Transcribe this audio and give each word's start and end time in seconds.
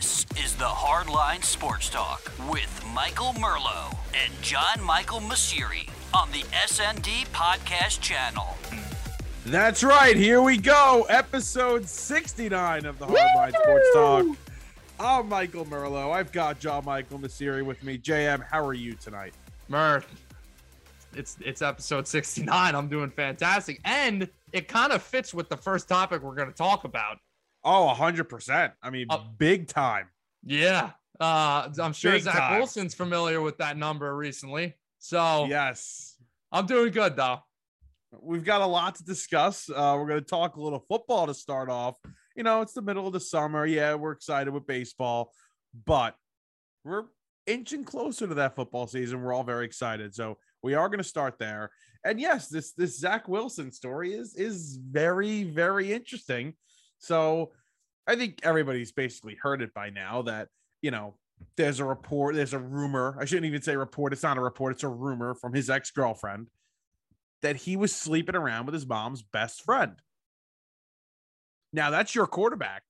This 0.00 0.24
is 0.42 0.54
the 0.54 0.64
Hardline 0.64 1.44
Sports 1.44 1.90
Talk 1.90 2.32
with 2.48 2.82
Michael 2.94 3.34
Merlo 3.34 3.94
and 4.14 4.32
John 4.40 4.82
Michael 4.82 5.20
Masiri 5.20 5.90
on 6.14 6.30
the 6.30 6.42
SND 6.54 7.26
Podcast 7.34 8.00
Channel. 8.00 8.56
That's 9.44 9.84
right. 9.84 10.16
Here 10.16 10.40
we 10.40 10.56
go. 10.56 11.04
Episode 11.10 11.86
69 11.86 12.86
of 12.86 12.98
the 12.98 13.04
Hardline 13.04 13.52
Sports 13.62 13.88
Talk. 13.92 14.26
I'm 14.98 15.28
Michael 15.28 15.66
Merlo. 15.66 16.12
I've 16.12 16.32
got 16.32 16.58
John 16.58 16.86
Michael 16.86 17.18
Masiri 17.18 17.62
with 17.62 17.84
me. 17.84 17.98
JM, 17.98 18.42
how 18.42 18.64
are 18.64 18.72
you 18.72 18.94
tonight? 18.94 19.34
Murph, 19.68 20.06
it's 21.14 21.36
it's 21.44 21.60
episode 21.60 22.08
69. 22.08 22.74
I'm 22.74 22.88
doing 22.88 23.10
fantastic. 23.10 23.82
And 23.84 24.30
it 24.54 24.66
kind 24.66 24.92
of 24.92 25.02
fits 25.02 25.34
with 25.34 25.50
the 25.50 25.58
first 25.58 25.90
topic 25.90 26.22
we're 26.22 26.36
going 26.36 26.48
to 26.48 26.56
talk 26.56 26.84
about. 26.84 27.18
Oh, 27.64 27.94
100%. 27.94 28.72
I 28.82 28.90
mean, 28.90 29.06
Uh, 29.10 29.18
big 29.38 29.68
time. 29.68 30.08
Yeah. 30.42 30.92
Uh, 31.18 31.68
I'm 31.78 31.92
sure 31.92 32.12
Big 32.12 32.22
Zach 32.22 32.34
time. 32.34 32.58
Wilson's 32.58 32.94
familiar 32.94 33.40
with 33.40 33.58
that 33.58 33.76
number 33.76 34.16
recently. 34.16 34.74
So 34.98 35.44
Yes. 35.46 36.16
I'm 36.52 36.66
doing 36.66 36.90
good 36.92 37.16
though. 37.16 37.40
We've 38.20 38.44
got 38.44 38.60
a 38.60 38.66
lot 38.66 38.96
to 38.96 39.04
discuss. 39.04 39.68
Uh, 39.68 39.94
we're 39.98 40.08
going 40.08 40.20
to 40.20 40.26
talk 40.26 40.56
a 40.56 40.60
little 40.60 40.84
football 40.88 41.26
to 41.26 41.34
start 41.34 41.68
off. 41.70 41.96
You 42.34 42.42
know, 42.42 42.60
it's 42.62 42.72
the 42.72 42.82
middle 42.82 43.06
of 43.06 43.12
the 43.12 43.20
summer. 43.20 43.66
Yeah, 43.66 43.94
we're 43.94 44.12
excited 44.12 44.52
with 44.52 44.66
baseball, 44.66 45.32
but 45.86 46.16
we're 46.84 47.04
inching 47.46 47.84
closer 47.84 48.26
to 48.26 48.34
that 48.34 48.56
football 48.56 48.86
season. 48.86 49.22
We're 49.22 49.32
all 49.32 49.44
very 49.44 49.64
excited. 49.64 50.14
So 50.14 50.38
we 50.62 50.74
are 50.74 50.88
going 50.88 50.98
to 50.98 51.04
start 51.04 51.38
there. 51.38 51.70
And 52.04 52.18
yes, 52.20 52.48
this 52.48 52.72
this 52.72 52.98
Zach 52.98 53.28
Wilson 53.28 53.70
story 53.70 54.14
is 54.14 54.34
is 54.34 54.76
very 54.76 55.44
very 55.44 55.92
interesting. 55.92 56.54
So 57.00 57.50
I 58.06 58.14
think 58.14 58.40
everybody's 58.42 58.92
basically 58.92 59.36
heard 59.40 59.62
it 59.62 59.74
by 59.74 59.90
now 59.90 60.22
that 60.22 60.48
you 60.82 60.90
know 60.90 61.14
there's 61.56 61.80
a 61.80 61.84
report, 61.84 62.34
there's 62.34 62.52
a 62.52 62.58
rumor. 62.58 63.16
I 63.18 63.24
shouldn't 63.24 63.46
even 63.46 63.62
say 63.62 63.76
report. 63.76 64.12
It's 64.12 64.22
not 64.22 64.38
a 64.38 64.40
report. 64.40 64.74
It's 64.74 64.84
a 64.84 64.88
rumor 64.88 65.34
from 65.34 65.52
his 65.52 65.68
ex 65.68 65.90
girlfriend 65.90 66.48
that 67.42 67.56
he 67.56 67.76
was 67.76 67.94
sleeping 67.94 68.36
around 68.36 68.66
with 68.66 68.74
his 68.74 68.86
mom's 68.86 69.22
best 69.22 69.62
friend. 69.62 70.00
Now 71.72 71.90
that's 71.90 72.14
your 72.14 72.26
quarterback. 72.26 72.82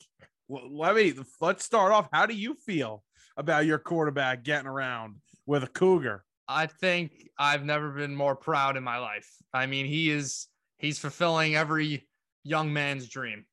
Well, 0.49 0.69
let 0.77 0.97
me 0.97 1.15
let's 1.41 1.65
start 1.65 1.93
off. 1.93 2.09
How 2.13 2.27
do 2.27 2.35
you 2.35 2.55
feel 2.55 3.05
about 3.37 3.67
your 3.67 3.79
quarterback 3.79 4.43
getting 4.43 4.67
around 4.67 5.17
with 5.47 5.63
a 5.63 5.69
cougar? 5.69 6.25
I 6.49 6.67
think 6.67 7.29
I've 7.39 7.65
never 7.65 7.91
been 7.91 8.17
more 8.17 8.35
proud 8.35 8.77
in 8.77 8.83
my 8.83 8.99
life. 8.99 9.29
I 9.55 9.67
mean, 9.67 9.87
he 9.87 10.11
is 10.11 10.49
he's 10.79 10.99
fulfilling 10.99 11.55
every 11.55 12.09
young 12.43 12.73
man's 12.73 13.09
dream. 13.09 13.45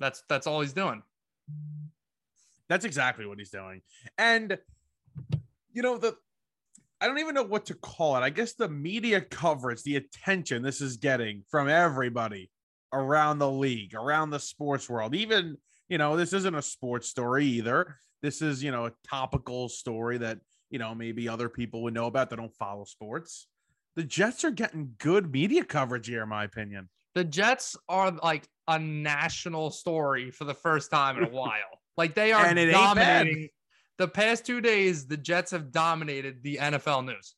That's 0.00 0.24
that's 0.28 0.46
all 0.46 0.60
he's 0.60 0.72
doing. 0.72 1.02
That's 2.68 2.84
exactly 2.84 3.26
what 3.26 3.38
he's 3.38 3.50
doing. 3.50 3.82
And 4.18 4.58
you 5.72 5.82
know, 5.82 5.98
the 5.98 6.16
I 7.00 7.06
don't 7.06 7.18
even 7.18 7.34
know 7.34 7.42
what 7.42 7.66
to 7.66 7.74
call 7.74 8.16
it. 8.16 8.20
I 8.20 8.30
guess 8.30 8.54
the 8.54 8.68
media 8.68 9.20
coverage, 9.20 9.82
the 9.82 9.96
attention 9.96 10.62
this 10.62 10.80
is 10.80 10.96
getting 10.98 11.44
from 11.50 11.68
everybody 11.68 12.50
around 12.92 13.38
the 13.38 13.50
league, 13.50 13.94
around 13.94 14.30
the 14.30 14.40
sports 14.40 14.88
world. 14.88 15.14
Even, 15.14 15.56
you 15.88 15.96
know, 15.96 16.16
this 16.16 16.32
isn't 16.34 16.54
a 16.54 16.60
sports 16.60 17.08
story 17.08 17.46
either. 17.46 17.96
This 18.22 18.42
is, 18.42 18.62
you 18.62 18.70
know, 18.70 18.84
a 18.86 18.92
topical 19.08 19.70
story 19.70 20.18
that, 20.18 20.40
you 20.68 20.78
know, 20.78 20.94
maybe 20.94 21.26
other 21.26 21.48
people 21.48 21.82
would 21.84 21.94
know 21.94 22.06
about 22.06 22.28
that 22.30 22.36
don't 22.36 22.54
follow 22.56 22.84
sports. 22.84 23.46
The 23.96 24.02
Jets 24.04 24.44
are 24.44 24.50
getting 24.50 24.94
good 24.98 25.32
media 25.32 25.64
coverage 25.64 26.06
here, 26.06 26.22
in 26.22 26.28
my 26.28 26.44
opinion. 26.44 26.90
the 27.14 27.24
Jets 27.24 27.76
are 27.88 28.12
like 28.22 28.46
a 28.70 28.78
national 28.78 29.70
story 29.70 30.30
for 30.30 30.44
the 30.44 30.54
first 30.54 30.90
time 30.90 31.18
in 31.18 31.24
a 31.24 31.30
while. 31.30 31.50
Like 31.96 32.14
they 32.14 32.32
are 32.32 32.46
And 32.46 32.58
it 32.58 32.68
ain't 32.68 32.72
bad. 32.72 33.24
dominating. 33.24 33.48
The 33.98 34.08
past 34.08 34.46
two 34.46 34.62
days, 34.62 35.06
the 35.06 35.18
Jets 35.18 35.50
have 35.50 35.70
dominated 35.70 36.42
the 36.42 36.56
NFL 36.56 37.04
news. 37.04 37.34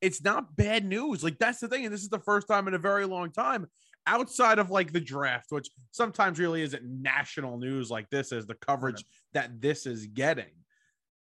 it's 0.00 0.22
not 0.24 0.56
bad 0.56 0.84
news. 0.84 1.22
Like 1.22 1.38
that's 1.38 1.60
the 1.60 1.68
thing, 1.68 1.84
and 1.84 1.94
this 1.94 2.02
is 2.02 2.08
the 2.08 2.18
first 2.18 2.48
time 2.48 2.66
in 2.66 2.74
a 2.74 2.78
very 2.78 3.04
long 3.06 3.30
time 3.30 3.68
outside 4.06 4.58
of 4.58 4.68
like 4.70 4.92
the 4.92 5.00
draft, 5.00 5.46
which 5.50 5.70
sometimes 5.92 6.40
really 6.40 6.62
isn't 6.62 6.82
national 6.82 7.56
news 7.58 7.88
like 7.88 8.10
this 8.10 8.32
is 8.32 8.46
the 8.46 8.56
coverage 8.56 9.04
that 9.32 9.60
this 9.60 9.86
is 9.86 10.06
getting. 10.06 10.50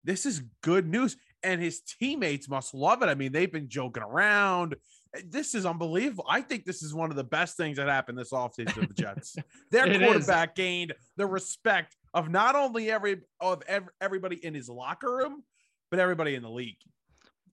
This 0.03 0.25
is 0.25 0.43
good 0.63 0.89
news, 0.89 1.17
and 1.43 1.61
his 1.61 1.81
teammates 1.83 2.49
must 2.49 2.73
love 2.73 3.03
it. 3.03 3.07
I 3.11 3.15
mean, 3.15 3.33
they've 3.33 3.53
been 3.53 3.69
joking 3.69 4.03
around. 4.03 4.77
This 5.27 5.55
is 5.55 5.65
unbelievable. 5.67 6.25
I 6.29 6.41
think 6.41 6.65
this 6.65 6.83
is 6.83 6.93
one 6.95 7.11
of 7.11 7.17
the 7.17 7.25
best 7.25 7.57
things 7.57 7.77
that 7.77 7.89
happened 7.89 8.19
this 8.19 8.31
offseason 8.33 8.75
to 8.75 8.81
the 8.81 8.95
Jets. 8.95 9.37
Their 9.71 9.87
It 9.87 10.03
is. 10.03 10.07
quarterback 10.09 10.55
gained 10.57 10.93
the 11.17 11.27
respect 11.27 11.97
of 12.15 12.29
not 12.31 12.57
only 12.57 12.91
every 12.91 13.21
of 13.41 13.63
ev- 13.69 13.89
everybody 14.01 14.45
in 14.45 14.55
his 14.55 14.69
locker 14.69 15.15
room, 15.17 15.43
but 15.91 16.01
everybody 16.01 16.35
in 16.35 16.43
the 16.43 16.51
league. 16.51 16.79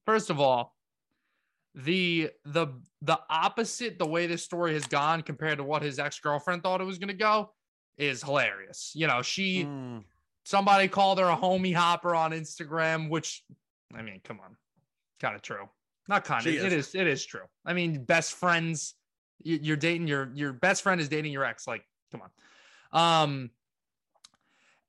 First 0.06 0.30
of 0.30 0.40
all, 0.40 0.74
the 1.74 2.30
the 2.44 2.66
the 3.00 3.18
opposite 3.30 3.98
the 3.98 4.06
way 4.06 4.26
this 4.26 4.42
story 4.44 4.74
has 4.74 4.86
gone 4.86 5.22
compared 5.22 5.58
to 5.58 5.64
what 5.64 5.82
his 5.82 5.98
ex-girlfriend 5.98 6.62
thought 6.62 6.80
it 6.80 6.84
was 6.84 6.98
going 6.98 7.08
to 7.08 7.14
go 7.14 7.52
is 7.96 8.22
hilarious. 8.22 8.92
You 8.94 9.06
know, 9.06 9.22
she 9.22 9.64
Mm. 9.64 10.04
somebody 10.44 10.88
called 10.88 11.18
her 11.18 11.26
a 11.28 11.36
homie 11.36 11.74
hopper 11.74 12.14
on 12.14 12.32
Instagram, 12.32 13.08
which 13.08 13.42
I 13.94 14.02
mean, 14.02 14.20
come 14.24 14.40
on, 14.40 14.56
kind 15.20 15.34
of 15.34 15.42
true. 15.42 15.68
Not 16.12 16.24
kind 16.24 16.42
of, 16.46 16.52
it 16.66 16.72
is. 16.72 16.94
It 16.94 17.06
is 17.06 17.24
true. 17.24 17.44
I 17.64 17.72
mean, 17.72 18.04
best 18.04 18.34
friends. 18.34 18.94
you- 19.42 19.58
You're 19.62 19.76
dating 19.76 20.06
your 20.08 20.30
your 20.34 20.52
best 20.52 20.82
friend 20.82 21.00
is 21.00 21.08
dating 21.08 21.32
your 21.32 21.44
ex. 21.44 21.66
Like, 21.66 21.84
come 22.12 22.22
on. 22.22 22.30
Um, 22.92 23.50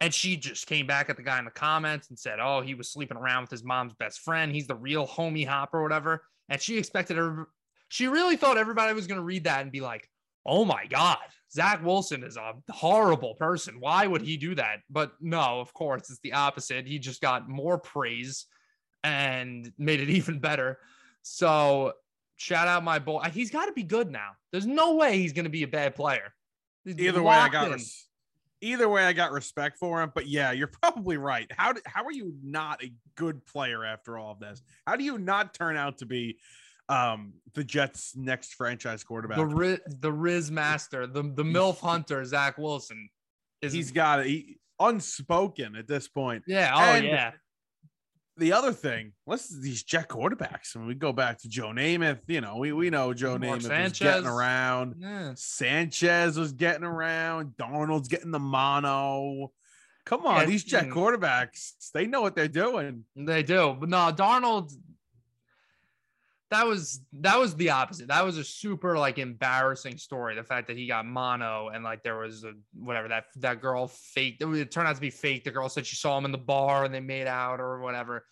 and 0.02 0.14
she 0.14 0.36
just 0.36 0.68
came 0.68 0.86
back 0.86 1.10
at 1.10 1.16
the 1.16 1.24
guy 1.24 1.40
in 1.40 1.46
the 1.46 1.52
comments 1.52 2.10
and 2.10 2.20
said, 2.20 2.40
"Oh, 2.42 2.62
he 2.62 2.76
was 2.76 2.90
sleeping 2.92 3.18
around 3.18 3.44
with 3.44 3.52
his 3.52 3.64
mom's 3.64 3.94
best 3.94 4.20
friend. 4.20 4.52
He's 4.52 4.68
the 4.68 4.76
real 4.76 5.08
homie 5.08 5.48
hopper, 5.48 5.80
or 5.80 5.84
whatever." 5.84 6.24
And 6.50 6.62
she 6.62 6.78
expected 6.78 7.16
her. 7.18 7.48
She 7.88 8.08
really 8.08 8.36
thought 8.36 8.58
everybody 8.58 8.94
was 8.94 9.08
going 9.08 9.20
to 9.20 9.24
read 9.24 9.46
that 9.46 9.62
and 9.62 9.72
be 9.72 9.80
like, 9.82 10.10
"Oh 10.46 10.66
my 10.66 10.86
god, 10.88 11.20
Zach 11.52 11.82
Wilson 11.84 12.24
is 12.24 12.36
a 12.38 12.54
horrible 12.70 13.36
person. 13.36 13.80
Why 13.80 14.06
would 14.06 14.22
he 14.24 14.36
do 14.36 14.56
that?" 14.56 14.80
But 14.90 15.14
no, 15.22 15.62
of 15.62 15.74
course, 15.74 16.10
it's 16.10 16.20
the 16.20 16.34
opposite. 16.34 16.86
He 16.86 17.00
just 17.00 17.22
got 17.22 17.48
more 17.48 17.78
praise 17.78 18.46
and 19.06 19.72
made 19.78 20.02
it 20.02 20.10
even 20.20 20.40
better. 20.40 20.80
So 21.24 21.94
shout 22.36 22.68
out 22.68 22.84
my 22.84 23.00
boy. 23.00 23.24
He's 23.34 23.50
got 23.50 23.66
to 23.66 23.72
be 23.74 23.84
good 23.84 24.12
now. 24.12 24.32
There's 24.52 24.68
no 24.68 24.96
way 24.96 25.18
he's 25.18 25.34
going 25.34 25.46
to 25.46 25.50
be 25.52 25.64
a 25.64 25.68
bad 25.68 25.96
player. 25.96 26.34
He's 26.86 27.00
either 27.00 27.24
way, 27.24 27.36
I 27.36 27.50
got 27.50 27.72
res- 27.72 28.08
either 28.62 28.88
way, 28.90 29.04
I 29.06 29.14
got 29.14 29.32
respect 29.32 29.78
for 29.78 30.02
him. 30.02 30.12
But 30.14 30.28
yeah, 30.28 30.52
you're 30.52 30.68
probably 30.82 31.18
right. 31.18 31.50
How 31.58 31.74
did, 31.74 31.84
how 31.86 32.04
are 32.04 32.12
you 32.12 32.36
not 32.44 32.84
a 32.84 32.94
good 33.16 33.46
player 33.46 33.84
after 33.86 34.18
all 34.18 34.32
of 34.34 34.40
this? 34.40 34.62
How 34.86 34.96
do 34.96 35.04
you 35.04 35.18
not 35.18 35.54
turn 35.54 35.78
out 35.78 35.98
to 36.00 36.06
be 36.06 36.38
um 36.90 37.32
the 37.54 37.64
Jets' 37.64 38.14
next 38.18 38.56
franchise 38.56 39.04
quarterback? 39.06 39.38
the 39.38 39.46
Riz, 39.46 39.80
the 39.88 40.12
Riz 40.12 40.52
master, 40.52 41.08
the 41.08 41.24
the 41.24 41.44
milf 41.44 41.80
hunter, 41.80 42.24
Zach 42.26 42.58
Wilson. 42.58 43.10
Is 43.62 43.72
He's 43.72 43.92
got 43.92 44.20
it 44.20 44.26
he, 44.28 44.58
unspoken 44.78 45.78
at 45.78 45.88
this 45.88 46.10
point. 46.10 46.44
yeah, 46.48 46.74
oh 46.76 46.80
and- 46.96 47.06
yeah, 47.06 47.32
The 48.38 48.54
other 48.54 48.72
thing, 48.72 49.14
what's 49.26 49.48
these 49.48 49.84
Jet 49.84 50.10
quarterbacks? 50.10 50.76
When 50.76 50.88
we 50.88 50.96
go 50.96 51.14
back 51.14 51.40
to 51.42 51.50
Joe 51.50 51.68
Namath, 51.68 52.22
you 52.28 52.42
know, 52.42 52.58
we, 52.58 52.72
we 52.74 52.90
know 52.90 53.14
Joe 53.14 53.38
Mark 53.38 53.60
Namath 53.60 53.90
was 53.90 54.00
getting 54.00 54.26
around. 54.26 54.96
yeah. 54.98 55.34
Sanchez 55.36 56.38
was 56.38 56.52
getting 56.52 56.84
around. 56.84 57.54
Darnold's 57.58 58.08
getting 58.08 58.32
the 58.32 58.40
mono. 58.40 59.52
Come 60.06 60.26
on, 60.26 60.42
Yeah, 60.42 60.46
these 60.46 60.64
Jet 60.64 60.86
mm. 60.86 60.94
quarterbacks, 60.94 61.92
they 61.94 62.08
know 62.08 62.22
what 62.22 62.36
they're 62.36 62.48
doing. 62.48 63.06
They 63.16 63.44
do, 63.44 63.76
but 63.80 63.90
no, 63.90 64.12
Darnold. 64.12 64.74
That 66.54 66.68
was 66.68 67.02
that 67.14 67.40
was 67.40 67.56
the 67.56 67.72
opposite. 67.72 68.10
That 68.10 68.24
was 68.24 68.38
a 68.38 68.44
super 68.44 68.96
like 68.96 69.18
embarrassing 69.18 69.98
story. 69.98 70.36
The 70.36 70.44
fact 70.44 70.68
that 70.68 70.78
he 70.78 70.86
got 70.86 71.04
mono 71.04 71.70
and 71.74 71.84
like 71.84 72.04
there 72.04 72.20
was 72.20 72.44
a 72.44 72.54
whatever 72.76 73.08
that 73.08 73.26
that 73.38 73.60
girl 73.60 73.88
faked. 73.88 74.44
It, 74.44 74.48
it 74.50 74.70
turned 74.70 74.88
out 74.88 74.94
to 74.94 75.02
be 75.02 75.10
fake. 75.10 75.46
The 75.46 75.50
girl 75.50 75.68
said 75.68 75.88
she 75.88 75.96
saw 75.96 76.16
him 76.16 76.26
in 76.26 76.32
the 76.32 76.38
bar 76.38 76.86
and 76.86 76.94
they 76.94 77.00
made 77.00 77.26
out 77.26 77.60
or 77.60 77.80
whatever. 77.80 78.28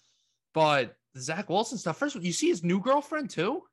But 0.53 0.95
Zach 1.18 1.50
Wilson 1.50 1.79
stuff. 1.79 1.97
First, 1.97 2.15
you 2.15 2.31
see 2.31 2.47
his 2.47 2.63
new 2.63 2.79
girlfriend 2.79 3.31
too. 3.31 3.63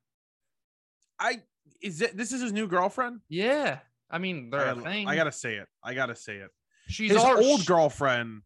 I 1.19 1.43
is 1.79 2.01
it 2.01 2.17
this 2.17 2.31
is 2.33 2.41
his 2.41 2.51
new 2.51 2.67
girlfriend? 2.67 3.19
Yeah, 3.29 3.77
I 4.09 4.17
mean 4.17 4.49
I 4.51 4.57
they're 4.57 4.65
a 4.71 4.75
gotta, 4.75 4.89
thing. 4.89 5.07
I 5.07 5.15
gotta 5.15 5.31
say 5.31 5.57
it. 5.57 5.67
I 5.83 5.93
gotta 5.93 6.15
say 6.15 6.37
it. 6.37 6.49
She's 6.87 7.11
His 7.11 7.23
al- 7.23 7.43
old 7.43 7.67
girlfriend. 7.67 8.41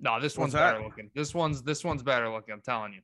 No, 0.00 0.18
this 0.20 0.36
What's 0.36 0.38
one's 0.38 0.54
better 0.54 0.82
looking. 0.82 1.10
This 1.14 1.32
one's 1.32 1.62
this 1.62 1.84
one's 1.84 2.02
better 2.02 2.28
looking. 2.28 2.52
I'm 2.52 2.62
telling 2.62 2.94
you. 2.94 3.00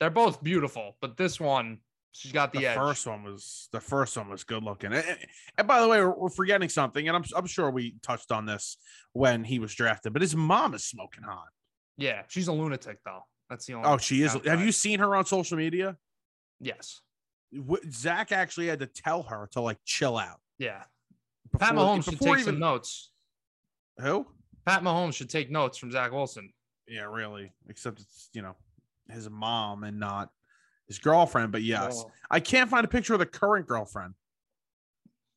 They're 0.00 0.10
both 0.10 0.42
beautiful, 0.42 0.96
but 1.00 1.16
this 1.16 1.38
one, 1.40 1.78
she's 2.12 2.32
got 2.32 2.52
the, 2.52 2.60
The, 2.60 2.66
edge. 2.68 2.76
first 2.76 3.06
one 3.06 3.22
was 3.22 3.68
the 3.72 3.80
first 3.80 4.16
one 4.16 4.28
was 4.28 4.44
good 4.44 4.62
looking. 4.62 4.92
And, 4.92 5.04
and- 5.56 5.66
by 5.68 5.80
the 5.80 5.88
way, 5.88 6.00
we're, 6.00 6.10
we're 6.18 6.28
forgetting 6.30 6.68
something, 6.68 7.06
and 7.08 7.16
I'm 7.16 7.24
I'm 7.36 7.46
sure 7.46 7.70
we 7.70 7.96
touched 8.02 8.32
on 8.32 8.44
this 8.46 8.76
when 9.12 9.44
he 9.44 9.58
was 9.58 9.72
drafted, 9.74 10.12
but 10.12 10.22
his 10.22 10.34
mom 10.34 10.74
is 10.74 10.84
smoking 10.84 11.22
hot. 11.24 11.46
Yeah, 11.96 12.22
she's 12.28 12.48
a 12.48 12.52
lunatic 12.52 12.98
though. 13.04 13.20
That's 13.48 13.66
the 13.66 13.74
only. 13.74 13.88
Oh, 13.88 13.98
she 13.98 14.22
is. 14.22 14.36
Have 14.46 14.60
you 14.60 14.72
seen 14.72 14.98
her 14.98 15.14
on 15.14 15.24
social 15.26 15.56
media? 15.56 15.96
Yes. 16.60 17.00
Zach 17.90 18.32
actually 18.32 18.66
had 18.66 18.80
to 18.80 18.86
tell 18.86 19.22
her 19.24 19.48
to 19.52 19.60
like 19.60 19.78
chill 19.84 20.16
out. 20.18 20.40
Yeah. 20.58 20.82
Pat 21.58 21.72
before- 21.74 21.96
Mahomes 21.96 22.04
should 22.04 22.20
take 22.20 22.38
some 22.40 22.58
notes. 22.58 23.10
Who? 24.00 24.26
Pat 24.66 24.82
Mahomes 24.82 25.14
should 25.14 25.30
take 25.30 25.50
notes 25.52 25.78
from 25.78 25.92
Zach 25.92 26.10
Wilson. 26.10 26.50
Yeah, 26.88 27.02
really. 27.02 27.52
Except 27.68 28.00
it's 28.00 28.28
you 28.32 28.42
know 28.42 28.56
his 29.10 29.28
mom 29.28 29.84
and 29.84 29.98
not 29.98 30.30
his 30.88 30.98
girlfriend. 30.98 31.52
But 31.52 31.62
yes, 31.62 32.02
Oh, 32.06 32.10
I 32.30 32.40
can't 32.40 32.70
find 32.70 32.84
a 32.84 32.88
picture 32.88 33.12
of 33.14 33.18
the 33.20 33.26
current 33.26 33.66
girlfriend. 33.66 34.14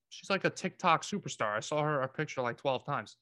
she's 0.09 0.29
like 0.29 0.45
a 0.45 0.49
TikTok 0.49 1.03
superstar. 1.03 1.55
I 1.55 1.59
saw 1.59 1.81
her 1.83 2.01
a 2.01 2.07
picture 2.07 2.41
like 2.41 2.57
12 2.57 2.85
times. 2.85 3.17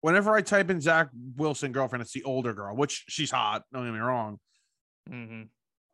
Whenever 0.00 0.34
I 0.34 0.42
type 0.42 0.68
in 0.70 0.80
Zach 0.80 1.10
Wilson 1.36 1.70
girlfriend, 1.72 2.02
it's 2.02 2.12
the 2.12 2.24
older 2.24 2.52
girl, 2.54 2.74
which 2.74 3.04
she's 3.08 3.30
hot. 3.30 3.62
Don't 3.72 3.84
get 3.84 3.92
me 3.92 4.00
wrong. 4.00 4.38
Mm-hmm. 5.08 5.42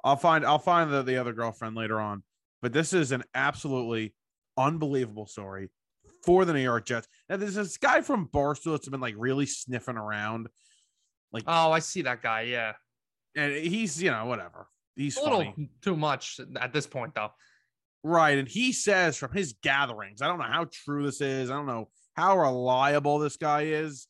I'll 0.05 0.17
find 0.17 0.45
I'll 0.47 0.59
find 0.59 0.91
the, 0.91 1.03
the 1.03 1.17
other 1.19 1.33
girlfriend 1.33 1.75
later 1.77 2.01
on. 2.01 2.23
But 2.63 2.73
this 2.73 2.93
is 2.93 3.13
an 3.13 3.25
absolutely 3.35 4.15
unbelievable 4.57 5.27
story 5.27 5.69
for 6.25 6.45
the 6.45 6.53
New 6.53 6.63
York 6.63 6.87
Jets. 6.87 7.07
Now 7.29 7.37
there's 7.37 7.55
this 7.55 7.77
guy 7.77 8.01
from 8.01 8.29
Barstool 8.29 8.73
that's 8.73 8.89
been 8.89 9.01
like 9.01 9.15
really 9.19 9.47
sniffing 9.47 9.97
around, 9.97 10.49
Like 11.33 11.45
Oh, 11.47 11.71
I 11.73 11.81
see 11.81 12.03
that 12.03 12.23
guy. 12.23 12.43
Yeah. 12.43 12.73
And 13.39 13.53
he's 13.55 14.03
you 14.03 14.11
know 14.11 14.27
whatever. 14.27 14.67
He's 14.97 15.17
a 15.17 15.23
little 15.23 15.45
funny, 15.45 15.71
too 15.81 15.97
much 15.97 16.41
at 16.61 16.73
this 16.73 16.87
point, 16.87 17.15
though. 17.15 17.31
right? 18.03 18.37
And 18.37 18.49
he 18.49 18.73
says 18.73 19.17
from 19.17 19.33
his 19.33 19.55
gatherings, 19.63 20.21
I 20.21 20.27
don't 20.27 20.39
know 20.39 20.45
how 20.45 20.67
true 20.73 21.05
this 21.05 21.21
is. 21.21 21.51
I 21.51 21.55
don't 21.55 21.67
know 21.67 21.89
how 22.15 22.37
reliable 22.37 23.21
this 23.21 23.37
guy 23.37 23.63
is, 23.63 24.09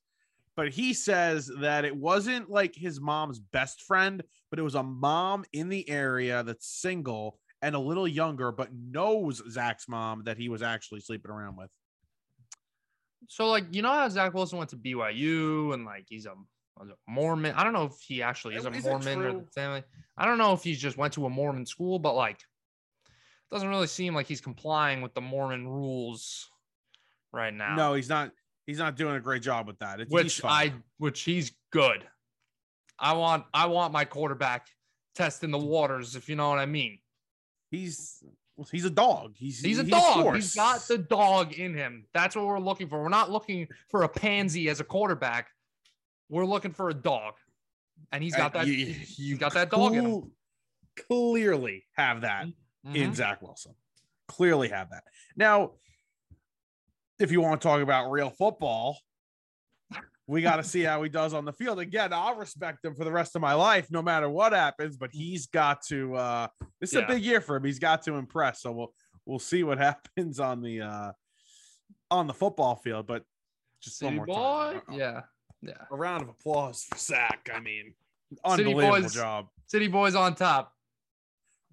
but 0.56 0.70
he 0.70 0.94
says 0.94 1.50
that 1.60 1.84
it 1.84 1.94
wasn't 1.94 2.48
like 2.48 2.74
his 2.74 3.00
mom's 3.00 3.38
best 3.38 3.82
friend, 3.82 4.22
but 4.48 4.58
it 4.58 4.62
was 4.62 4.76
a 4.76 4.82
mom 4.82 5.44
in 5.52 5.68
the 5.68 5.88
area 5.90 6.42
that's 6.42 6.66
single 6.66 7.38
and 7.60 7.74
a 7.74 7.78
little 7.78 8.08
younger, 8.08 8.50
but 8.50 8.70
knows 8.72 9.42
Zach's 9.50 9.88
mom 9.88 10.22
that 10.24 10.38
he 10.38 10.48
was 10.48 10.62
actually 10.62 11.00
sleeping 11.00 11.30
around 11.30 11.56
with. 11.56 11.68
So, 13.28 13.48
like, 13.48 13.66
you 13.72 13.82
know 13.82 13.92
how 13.92 14.08
Zach 14.08 14.32
Wilson 14.32 14.58
went 14.58 14.70
to 14.70 14.76
BYU 14.76 15.74
and 15.74 15.84
like 15.84 16.06
he's 16.08 16.24
a 16.24 16.34
Mormon. 17.06 17.54
I 17.56 17.64
don't 17.64 17.72
know 17.72 17.84
if 17.84 18.00
he 18.00 18.22
actually 18.22 18.56
is 18.56 18.64
a 18.64 18.72
Is 18.72 18.84
Mormon 18.84 19.22
or 19.22 19.32
the 19.32 19.46
family. 19.54 19.82
I 20.16 20.24
don't 20.26 20.38
know 20.38 20.52
if 20.52 20.62
he 20.62 20.74
just 20.74 20.96
went 20.96 21.12
to 21.14 21.26
a 21.26 21.30
Mormon 21.30 21.66
school, 21.66 21.98
but 21.98 22.14
like, 22.14 22.36
it 23.06 23.54
doesn't 23.54 23.68
really 23.68 23.86
seem 23.86 24.14
like 24.14 24.26
he's 24.26 24.40
complying 24.40 25.00
with 25.00 25.14
the 25.14 25.20
Mormon 25.20 25.66
rules 25.66 26.50
right 27.32 27.52
now. 27.54 27.74
No, 27.76 27.94
he's 27.94 28.08
not. 28.08 28.32
He's 28.66 28.78
not 28.78 28.96
doing 28.96 29.16
a 29.16 29.20
great 29.20 29.42
job 29.42 29.66
with 29.66 29.78
that. 29.78 30.00
It's, 30.00 30.10
which 30.10 30.44
I, 30.44 30.74
which 30.98 31.22
he's 31.22 31.52
good. 31.70 32.04
I 32.98 33.14
want, 33.14 33.44
I 33.54 33.64
want 33.66 33.94
my 33.94 34.04
quarterback 34.04 34.66
testing 35.14 35.50
the 35.50 35.58
waters, 35.58 36.16
if 36.16 36.28
you 36.28 36.36
know 36.36 36.50
what 36.50 36.58
I 36.58 36.66
mean. 36.66 36.98
he's 37.70 38.22
he's 38.70 38.84
a 38.84 38.90
dog. 38.90 39.34
He's 39.36 39.60
He's 39.60 39.78
a 39.78 39.82
he's 39.82 39.90
dog. 39.90 40.22
force. 40.22 40.36
He's 40.36 40.54
got 40.54 40.80
the 40.88 40.98
dog 40.98 41.54
in 41.54 41.74
him. 41.74 42.04
That's 42.12 42.36
what 42.36 42.46
we're 42.46 42.58
looking 42.58 42.88
for. 42.88 43.02
We're 43.02 43.08
not 43.08 43.30
looking 43.30 43.68
for 43.88 44.02
a 44.02 44.08
pansy 44.08 44.68
as 44.68 44.80
a 44.80 44.84
quarterback. 44.84 45.48
We're 46.28 46.44
looking 46.44 46.72
for 46.72 46.90
a 46.90 46.94
dog, 46.94 47.34
and 48.12 48.22
he's 48.22 48.34
got 48.36 48.52
that. 48.52 48.66
you- 48.66 48.86
he's 48.86 49.18
you 49.18 49.36
got 49.36 49.54
that 49.54 49.70
dog 49.70 49.94
in 49.94 50.04
him. 50.06 50.32
Clearly 51.08 51.86
have 51.96 52.22
that 52.22 52.46
in 52.84 53.10
Mhm. 53.12 53.14
Zach 53.14 53.40
Wilson. 53.40 53.74
Clearly 54.26 54.68
have 54.68 54.90
that. 54.90 55.04
Now, 55.36 55.72
if 57.18 57.30
you 57.32 57.40
want 57.40 57.60
to 57.60 57.66
talk 57.68 57.80
about 57.80 58.10
real 58.10 58.30
football, 58.30 58.98
we 60.26 60.42
got 60.42 60.56
to 60.56 60.64
see 60.64 60.82
how 60.82 61.02
he 61.02 61.08
does 61.08 61.32
on 61.32 61.44
the 61.46 61.52
field. 61.52 61.78
Again, 61.78 62.12
I'll 62.12 62.34
respect 62.36 62.84
him 62.84 62.94
for 62.94 63.04
the 63.04 63.12
rest 63.12 63.34
of 63.34 63.40
my 63.42 63.54
life, 63.54 63.90
no 63.90 64.02
matter 64.02 64.28
what 64.28 64.52
happens. 64.52 64.96
But 64.96 65.10
he's 65.12 65.46
got 65.46 65.82
to. 65.86 66.14
uh 66.16 66.48
This 66.80 66.90
is 66.90 66.96
Yeah. 66.98 67.04
a 67.04 67.08
big 67.08 67.22
year 67.24 67.40
for 67.40 67.56
him. 67.56 67.64
He's 67.64 67.78
got 67.78 68.02
to 68.02 68.14
impress. 68.14 68.60
So 68.62 68.72
we'll 68.72 68.94
we'll 69.24 69.38
see 69.38 69.62
what 69.62 69.78
happens 70.16 70.38
on 70.40 70.60
the 70.62 70.82
uh 70.82 71.12
on 72.10 72.26
the 72.26 72.34
football 72.34 72.76
field. 72.76 73.06
But 73.06 73.24
just 73.80 74.02
one 74.02 74.16
more 74.16 74.26
boy. 74.26 74.34
time. 74.34 74.82
Yeah, 74.98 75.22
yeah. 75.62 75.72
A 75.90 75.96
round 75.96 76.22
of 76.22 76.28
applause 76.28 76.84
for 76.84 76.98
Zach. 76.98 77.48
I 77.52 77.60
mean, 77.60 77.94
City 78.30 78.40
unbelievable 78.64 79.00
boys. 79.00 79.14
job. 79.14 79.46
City 79.66 79.88
boys 79.88 80.14
on 80.14 80.34
top. 80.34 80.72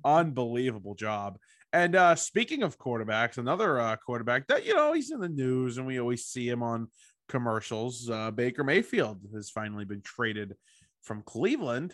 unbelievable 0.03 0.95
job. 0.95 1.37
And 1.73 1.95
uh, 1.95 2.15
speaking 2.15 2.63
of 2.63 2.77
quarterbacks, 2.79 3.37
another 3.37 3.79
uh, 3.79 3.95
quarterback 3.97 4.47
that 4.47 4.65
you 4.65 4.75
know 4.75 4.93
he's 4.93 5.11
in 5.11 5.19
the 5.19 5.29
news 5.29 5.77
and 5.77 5.85
we 5.85 5.99
always 5.99 6.25
see 6.25 6.47
him 6.47 6.63
on 6.63 6.87
commercials. 7.27 8.09
Uh, 8.09 8.31
Baker 8.31 8.63
Mayfield 8.63 9.19
has 9.33 9.49
finally 9.49 9.83
been 9.85 10.01
traded 10.01 10.55
from 11.01 11.21
Cleveland, 11.23 11.93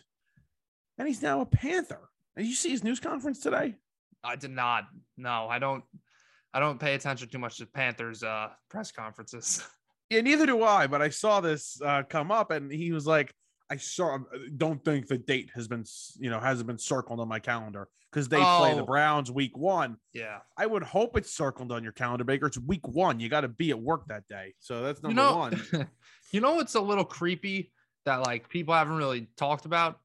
and 0.97 1.07
he's 1.07 1.21
now 1.21 1.41
a 1.41 1.45
Panther. 1.45 2.09
And 2.35 2.45
you 2.45 2.53
see 2.53 2.69
his 2.69 2.83
news 2.83 2.99
conference 2.99 3.39
today? 3.39 3.75
I 4.23 4.35
did 4.35 4.51
not. 4.51 4.83
No, 5.17 5.47
I 5.49 5.57
don't. 5.59 5.83
I 6.53 6.59
don't 6.59 6.79
pay 6.79 6.93
attention 6.95 7.29
too 7.29 7.39
much 7.39 7.57
to 7.57 7.65
Panthers 7.65 8.23
uh 8.23 8.49
press 8.69 8.91
conferences. 8.91 9.63
Yeah, 10.11 10.19
neither 10.21 10.45
do 10.45 10.61
I. 10.63 10.87
But 10.87 11.01
I 11.01 11.07
saw 11.09 11.39
this 11.39 11.81
uh, 11.81 12.03
come 12.03 12.31
up, 12.31 12.51
and 12.51 12.69
he 12.69 12.91
was 12.91 13.07
like, 13.07 13.33
"I 13.69 13.77
saw. 13.77 14.17
Don't 14.57 14.83
think 14.83 15.07
the 15.07 15.17
date 15.17 15.51
has 15.55 15.67
been, 15.69 15.85
you 16.19 16.29
know, 16.29 16.39
hasn't 16.39 16.67
been 16.67 16.77
circled 16.77 17.21
on 17.21 17.29
my 17.29 17.39
calendar 17.39 17.87
because 18.11 18.27
they 18.27 18.35
play 18.35 18.73
the 18.75 18.81
Oh. 18.81 18.85
Browns 18.85 19.31
week 19.31 19.57
one." 19.57 19.95
yeah. 20.13 20.39
I 20.57 20.65
would 20.65 20.83
hope 20.83 21.15
it's 21.15 21.31
circled 21.31 21.71
on 21.71 21.81
your 21.81 21.93
calendar, 21.93 22.25
Baker. 22.25 22.47
It's 22.47 22.59
week 22.59 22.85
one. 22.89 23.21
You 23.21 23.29
got 23.29 23.41
to 23.41 23.47
be 23.47 23.69
at 23.69 23.79
work 23.79 24.05
that 24.07 24.27
day. 24.27 24.53
So 24.59 24.81
that's 24.83 25.01
You 25.01 25.13
number 25.13 25.21
know, 25.21 25.37
one. 25.37 25.89
you 26.33 26.41
know 26.41 26.59
it's 26.59 26.75
a 26.75 26.81
little 26.81 27.05
creepy 27.05 27.71
that 28.05 28.17
like 28.17 28.49
people 28.49 28.73
haven't 28.73 28.97
really 28.97 29.29
talked 29.37 29.65
about? 29.65 29.97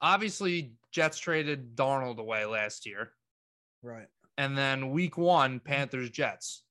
Obviously, 0.00 0.72
Jets 0.90 1.18
traded 1.18 1.76
Darnold 1.76 2.18
away 2.18 2.44
last 2.44 2.86
year. 2.86 3.12
Right. 3.84 4.08
And 4.36 4.58
then 4.58 4.90
week 4.90 5.16
one, 5.16 5.60
Panthers 5.60 6.10
Jets. 6.10 6.64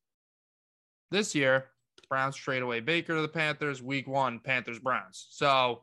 This 1.11 1.33
year, 1.33 1.67
Browns 2.11 2.35
trade 2.35 2.61
away 2.61 2.81
Baker 2.81 3.15
to 3.15 3.21
the 3.21 3.27
Panthers. 3.29 3.81
Week 3.81 4.05
one, 4.05 4.37
Panthers 4.39 4.79
Browns. 4.79 5.27
So 5.29 5.81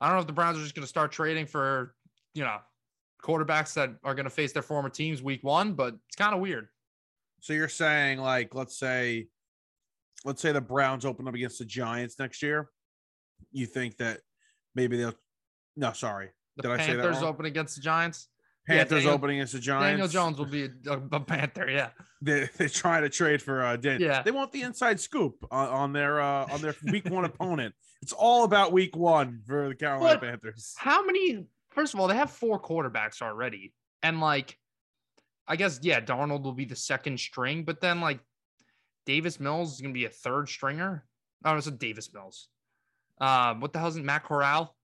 I 0.00 0.06
don't 0.06 0.14
know 0.14 0.20
if 0.20 0.28
the 0.28 0.32
Browns 0.32 0.56
are 0.56 0.62
just 0.62 0.76
going 0.76 0.84
to 0.84 0.88
start 0.88 1.10
trading 1.10 1.46
for, 1.46 1.96
you 2.32 2.44
know, 2.44 2.58
quarterbacks 3.20 3.74
that 3.74 3.90
are 4.04 4.14
going 4.14 4.24
to 4.24 4.30
face 4.30 4.52
their 4.52 4.62
former 4.62 4.88
teams 4.88 5.20
week 5.20 5.42
one, 5.42 5.72
but 5.72 5.94
it's 6.06 6.14
kind 6.16 6.32
of 6.32 6.40
weird. 6.40 6.68
So 7.40 7.54
you're 7.54 7.68
saying, 7.68 8.20
like, 8.20 8.54
let's 8.54 8.78
say, 8.78 9.26
let's 10.24 10.40
say 10.40 10.52
the 10.52 10.60
Browns 10.60 11.04
open 11.04 11.26
up 11.26 11.34
against 11.34 11.58
the 11.58 11.64
Giants 11.64 12.20
next 12.20 12.40
year. 12.40 12.70
You 13.50 13.66
think 13.66 13.96
that 13.96 14.20
maybe 14.76 14.96
they'll? 14.96 15.14
No, 15.76 15.92
sorry. 15.92 16.28
The 16.56 16.62
Did 16.62 16.70
I 16.70 16.76
say 16.76 16.86
that 16.94 17.02
Panthers 17.02 17.16
wrong? 17.16 17.30
open 17.30 17.46
against 17.46 17.74
the 17.74 17.82
Giants. 17.82 18.28
Yeah, 18.68 18.76
Panthers 18.76 18.98
Daniel- 19.00 19.14
opening 19.14 19.36
against 19.38 19.52
the 19.54 19.60
Giants. 19.60 19.84
Daniel 19.90 20.08
Jones 20.08 20.38
will 20.38 20.46
be 20.46 20.64
a, 20.64 20.92
a, 21.12 21.20
Panther. 21.20 21.70
Yeah. 21.70 21.90
They, 22.20 22.48
they're 22.56 22.68
trying 22.68 23.02
to 23.02 23.08
trade 23.08 23.40
for 23.40 23.64
uh, 23.64 23.76
Dan. 23.76 24.00
Yeah. 24.00 24.22
They 24.22 24.30
want 24.30 24.52
the 24.52 24.62
inside 24.62 25.00
scoop 25.00 25.46
on, 25.50 25.68
on 25.68 25.92
their 25.92 26.20
uh, 26.20 26.46
on 26.52 26.60
their 26.60 26.74
week 26.84 27.08
one 27.08 27.24
opponent. 27.24 27.74
It's 28.02 28.12
all 28.12 28.44
about 28.44 28.72
week 28.72 28.96
one 28.96 29.42
for 29.46 29.68
the 29.68 29.74
Carolina 29.74 30.18
But- 30.20 30.28
Panthers. 30.28 30.74
How 30.76 31.04
many? 31.04 31.46
First 31.70 31.94
of 31.94 32.00
all, 32.00 32.08
they 32.08 32.16
have 32.16 32.30
four 32.30 32.60
quarterbacks 32.60 33.22
already, 33.22 33.72
and 34.02 34.20
like, 34.20 34.58
I 35.46 35.56
guess 35.56 35.78
yeah, 35.82 36.00
Darnold 36.00 36.42
will 36.42 36.52
be 36.52 36.64
the 36.64 36.76
second 36.76 37.20
string, 37.20 37.64
but 37.64 37.80
then 37.80 38.00
like, 38.00 38.20
Davis 39.06 39.38
Mills 39.38 39.74
is 39.74 39.80
gonna 39.80 39.94
be 39.94 40.04
a 40.06 40.10
third 40.10 40.48
stringer. 40.48 41.04
Oh, 41.44 41.56
it's 41.56 41.66
a 41.68 41.70
Davis 41.70 42.12
Mills. 42.12 42.48
Um, 43.20 43.60
what 43.60 43.72
the 43.72 43.78
hell 43.78 43.88
is 43.88 43.96
it? 43.96 44.04
Matt 44.04 44.24
Corral. 44.24 44.74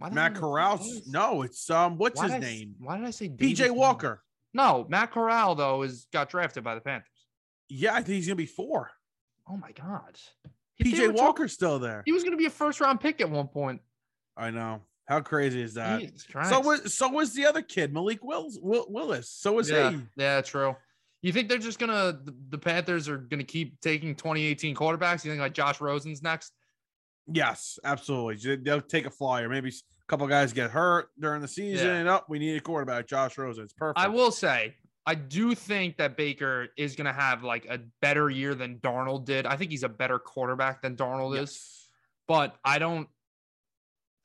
Matt 0.00 0.34
Corral. 0.34 0.84
No, 1.06 1.42
it's 1.42 1.68
um. 1.70 1.96
What's 1.98 2.18
why 2.18 2.24
his 2.24 2.32
did 2.34 2.44
I 2.44 2.46
s- 2.46 2.58
name? 2.58 2.74
Why 2.78 2.96
did 2.98 3.06
I 3.06 3.10
say 3.10 3.28
PJ? 3.28 3.70
Walker. 3.70 4.22
No, 4.52 4.86
Matt 4.88 5.10
Corral 5.12 5.54
though 5.54 5.82
is 5.82 6.06
got 6.12 6.28
drafted 6.30 6.62
by 6.64 6.74
the 6.74 6.80
Panthers. 6.80 7.08
Yeah, 7.68 7.92
I 7.94 7.96
think 7.96 8.16
he's 8.16 8.26
gonna 8.26 8.36
be 8.36 8.46
four. 8.46 8.90
Oh 9.48 9.56
my 9.56 9.72
god. 9.72 10.18
PJ 10.82 11.14
Walker's 11.14 11.52
still 11.52 11.78
there. 11.78 12.02
He 12.04 12.12
was 12.12 12.24
gonna 12.24 12.36
be 12.36 12.46
a 12.46 12.50
first 12.50 12.80
round 12.80 13.00
pick 13.00 13.20
at 13.20 13.30
one 13.30 13.48
point. 13.48 13.80
I 14.36 14.50
know. 14.50 14.82
How 15.06 15.20
crazy 15.20 15.60
is 15.62 15.74
that? 15.74 16.00
So 16.48 16.60
was 16.60 16.94
so 16.94 17.08
was 17.08 17.34
the 17.34 17.46
other 17.46 17.62
kid, 17.62 17.92
Malik 17.92 18.24
Wills, 18.24 18.58
Will, 18.60 18.86
Willis. 18.88 19.30
So 19.30 19.52
was 19.52 19.70
yeah, 19.70 19.90
he. 19.90 20.00
yeah, 20.16 20.40
true. 20.40 20.74
You 21.22 21.32
think 21.32 21.48
they're 21.48 21.58
just 21.58 21.78
gonna 21.78 22.18
the 22.50 22.58
Panthers 22.58 23.08
are 23.08 23.18
gonna 23.18 23.44
keep 23.44 23.80
taking 23.80 24.14
2018 24.14 24.74
quarterbacks? 24.74 25.24
You 25.24 25.30
think 25.30 25.40
like 25.40 25.54
Josh 25.54 25.80
Rosen's 25.80 26.22
next? 26.22 26.52
Yes, 27.32 27.78
absolutely. 27.84 28.36
They- 28.36 28.62
They'll 28.62 28.80
take 28.80 29.06
a 29.06 29.10
flyer. 29.10 29.48
Maybe 29.48 29.68
a 29.70 30.06
couple 30.08 30.26
guys 30.26 30.52
get 30.52 30.70
hurt 30.70 31.08
during 31.18 31.40
the 31.40 31.48
season. 31.48 31.86
Yeah. 31.86 31.94
And 31.94 32.08
up, 32.08 32.28
we 32.28 32.38
need 32.38 32.56
a 32.56 32.60
quarterback. 32.60 33.06
Josh 33.06 33.38
Rosen. 33.38 33.64
It's 33.64 33.72
perfect. 33.72 33.98
I 33.98 34.08
will 34.08 34.30
say, 34.30 34.74
I 35.06 35.14
do 35.14 35.54
think 35.54 35.96
that 35.98 36.16
Baker 36.16 36.68
is 36.76 36.96
gonna 36.96 37.12
have 37.12 37.42
like 37.44 37.66
a 37.66 37.78
better 38.00 38.30
year 38.30 38.54
than 38.54 38.78
Darnold 38.78 39.24
did. 39.26 39.46
I 39.46 39.56
think 39.56 39.70
he's 39.70 39.82
a 39.82 39.88
better 39.88 40.18
quarterback 40.18 40.80
than 40.82 40.96
Darnold 40.96 41.38
is, 41.38 41.88
but 42.26 42.56
I 42.64 42.78
don't. 42.78 43.08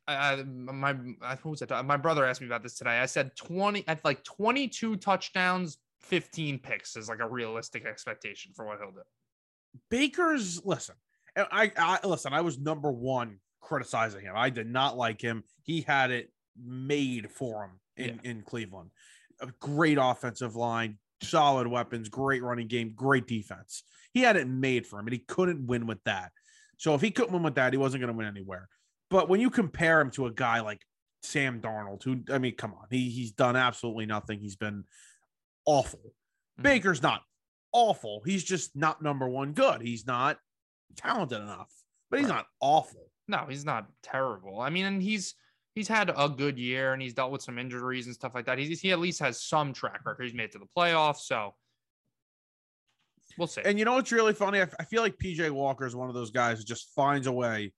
I, 0.07 0.33
I 0.33 0.43
my 0.43 0.95
I, 1.21 1.35
who 1.35 1.49
was 1.51 1.59
that? 1.59 1.71
Uh, 1.71 1.83
my 1.83 1.97
brother 1.97 2.25
asked 2.25 2.41
me 2.41 2.47
about 2.47 2.63
this 2.63 2.75
today. 2.75 2.97
I 2.99 3.05
said 3.05 3.35
20 3.35 3.87
at 3.87 4.03
like 4.05 4.23
22 4.23 4.95
touchdowns, 4.97 5.77
15 6.01 6.59
picks 6.59 6.95
is 6.95 7.09
like 7.09 7.19
a 7.19 7.27
realistic 7.27 7.85
expectation 7.85 8.53
for 8.55 8.65
what 8.65 8.79
he'll 8.79 8.91
do. 8.91 9.01
Baker's 9.89 10.65
listen. 10.65 10.95
I, 11.35 11.71
I 11.77 12.07
listen. 12.07 12.33
I 12.33 12.41
was 12.41 12.59
number 12.59 12.91
one 12.91 13.39
criticizing 13.61 14.21
him. 14.21 14.33
I 14.35 14.49
did 14.49 14.67
not 14.67 14.97
like 14.97 15.21
him. 15.21 15.43
He 15.63 15.81
had 15.81 16.11
it 16.11 16.31
made 16.61 17.31
for 17.31 17.63
him 17.63 17.71
in 17.97 18.19
in 18.23 18.41
Cleveland. 18.41 18.91
A 19.41 19.47
great 19.59 19.97
offensive 19.99 20.55
line, 20.55 20.97
solid 21.21 21.67
weapons, 21.67 22.09
great 22.09 22.43
running 22.43 22.67
game, 22.67 22.93
great 22.95 23.27
defense. 23.27 23.83
He 24.13 24.21
had 24.21 24.35
it 24.35 24.47
made 24.47 24.85
for 24.87 24.99
him, 24.99 25.07
and 25.07 25.13
he 25.13 25.19
couldn't 25.19 25.67
win 25.67 25.87
with 25.87 26.03
that. 26.03 26.31
So 26.77 26.95
if 26.95 27.01
he 27.01 27.11
couldn't 27.11 27.33
win 27.33 27.43
with 27.43 27.55
that, 27.55 27.73
he 27.73 27.77
wasn't 27.77 28.01
going 28.01 28.11
to 28.11 28.17
win 28.17 28.27
anywhere. 28.27 28.67
But 29.09 29.29
when 29.29 29.39
you 29.39 29.49
compare 29.49 30.01
him 30.01 30.11
to 30.11 30.27
a 30.27 30.31
guy 30.31 30.61
like 30.61 30.81
Sam 31.23 31.61
Darnold, 31.61 32.03
who 32.03 32.21
I 32.31 32.37
mean, 32.37 32.55
come 32.55 32.73
on, 32.73 32.85
he 32.89 33.09
he's 33.09 33.31
done 33.31 33.55
absolutely 33.55 34.05
nothing. 34.05 34.39
He's 34.39 34.55
been 34.55 34.85
awful. 35.65 36.13
Mhm. 36.59 36.63
Baker's 36.63 37.01
not 37.01 37.21
awful. 37.71 38.21
He's 38.25 38.43
just 38.43 38.75
not 38.75 39.01
number 39.01 39.27
one 39.27 39.53
good. 39.53 39.81
He's 39.81 40.05
not 40.05 40.37
talented 40.95 41.41
enough, 41.41 41.71
but 42.09 42.19
he's 42.19 42.29
Right. 42.29 42.35
not 42.37 42.47
awful. 42.61 43.05
No, 43.27 43.45
he's 43.47 43.65
not 43.65 43.87
terrible. 44.01 44.59
I 44.61 44.69
mean, 44.69 44.85
and 44.85 45.01
he's 45.01 45.35
he's 45.75 45.87
had 45.87 46.11
a 46.15 46.27
good 46.29 46.57
year 46.57 46.93
and 46.93 47.01
he's 47.01 47.13
dealt 47.13 47.31
with 47.31 47.41
some 47.41 47.57
injuries 47.59 48.07
and 48.07 48.15
stuff 48.15 48.33
like 48.35 48.45
that. 48.47 48.57
He's, 48.57 48.81
he 48.81 48.91
at 48.91 48.99
least 48.99 49.19
has 49.19 49.41
some 49.41 49.71
track 49.71 50.01
record. 50.05 50.23
He's 50.23 50.33
made 50.33 50.45
it 50.45 50.51
to 50.53 50.59
the 50.59 50.65
playoffs, 50.75 51.19
so 51.19 51.53
we'll 53.37 53.47
see. 53.47 53.61
And 53.63 53.77
you 53.79 53.85
know 53.85 53.93
what's 53.93 54.11
really 54.11 54.33
funny? 54.33 54.61
I, 54.61 54.67
I 54.79 54.83
feel 54.85 55.01
like 55.01 55.17
PJ 55.17 55.49
Walker 55.51 55.85
is 55.85 55.95
one 55.95 56.09
of 56.09 56.15
those 56.15 56.31
guys 56.31 56.57
who 56.59 56.63
just 56.65 56.93
finds 56.95 57.27
a 57.27 57.31
way 57.31 57.71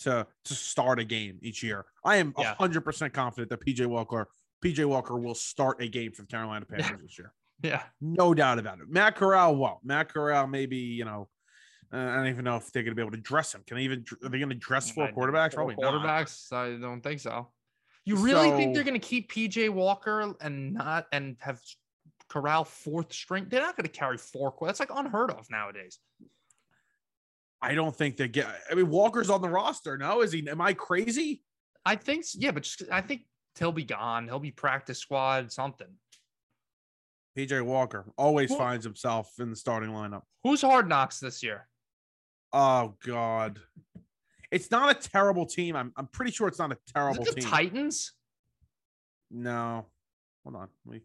to 0.00 0.26
to 0.44 0.54
start 0.54 0.98
a 1.00 1.04
game 1.04 1.38
each 1.42 1.62
year. 1.62 1.84
I 2.04 2.16
am 2.16 2.34
Yeah. 2.38 2.54
hundred 2.54 2.82
percent 2.82 3.12
confident 3.12 3.50
that 3.50 3.60
PJ 3.64 3.86
Walker 3.86 4.28
PJ 4.64 4.84
Walker 4.84 5.16
will 5.16 5.34
start 5.34 5.80
a 5.82 5.88
game 5.88 6.12
for 6.12 6.22
the 6.22 6.28
Carolina 6.28 6.66
Panthers 6.66 7.00
this 7.02 7.18
year. 7.18 7.32
yeah, 7.62 7.82
No 8.00 8.34
doubt 8.34 8.58
about 8.58 8.80
it. 8.80 8.88
Matt 8.88 9.14
Corral, 9.16 9.56
well, 9.56 9.80
Matt 9.84 10.12
Corral, 10.12 10.46
maybe 10.46 10.76
you 10.76 11.04
know, 11.04 11.28
uh, 11.92 11.96
I 11.96 12.16
don't 12.16 12.28
even 12.28 12.44
know 12.44 12.56
if 12.56 12.70
they're 12.72 12.82
going 12.82 12.92
to 12.92 12.96
be 12.96 13.02
able 13.02 13.12
to 13.12 13.22
dress 13.22 13.54
him. 13.54 13.62
Can 13.66 13.76
they 13.76 13.84
even? 13.84 14.04
Are 14.22 14.28
they 14.28 14.38
going 14.38 14.50
to 14.50 14.54
dress 14.54 14.90
four 14.90 15.08
quarterbacks? 15.08 15.54
four 15.54 15.72
Probably 15.72 15.76
not. 15.78 15.94
quarterbacks. 15.94 16.52
I 16.52 16.78
don't 16.80 17.00
think 17.00 17.20
so. 17.20 17.48
You 18.04 18.16
really 18.16 18.50
think 18.50 18.74
they're 18.74 18.84
going 18.84 18.98
to 18.98 19.06
keep 19.06 19.30
PJ 19.32 19.70
Walker 19.70 20.34
and 20.40 20.74
not 20.74 21.06
and 21.12 21.36
have 21.40 21.60
Corral 22.28 22.64
fourth 22.64 23.12
string? 23.12 23.46
They're 23.48 23.62
not 23.62 23.76
going 23.76 23.84
to 23.86 23.90
carry 23.90 24.18
four. 24.18 24.54
That's 24.62 24.80
like 24.80 24.90
unheard 24.94 25.30
of 25.30 25.46
nowadays. 25.50 25.98
I 27.60 27.74
don't 27.74 27.94
think 27.94 28.16
they 28.16 28.28
get. 28.28 28.46
I 28.70 28.74
mean, 28.74 28.88
Walker's 28.88 29.30
on 29.30 29.42
the 29.42 29.48
roster. 29.48 29.96
No, 29.98 30.22
is 30.22 30.32
he? 30.32 30.48
Am 30.48 30.60
I 30.60 30.74
crazy? 30.74 31.42
I 31.84 31.96
think, 31.96 32.24
yeah, 32.34 32.50
but 32.50 32.64
just, 32.64 32.82
I 32.92 33.00
think 33.00 33.22
he'll 33.58 33.72
be 33.72 33.84
gone. 33.84 34.26
He'll 34.26 34.38
be 34.38 34.50
practice 34.50 34.98
squad, 34.98 35.50
something. 35.52 35.88
PJ 37.36 37.62
Walker 37.62 38.06
always 38.16 38.50
Well- 38.50 38.58
finds 38.58 38.84
himself 38.84 39.32
in 39.38 39.50
the 39.50 39.56
starting 39.56 39.90
lineup. 39.90 40.22
Who's 40.44 40.60
hard 40.62 40.88
knocks 40.88 41.20
this 41.20 41.42
year? 41.42 41.67
Oh 42.52 42.94
God, 43.04 43.60
it's 44.50 44.70
not 44.70 44.90
a 44.90 45.08
terrible 45.08 45.46
team. 45.46 45.76
I'm 45.76 45.92
I'm 45.96 46.06
pretty 46.06 46.30
sure 46.32 46.48
it's 46.48 46.58
not 46.58 46.70
a 46.72 46.74
Is 46.74 46.92
terrible 46.94 47.22
it 47.22 47.34
the 47.34 47.40
team. 47.40 47.50
Titans? 47.50 48.12
No, 49.30 49.86
hold 50.44 50.56
on. 50.56 50.68
Let 50.86 50.94
me 50.94 51.00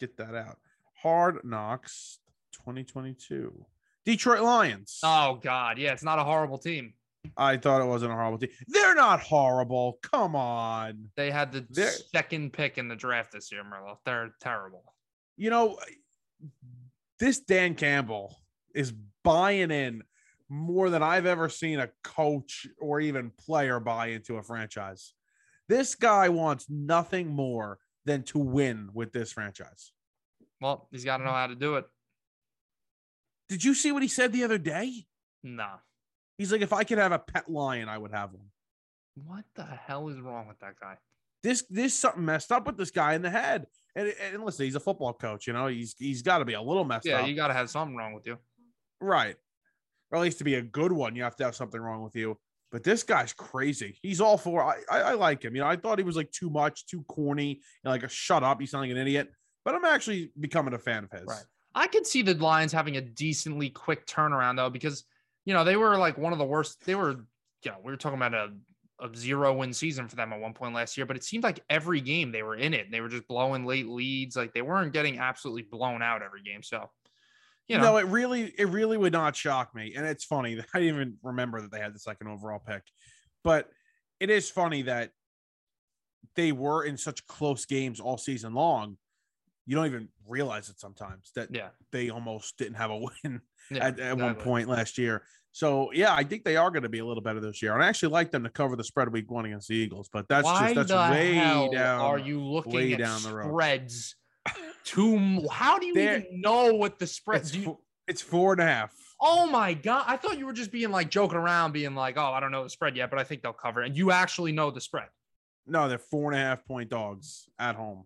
get 0.00 0.16
that 0.16 0.34
out. 0.34 0.58
Hard 1.02 1.44
Knocks 1.44 2.18
2022. 2.52 3.66
Detroit 4.04 4.40
Lions. 4.40 5.00
Oh 5.02 5.38
God, 5.42 5.78
yeah, 5.78 5.92
it's 5.92 6.02
not 6.04 6.18
a 6.18 6.24
horrible 6.24 6.58
team. 6.58 6.94
I 7.36 7.56
thought 7.56 7.82
it 7.82 7.86
wasn't 7.86 8.12
a 8.12 8.14
horrible 8.14 8.38
team. 8.38 8.50
They're 8.68 8.94
not 8.94 9.20
horrible. 9.20 9.98
Come 10.02 10.36
on. 10.36 11.10
They 11.16 11.30
had 11.30 11.50
the 11.52 11.66
They're- 11.68 11.90
second 11.90 12.52
pick 12.52 12.78
in 12.78 12.86
the 12.86 12.94
draft 12.94 13.32
this 13.32 13.50
year, 13.50 13.64
Merlo. 13.64 13.98
They're 14.04 14.30
terrible. 14.40 14.94
You 15.36 15.50
know, 15.50 15.78
this 17.18 17.40
Dan 17.40 17.74
Campbell 17.74 18.38
is 18.74 18.92
buying 19.24 19.72
in 19.72 20.02
more 20.48 20.90
than 20.90 21.02
I've 21.02 21.26
ever 21.26 21.48
seen 21.48 21.80
a 21.80 21.90
coach 22.04 22.66
or 22.78 23.00
even 23.00 23.30
player 23.30 23.80
buy 23.80 24.08
into 24.08 24.36
a 24.36 24.42
franchise. 24.42 25.12
This 25.68 25.94
guy 25.94 26.28
wants 26.28 26.66
nothing 26.70 27.28
more 27.28 27.78
than 28.04 28.22
to 28.24 28.38
win 28.38 28.90
with 28.94 29.12
this 29.12 29.32
franchise. 29.32 29.92
Well, 30.60 30.88
he's 30.92 31.04
got 31.04 31.16
to 31.18 31.24
know 31.24 31.32
how 31.32 31.48
to 31.48 31.56
do 31.56 31.76
it. 31.76 31.86
Did 33.48 33.64
you 33.64 33.74
see 33.74 33.92
what 33.92 34.02
he 34.02 34.08
said 34.08 34.32
the 34.32 34.44
other 34.44 34.58
day? 34.58 35.06
Nah. 35.42 35.78
He's 36.38 36.52
like, 36.52 36.60
if 36.62 36.72
I 36.72 36.84
could 36.84 36.98
have 36.98 37.12
a 37.12 37.18
pet 37.18 37.50
lion, 37.50 37.88
I 37.88 37.98
would 37.98 38.12
have 38.12 38.32
one. 38.32 38.46
What 39.14 39.44
the 39.54 39.64
hell 39.64 40.08
is 40.08 40.20
wrong 40.20 40.46
with 40.46 40.58
that 40.60 40.78
guy? 40.80 40.96
This 41.42 41.64
this 41.70 41.94
something 41.94 42.24
messed 42.24 42.50
up 42.52 42.66
with 42.66 42.76
this 42.76 42.90
guy 42.90 43.14
in 43.14 43.22
the 43.22 43.30
head. 43.30 43.66
And, 43.94 44.12
and 44.22 44.44
listen, 44.44 44.64
he's 44.66 44.74
a 44.74 44.80
football 44.80 45.14
coach, 45.14 45.46
you 45.46 45.52
know, 45.52 45.68
he's 45.68 45.94
he's 45.98 46.22
got 46.22 46.38
to 46.38 46.44
be 46.44 46.52
a 46.54 46.60
little 46.60 46.84
messed 46.84 47.06
Yeah, 47.06 47.16
up. 47.16 47.20
Yeah, 47.22 47.26
you 47.28 47.36
got 47.36 47.48
to 47.48 47.54
have 47.54 47.70
something 47.70 47.96
wrong 47.96 48.12
with 48.12 48.26
you. 48.26 48.36
right. 49.00 49.36
Or 50.16 50.20
at 50.20 50.22
least 50.22 50.38
to 50.38 50.44
be 50.44 50.54
a 50.54 50.62
good 50.62 50.92
one, 50.92 51.14
you 51.14 51.22
have 51.24 51.36
to 51.36 51.44
have 51.44 51.54
something 51.54 51.78
wrong 51.78 52.02
with 52.02 52.16
you. 52.16 52.38
But 52.72 52.82
this 52.82 53.02
guy's 53.02 53.34
crazy. 53.34 53.98
He's 54.00 54.18
all 54.18 54.38
for 54.38 54.64
I, 54.64 54.80
I, 54.90 55.00
I 55.00 55.12
like 55.12 55.44
him. 55.44 55.54
You 55.54 55.60
know, 55.60 55.68
I 55.68 55.76
thought 55.76 55.98
he 55.98 56.04
was 56.04 56.16
like 56.16 56.32
too 56.32 56.48
much, 56.48 56.86
too 56.86 57.04
corny, 57.06 57.60
know, 57.84 57.90
like 57.90 58.02
a 58.02 58.08
shut 58.08 58.42
up, 58.42 58.62
you 58.62 58.66
sound 58.66 58.82
like 58.82 58.90
an 58.90 58.96
idiot. 58.96 59.30
But 59.62 59.74
I'm 59.74 59.84
actually 59.84 60.30
becoming 60.40 60.72
a 60.72 60.78
fan 60.78 61.04
of 61.04 61.10
his. 61.10 61.26
Right. 61.26 61.44
I 61.74 61.86
could 61.86 62.06
see 62.06 62.22
the 62.22 62.34
Lions 62.34 62.72
having 62.72 62.96
a 62.96 63.02
decently 63.02 63.68
quick 63.68 64.06
turnaround 64.06 64.56
though, 64.56 64.70
because 64.70 65.04
you 65.44 65.52
know 65.52 65.64
they 65.64 65.76
were 65.76 65.98
like 65.98 66.16
one 66.16 66.32
of 66.32 66.38
the 66.38 66.44
worst. 66.46 66.84
They 66.86 66.94
were, 66.94 67.10
you 67.62 67.70
know, 67.70 67.76
we 67.84 67.92
were 67.92 67.98
talking 67.98 68.16
about 68.16 68.32
a, 68.32 68.52
a 69.04 69.14
zero 69.14 69.52
win 69.52 69.74
season 69.74 70.08
for 70.08 70.16
them 70.16 70.32
at 70.32 70.40
one 70.40 70.54
point 70.54 70.74
last 70.74 70.96
year, 70.96 71.04
but 71.04 71.16
it 71.16 71.24
seemed 71.24 71.44
like 71.44 71.60
every 71.68 72.00
game 72.00 72.32
they 72.32 72.42
were 72.42 72.56
in 72.56 72.72
it. 72.72 72.90
They 72.90 73.02
were 73.02 73.10
just 73.10 73.28
blowing 73.28 73.66
late 73.66 73.86
leads, 73.86 74.34
like 74.34 74.54
they 74.54 74.62
weren't 74.62 74.94
getting 74.94 75.18
absolutely 75.18 75.62
blown 75.62 76.00
out 76.00 76.22
every 76.22 76.42
game. 76.42 76.62
So, 76.62 76.90
you 77.68 77.78
know, 77.78 77.84
no, 77.84 77.96
it 77.96 78.06
really, 78.06 78.52
it 78.56 78.68
really 78.68 78.96
would 78.96 79.12
not 79.12 79.34
shock 79.34 79.74
me. 79.74 79.94
And 79.96 80.06
it's 80.06 80.24
funny 80.24 80.54
that 80.54 80.66
I 80.74 80.80
didn't 80.80 80.94
even 80.94 81.16
remember 81.22 81.60
that 81.60 81.70
they 81.70 81.80
had 81.80 81.94
the 81.94 81.98
second 81.98 82.28
overall 82.28 82.60
pick, 82.64 82.82
but 83.42 83.68
it 84.20 84.30
is 84.30 84.50
funny 84.50 84.82
that 84.82 85.10
they 86.34 86.52
were 86.52 86.84
in 86.84 86.96
such 86.96 87.26
close 87.26 87.64
games 87.64 88.00
all 88.00 88.18
season 88.18 88.54
long. 88.54 88.96
You 89.66 89.74
don't 89.76 89.86
even 89.86 90.08
realize 90.26 90.68
it 90.68 90.78
sometimes 90.78 91.32
that 91.34 91.48
yeah, 91.52 91.68
they 91.90 92.10
almost 92.10 92.56
didn't 92.56 92.74
have 92.74 92.90
a 92.90 92.98
win 92.98 93.40
yeah 93.70 93.86
at, 93.86 93.98
at 93.98 94.16
one 94.16 94.36
point 94.36 94.68
last 94.68 94.96
year. 94.96 95.24
So 95.50 95.90
yeah, 95.92 96.14
I 96.14 96.22
think 96.22 96.44
they 96.44 96.56
are 96.56 96.70
going 96.70 96.82
to 96.82 96.88
be 96.88 96.98
a 96.98 97.04
little 97.04 97.22
better 97.22 97.40
this 97.40 97.62
year. 97.62 97.74
And 97.74 97.82
I 97.82 97.88
actually 97.88 98.12
like 98.12 98.30
them 98.30 98.44
to 98.44 98.50
cover 98.50 98.76
the 98.76 98.84
spread 98.84 99.10
week 99.10 99.30
one 99.30 99.46
against 99.46 99.68
the 99.68 99.74
Eagles, 99.74 100.08
but 100.12 100.28
that's 100.28 100.44
Why 100.44 100.74
just 100.74 100.88
that's 100.88 101.10
way 101.10 101.34
down. 101.72 102.00
are 102.00 102.18
you 102.18 102.40
looking 102.42 102.74
way 102.74 102.92
at 102.92 102.98
down 102.98 103.22
the 103.22 103.34
road. 103.34 103.48
spreads? 103.48 104.16
Too 104.86 105.16
m- 105.16 105.46
how 105.50 105.78
do 105.78 105.86
you 105.86 105.92
even 105.98 106.40
know 106.40 106.72
what 106.72 106.98
the 106.98 107.06
spread? 107.08 107.40
It's, 107.42 107.54
you, 107.54 107.76
it's 108.06 108.22
four 108.22 108.52
and 108.52 108.62
a 108.62 108.64
half. 108.64 108.94
Oh 109.20 109.46
my 109.46 109.74
god! 109.74 110.04
I 110.06 110.16
thought 110.16 110.38
you 110.38 110.46
were 110.46 110.52
just 110.52 110.70
being 110.70 110.92
like 110.92 111.10
joking 111.10 111.36
around, 111.38 111.72
being 111.72 111.96
like, 111.96 112.16
"Oh, 112.16 112.32
I 112.32 112.38
don't 112.38 112.52
know 112.52 112.62
the 112.62 112.70
spread 112.70 112.96
yet, 112.96 113.10
but 113.10 113.18
I 113.18 113.24
think 113.24 113.42
they'll 113.42 113.52
cover." 113.52 113.82
it." 113.82 113.86
And 113.86 113.96
you 113.96 114.12
actually 114.12 114.52
know 114.52 114.70
the 114.70 114.80
spread. 114.80 115.08
No, 115.66 115.88
they're 115.88 115.98
four 115.98 116.30
and 116.30 116.40
a 116.40 116.44
half 116.44 116.64
point 116.64 116.88
dogs 116.88 117.48
at 117.58 117.74
home 117.74 118.04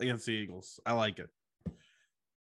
against 0.00 0.26
the 0.26 0.32
Eagles. 0.32 0.80
I 0.84 0.94
like 0.94 1.20
it. 1.20 1.28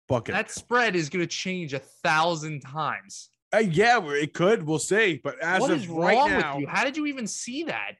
Bucket. 0.07 0.33
That 0.33 0.49
spread 0.49 0.95
is 0.95 1.09
going 1.09 1.21
to 1.23 1.27
change 1.27 1.73
a 1.73 1.79
thousand 1.79 2.61
times. 2.61 3.29
Uh, 3.53 3.59
yeah, 3.59 3.99
it 4.03 4.33
could. 4.33 4.63
We'll 4.63 4.79
see. 4.79 5.21
But 5.23 5.39
as 5.39 5.61
What 5.61 5.71
of 5.71 5.77
is 5.77 5.87
right 5.87 6.15
wrong 6.15 6.29
now, 6.29 6.55
with 6.55 6.61
you? 6.61 6.67
How 6.67 6.83
did 6.83 6.97
you 6.97 7.05
even 7.05 7.27
see 7.27 7.63
that? 7.65 7.93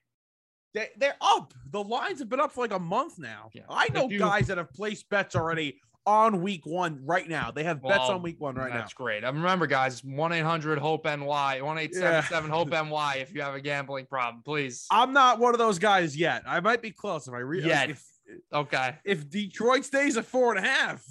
They, 0.75 0.89
they're 0.97 1.15
up. 1.21 1.53
The 1.71 1.81
lines 1.83 2.19
have 2.19 2.29
been 2.29 2.39
up 2.39 2.51
for 2.51 2.61
like 2.61 2.73
a 2.73 2.79
month 2.79 3.17
now. 3.17 3.49
Yeah. 3.53 3.63
I 3.69 3.87
know 3.93 4.07
guys 4.07 4.47
that 4.47 4.57
have 4.59 4.71
placed 4.73 5.09
bets 5.09 5.35
already 5.35 5.79
on 6.05 6.43
week 6.43 6.65
one 6.67 6.99
right 7.03 7.27
now. 7.27 7.49
They 7.49 7.63
have 7.63 7.81
bets 7.81 7.97
Well, 7.97 8.11
on 8.11 8.21
week 8.21 8.39
one 8.39 8.53
right 8.55 8.69
now. 8.71 8.77
That's 8.77 8.93
great. 8.93 9.23
I 9.23 9.29
remember, 9.29 9.65
guys, 9.65 10.03
one 10.03 10.31
eight 10.33 10.41
hundred 10.43 10.77
Hope 10.77 11.05
NY, 11.05 11.61
one 11.61 11.77
eight 11.79 11.95
seven 11.95 12.21
seven 12.29 12.49
Hope 12.51 12.69
NY. 12.69 13.15
If 13.21 13.33
you 13.33 13.41
have 13.41 13.55
a 13.55 13.61
gambling 13.61 14.05
problem, 14.05 14.43
please. 14.43 14.85
I'm 14.91 15.13
not 15.13 15.39
one 15.39 15.55
of 15.55 15.57
those 15.57 15.79
guys 15.79 16.15
yet. 16.15 16.43
I 16.45 16.59
might 16.59 16.81
be 16.83 16.91
close 16.91 17.27
if 17.27 17.33
I 17.33 17.39
read. 17.39 17.65
If, 17.65 18.05
Okay. 18.53 18.95
if 19.05 19.29
Detroit 19.29 19.85
stays 19.85 20.17
at 20.17 20.25
four 20.25 20.55
and 20.55 20.63
a 20.63 20.67
half, 20.67 21.03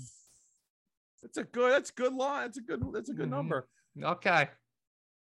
that's 1.23 1.39
a 1.39 1.45
good. 1.45 1.73
That's 1.73 1.91
a 1.91 1.95
good 1.95 2.13
line. 2.13 2.43
That's 2.45 2.59
a 2.59 2.61
good. 2.61 2.83
That's 2.93 3.09
a 3.09 3.15
good 3.15 3.29
Mhm. 3.29 3.31
number. 3.31 3.67
Okay. 4.01 4.49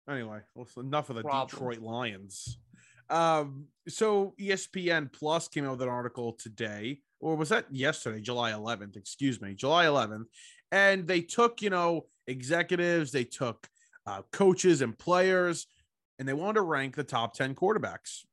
Anyway, 0.08 0.40
well, 0.54 0.66
enough 0.76 1.08
of 1.08 1.16
the. 1.16 1.22
Detroit 1.22 1.78
Lions. 1.78 2.58
Um, 3.10 3.66
so 3.88 4.34
ESPN 4.40 5.12
Plus 5.12 5.48
came 5.48 5.64
out 5.64 5.72
with 5.72 5.82
an 5.82 5.88
article 5.88 6.32
today, 6.32 7.00
or 7.20 7.36
was 7.36 7.50
that 7.50 7.66
yesterday, 7.70 8.20
July 8.20 8.52
11th? 8.52 8.96
Excuse 8.96 9.40
me, 9.40 9.54
July 9.54 9.84
11th, 9.86 10.24
and 10.72 11.06
they 11.06 11.20
took 11.20 11.62
you 11.62 11.70
know 11.70 12.06
executives, 12.26 13.12
they 13.12 13.24
took 13.24 13.68
uh, 14.06 14.22
coaches 14.32 14.80
and 14.80 14.98
players, 14.98 15.66
and 16.18 16.28
they 16.28 16.32
wanted 16.32 16.54
to 16.54 16.62
rank 16.62 16.96
the 16.96 17.04
top 17.04 17.34
10 17.34 17.54
quarterbacks. 17.54 18.24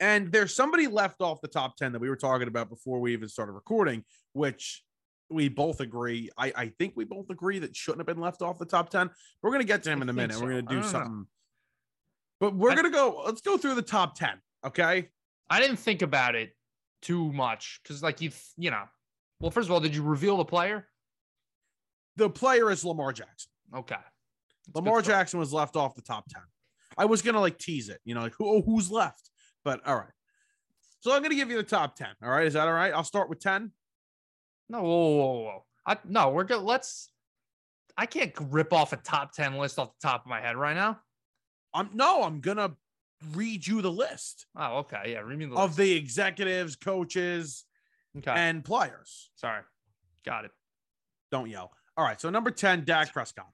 And 0.00 0.32
there's 0.32 0.54
somebody 0.54 0.86
left 0.86 1.20
off 1.20 1.42
the 1.42 1.48
top 1.48 1.76
10 1.76 1.92
that 1.92 2.00
we 2.00 2.08
were 2.08 2.16
talking 2.16 2.48
about 2.48 2.70
before 2.70 3.00
we 3.00 3.12
even 3.12 3.28
started 3.28 3.52
recording, 3.52 4.02
which 4.32 4.82
we 5.28 5.48
both 5.48 5.80
agree. 5.80 6.30
I, 6.38 6.52
I 6.56 6.72
think 6.78 6.94
we 6.96 7.04
both 7.04 7.28
agree 7.28 7.58
that 7.58 7.76
shouldn't 7.76 8.00
have 8.00 8.06
been 8.06 8.22
left 8.22 8.40
off 8.40 8.58
the 8.58 8.64
top 8.64 8.88
10. 8.88 9.10
We're 9.42 9.50
going 9.50 9.60
to 9.60 9.66
get 9.66 9.82
to 9.84 9.90
him 9.90 10.00
in 10.02 10.08
a 10.08 10.12
minute. 10.12 10.40
We're 10.40 10.50
going 10.50 10.66
to 10.66 10.74
do 10.74 10.80
don't 10.80 10.92
know. 10.92 11.26
But 12.40 12.54
we're 12.54 12.70
I- 12.70 12.74
going 12.74 12.86
to 12.86 12.90
go, 12.90 13.22
let's 13.24 13.40
go 13.40 13.56
through 13.56 13.74
the 13.74 13.82
top 13.82 14.18
10. 14.18 14.30
Okay. 14.66 15.08
I 15.48 15.60
didn't 15.60 15.76
think 15.78 16.02
about 16.02 16.34
it 16.34 16.50
too 17.02 17.32
much 17.32 17.80
because, 17.82 18.02
like, 18.02 18.20
you, 18.20 18.30
you 18.56 18.70
know, 18.70 18.84
well, 19.40 19.50
first 19.50 19.68
of 19.68 19.72
all, 19.72 19.80
did 19.80 19.94
you 19.94 20.02
reveal 20.02 20.36
the 20.36 20.44
player? 20.44 20.86
The 22.16 22.28
player 22.30 22.70
is 22.70 22.84
Lamar 22.84 23.12
Jackson. 23.12 23.50
Okay. 23.74 23.94
That's 23.96 24.76
Lamar. 24.76 25.02
Jackson 25.02 25.38
was 25.40 25.52
left 25.52 25.76
off 25.76 25.94
the 25.94 26.02
top 26.02 26.28
10. 26.28 26.42
I 26.98 27.04
was 27.06 27.22
going 27.22 27.34
to 27.34 27.40
like 27.40 27.58
tease 27.58 27.88
it, 27.88 28.00
you 28.04 28.14
know, 28.14 28.22
like 28.22 28.34
who, 28.36 28.46
oh, 28.46 28.62
who's 28.62 28.90
left? 28.90 29.30
But 29.64 29.86
all 29.86 29.96
right. 29.96 30.12
So 31.00 31.12
I'm 31.12 31.20
going 31.20 31.30
to 31.30 31.36
give 31.36 31.50
you 31.50 31.56
the 31.56 31.62
top 31.62 31.96
10. 31.96 32.08
All 32.22 32.30
right. 32.30 32.46
Is 32.46 32.54
that 32.54 32.68
all 32.68 32.74
right? 32.74 32.92
I'll 32.92 33.04
start 33.04 33.28
with 33.30 33.40
10. 33.40 33.72
No, 34.68 34.82
whoa, 34.82 34.88
whoa, 34.88 35.16
whoa, 35.16 35.42
whoa. 35.42 35.64
I, 35.86 35.96
no, 36.06 36.30
we're 36.30 36.44
good. 36.44 36.62
Let's. 36.62 37.10
I 37.96 38.06
can't 38.06 38.32
rip 38.50 38.72
off 38.72 38.92
a 38.92 38.96
top 38.96 39.32
ten 39.32 39.56
list 39.56 39.78
off 39.78 39.90
the 40.00 40.08
top 40.08 40.24
of 40.24 40.30
my 40.30 40.40
head 40.40 40.56
right 40.56 40.76
now. 40.76 41.00
I'm 41.74 41.90
no, 41.94 42.22
I'm 42.22 42.40
gonna 42.40 42.72
read 43.34 43.66
you 43.66 43.82
the 43.82 43.90
list 43.92 44.46
Oh, 44.56 44.78
okay. 44.78 45.12
Yeah, 45.12 45.18
read 45.20 45.38
me 45.38 45.46
the 45.46 45.54
of 45.54 45.70
list. 45.70 45.78
the 45.78 45.92
executives, 45.92 46.76
coaches, 46.76 47.64
okay. 48.18 48.32
and 48.34 48.64
players. 48.64 49.30
Sorry, 49.36 49.62
got 50.24 50.44
it. 50.46 50.50
Don't 51.30 51.48
yell. 51.48 51.70
All 51.96 52.04
right. 52.04 52.20
So 52.20 52.30
number 52.30 52.50
10, 52.50 52.84
Dak 52.84 53.12
Prescott. 53.12 53.46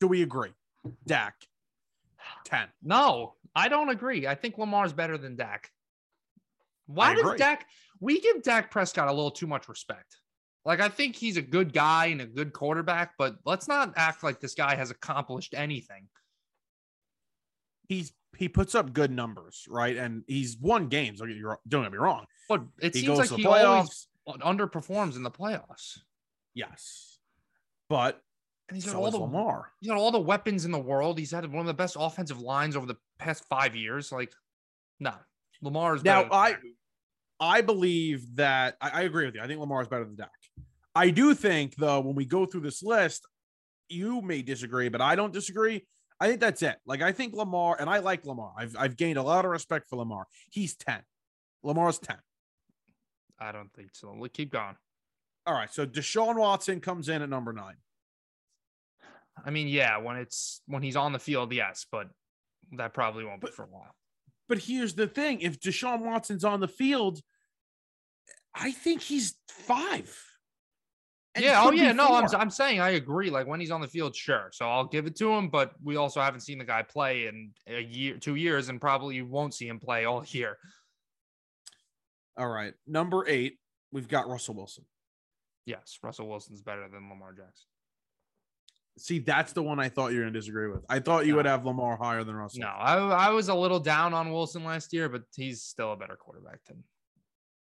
Do 0.00 0.08
we 0.08 0.22
agree? 0.22 0.52
Dak. 1.06 1.34
10. 2.46 2.68
No, 2.82 3.34
I 3.54 3.68
don't 3.68 3.90
agree. 3.90 4.26
I 4.26 4.34
think 4.34 4.58
Lamar's 4.58 4.92
better 4.92 5.16
than 5.18 5.36
Dak. 5.36 5.70
Why 6.86 7.14
does. 7.14 7.38
Dak? 7.38 7.66
We 8.00 8.20
give 8.20 8.42
Dak 8.42 8.70
Prescott 8.70 9.08
a 9.08 9.12
little 9.12 9.30
too 9.30 9.46
much 9.46 9.68
respect. 9.68 10.16
Like 10.64 10.80
I 10.80 10.88
think 10.88 11.14
he's 11.16 11.36
a 11.36 11.42
good 11.42 11.72
guy 11.72 12.06
and 12.06 12.20
a 12.20 12.26
good 12.26 12.52
quarterback, 12.52 13.12
but 13.18 13.36
let's 13.44 13.68
not 13.68 13.92
act 13.96 14.22
like 14.22 14.40
this 14.40 14.54
guy 14.54 14.74
has 14.76 14.90
accomplished 14.90 15.54
anything. 15.54 16.08
He's 17.88 18.12
he 18.36 18.48
puts 18.48 18.74
up 18.74 18.92
good 18.92 19.10
numbers, 19.12 19.64
right? 19.68 19.96
And 19.96 20.24
he's 20.26 20.56
won 20.58 20.88
games. 20.88 21.20
Don't 21.20 21.28
get, 21.28 21.36
you 21.36 21.46
wrong- 21.48 21.58
don't 21.68 21.82
get 21.84 21.92
me 21.92 21.98
wrong. 21.98 22.24
But 22.48 22.62
it 22.80 22.94
He 22.94 23.00
seems 23.02 23.08
goes 23.08 23.18
like 23.18 23.28
to 23.28 23.34
the 23.34 23.42
he 23.42 23.44
playoffs. 23.44 24.06
always 24.26 24.40
underperforms 24.42 25.16
in 25.16 25.22
the 25.22 25.30
playoffs. 25.30 25.98
Yes. 26.54 27.18
But 27.88 28.20
And 28.68 28.76
he's 28.76 28.86
got 28.86 28.92
so 28.92 29.04
all 29.04 29.10
the 29.10 29.18
Lamar. 29.18 29.70
he's 29.80 29.88
got 29.90 29.98
all 29.98 30.10
the 30.10 30.18
weapons 30.18 30.64
in 30.64 30.72
the 30.72 30.78
world. 30.80 31.18
He's 31.18 31.30
had 31.30 31.44
one 31.50 31.60
of 31.60 31.66
the 31.66 31.74
best 31.74 31.96
offensive 31.98 32.40
lines 32.40 32.74
over 32.74 32.86
the 32.86 32.96
past 33.18 33.44
five 33.48 33.76
years. 33.76 34.10
Like, 34.10 34.32
no, 34.98 35.12
Lamar 35.62 35.94
is 35.94 36.02
Now 36.02 36.22
better 36.24 36.54
than 36.58 36.72
I. 37.40 37.58
I 37.58 37.60
believe 37.60 38.36
that 38.36 38.76
I, 38.80 38.90
I 38.90 39.02
agree 39.02 39.26
with 39.26 39.34
you. 39.34 39.42
I 39.42 39.46
think 39.46 39.60
Lamar 39.60 39.82
is 39.82 39.88
better 39.88 40.04
than 40.04 40.16
Dak. 40.16 40.30
I 40.94 41.10
do 41.10 41.34
think 41.34 41.76
though, 41.76 42.00
when 42.00 42.14
we 42.14 42.24
go 42.24 42.46
through 42.46 42.60
this 42.62 42.82
list, 42.82 43.26
you 43.88 44.22
may 44.22 44.42
disagree, 44.42 44.88
but 44.88 45.00
I 45.00 45.16
don't 45.16 45.32
disagree. 45.32 45.86
I 46.20 46.28
think 46.28 46.40
that's 46.40 46.62
it. 46.62 46.76
Like 46.86 47.02
I 47.02 47.12
think 47.12 47.34
Lamar, 47.34 47.76
and 47.78 47.90
I 47.90 47.98
like 47.98 48.24
Lamar. 48.24 48.52
I've 48.56 48.76
I've 48.78 48.96
gained 48.96 49.18
a 49.18 49.22
lot 49.22 49.44
of 49.44 49.50
respect 49.50 49.88
for 49.88 49.96
Lamar. 49.96 50.26
He's 50.50 50.74
10. 50.76 51.00
Lamar's 51.62 51.98
10. 51.98 52.16
I 53.40 53.52
don't 53.52 53.72
think 53.72 53.90
so. 53.92 54.14
Look, 54.18 54.32
Keep 54.32 54.52
going. 54.52 54.76
All 55.46 55.54
right. 55.54 55.72
So 55.72 55.84
Deshaun 55.86 56.36
Watson 56.36 56.80
comes 56.80 57.08
in 57.08 57.20
at 57.22 57.28
number 57.28 57.52
nine. 57.52 57.76
I 59.44 59.50
mean, 59.50 59.66
yeah, 59.66 59.98
when 59.98 60.16
it's 60.16 60.62
when 60.66 60.82
he's 60.82 60.96
on 60.96 61.12
the 61.12 61.18
field, 61.18 61.52
yes, 61.52 61.84
but 61.90 62.08
that 62.78 62.94
probably 62.94 63.24
won't 63.24 63.40
be 63.40 63.46
But- 63.46 63.54
for 63.54 63.64
a 63.64 63.68
while. 63.68 63.94
But 64.48 64.58
here's 64.58 64.94
the 64.94 65.08
thing: 65.08 65.40
if 65.40 65.58
Deshaun 65.58 66.00
Watson's 66.00 66.44
on 66.44 66.60
the 66.60 66.68
field, 66.68 67.20
I 68.54 68.70
think 68.70 69.00
he's 69.02 69.36
five. 69.48 70.16
Yeah, 71.36 71.62
oh 71.64 71.72
yeah, 71.72 71.92
no, 71.92 72.14
I'm. 72.14 72.26
I'm 72.36 72.50
saying 72.50 72.80
I 72.80 72.90
agree. 72.90 73.28
Like 73.30 73.46
when 73.46 73.58
he's 73.58 73.70
on 73.72 73.80
the 73.80 73.88
field, 73.88 74.14
sure. 74.14 74.50
So 74.52 74.68
I'll 74.68 74.84
give 74.86 75.06
it 75.06 75.16
to 75.16 75.32
him, 75.32 75.48
but 75.48 75.72
we 75.82 75.96
also 75.96 76.20
haven't 76.20 76.40
seen 76.40 76.58
the 76.58 76.64
guy 76.64 76.82
play 76.82 77.26
in 77.26 77.50
a 77.66 77.80
year, 77.82 78.18
two 78.18 78.36
years, 78.36 78.68
and 78.68 78.80
probably 78.80 79.20
won't 79.22 79.52
see 79.54 79.66
him 79.66 79.80
play 79.80 80.04
all 80.04 80.24
year. 80.28 80.58
All 82.36 82.48
right. 82.48 82.74
Number 82.86 83.24
eight, 83.28 83.58
we've 83.92 84.08
got 84.08 84.28
Russell 84.28 84.54
Wilson. 84.54 84.84
Yes, 85.66 85.98
Russell 86.02 86.28
Wilson's 86.28 86.62
better 86.62 86.88
than 86.88 87.08
Lamar 87.08 87.32
Jackson. 87.32 87.66
See, 88.98 89.18
that's 89.18 89.52
the 89.52 89.62
one 89.62 89.80
I 89.80 89.88
thought 89.88 90.12
you 90.12 90.18
were 90.18 90.24
going 90.24 90.34
to 90.34 90.38
disagree 90.38 90.68
with. 90.68 90.84
I 90.88 91.00
thought 91.00 91.26
you 91.26 91.32
No. 91.32 91.36
would 91.38 91.46
have 91.46 91.64
Lamar 91.64 91.96
higher 91.96 92.22
than 92.22 92.36
Russell. 92.36 92.60
No, 92.60 92.68
I 92.68 92.96
I 92.98 93.30
was 93.30 93.48
a 93.48 93.54
little 93.54 93.80
down 93.80 94.14
on 94.14 94.30
Wilson 94.30 94.62
last 94.62 94.92
year, 94.92 95.08
but 95.08 95.22
he's 95.34 95.62
still 95.62 95.92
a 95.92 95.96
better 95.96 96.14
quarterback 96.16 96.60
than 96.68 96.84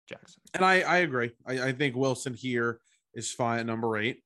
Jackson. 0.08 0.42
And 0.54 0.64
I, 0.64 0.82
I 0.82 0.98
agree. 0.98 1.32
I, 1.48 1.60
I 1.70 1.72
think 1.72 1.96
Wilson 1.96 2.36
here 2.36 2.82
is 3.18 3.32
fine 3.32 3.60
at 3.60 3.66
number 3.66 3.98
eight. 3.98 4.24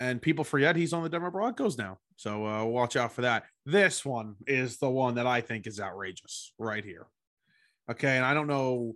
And 0.00 0.20
people 0.20 0.42
forget 0.42 0.74
he's 0.74 0.92
on 0.92 1.04
the 1.04 1.08
Denver 1.08 1.30
Broncos 1.30 1.78
now. 1.78 1.98
So 2.16 2.44
uh, 2.44 2.64
watch 2.64 2.96
out 2.96 3.12
for 3.12 3.22
that. 3.22 3.44
This 3.64 4.04
one 4.04 4.34
is 4.48 4.78
the 4.78 4.90
one 4.90 5.14
that 5.14 5.28
I 5.28 5.40
think 5.40 5.68
is 5.68 5.78
outrageous 5.78 6.52
right 6.58 6.84
here. 6.84 7.06
Okay. 7.88 8.16
And 8.16 8.24
I 8.24 8.34
don't 8.34 8.48
know 8.48 8.94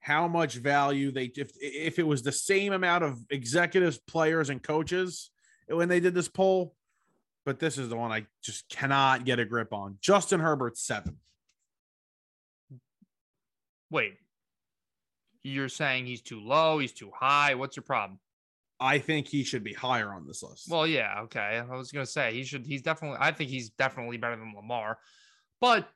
how 0.00 0.28
much 0.28 0.54
value 0.54 1.10
they, 1.10 1.24
if, 1.36 1.50
if 1.60 1.98
it 1.98 2.06
was 2.06 2.22
the 2.22 2.32
same 2.32 2.72
amount 2.72 3.04
of 3.04 3.18
executives, 3.28 3.98
players, 3.98 4.48
and 4.48 4.62
coaches 4.62 5.30
when 5.68 5.88
they 5.88 6.00
did 6.00 6.14
this 6.14 6.28
poll, 6.28 6.74
but 7.44 7.58
this 7.58 7.76
is 7.76 7.88
the 7.88 7.96
one 7.96 8.10
I 8.10 8.26
just 8.42 8.68
cannot 8.68 9.24
get 9.24 9.38
a 9.38 9.44
grip 9.44 9.72
on. 9.72 9.98
Justin 10.00 10.40
Herbert, 10.40 10.78
seven. 10.78 11.16
Wait, 13.90 14.14
you're 15.42 15.68
saying 15.68 16.06
he's 16.06 16.22
too 16.22 16.40
low? 16.40 16.78
He's 16.78 16.92
too 16.92 17.12
high? 17.14 17.54
What's 17.54 17.76
your 17.76 17.84
problem? 17.84 18.18
I 18.78 18.98
think 18.98 19.26
he 19.26 19.42
should 19.44 19.64
be 19.64 19.72
higher 19.72 20.12
on 20.12 20.26
this 20.26 20.42
list. 20.42 20.68
Well, 20.68 20.86
yeah, 20.86 21.20
okay. 21.22 21.62
I 21.70 21.76
was 21.76 21.92
gonna 21.92 22.06
say 22.06 22.32
he 22.34 22.44
should. 22.44 22.66
He's 22.66 22.82
definitely. 22.82 23.18
I 23.20 23.32
think 23.32 23.50
he's 23.50 23.70
definitely 23.70 24.16
better 24.18 24.36
than 24.36 24.52
Lamar, 24.54 24.98
but 25.60 25.88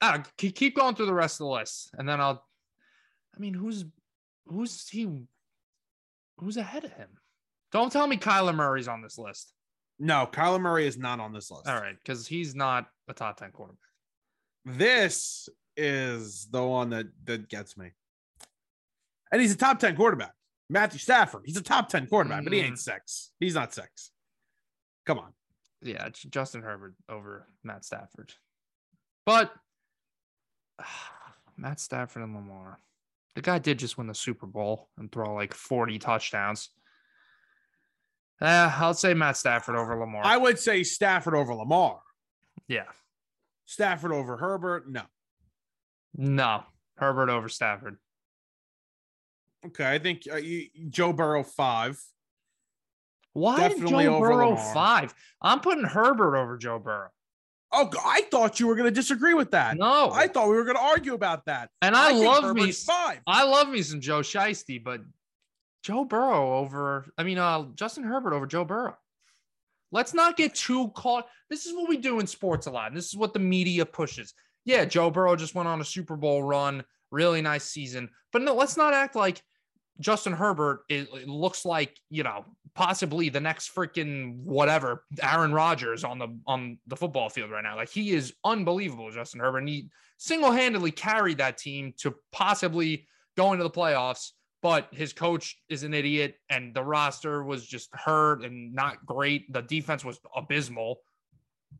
uh, 0.00 0.22
keep 0.36 0.54
keep 0.54 0.76
going 0.76 0.94
through 0.94 1.06
the 1.06 1.14
rest 1.14 1.40
of 1.40 1.46
the 1.46 1.52
list, 1.52 1.90
and 1.94 2.08
then 2.08 2.20
I'll. 2.20 2.44
I 3.36 3.40
mean, 3.40 3.54
who's 3.54 3.84
who's 4.46 4.88
he? 4.88 5.08
Who's 6.38 6.56
ahead 6.56 6.84
of 6.84 6.92
him? 6.92 7.08
Don't 7.72 7.92
tell 7.92 8.06
me 8.06 8.16
Kyler 8.16 8.54
Murray's 8.54 8.88
on 8.88 9.02
this 9.02 9.18
list. 9.18 9.52
no, 9.98 10.28
Kyler 10.30 10.60
Murray 10.60 10.86
is 10.86 10.96
not 10.98 11.20
on 11.20 11.32
this 11.32 11.50
list. 11.50 11.68
All 11.68 11.80
right, 11.80 11.96
because 12.02 12.26
he's 12.26 12.54
not 12.54 12.86
a 13.08 13.14
top 13.14 13.36
ten 13.38 13.50
quarterback. 13.50 13.78
This 14.64 15.48
is 15.76 16.46
the 16.50 16.62
one 16.62 16.90
that 16.90 17.06
that 17.24 17.48
gets 17.48 17.76
me. 17.76 17.90
And 19.32 19.40
he's 19.40 19.52
a 19.52 19.56
top 19.56 19.78
10 19.78 19.94
quarterback. 19.96 20.32
Matthew 20.70 21.00
Stafford. 21.00 21.42
He's 21.44 21.56
a 21.56 21.62
top 21.62 21.88
10 21.88 22.06
quarterback, 22.06 22.44
but 22.44 22.52
he 22.52 22.60
ain't 22.60 22.78
six. 22.78 23.32
He's 23.40 23.54
not 23.54 23.74
six. 23.74 24.12
Come 25.04 25.18
on. 25.18 25.32
Yeah, 25.82 26.06
it's 26.06 26.22
Justin 26.22 26.62
Herbert 26.62 26.94
over 27.08 27.46
Matt 27.64 27.84
Stafford, 27.84 28.34
but 29.24 29.52
Matt 31.56 31.80
Stafford 31.80 32.22
and 32.22 32.34
Lamar. 32.34 32.78
The 33.34 33.42
guy 33.42 33.58
did 33.58 33.78
just 33.78 33.96
win 33.96 34.06
the 34.06 34.14
Super 34.14 34.46
Bowl 34.46 34.88
and 34.98 35.10
throw 35.10 35.34
like 35.34 35.54
40 35.54 35.98
touchdowns. 35.98 36.68
Uh, 38.40 38.72
I'll 38.76 38.94
say 38.94 39.14
Matt 39.14 39.36
Stafford 39.36 39.76
over 39.76 39.96
Lamar. 39.98 40.22
I 40.24 40.36
would 40.36 40.58
say 40.58 40.82
Stafford 40.82 41.34
over 41.34 41.54
Lamar. 41.54 42.00
yeah. 42.68 42.84
Stafford 43.66 44.10
over 44.12 44.36
Herbert. 44.36 44.90
No. 44.90 45.02
No. 46.16 46.64
Herbert 46.96 47.30
over 47.30 47.48
Stafford. 47.48 47.98
Okay. 49.66 49.90
I 49.90 49.98
think 49.98 50.22
uh, 50.30 50.36
you, 50.36 50.68
Joe 50.88 51.12
Burrow, 51.12 51.42
five. 51.42 52.00
Why 53.32 53.68
Definitely 53.68 54.04
Joe 54.04 54.18
Burrow 54.18 54.50
Lamar. 54.50 54.74
five? 54.74 55.14
I'm 55.40 55.60
putting 55.60 55.84
Herbert 55.84 56.36
over 56.36 56.56
Joe 56.58 56.78
Burrow. 56.78 57.10
Oh, 57.72 57.88
I 58.04 58.22
thought 58.30 58.58
you 58.58 58.66
were 58.66 58.74
going 58.74 58.88
to 58.88 58.94
disagree 58.94 59.34
with 59.34 59.52
that. 59.52 59.76
No. 59.76 60.10
I 60.10 60.26
thought 60.26 60.48
we 60.48 60.56
were 60.56 60.64
going 60.64 60.76
to 60.76 60.82
argue 60.82 61.14
about 61.14 61.46
that. 61.46 61.70
and 61.82 61.94
I, 61.94 62.10
think 62.10 62.24
love 62.24 62.54
me 62.56 62.72
five. 62.72 63.20
I 63.28 63.44
love 63.44 63.68
me 63.68 63.82
some 63.82 64.00
Joe 64.00 64.20
Shiesty, 64.20 64.82
but 64.82 65.02
Joe 65.84 66.04
Burrow 66.04 66.58
over, 66.58 67.06
I 67.16 67.22
mean, 67.22 67.38
uh, 67.38 67.66
Justin 67.76 68.02
Herbert 68.02 68.34
over 68.34 68.46
Joe 68.46 68.64
Burrow. 68.64 68.96
Let's 69.92 70.14
not 70.14 70.36
get 70.36 70.54
too 70.54 70.88
caught. 70.96 71.26
This 71.48 71.66
is 71.66 71.74
what 71.74 71.88
we 71.88 71.96
do 71.96 72.18
in 72.18 72.26
sports 72.26 72.66
a 72.66 72.70
lot. 72.72 72.88
and 72.88 72.96
This 72.96 73.06
is 73.06 73.16
what 73.16 73.32
the 73.32 73.38
media 73.38 73.86
pushes. 73.86 74.34
Yeah, 74.64 74.84
Joe 74.84 75.10
Burrow 75.10 75.36
just 75.36 75.54
went 75.54 75.68
on 75.68 75.80
a 75.80 75.84
Super 75.84 76.16
Bowl 76.16 76.42
run, 76.42 76.84
really 77.12 77.40
nice 77.40 77.64
season. 77.64 78.10
But 78.32 78.42
no, 78.42 78.54
let's 78.54 78.76
not 78.76 78.94
act 78.94 79.14
like 79.14 79.42
Justin 80.00 80.32
Herbert 80.32 80.80
it, 80.88 81.08
it 81.12 81.28
looks 81.28 81.64
like, 81.64 81.96
you 82.08 82.22
know, 82.22 82.44
possibly 82.74 83.28
the 83.28 83.40
next 83.40 83.74
freaking 83.74 84.36
whatever 84.38 85.04
Aaron 85.22 85.52
Rodgers 85.52 86.04
on 86.04 86.18
the 86.18 86.28
on 86.46 86.78
the 86.86 86.96
football 86.96 87.28
field 87.28 87.50
right 87.50 87.62
now. 87.62 87.76
Like 87.76 87.90
he 87.90 88.10
is 88.10 88.32
unbelievable, 88.44 89.10
Justin 89.10 89.40
Herbert. 89.40 89.58
And 89.58 89.68
he 89.68 89.88
single-handedly 90.18 90.90
carried 90.90 91.38
that 91.38 91.58
team 91.58 91.94
to 91.98 92.14
possibly 92.32 93.06
go 93.36 93.52
into 93.52 93.64
the 93.64 93.70
playoffs 93.70 94.30
but 94.62 94.88
his 94.92 95.12
coach 95.12 95.56
is 95.68 95.82
an 95.84 95.94
idiot 95.94 96.36
and 96.50 96.74
the 96.74 96.82
roster 96.82 97.42
was 97.42 97.66
just 97.66 97.88
hurt 97.94 98.44
and 98.44 98.74
not 98.74 99.04
great. 99.06 99.50
The 99.52 99.62
defense 99.62 100.04
was 100.04 100.20
abysmal. 100.36 101.00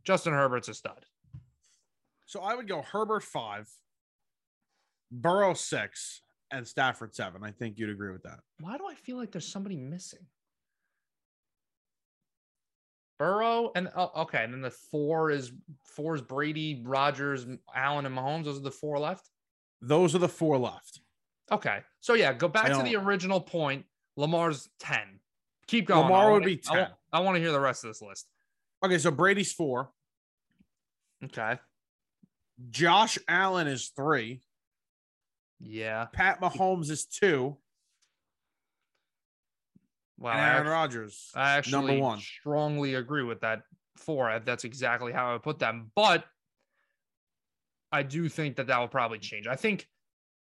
Justin 0.05 0.33
Herbert's 0.33 0.69
a 0.69 0.75
stud. 0.75 1.05
So 2.27 2.41
I 2.41 2.55
would 2.55 2.69
go 2.69 2.83
Herbert 2.83 3.23
five, 3.23 3.69
Burrow 5.11 5.55
six, 5.55 6.23
and 6.51 6.67
Stafford 6.67 7.15
seven. 7.15 7.43
I 7.45 7.51
think 7.51 7.79
you'd 7.79 7.91
agree 7.91 8.13
with 8.13 8.23
that. 8.25 8.41
Why 8.61 8.77
do 8.77 8.87
I 8.89 8.95
feel 8.95 9.17
like 9.17 9.33
there's 9.33 9.47
somebody 9.51 9.77
missing? 9.77 10.27
Burrow 13.19 13.71
and 13.75 13.91
oh, 13.97 14.11
okay, 14.23 14.45
and 14.45 14.53
then 14.53 14.63
the 14.63 14.71
four 14.71 15.31
is 15.31 15.53
four 15.85 16.15
is 16.15 16.23
Brady, 16.23 16.83
Rodgers, 16.85 17.47
Allen, 17.75 18.07
and 18.07 18.17
Mahomes. 18.17 18.45
Those 18.45 18.59
are 18.59 18.63
the 18.63 18.71
four 18.71 18.99
left. 18.99 19.29
Those 19.83 20.15
are 20.15 20.19
the 20.19 20.29
four 20.29 20.57
left. 20.57 21.01
Okay, 21.53 21.81
so 22.01 22.15
yeah, 22.15 22.33
go 22.33 22.49
back 22.49 22.73
to 22.73 22.83
the 22.83 22.97
original 22.97 23.41
point. 23.41 23.85
Lamar's 24.17 24.71
ten. 24.79 25.21
Keep 25.67 25.89
going. 25.89 26.03
Lamar 26.03 26.33
would 26.33 26.45
be 26.45 26.63
I 26.69 26.73
wa- 26.73 26.77
10. 26.85 26.89
I 27.13 27.21
want 27.21 27.37
to 27.37 27.41
hear 27.41 27.53
the 27.53 27.61
rest 27.61 27.85
of 27.85 27.91
this 27.91 28.01
list. 28.01 28.27
Okay, 28.85 28.99
so 28.99 29.11
Brady's 29.11 29.53
four. 29.53 29.91
Okay. 31.25 31.59
Josh 32.71 33.19
Allen 33.29 33.67
is 33.67 33.93
three. 33.95 34.41
Yeah. 35.61 36.07
Pat 36.13 36.41
Mahomes 36.41 36.91
is 36.91 37.05
two. 37.05 37.57
Wow. 40.19 40.33
and 40.33 40.41
Aaron 40.41 40.67
Rodgers. 40.69 41.31
I 41.35 41.53
actually 41.53 41.87
number 41.87 41.99
one. 41.99 42.19
strongly 42.19 42.95
agree 42.95 43.23
with 43.23 43.41
that 43.41 43.63
four. 43.97 44.41
That's 44.45 44.65
exactly 44.65 45.13
how 45.13 45.35
I 45.35 45.39
put 45.39 45.59
them. 45.59 45.91
But 45.95 46.25
I 47.91 48.03
do 48.03 48.29
think 48.29 48.57
that 48.57 48.67
that 48.69 48.79
will 48.79 48.89
probably 48.89 49.19
change. 49.19 49.47
I 49.47 49.57
think, 49.57 49.87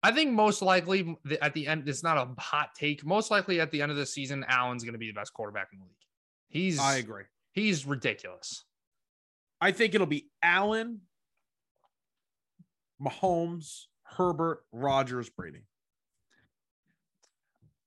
I 0.03 0.13
think 0.13 0.33
most 0.33 0.63
likely 0.63 1.17
at 1.41 1.55
the 1.55 1.67
end, 1.67 1.89
it's 1.89 2.03
not 2.03 2.19
a 2.19 2.41
hot 2.41 2.75
take. 2.75 3.05
Most 3.05 3.31
likely 3.31 3.61
at 3.61 3.71
the 3.71 3.81
end 3.83 3.91
of 3.91 3.97
the 3.97 4.07
season, 4.07 4.45
Allen's 4.47 4.85
going 4.85 4.93
to 4.93 4.99
be 4.99 5.09
the 5.09 5.15
best 5.15 5.33
quarterback 5.33 5.69
in 5.73 5.79
the 5.79 5.85
league. 5.85 5.93
He's, 6.49 6.79
I 6.79 6.97
agree. 6.97 7.25
He's 7.53 7.87
ridiculous. 7.87 8.65
I 9.61 9.73
think 9.73 9.95
it'll 9.95 10.07
be 10.07 10.29
Allen, 10.43 11.01
Mahomes, 13.01 13.85
Herbert, 14.17 14.65
Rodgers, 14.73 15.29
Brady. 15.29 15.63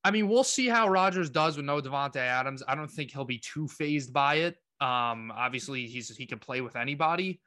I 0.03 0.11
mean, 0.11 0.27
we'll 0.27 0.43
see 0.43 0.67
how 0.67 0.87
Rodgers 0.87 1.31
does 1.31 1.57
with 1.57 1.65
no 1.65 1.81
Davante 1.81 2.17
Adams. 2.17 2.61
I 2.67 2.75
don't 2.75 2.89
think 2.89 3.11
he'll 3.11 3.25
be 3.25 3.39
too 3.39 3.67
fazed 3.67 4.13
by 4.13 4.35
it. 4.35 4.55
Um, 4.79 5.31
obviously, 5.35 5.87
he's 5.87 6.15
he 6.15 6.27
can 6.27 6.37
play 6.37 6.61
with 6.61 6.75
anybody, 6.75 7.41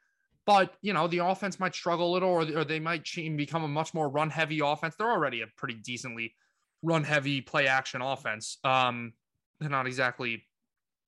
but 0.45 0.73
you 0.81 0.93
know 0.93 1.07
the 1.07 1.19
offense 1.19 1.59
might 1.59 1.73
struggle 1.73 2.11
a 2.11 2.13
little, 2.13 2.29
or, 2.29 2.41
or 2.41 2.65
they 2.65 2.79
might 2.79 3.07
become 3.37 3.63
a 3.63 3.67
much 3.67 3.93
more 3.93 4.09
run 4.09 4.29
heavy 4.29 4.59
offense. 4.59 4.95
They're 4.97 5.09
already 5.09 5.41
a 5.41 5.47
pretty 5.55 5.75
decently 5.75 6.35
run 6.81 7.03
heavy 7.03 7.39
play 7.39 7.67
action 7.67 8.01
offense. 8.01 8.57
Um, 8.63 9.13
they're 9.59 9.69
not 9.69 9.87
exactly, 9.87 10.43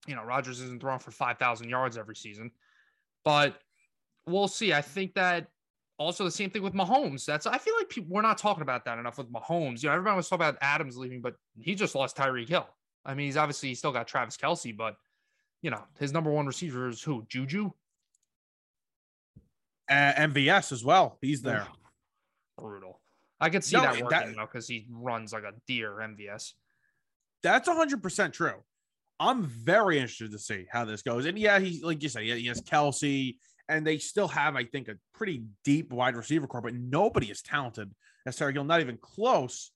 you 0.08 0.16
know, 0.16 0.24
Rodgers 0.24 0.62
isn't 0.62 0.80
throwing 0.80 1.00
for 1.00 1.12
five 1.12 1.38
thousand 1.38 1.70
yards 1.70 1.98
every 1.98 2.16
season, 2.16 2.52
but 3.26 3.60
we'll 4.26 4.48
see. 4.48 4.74
I 4.74 4.82
think 4.82 5.16
that 5.16 5.48
also 6.02 6.24
the 6.24 6.32
same 6.32 6.50
thing 6.50 6.62
with 6.62 6.74
Mahomes. 6.74 7.26
That's 7.26 7.46
I 7.46 7.58
feel 7.58 7.76
like 7.78 7.90
people, 7.90 8.10
we're 8.14 8.22
not 8.22 8.38
talking 8.38 8.62
about 8.62 8.86
that 8.86 8.98
enough 9.00 9.18
with 9.18 9.32
Mahomes. 9.32 9.82
You 9.84 9.90
know, 9.90 9.94
everybody 9.96 10.18
was 10.18 10.28
talking 10.30 10.46
about 10.46 10.58
Adams 10.62 10.98
leaving, 10.98 11.22
but 11.22 11.36
he 11.60 11.76
just 11.76 11.96
lost 11.96 12.18
Tyreek 12.18 12.50
Hill. 12.50 12.68
I 13.06 13.14
mean, 13.14 13.26
he's 13.28 13.38
obviously 13.38 13.70
he 13.70 13.76
still 13.76 13.92
got 13.92 14.08
Travis 14.08 14.38
Kelce, 14.38 14.76
but 14.76 14.96
you 15.62 15.70
know, 15.72 15.84
his 16.00 16.12
number 16.12 16.32
one 16.32 16.46
receiver 16.48 16.90
is 16.90 17.02
who? 17.02 17.26
Juju. 17.30 17.72
Uh, 19.90 20.14
MVS 20.18 20.72
as 20.72 20.84
well. 20.84 21.18
He's 21.22 21.42
there. 21.42 21.68
Brutal. 22.58 23.02
I 23.40 23.50
could 23.50 23.64
see 23.64 23.76
No, 23.76 23.84
that 23.84 23.94
working 23.94 24.08
that- 24.10 24.36
though 24.36 24.46
because 24.46 24.68
he 24.68 24.86
runs 24.90 25.34
like 25.34 25.44
a 25.44 25.54
deer. 25.68 25.92
MVS. 26.02 26.54
That's 27.44 27.68
100% 27.68 28.34
true. 28.34 28.64
I'm 29.20 29.44
very 29.44 29.98
interested 29.98 30.32
to 30.32 30.40
see 30.40 30.66
how 30.72 30.86
this 30.86 31.02
goes. 31.02 31.26
And 31.26 31.38
yeah, 31.38 31.60
he, 31.60 31.82
like 31.84 32.02
you 32.02 32.10
said, 32.10 32.24
he 32.24 32.48
has 32.48 32.62
Kelce, 32.62 33.36
and 33.72 33.88
they 33.88 33.98
still 33.98 34.28
have, 34.28 34.56
I 34.56 34.66
think, 34.66 34.90
a 34.90 34.96
pretty 35.14 35.44
deep 35.64 35.94
wide 35.94 36.16
receiver 36.16 36.46
corps, 36.46 36.62
but 36.62 36.74
nobody 36.74 37.28
is 37.28 37.42
talented 37.42 37.92
as 38.26 38.38
Tyreek 38.38 38.54
Hill, 38.54 38.66
not 38.66 38.82
even 38.82 38.98
close. 38.98 39.72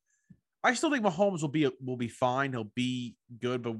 I 0.63 0.73
still 0.73 0.91
think 0.91 1.05
Mahomes 1.05 1.41
will 1.41 1.49
be 1.49 1.69
will 1.84 1.95
be 1.95 2.08
fine. 2.08 2.51
He'll 2.51 2.71
be 2.75 3.15
good, 3.39 3.62
but 3.62 3.75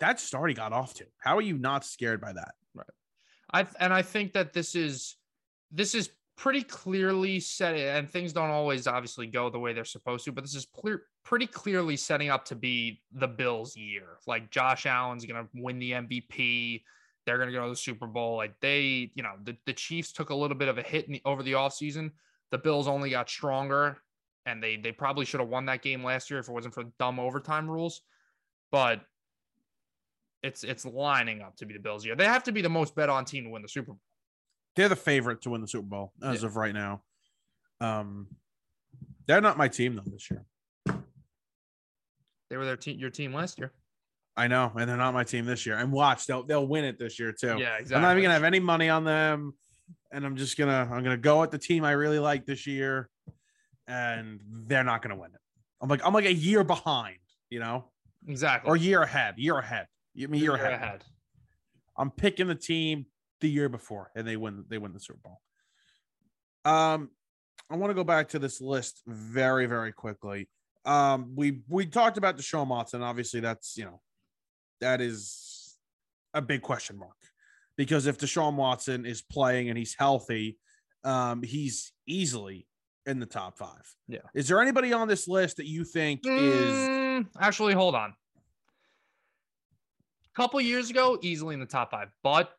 that 0.00 0.18
start 0.18 0.50
he 0.50 0.54
got 0.54 0.72
off 0.72 0.94
to. 0.94 1.04
How 1.18 1.36
are 1.36 1.42
you 1.42 1.58
not 1.58 1.84
scared 1.84 2.20
by 2.20 2.32
that? 2.32 2.52
Right. 2.74 2.86
I 3.52 3.66
and 3.78 3.92
I 3.92 4.02
think 4.02 4.32
that 4.32 4.52
this 4.52 4.74
is 4.74 5.16
this 5.70 5.94
is 5.94 6.10
pretty 6.36 6.62
clearly 6.62 7.38
set 7.38 7.76
and 7.76 8.10
things 8.10 8.32
don't 8.32 8.50
always 8.50 8.86
obviously 8.86 9.26
go 9.26 9.48
the 9.48 9.58
way 9.58 9.72
they're 9.72 9.84
supposed 9.84 10.24
to, 10.24 10.32
but 10.32 10.42
this 10.42 10.54
is 10.54 10.66
clear 10.74 11.02
pretty 11.24 11.46
clearly 11.46 11.96
setting 11.96 12.30
up 12.30 12.44
to 12.46 12.56
be 12.56 13.00
the 13.12 13.28
Bills 13.28 13.76
year. 13.76 14.16
Like 14.26 14.50
Josh 14.50 14.86
Allen's 14.86 15.24
going 15.24 15.44
to 15.44 15.48
win 15.54 15.78
the 15.78 15.92
MVP. 15.92 16.82
They're 17.24 17.36
going 17.36 17.48
to 17.48 17.54
go 17.54 17.64
to 17.64 17.70
the 17.70 17.76
Super 17.76 18.06
Bowl. 18.06 18.36
Like 18.36 18.58
they, 18.60 19.10
you 19.14 19.22
know, 19.22 19.34
the, 19.44 19.56
the 19.66 19.72
Chiefs 19.72 20.12
took 20.12 20.30
a 20.30 20.34
little 20.34 20.56
bit 20.56 20.68
of 20.68 20.78
a 20.78 20.82
hit 20.82 21.06
in 21.06 21.12
the, 21.12 21.22
over 21.24 21.42
the 21.42 21.52
offseason. 21.52 22.10
The 22.50 22.58
Bills 22.58 22.88
only 22.88 23.10
got 23.10 23.30
stronger 23.30 23.98
and 24.44 24.62
they 24.62 24.76
they 24.76 24.90
probably 24.92 25.24
should 25.24 25.40
have 25.40 25.48
won 25.48 25.66
that 25.66 25.82
game 25.82 26.02
last 26.02 26.30
year 26.30 26.40
if 26.40 26.48
it 26.48 26.52
wasn't 26.52 26.74
for 26.74 26.84
dumb 26.98 27.20
overtime 27.20 27.70
rules. 27.70 28.02
But 28.72 29.00
it's 30.42 30.64
it's 30.64 30.84
lining 30.84 31.42
up 31.42 31.56
to 31.58 31.66
be 31.66 31.74
the 31.74 31.80
Bills 31.80 32.04
year. 32.04 32.16
They 32.16 32.24
have 32.24 32.42
to 32.44 32.52
be 32.52 32.60
the 32.62 32.68
most 32.68 32.94
bet 32.96 33.08
on 33.08 33.24
team 33.24 33.44
to 33.44 33.50
win 33.50 33.62
the 33.62 33.68
Super 33.68 33.92
Bowl. 33.92 34.00
They're 34.74 34.88
the 34.88 34.96
favorite 34.96 35.42
to 35.42 35.50
win 35.50 35.60
the 35.60 35.68
Super 35.68 35.86
Bowl 35.86 36.12
as 36.22 36.42
Yeah. 36.42 36.46
of 36.48 36.56
right 36.56 36.74
now. 36.74 37.02
Um, 37.80 38.26
they're 39.26 39.40
not 39.40 39.56
my 39.56 39.68
team 39.68 39.94
though 39.94 40.10
this 40.10 40.28
year. 40.30 40.44
They 42.50 42.56
were 42.56 42.64
their 42.64 42.76
team, 42.76 42.98
your 42.98 43.10
team 43.10 43.32
last 43.32 43.58
year. 43.58 43.72
I 44.36 44.48
know, 44.48 44.72
and 44.76 44.88
they're 44.88 44.96
not 44.96 45.12
my 45.12 45.24
team 45.24 45.44
this 45.44 45.66
year. 45.66 45.76
And 45.76 45.92
watch, 45.92 46.26
they'll 46.26 46.42
they'll 46.42 46.66
win 46.66 46.84
it 46.84 46.98
this 46.98 47.18
year 47.18 47.32
too. 47.32 47.56
Yeah, 47.58 47.76
exactly. 47.76 47.96
I'm 47.96 48.02
not 48.02 48.12
even 48.12 48.22
gonna 48.22 48.34
have 48.34 48.44
any 48.44 48.60
money 48.60 48.88
on 48.88 49.04
them, 49.04 49.52
and 50.10 50.24
I'm 50.24 50.36
just 50.36 50.56
gonna 50.56 50.88
I'm 50.90 51.02
gonna 51.02 51.16
go 51.16 51.42
at 51.42 51.50
the 51.50 51.58
team 51.58 51.84
I 51.84 51.92
really 51.92 52.18
like 52.18 52.46
this 52.46 52.66
year, 52.66 53.10
and 53.86 54.40
they're 54.66 54.84
not 54.84 55.02
gonna 55.02 55.16
win 55.16 55.30
it. 55.34 55.40
I'm 55.82 55.88
like 55.88 56.00
I'm 56.04 56.14
like 56.14 56.24
a 56.24 56.32
year 56.32 56.64
behind, 56.64 57.18
you 57.50 57.60
know, 57.60 57.90
exactly. 58.26 58.70
or 58.70 58.76
year 58.76 59.02
ahead, 59.02 59.34
year 59.36 59.58
ahead. 59.58 59.86
You 60.14 60.28
mean 60.28 60.40
year 60.40 60.56
You're 60.56 60.64
ahead. 60.64 61.04
I'm 61.96 62.10
picking 62.10 62.46
the 62.46 62.54
team 62.54 63.06
the 63.40 63.50
year 63.50 63.68
before, 63.68 64.10
and 64.14 64.26
they 64.26 64.36
win. 64.36 64.64
They 64.68 64.78
win 64.78 64.92
the 64.92 65.00
Super 65.00 65.18
Bowl. 65.22 65.40
Um, 66.64 67.10
I 67.70 67.76
want 67.76 67.90
to 67.90 67.94
go 67.94 68.04
back 68.04 68.30
to 68.30 68.38
this 68.38 68.60
list 68.60 69.02
very, 69.06 69.66
very 69.66 69.92
quickly. 69.92 70.48
Um, 70.84 71.32
we 71.34 71.60
we 71.68 71.86
talked 71.86 72.16
about 72.16 72.38
Deshaun 72.38 72.68
Watson. 72.68 73.02
Obviously, 73.02 73.40
that's 73.40 73.76
you 73.76 73.84
know, 73.84 74.00
that 74.82 75.00
is 75.00 75.76
a 76.34 76.42
big 76.42 76.62
question 76.62 76.98
mark 76.98 77.16
because 77.76 78.06
if 78.06 78.18
Deshaun 78.18 78.54
Watson 78.54 79.06
is 79.06 79.22
playing 79.22 79.68
and 79.68 79.78
he's 79.78 79.94
healthy, 79.98 80.58
um, 81.04 81.42
he's 81.42 81.92
easily 82.06 82.66
in 83.06 83.18
the 83.18 83.26
top 83.26 83.58
five. 83.58 83.82
Yeah. 84.06 84.18
Is 84.34 84.48
there 84.48 84.60
anybody 84.60 84.92
on 84.92 85.08
this 85.08 85.26
list 85.26 85.56
that 85.56 85.66
you 85.66 85.84
think 85.84 86.20
is 86.26 86.74
Mm, 86.74 87.26
actually 87.40 87.74
hold 87.74 87.94
on. 87.94 88.10
A 88.10 90.36
couple 90.36 90.60
years 90.60 90.90
ago, 90.90 91.18
easily 91.22 91.54
in 91.54 91.60
the 91.60 91.66
top 91.66 91.90
five, 91.90 92.08
but 92.22 92.52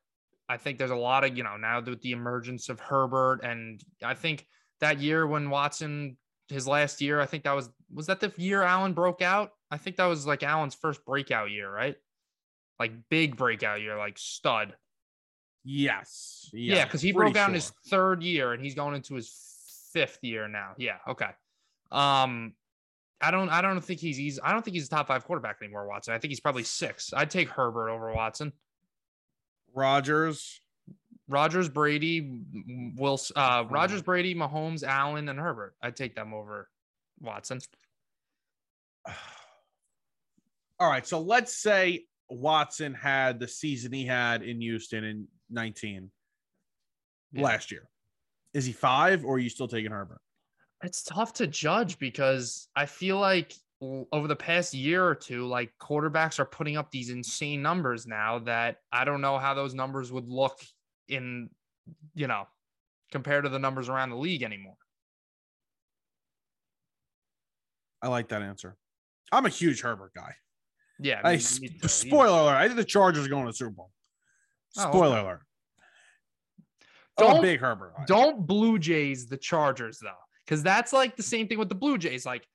I 0.47 0.57
think 0.57 0.77
there's 0.77 0.91
a 0.91 0.95
lot 0.95 1.23
of 1.23 1.37
you 1.37 1.43
know 1.43 1.57
now 1.57 1.81
with 1.81 2.01
the 2.01 2.11
emergence 2.11 2.69
of 2.69 2.79
Herbert, 2.79 3.41
and 3.43 3.81
I 4.03 4.13
think 4.13 4.45
that 4.79 4.99
year 4.99 5.25
when 5.25 5.49
Watson 5.49 6.17
his 6.49 6.67
last 6.67 7.01
year, 7.01 7.19
I 7.19 7.25
think 7.25 7.45
that 7.45 7.55
was 7.55 7.69
was 7.91 8.07
that 8.07 8.19
the 8.19 8.31
year 8.37 8.61
Allen 8.61 8.93
broke 8.93 9.21
out. 9.21 9.51
I 9.71 9.77
think 9.77 9.95
that 9.95 10.05
was 10.05 10.27
like 10.27 10.43
Allen's 10.43 10.75
first 10.75 11.03
breakout 11.05 11.49
year, 11.49 11.71
right? 11.71 11.95
Like 12.79 12.91
big 13.09 13.37
breakout 13.37 13.81
year, 13.81 13.97
like 13.97 14.17
stud. 14.17 14.75
yes, 15.63 16.49
Yeah, 16.53 16.85
because 16.85 17.01
he 17.01 17.11
broke 17.11 17.33
down 17.33 17.49
in 17.49 17.55
his 17.55 17.71
third 17.87 18.23
year 18.23 18.53
and 18.53 18.63
he's 18.63 18.75
going 18.75 18.95
into 18.95 19.15
his 19.15 19.31
fifth 19.93 20.19
year 20.21 20.47
now. 20.47 20.73
Yeah, 20.77 20.97
okay. 21.07 21.29
Um, 21.91 22.53
I 23.21 23.31
don't 23.31 23.49
I 23.49 23.61
don't 23.61 23.79
think 23.79 23.99
he's 23.99 24.19
easy. 24.19 24.41
I 24.41 24.51
don't 24.51 24.65
think 24.65 24.75
he's 24.75 24.87
a 24.87 24.89
top 24.89 25.07
five 25.07 25.23
quarterback 25.23 25.57
anymore, 25.61 25.87
Watson. 25.87 26.13
I 26.13 26.17
think 26.17 26.31
he's 26.31 26.41
probably 26.41 26.63
six. 26.63 27.13
I'd 27.13 27.29
take 27.29 27.49
Herbert 27.49 27.89
over 27.89 28.11
Watson. 28.13 28.51
Rodgers. 29.73 30.59
Rodgers, 31.29 31.69
Brady, 31.69 32.41
Will 32.97 33.17
uh 33.35 33.63
Rodgers, 33.69 34.01
Brady, 34.01 34.35
Mahomes, 34.35 34.83
Allen, 34.83 35.29
and 35.29 35.39
Herbert. 35.39 35.73
I'd 35.81 35.95
take 35.95 36.15
them 36.15 36.33
over 36.33 36.69
Watson. 37.21 37.61
All 40.79 40.89
right, 40.89 41.07
so 41.07 41.21
let's 41.21 41.55
say 41.55 42.05
Watson 42.33 42.93
had 42.93 43.39
the 43.39 43.47
season 43.47 43.93
he 43.93 44.05
had 44.05 44.43
in 44.43 44.61
Houston 44.61 45.03
in 45.03 45.27
19 45.49 46.11
Yeah. 47.31 47.41
last 47.41 47.71
year. 47.71 47.89
Is 48.53 48.65
he 48.65 48.73
five 48.73 49.25
or 49.25 49.35
are 49.35 49.39
you 49.39 49.49
still 49.49 49.67
taking 49.67 49.91
Herbert? 49.91 50.21
It's 50.83 51.03
tough 51.03 51.33
to 51.33 51.47
judge 51.47 51.97
because 51.97 52.67
I 52.75 52.85
feel 52.85 53.19
like 53.19 53.53
over 53.81 54.27
the 54.27 54.35
past 54.35 54.73
year 54.73 55.05
or 55.05 55.15
two, 55.15 55.45
like 55.47 55.71
quarterbacks 55.79 56.39
are 56.39 56.45
putting 56.45 56.77
up 56.77 56.91
these 56.91 57.09
insane 57.09 57.61
numbers 57.61 58.05
now 58.05 58.39
that 58.39 58.77
I 58.91 59.03
don't 59.05 59.21
know 59.21 59.37
how 59.37 59.53
those 59.53 59.73
numbers 59.73 60.11
would 60.11 60.29
look 60.29 60.59
in, 61.07 61.49
you 62.15 62.27
know, 62.27 62.47
compared 63.11 63.43
to 63.45 63.49
the 63.49 63.59
numbers 63.59 63.89
around 63.89 64.09
the 64.09 64.17
league 64.17 64.43
anymore. 64.43 64.77
I 68.01 68.07
like 68.07 68.29
that 68.29 68.41
answer. 68.41 68.77
I'm 69.31 69.45
a 69.45 69.49
huge 69.49 69.81
Herbert 69.81 70.13
guy. 70.13 70.35
Yeah. 71.03 71.21
I, 71.23 71.31
me- 71.33 71.35
s- 71.37 71.59
me 71.61 71.67
too. 71.69 71.77
He- 71.83 71.87
spoiler 71.87 72.39
alert. 72.41 72.55
I 72.55 72.65
think 72.65 72.77
the 72.77 72.85
Chargers 72.85 73.25
are 73.25 73.29
going 73.29 73.45
to 73.45 73.51
the 73.51 73.55
Super 73.57 73.71
Bowl. 73.71 73.91
Oh, 74.77 74.89
Spoiler 74.89 75.17
okay. 75.17 75.21
alert. 75.27 75.41
Oh, 77.17 77.27
don't- 77.33 77.41
big 77.41 77.59
Herbert. 77.59 77.93
Don't 78.07 78.47
Blue 78.47 78.79
Jays 78.79 79.27
the 79.27 79.37
Chargers 79.37 79.99
though, 80.01 80.09
because 80.45 80.63
that's 80.63 80.93
like 80.93 81.15
the 81.15 81.23
same 81.23 81.47
thing 81.47 81.59
with 81.59 81.69
the 81.69 81.75
Blue 81.75 81.97
Jays. 81.97 82.25
Like 82.25 82.47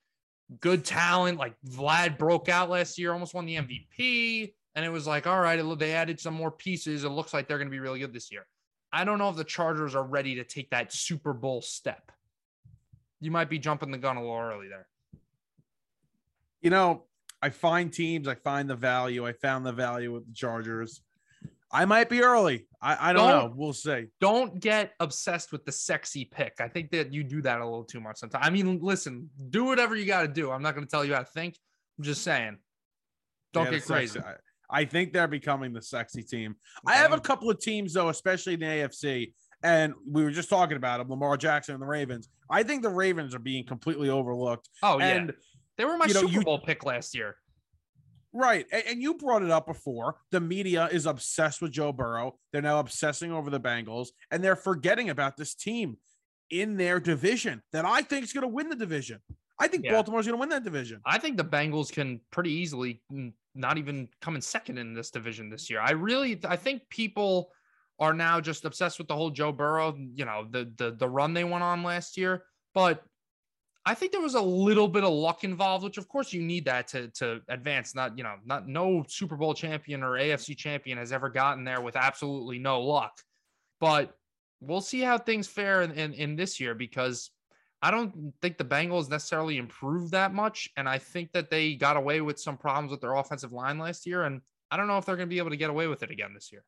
good 0.61 0.85
talent, 0.85 1.39
like 1.39 1.55
Vlad 1.69 2.19
broke 2.19 2.49
out 2.49 2.69
last 2.71 2.99
year, 2.99 3.13
almost 3.13 3.35
won 3.35 3.47
the 3.47 3.57
MVP, 3.57 4.53
and 4.75 4.85
it 4.85 4.89
was 4.89 5.07
like, 5.07 5.27
all 5.27 5.41
right, 5.41 5.59
it- 5.59 5.79
they 5.79 5.93
added 5.93 6.19
some 6.19 6.35
more 6.35 6.51
pieces. 6.51 7.05
It 7.05 7.11
looks 7.11 7.33
like 7.35 7.47
they're 7.47 7.59
going 7.59 7.69
to 7.69 7.73
be 7.73 7.79
really 7.81 8.01
good 8.01 8.13
this 8.13 8.33
year. 8.33 8.47
I 8.93 9.05
don't 9.05 9.19
know 9.19 9.29
if 9.29 9.37
the 9.37 9.45
Chargers 9.45 9.95
are 9.95 10.03
ready 10.05 10.35
to 10.37 10.45
take 10.45 10.71
that 10.71 10.93
Super 10.93 11.33
Bowl 11.35 11.61
step. 11.61 12.11
You 13.21 13.31
might 13.31 13.51
be 13.51 13.59
jumping 13.59 13.91
the 13.91 13.99
gun 13.99 14.17
a 14.17 14.21
little 14.21 14.37
early 14.39 14.69
there. 14.69 14.89
You 16.63 16.71
know, 16.71 17.05
I 17.43 17.51
find 17.51 17.93
teams, 17.93 18.27
I 18.29 18.35
find 18.35 18.69
the 18.69 18.75
value. 18.77 19.27
I 19.27 19.33
found 19.33 19.65
the 19.65 19.73
value 19.73 20.13
with 20.13 20.27
the 20.27 20.35
Chargers. 20.35 21.01
I 21.71 21.85
might 21.85 22.09
be 22.09 22.23
early. 22.23 22.67
I, 22.81 23.11
I 23.11 23.13
don't, 23.13 23.29
Don't- 23.29 23.51
know. 23.51 23.55
We'll 23.55 23.73
see. 23.75 24.07
Don't 24.21 24.59
get 24.59 24.93
obsessed 25.01 25.53
with 25.53 25.65
the 25.65 25.73
sexy 25.73 26.25
pick. 26.25 26.55
I 26.61 26.69
think 26.69 26.91
that 26.93 27.13
you 27.13 27.23
do 27.23 27.43
that 27.43 27.61
a 27.61 27.65
little 27.65 27.85
too 27.85 28.01
much 28.01 28.17
sometimes. 28.19 28.47
I 28.47 28.51
mean, 28.51 28.81
listen, 28.81 29.29
do 29.51 29.65
whatever 29.65 29.95
you 29.95 30.07
got 30.07 30.23
to 30.23 30.29
do. 30.29 30.51
I'm 30.51 30.63
not 30.63 30.75
going 30.75 30.87
to 30.87 30.91
tell 30.91 31.05
you 31.05 31.13
how 31.13 31.21
to 31.21 31.27
think. 31.27 31.57
I'm 31.99 32.05
just 32.05 32.23
saying. 32.23 32.57
Don't 33.53 33.67
Yeah, 33.67 33.73
get 33.73 33.85
crazy. 33.85 34.21
I, 34.21 34.35
I 34.71 34.85
think 34.85 35.13
they're 35.13 35.29
becoming 35.29 35.73
the 35.73 35.83
sexy 35.83 36.23
team. 36.23 36.57
I 36.87 36.95
have 36.95 37.13
a 37.13 37.21
couple 37.21 37.51
of 37.51 37.61
teams 37.61 37.93
though, 37.95 38.09
especially 38.09 38.55
in 38.55 38.61
the 38.61 38.67
AFC, 38.67 39.33
and 39.63 39.95
we 40.11 40.23
were 40.23 40.31
just 40.31 40.51
talking 40.51 40.77
about 40.77 40.99
them, 40.99 41.09
Lamar 41.09 41.37
Jackson 41.37 41.75
and 41.75 41.83
the 41.83 41.87
Ravens. 41.87 42.29
I 42.51 42.63
think 42.63 42.83
the 42.83 42.91
Ravens 42.91 43.35
are 43.35 43.39
being 43.41 43.65
completely 43.67 44.09
overlooked. 44.11 44.69
Oh 44.83 44.99
yeah, 44.99 45.07
and 45.09 45.35
they 45.79 45.85
were 45.85 45.97
my 45.97 46.07
you 46.07 46.15
know, 46.15 46.21
Super 46.21 46.33
you- 46.33 46.43
Bowl 46.43 46.59
pick 46.59 46.85
last 46.85 47.15
year. 47.15 47.37
Right. 48.33 48.67
And, 48.71 48.83
and 48.87 49.03
you 49.03 49.15
brought 49.15 49.43
it 49.43 49.51
up 49.51 49.67
before. 49.67 50.17
The 50.33 50.41
media 50.41 50.89
is 50.93 51.07
obsessed 51.07 51.63
with 51.63 51.73
Joe 51.73 51.93
Burrow. 51.93 52.39
They're 52.53 52.61
now 52.61 52.79
obsessing 52.79 53.33
over 53.33 53.49
the 53.49 53.59
Bengals, 53.61 54.09
and 54.31 54.45
they're 54.45 54.55
forgetting 54.57 55.09
about 55.09 55.37
this 55.39 55.55
team 55.55 55.97
in 56.51 56.77
their 56.77 57.01
division 57.01 57.63
that 57.73 57.85
I 57.87 58.03
think 58.03 58.25
is 58.25 58.33
going 58.35 58.43
to 58.43 58.49
win 58.49 58.69
the 58.69 58.77
division. 58.77 59.21
I 59.59 59.67
think 59.67 59.85
Yeah. 59.85 59.93
Baltimore's 59.93 60.27
going 60.27 60.37
to 60.37 60.41
win 60.41 60.51
that 60.51 60.63
division. 60.63 61.01
I 61.07 61.19
think 61.19 61.37
the 61.37 61.45
Bengals 61.45 61.91
can 61.91 62.21
pretty 62.31 62.53
easily 62.53 63.03
not 63.55 63.79
even 63.79 64.09
come 64.21 64.37
in 64.37 64.43
second 64.43 64.79
in 64.79 64.95
this 64.95 65.11
division 65.11 65.49
this 65.51 65.69
year. 65.71 65.81
I 65.81 65.93
really, 65.93 66.39
I 66.45 66.57
think 66.57 66.83
people 66.91 67.51
are 67.99 68.15
now 68.15 68.41
just 68.41 68.65
obsessed 68.65 68.99
with 68.99 69.09
the 69.09 69.17
whole 69.17 69.31
Joe 69.31 69.53
Burrow, 69.53 69.97
you 70.15 70.25
know, 70.25 70.47
the 70.49 70.73
the 70.77 70.93
the 70.93 71.09
run 71.09 71.35
they 71.35 71.45
went 71.45 71.65
on 71.65 71.83
last 71.83 72.17
year. 72.17 72.45
But 72.73 73.03
I 73.89 73.95
think 73.95 74.13
there 74.13 74.21
was 74.21 74.35
a 74.35 74.43
little 74.43 74.87
bit 74.87 75.03
of 75.03 75.15
luck 75.15 75.45
involved, 75.45 75.83
which 75.83 75.97
of 75.97 76.09
course 76.09 76.31
you 76.31 76.43
need 76.43 76.67
that 76.67 76.89
to 76.89 77.09
to 77.13 77.41
advance. 77.49 77.95
Not 77.95 78.19
you 78.19 78.23
know, 78.23 78.35
not 78.45 78.69
no 78.69 79.03
Super 79.09 79.35
Bowl 79.35 79.55
champion 79.55 80.03
or 80.03 80.11
AFC 80.11 80.55
champion 80.55 80.99
has 80.99 81.11
ever 81.11 81.31
gotten 81.31 81.65
there 81.65 81.81
with 81.81 81.97
absolutely 81.97 82.59
no 82.59 82.83
luck. 82.83 83.19
But 83.81 84.15
we'll 84.61 84.83
see 84.83 85.01
how 85.01 85.17
things 85.17 85.49
fare 85.49 85.81
in, 85.81 85.93
in, 85.93 86.13
in 86.13 86.37
this 86.37 86.61
year 86.61 86.75
because 86.75 87.31
I 87.81 87.91
don't 87.91 88.35
think 88.43 88.59
the 88.59 88.65
Bengals 88.65 89.09
necessarily 89.09 89.57
improved 89.57 90.13
that 90.13 90.35
much. 90.35 90.69
And 90.77 90.87
I 90.87 90.99
think 90.99 91.33
that 91.33 91.49
they 91.49 91.75
got 91.75 91.97
away 91.97 92.21
with 92.21 92.39
some 92.39 92.59
problems 92.59 92.91
with 92.91 93.01
their 93.01 93.15
offensive 93.15 93.53
line 93.53 93.79
last 93.79 94.05
year. 94.05 94.25
And 94.25 94.43
I 94.71 94.77
don't 94.77 94.89
know 94.89 94.99
if 94.99 95.07
they're 95.07 95.17
going 95.17 95.31
to 95.31 95.35
be 95.35 95.39
able 95.39 95.51
to 95.51 95.57
get 95.57 95.71
away 95.71 95.87
with 95.87 96.03
it 96.03 96.11
again 96.11 96.35
this 96.35 96.53
year. 96.53 96.63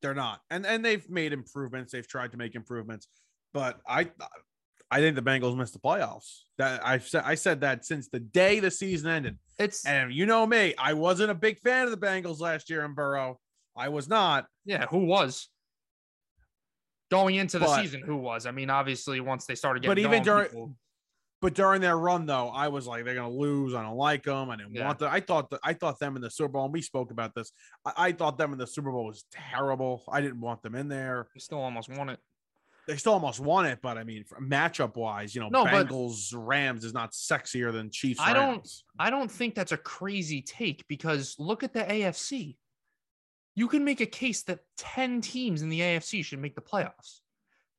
They're 0.00 0.14
not. 0.14 0.40
And 0.50 0.64
and 0.64 0.82
they've 0.82 1.08
made 1.10 1.34
improvements. 1.34 1.92
They've 1.92 2.08
tried 2.08 2.30
to 2.30 2.38
make 2.38 2.54
improvements. 2.54 3.08
But 3.52 3.80
I 3.86 4.10
I 4.92 5.00
think 5.00 5.16
the 5.16 5.22
Bengals 5.22 5.56
missed 5.56 5.72
the 5.72 5.78
playoffs. 5.78 6.42
That 6.58 6.86
I've 6.86 7.08
said 7.08 7.22
I 7.24 7.34
said 7.34 7.62
that 7.62 7.84
since 7.84 8.08
the 8.08 8.20
day 8.20 8.60
the 8.60 8.70
season 8.70 9.08
ended. 9.10 9.38
It's, 9.58 9.84
And 9.86 10.12
you 10.12 10.26
know 10.26 10.46
me, 10.46 10.74
I 10.78 10.92
wasn't 10.92 11.30
a 11.30 11.34
big 11.34 11.58
fan 11.60 11.84
of 11.86 11.90
the 11.90 11.96
Bengals 12.06 12.40
last 12.40 12.68
year 12.70 12.84
in 12.84 12.94
Burrow. 12.94 13.40
I 13.76 13.88
was 13.88 14.08
not. 14.08 14.46
yeah, 14.64 14.86
who 14.86 15.06
was? 15.06 15.48
Going 17.10 17.34
into 17.36 17.58
the 17.58 17.66
But- 17.66 17.80
season, 17.82 18.02
who 18.02 18.16
was? 18.16 18.46
I 18.46 18.50
mean, 18.52 18.70
obviously, 18.70 19.20
once 19.20 19.44
they 19.46 19.54
started 19.54 19.82
getting 19.82 20.04
But 20.04 20.10
even 20.10 20.22
during- 20.22 20.46
people- 20.48 20.76
But 21.42 21.54
during 21.54 21.80
their 21.80 21.98
run, 21.98 22.24
though, 22.24 22.50
I 22.50 22.68
was 22.68 22.86
like, 22.86 23.04
they're 23.04 23.16
gonna 23.16 23.28
lose. 23.28 23.74
I 23.74 23.82
don't 23.82 23.96
like 23.96 24.22
them. 24.22 24.48
I 24.48 24.56
didn't 24.56 24.74
Yeah. 24.76 24.86
want 24.86 25.00
them. 25.00 25.10
I 25.12 25.18
thought 25.20 25.50
that 25.50 25.58
I 25.64 25.72
thought 25.74 25.98
them 25.98 26.14
in 26.14 26.22
the 26.22 26.30
Super 26.30 26.50
Bowl. 26.50 26.64
And 26.66 26.72
we 26.72 26.80
spoke 26.82 27.10
about 27.10 27.34
this. 27.34 27.50
I, 27.84 27.92
I 27.96 28.12
thought 28.12 28.38
them 28.38 28.52
in 28.52 28.58
the 28.60 28.66
Super 28.66 28.92
Bowl 28.92 29.06
was 29.06 29.24
terrible. 29.32 30.04
I 30.08 30.20
didn't 30.20 30.40
want 30.40 30.62
them 30.62 30.76
in 30.76 30.86
there. 30.88 31.28
we 31.34 31.40
still 31.40 31.58
almost 31.58 31.88
won 31.88 32.10
it. 32.10 32.20
They 32.88 32.96
still 32.96 33.12
almost 33.12 33.38
won 33.38 33.66
it, 33.66 33.78
but 33.80 33.96
I 33.96 34.02
mean, 34.04 34.24
matchup 34.40 34.96
wise, 34.96 35.34
you 35.34 35.40
know, 35.40 35.48
No, 35.48 35.64
Bengals 35.64 36.32
Rams 36.34 36.84
is 36.84 36.92
not 36.92 37.12
sexier 37.12 37.72
than 37.72 37.90
Chiefs. 37.90 38.18
I 38.20 38.32
don't- 38.32 38.68
I 38.98 39.08
don't 39.10 39.30
think 39.30 39.54
that's 39.54 39.70
a 39.72 39.76
crazy 39.76 40.42
take 40.42 40.86
because 40.88 41.36
look 41.38 41.62
at 41.62 41.72
the 41.72 41.84
AFC. 41.88 42.56
You 43.54 43.68
can 43.68 43.84
make 43.84 44.00
a 44.00 44.06
case 44.06 44.42
that 44.44 44.60
10 44.78 45.20
teams 45.20 45.62
in 45.62 45.68
the 45.68 45.80
AFC 45.80 46.24
should 46.24 46.40
make 46.40 46.54
the 46.56 46.60
playoffs. 46.62 47.20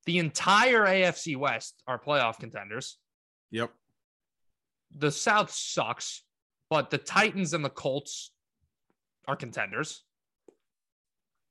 The 0.06 0.20
entire 0.20 0.86
AFC 0.86 1.36
West 1.36 1.82
are 1.88 2.00
playoff 2.00 2.40
contenders. 2.40 2.98
Yep. 3.52 3.74
The 4.92 5.12
South 5.12 5.52
sucks, 5.52 6.24
but 6.70 6.92
the 6.92 6.98
Titans 6.98 7.54
and 7.54 7.66
the 7.66 7.70
Colts 7.70 8.32
are 9.28 9.36
contenders. 9.36 10.04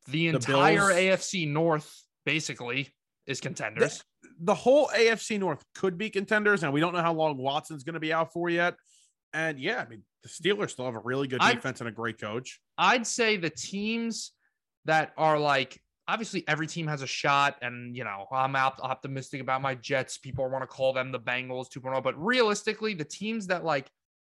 The 0.07 0.13
The 0.13 0.27
entire 0.29 0.89
Bills- 0.89 0.93
AFC 0.93 1.47
North 1.47 2.07
basically 2.25 2.95
is 3.27 3.41
contenders. 3.41 4.03
The 4.41 4.55
whole 4.55 4.89
AFC 4.89 5.39
North 5.39 5.63
could 5.75 5.99
be 5.99 6.11
contenders, 6.11 6.63
and 6.63 6.73
we 6.73 6.81
don't 6.81 6.93
know 6.93 7.03
how 7.03 7.13
long 7.13 7.37
Watson's 7.37 7.85
going 7.85 7.95
to 7.95 8.01
be 8.01 8.13
out 8.13 8.33
for 8.33 8.49
yet. 8.51 8.75
And 9.33 9.59
yeah, 9.59 9.85
I 9.85 9.89
mean, 9.89 10.03
the 10.23 10.29
Steelers 10.29 10.71
still 10.71 10.85
have 10.85 10.95
a 10.95 11.01
really 11.01 11.29
good 11.29 11.41
I- 11.41 11.55
defense 11.55 11.81
and 11.81 11.89
a 11.89 11.93
great 11.93 12.21
coach. 12.21 12.61
I'd 12.79 13.07
say 13.07 13.37
the 13.37 13.51
teams 13.51 14.33
that 14.85 15.13
are 15.17 15.39
like 15.39 15.81
obviously 16.09 16.45
every 16.49 16.67
team 16.67 16.87
has 16.87 17.03
a 17.03 17.07
shot, 17.07 17.57
and 17.63 17.97
you 17.97 18.05
know 18.05 18.27
I'm 18.33 18.57
op- 18.57 18.81
optimistic 18.83 19.41
about 19.41 19.63
my 19.63 19.75
Jets. 19.75 20.19
People 20.19 20.49
want 20.51 20.63
to 20.63 20.67
call 20.67 20.93
them 20.93 21.13
the 21.13 21.21
Bengals 21.21 21.67
2.0, 21.71 22.03
but 22.03 22.23
realistically, 22.23 22.95
the 22.95 23.05
teams 23.05 23.47
that 23.49 23.65
like 23.65 23.89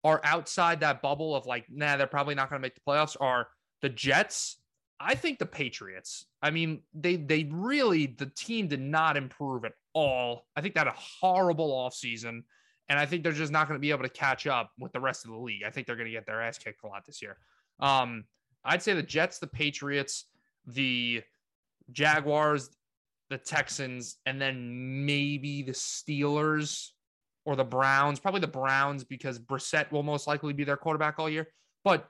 are 0.04 0.20
outside 0.24 0.80
that 0.80 1.00
bubble 1.00 1.34
of 1.34 1.46
like, 1.46 1.64
nah, 1.70 1.96
they're 1.96 2.06
probably 2.06 2.34
not 2.34 2.50
going 2.50 2.60
to 2.60 2.62
make 2.62 2.74
the 2.74 2.80
playoffs 2.86 3.16
are 3.20 3.48
the 3.80 3.88
Jets. 3.88 4.58
I 5.00 5.14
think 5.14 5.38
the 5.38 5.46
Patriots. 5.46 6.26
I 6.42 6.50
mean, 6.50 6.82
they 6.94 7.16
they 7.16 7.48
really 7.50 8.06
the 8.06 8.30
team 8.36 8.68
did 8.68 8.80
not 8.80 9.16
improve 9.16 9.64
at 9.64 9.72
all. 9.92 10.46
I 10.56 10.60
think 10.60 10.76
had 10.76 10.86
a 10.86 10.94
horrible 10.96 11.70
offseason. 11.70 12.42
And 12.88 12.98
I 12.98 13.06
think 13.06 13.22
they're 13.22 13.32
just 13.32 13.52
not 13.52 13.66
going 13.66 13.78
to 13.78 13.80
be 13.80 13.90
able 13.90 14.02
to 14.02 14.10
catch 14.10 14.46
up 14.46 14.70
with 14.78 14.92
the 14.92 15.00
rest 15.00 15.24
of 15.24 15.30
the 15.30 15.38
league. 15.38 15.62
I 15.66 15.70
think 15.70 15.86
they're 15.86 15.96
going 15.96 16.08
to 16.08 16.12
get 16.12 16.26
their 16.26 16.42
ass 16.42 16.58
kicked 16.58 16.84
a 16.84 16.86
lot 16.86 17.06
this 17.06 17.22
year. 17.22 17.38
Um, 17.80 18.24
I'd 18.64 18.82
say 18.82 18.92
the 18.92 19.02
Jets, 19.02 19.38
the 19.38 19.46
Patriots, 19.46 20.26
the 20.66 21.22
Jaguars, 21.92 22.70
the 23.30 23.38
Texans, 23.38 24.16
and 24.26 24.40
then 24.40 25.06
maybe 25.06 25.62
the 25.62 25.72
Steelers 25.72 26.90
or 27.46 27.56
the 27.56 27.64
Browns. 27.64 28.20
Probably 28.20 28.40
the 28.40 28.46
Browns 28.48 29.02
because 29.02 29.38
Brissett 29.38 29.90
will 29.90 30.02
most 30.02 30.26
likely 30.26 30.52
be 30.52 30.64
their 30.64 30.76
quarterback 30.76 31.18
all 31.18 31.30
year. 31.30 31.48
But 31.84 32.06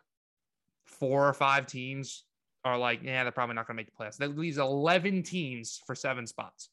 four 0.87 1.29
or 1.29 1.35
five 1.35 1.66
teams 1.66 2.25
are 2.64 2.79
like, 2.79 3.03
yeah, 3.03 3.22
they're 3.22 3.33
probably 3.33 3.55
not 3.55 3.66
going 3.66 3.77
to 3.77 3.83
make 3.83 3.90
the 3.94 4.05
playoffs. 4.05 4.16
That 4.16 4.37
leaves 4.37 4.59
11 4.59 5.22
teams 5.22 5.81
for 5.87 5.94
seven 5.94 6.27
spots. 6.27 6.70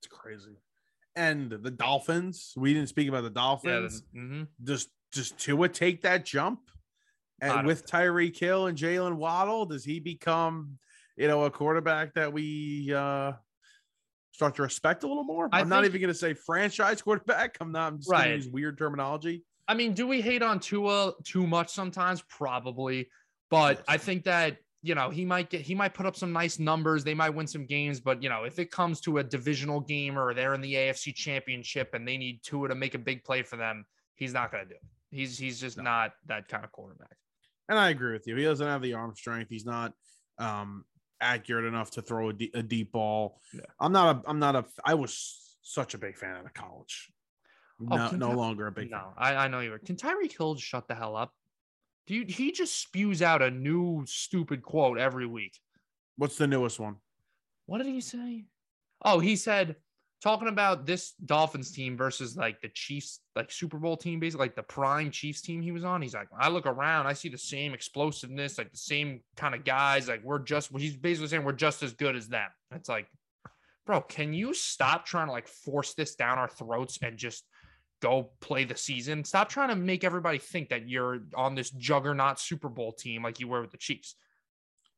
It's 0.00 0.08
crazy. 0.12 0.56
And 1.16 1.50
the 1.50 1.70
Dolphins, 1.70 2.52
we 2.56 2.74
didn't 2.74 2.88
speak 2.88 3.08
about 3.08 3.22
the 3.22 3.28
Yeah. 3.28 3.32
Dolphins. 3.34 4.02
mhm. 4.14 4.48
Does 4.62 4.88
does 5.12 5.30
Tua 5.30 5.68
take 5.68 6.02
that 6.02 6.24
jump? 6.24 6.70
And 7.40 7.66
with 7.66 7.86
Tyreek 7.86 8.36
Hill 8.36 8.66
and 8.66 8.76
Jaylen 8.76 9.14
Waddle, 9.14 9.66
does 9.66 9.84
he 9.84 10.00
become, 10.00 10.78
you 11.16 11.28
know, 11.28 11.44
a 11.44 11.50
quarterback 11.52 12.14
that 12.14 12.32
we 12.32 12.92
uh 12.92 13.32
start 14.32 14.56
to 14.56 14.62
respect 14.62 15.04
a 15.04 15.06
little 15.06 15.22
more? 15.22 15.48
I 15.52 15.60
I'm 15.60 15.68
not 15.68 15.84
even 15.84 16.00
gonna 16.00 16.12
say 16.14 16.34
franchise 16.34 17.00
quarterback. 17.02 17.56
I'm 17.60 17.70
not 17.70 17.92
I'm 17.92 17.98
just 17.98 18.10
gonna 18.10 18.24
Right. 18.30 18.34
use 18.34 18.48
weird 18.48 18.76
terminology. 18.76 19.44
I 19.68 19.74
mean, 19.74 19.94
do 19.94 20.06
we 20.08 20.20
hate 20.20 20.42
on 20.42 20.58
Tua 20.58 21.12
too 21.22 21.46
much 21.46 21.70
sometimes? 21.70 22.22
Probably. 22.22 23.08
But. 23.54 23.84
I 23.88 23.96
think 23.96 24.24
that, 24.24 24.58
you 24.82 24.94
know, 24.94 25.10
he 25.10 25.24
might 25.24 25.48
get 25.50 25.62
he 25.62 25.74
might 25.74 25.94
put 25.94 26.04
up 26.06 26.14
some 26.16 26.32
nice 26.32 26.58
numbers. 26.58 27.04
They 27.04 27.14
might 27.14 27.30
win 27.30 27.46
some 27.46 27.64
games, 27.66 28.00
but 28.00 28.22
you 28.22 28.28
know, 28.28 28.44
if 28.44 28.58
it 28.58 28.70
comes 28.70 29.00
to 29.02 29.18
a 29.18 29.24
divisional 29.24 29.80
game 29.80 30.18
or 30.18 30.34
they're 30.34 30.54
in 30.54 30.60
the 30.60 30.74
AFC 30.74 31.14
championship 31.14 31.94
and 31.94 32.06
they 32.06 32.16
need 32.18 32.42
Tua 32.42 32.68
to 32.68 32.74
make 32.74 32.94
a 32.94 32.98
big 32.98 33.24
play 33.24 33.42
for 33.42 33.56
them, 33.56 33.86
he's 34.16 34.32
not 34.34 34.52
gonna 34.52 34.66
do 34.66 34.74
it. 34.74 34.82
He's 35.10 35.38
he's 35.38 35.58
just 35.60 35.76
No. 35.78 35.84
not 35.84 36.12
that 36.26 36.48
kind 36.48 36.64
of 36.64 36.72
quarterback. 36.72 37.16
And 37.68 37.78
I 37.78 37.88
agree 37.90 38.12
with 38.12 38.26
you. 38.26 38.36
He 38.36 38.44
doesn't 38.44 38.66
have 38.66 38.82
the 38.82 38.92
arm 38.94 39.14
strength. 39.14 39.48
He's 39.48 39.64
not 39.64 39.94
um 40.38 40.84
accurate 41.20 41.64
enough 41.64 41.92
to 41.92 42.02
throw 42.02 42.28
a, 42.28 42.32
deep 42.34 42.92
ball. 42.92 43.40
Yeah. 43.54 43.60
I'm 43.80 43.92
not 43.92 44.16
a 44.16 44.28
I'm 44.28 44.38
not 44.38 44.54
a 44.56 44.64
I 44.84 44.94
was 44.94 45.56
such 45.62 45.94
a 45.94 45.98
big 45.98 46.18
fan 46.18 46.36
of 46.36 46.44
the 46.44 46.50
college. 46.50 47.10
No, 47.80 48.08
can 48.10 48.18
no 48.18 48.28
Ty- 48.28 48.34
longer 48.34 48.66
a 48.66 48.72
big 48.72 48.90
fan. 48.90 49.00
No, 49.00 49.14
I, 49.16 49.34
I 49.34 49.48
know 49.48 49.60
you 49.60 49.70
were. 49.70 49.78
Can 49.78 49.96
Tyreek 49.96 50.36
Hill 50.36 50.56
shut 50.56 50.86
the 50.88 50.94
hell 50.94 51.16
up? 51.16 51.32
Dude, 52.06 52.30
he 52.30 52.52
just 52.52 52.80
spews 52.80 53.22
out 53.22 53.42
a 53.42 53.50
new 53.50 54.04
stupid 54.06 54.62
quote 54.62 54.98
every 54.98 55.26
week. 55.26 55.58
What's 56.16 56.36
the 56.36 56.46
newest 56.46 56.78
one? 56.78 56.96
what 57.66 57.78
did 57.78 57.86
he 57.86 58.00
say? 58.00 58.44
Oh, 59.02 59.18
he 59.18 59.36
said 59.36 59.76
talking 60.22 60.48
about 60.48 60.86
this 60.86 61.12
Dolphins 61.24 61.70
team 61.70 61.96
versus 61.96 62.36
like 62.36 62.60
the 62.62 62.70
Chiefs, 62.70 63.20
like 63.36 63.50
Super 63.50 63.78
Bowl 63.78 63.96
team, 63.96 64.20
basically 64.20 64.46
like 64.46 64.56
the 64.56 64.62
prime 64.62 65.10
Chiefs 65.10 65.42
team 65.42 65.60
he 65.60 65.72
was 65.72 65.84
on. 65.84 66.00
He's 66.00 66.14
like, 66.14 66.28
I 66.38 66.48
look 66.48 66.66
around, 66.66 67.06
I 67.06 67.12
see 67.12 67.28
the 67.28 67.38
same 67.38 67.74
explosiveness, 67.74 68.58
like 68.58 68.70
the 68.70 68.78
same 68.78 69.20
kind 69.36 69.54
of 69.54 69.64
guys. 69.64 70.08
Like 70.08 70.22
we're 70.24 70.38
just, 70.38 70.70
he's 70.78 70.96
basically 70.96 71.28
saying 71.28 71.44
we're 71.44 71.52
just 71.52 71.82
as 71.82 71.92
good 71.92 72.16
as 72.16 72.28
them. 72.28 72.48
It's 72.74 72.88
like, 72.88 73.06
bro, 73.86 74.00
can 74.00 74.32
you 74.32 74.54
stop 74.54 75.04
trying 75.04 75.26
to 75.26 75.32
like 75.32 75.48
force 75.48 75.94
this 75.94 76.14
down 76.14 76.38
our 76.38 76.48
throats 76.48 76.98
and 77.02 77.18
just 77.18 77.44
go 78.04 78.30
play 78.40 78.64
the 78.64 78.76
season? 78.76 79.24
Stop 79.24 79.48
trying 79.48 79.70
to 79.70 79.76
make 79.76 80.04
everybody 80.04 80.38
think 80.38 80.68
that 80.68 80.88
you're 80.88 81.20
on 81.34 81.54
this 81.54 81.70
juggernaut 81.70 82.38
Super 82.38 82.68
Bowl 82.68 82.92
team 82.92 83.22
like 83.22 83.40
you 83.40 83.48
were 83.48 83.60
with 83.62 83.70
the 83.72 83.78
Chiefs. 83.78 84.16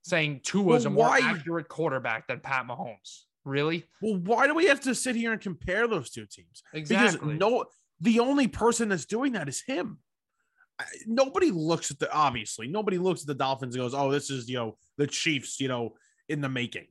Saying 0.03 0.41
Tua's 0.45 0.85
Well, 0.85 0.87
a 0.87 0.91
more 0.91 1.09
why- 1.09 1.21
accurate 1.23 1.69
quarterback 1.69 2.29
than 2.29 2.41
Pat 2.41 2.67
Mahomes. 2.67 3.23
Really? 3.45 3.85
Well, 4.03 4.17
why 4.19 4.47
do 4.49 4.55
we 4.55 4.67
have 4.67 4.81
to 4.83 4.95
sit 4.95 5.15
here 5.17 5.33
and 5.33 5.41
compare 5.41 5.87
those 5.87 6.11
two 6.11 6.27
teams? 6.27 6.63
Exactly. 6.75 7.35
Because 7.35 7.41
no, 7.41 7.65
the 8.01 8.19
only 8.21 8.49
person 8.49 8.89
that's 8.89 9.05
doing 9.07 9.33
that 9.33 9.49
is 9.49 9.63
him. 9.63 9.99
I- 10.79 10.85
Nobody 11.07 11.51
looks 11.51 11.91
at 11.91 11.99
the 11.99 12.13
obviously 12.13 12.67
nobody 12.69 12.99
looks 12.99 13.23
at 13.23 13.29
the 13.29 13.35
Dolphins 13.35 13.75
and 13.77 13.83
goes, 13.85 13.95
"Oh, 13.95 14.11
this 14.11 14.31
is 14.31 14.49
you 14.49 14.57
know 14.57 14.77
the 14.99 15.07
Chiefs," 15.07 15.59
you 15.61 15.69
know, 15.69 15.95
in 16.29 16.41
the 16.41 16.49
making. 16.49 16.89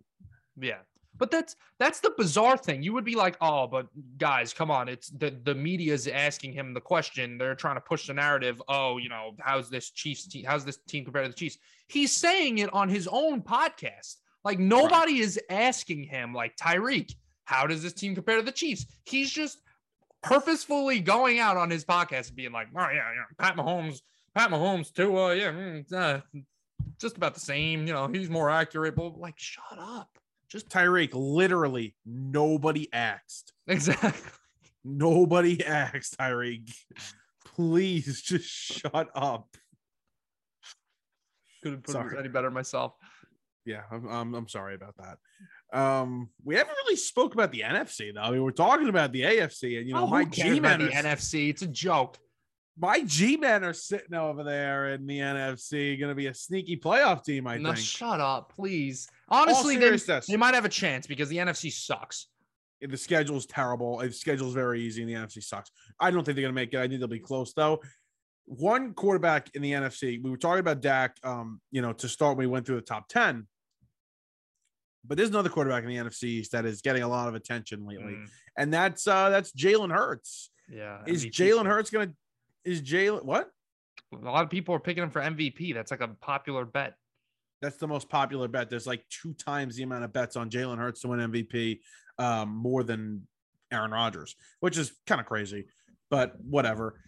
yeah. 0.59 0.79
But 1.17 1.31
that's 1.31 1.55
that's 1.79 1.99
the 1.99 2.13
bizarre 2.17 2.57
thing. 2.57 2.83
You 2.83 2.93
would 2.93 3.05
be 3.05 3.15
like, 3.15 3.37
oh, 3.41 3.67
but 3.67 3.87
guys, 4.17 4.53
come 4.53 4.69
on. 4.69 4.89
It's 4.89 5.09
the 5.09 5.35
the 5.43 5.55
media 5.55 5.93
is 5.93 6.07
asking 6.07 6.53
him 6.53 6.73
the 6.73 6.81
question. 6.81 7.37
They're 7.37 7.55
trying 7.55 7.75
to 7.75 7.81
push 7.81 8.07
the 8.07 8.13
narrative. 8.13 8.61
Oh, 8.67 8.97
you 8.97 9.09
know, 9.09 9.35
how's 9.39 9.69
this 9.69 9.91
Chiefs 9.91 10.27
team? 10.27 10.45
How's 10.45 10.65
this 10.65 10.77
team 10.87 11.03
compared 11.05 11.25
to 11.25 11.29
the 11.29 11.37
Chiefs? 11.37 11.57
He's 11.87 12.11
saying 12.11 12.57
it 12.57 12.73
on 12.73 12.89
his 12.89 13.07
own 13.07 13.41
podcast. 13.41 14.15
Like 14.43 14.59
nobody 14.59 15.13
right. 15.13 15.21
is 15.21 15.39
asking 15.49 16.03
him, 16.03 16.33
like 16.33 16.55
Tyreek, 16.57 17.13
how 17.45 17.65
does 17.65 17.81
this 17.81 17.93
team 17.93 18.13
compare 18.13 18.37
to 18.37 18.43
the 18.43 18.51
Chiefs? 18.51 18.85
He's 19.05 19.31
just 19.31 19.59
purposefully 20.21 20.99
going 20.99 21.39
out 21.39 21.55
on 21.55 21.69
his 21.69 21.85
podcast 21.85 22.27
and 22.27 22.35
being 22.35 22.51
like, 22.51 22.67
oh 22.75 22.79
yeah, 22.79 23.11
yeah, 23.13 23.25
Pat 23.37 23.55
Mahomes, 23.55 24.01
Pat 24.35 24.49
Mahomes 24.49 24.93
too. 24.93 25.17
Uh, 25.17 25.31
yeah, 25.31 25.51
mm, 25.51 25.93
uh, 25.93 26.19
just 26.99 27.17
about 27.17 27.33
the 27.33 27.39
same. 27.39 27.87
You 27.87 27.93
know, 27.93 28.07
he's 28.07 28.29
more 28.29 28.49
accurate. 28.49 28.95
But 28.95 29.17
like, 29.17 29.37
shut 29.37 29.79
up. 29.79 30.09
Just 30.55 30.69
Tyreek, 30.69 31.09
literally 31.11 31.97
nobody 32.05 32.87
asked. 32.93 33.51
Exactly. 33.67 34.31
Nobody 34.85 35.61
asked 35.65 36.17
Tyreek. 36.17 36.73
Please 37.43 38.21
just 38.21 38.45
shut 38.45 39.09
up. 39.13 39.49
Couldn't 41.61 41.83
put 41.83 41.91
sorry. 41.91 42.15
it 42.15 42.19
any 42.21 42.29
better 42.29 42.49
myself. 42.49 42.93
Yeah, 43.65 43.81
I'm, 43.91 44.07
I'm, 44.07 44.33
I'm 44.33 44.47
sorry 44.47 44.75
about 44.75 44.95
that. 44.95 45.77
Um, 45.77 46.29
we 46.45 46.55
haven't 46.55 46.77
really 46.85 46.95
spoke 46.95 47.33
about 47.33 47.51
the 47.51 47.59
NFC 47.59 48.13
though. 48.13 48.21
I 48.21 48.31
mean, 48.31 48.41
we're 48.41 48.51
talking 48.51 48.87
about 48.87 49.11
the 49.11 49.23
AFC, 49.23 49.79
and 49.79 49.89
you 49.89 49.93
know, 49.93 50.03
oh, 50.03 50.07
my 50.07 50.23
G 50.23 50.61
men 50.61 50.79
the 50.79 50.87
NFC. 50.87 51.49
It's 51.49 51.63
a 51.63 51.67
joke. 51.67 52.17
My 52.77 53.01
G 53.01 53.37
men 53.37 53.63
are 53.63 53.73
sitting 53.73 54.13
over 54.13 54.43
there 54.43 54.93
in 54.93 55.07
the 55.07 55.19
NFC, 55.19 55.97
going 55.99 56.09
to 56.09 56.15
be 56.15 56.27
a 56.27 56.33
sneaky 56.33 56.75
playoff 56.77 57.23
team. 57.23 57.47
I 57.47 57.57
no, 57.57 57.73
think. 57.73 57.85
shut 57.85 58.19
up, 58.19 58.51
please. 58.53 59.07
Honestly, 59.29 59.77
they, 59.77 59.97
they 60.27 60.37
might 60.37 60.53
have 60.53 60.65
a 60.65 60.69
chance 60.69 61.07
because 61.07 61.29
the 61.29 61.37
NFC 61.37 61.71
sucks. 61.71 62.27
The 62.81 62.97
schedule 62.97 63.37
is 63.37 63.45
terrible. 63.45 63.99
The 63.99 64.11
schedule 64.11 64.49
is 64.49 64.53
very 64.53 64.81
easy, 64.81 65.01
and 65.01 65.09
the 65.09 65.15
NFC 65.15 65.41
sucks. 65.41 65.71
I 65.99 66.11
don't 66.11 66.25
think 66.25 66.35
they're 66.35 66.43
going 66.43 66.53
to 66.53 66.61
make 66.61 66.73
it. 66.73 66.79
I 66.79 66.87
think 66.87 66.99
they'll 66.99 67.07
be 67.07 67.19
close 67.19 67.53
though. 67.53 67.81
One 68.45 68.93
quarterback 68.93 69.49
in 69.55 69.61
the 69.61 69.71
NFC. 69.71 70.21
We 70.21 70.29
were 70.29 70.37
talking 70.37 70.59
about 70.59 70.81
Dak. 70.81 71.15
Um, 71.23 71.61
you 71.71 71.81
know, 71.81 71.93
to 71.93 72.09
start, 72.09 72.37
we 72.37 72.45
went 72.45 72.65
through 72.65 72.75
the 72.75 72.81
top 72.81 73.07
ten 73.07 73.47
but 75.07 75.17
there's 75.17 75.29
another 75.29 75.49
quarterback 75.49 75.83
in 75.83 75.89
the 75.89 75.97
NFC 75.97 76.47
that 76.49 76.65
is 76.65 76.81
getting 76.81 77.03
a 77.03 77.07
lot 77.07 77.27
of 77.27 77.35
attention 77.35 77.85
lately, 77.85 78.13
mm. 78.13 78.29
and 78.57 78.73
that's 78.73 79.07
uh 79.07 79.29
that's 79.29 79.51
Jalen 79.51 79.93
Hurts. 79.93 80.51
Yeah, 80.69 80.99
is 81.05 81.25
Jalen 81.25 81.65
Hurts 81.65 81.89
gonna? 81.89 82.13
Is 82.65 82.81
Jalen 82.81 83.23
what? 83.23 83.49
A 84.13 84.17
lot 84.17 84.43
of 84.43 84.49
people 84.49 84.75
are 84.75 84.79
picking 84.79 85.03
him 85.03 85.09
for 85.09 85.21
MVP. 85.21 85.73
That's 85.73 85.91
like 85.91 86.01
a 86.01 86.07
popular 86.07 86.65
bet. 86.65 86.95
That's 87.61 87.77
the 87.77 87.87
most 87.87 88.09
popular 88.09 88.47
bet. 88.47 88.69
There's 88.69 88.87
like 88.87 89.03
two 89.09 89.33
times 89.33 89.75
the 89.75 89.83
amount 89.83 90.03
of 90.03 90.13
bets 90.13 90.35
on 90.35 90.49
Jalen 90.49 90.77
Hurts 90.77 91.01
to 91.01 91.07
win 91.07 91.19
MVP, 91.19 91.79
um, 92.19 92.55
more 92.55 92.83
than 92.83 93.27
Aaron 93.71 93.91
Rodgers, 93.91 94.35
which 94.59 94.77
is 94.77 94.91
kind 95.07 95.19
of 95.19 95.27
crazy, 95.27 95.65
but 96.09 96.35
whatever 96.41 96.99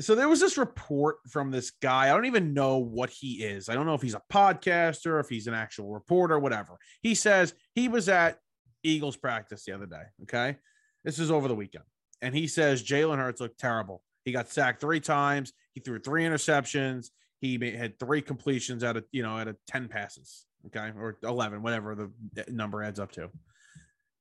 so 0.00 0.14
there 0.14 0.28
was 0.28 0.40
this 0.40 0.58
report 0.58 1.16
from 1.28 1.50
this 1.50 1.70
guy. 1.70 2.04
I 2.04 2.08
don't 2.08 2.26
even 2.26 2.52
know 2.52 2.78
what 2.78 3.10
he 3.10 3.42
is. 3.42 3.68
I 3.68 3.74
don't 3.74 3.86
know 3.86 3.94
if 3.94 4.02
he's 4.02 4.14
a 4.14 4.22
podcaster, 4.30 5.20
if 5.20 5.28
he's 5.28 5.46
an 5.46 5.54
actual 5.54 5.92
reporter, 5.92 6.38
whatever. 6.38 6.76
He 7.00 7.14
says 7.14 7.54
he 7.74 7.88
was 7.88 8.08
at 8.08 8.38
Eagles 8.82 9.16
practice 9.16 9.64
the 9.64 9.72
other 9.72 9.86
day. 9.86 10.02
Okay. 10.22 10.56
This 11.04 11.18
is 11.18 11.30
over 11.30 11.48
the 11.48 11.54
weekend. 11.54 11.84
And 12.20 12.34
he 12.34 12.46
says 12.46 12.82
Jalen 12.82 13.16
Hurts 13.16 13.40
looked 13.40 13.58
terrible. 13.58 14.02
He 14.26 14.32
got 14.32 14.50
sacked 14.50 14.80
three 14.80 15.00
times. 15.00 15.52
He 15.72 15.80
threw 15.80 15.98
three 16.00 16.24
interceptions. 16.24 17.10
He 17.40 17.58
had 17.70 17.98
three 17.98 18.20
completions 18.20 18.82
out 18.82 18.96
of, 18.96 19.04
you 19.12 19.22
know, 19.22 19.38
out 19.38 19.48
of 19.48 19.56
10 19.68 19.88
passes. 19.88 20.44
Okay. 20.66 20.90
Or 20.98 21.16
11, 21.22 21.62
whatever 21.62 21.94
the 21.94 22.10
number 22.50 22.82
adds 22.82 22.98
up 22.98 23.12
to. 23.12 23.30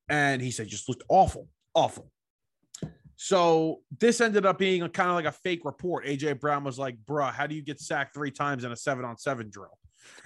And 0.07 0.41
he 0.41 0.51
said, 0.51 0.67
just 0.67 0.87
looked 0.87 1.03
awful, 1.09 1.49
awful. 1.73 2.11
So 3.15 3.79
this 3.99 4.21
ended 4.21 4.45
up 4.45 4.59
being 4.59 4.83
a 4.83 4.89
kind 4.89 5.09
of 5.09 5.15
like 5.15 5.25
a 5.25 5.31
fake 5.31 5.61
report. 5.63 6.05
AJ 6.05 6.39
Brown 6.39 6.63
was 6.63 6.77
like, 6.77 6.97
bruh, 7.05 7.33
how 7.33 7.47
do 7.47 7.55
you 7.55 7.63
get 7.63 7.79
sacked 7.79 8.13
three 8.13 8.31
times 8.31 8.63
in 8.63 8.71
a 8.71 8.75
seven 8.75 9.05
on 9.05 9.17
seven 9.17 9.49
drill? 9.49 9.77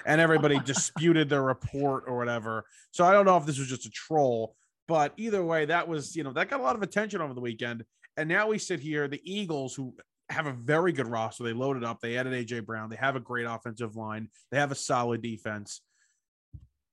And 0.05 0.19
everybody 0.19 0.59
disputed 0.65 1.29
the 1.29 1.39
report 1.41 2.03
or 2.07 2.17
whatever. 2.17 2.65
So 2.91 3.05
I 3.05 3.13
don't 3.13 3.25
know 3.25 3.37
if 3.37 3.45
this 3.45 3.59
was 3.59 3.69
just 3.69 3.85
a 3.85 3.91
troll, 3.91 4.55
but 4.87 5.13
either 5.15 5.43
way, 5.43 5.65
that 5.65 5.87
was, 5.87 6.15
you 6.15 6.23
know, 6.23 6.33
that 6.33 6.49
got 6.49 6.59
a 6.59 6.63
lot 6.63 6.75
of 6.75 6.81
attention 6.81 7.21
over 7.21 7.33
the 7.33 7.41
weekend. 7.41 7.85
And 8.17 8.27
now 8.27 8.47
we 8.47 8.57
sit 8.57 8.79
here, 8.79 9.07
the 9.07 9.21
Eagles, 9.23 9.75
who 9.75 9.95
have 10.29 10.45
a 10.45 10.53
very 10.53 10.91
good 10.91 11.07
roster, 11.07 11.43
they 11.43 11.53
loaded 11.53 11.83
up, 11.83 11.99
they 12.01 12.17
added 12.17 12.33
AJ 12.33 12.65
Brown, 12.65 12.89
they 12.89 12.95
have 12.95 13.15
a 13.15 13.19
great 13.19 13.45
offensive 13.45 13.95
line, 13.95 14.29
they 14.51 14.57
have 14.57 14.71
a 14.71 14.75
solid 14.75 15.21
defense. 15.21 15.81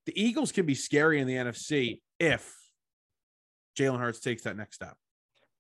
The 0.07 0.21
Eagles 0.21 0.53
can 0.53 0.67
be 0.67 0.75
scary 0.75 1.21
in 1.21 1.27
the 1.27 1.35
NFC 1.35 2.01
if 2.21 2.55
Jalen 3.79 3.99
Hurts 3.99 4.21
takes 4.21 4.43
that 4.43 4.57
next 4.57 4.77
step. 4.77 4.97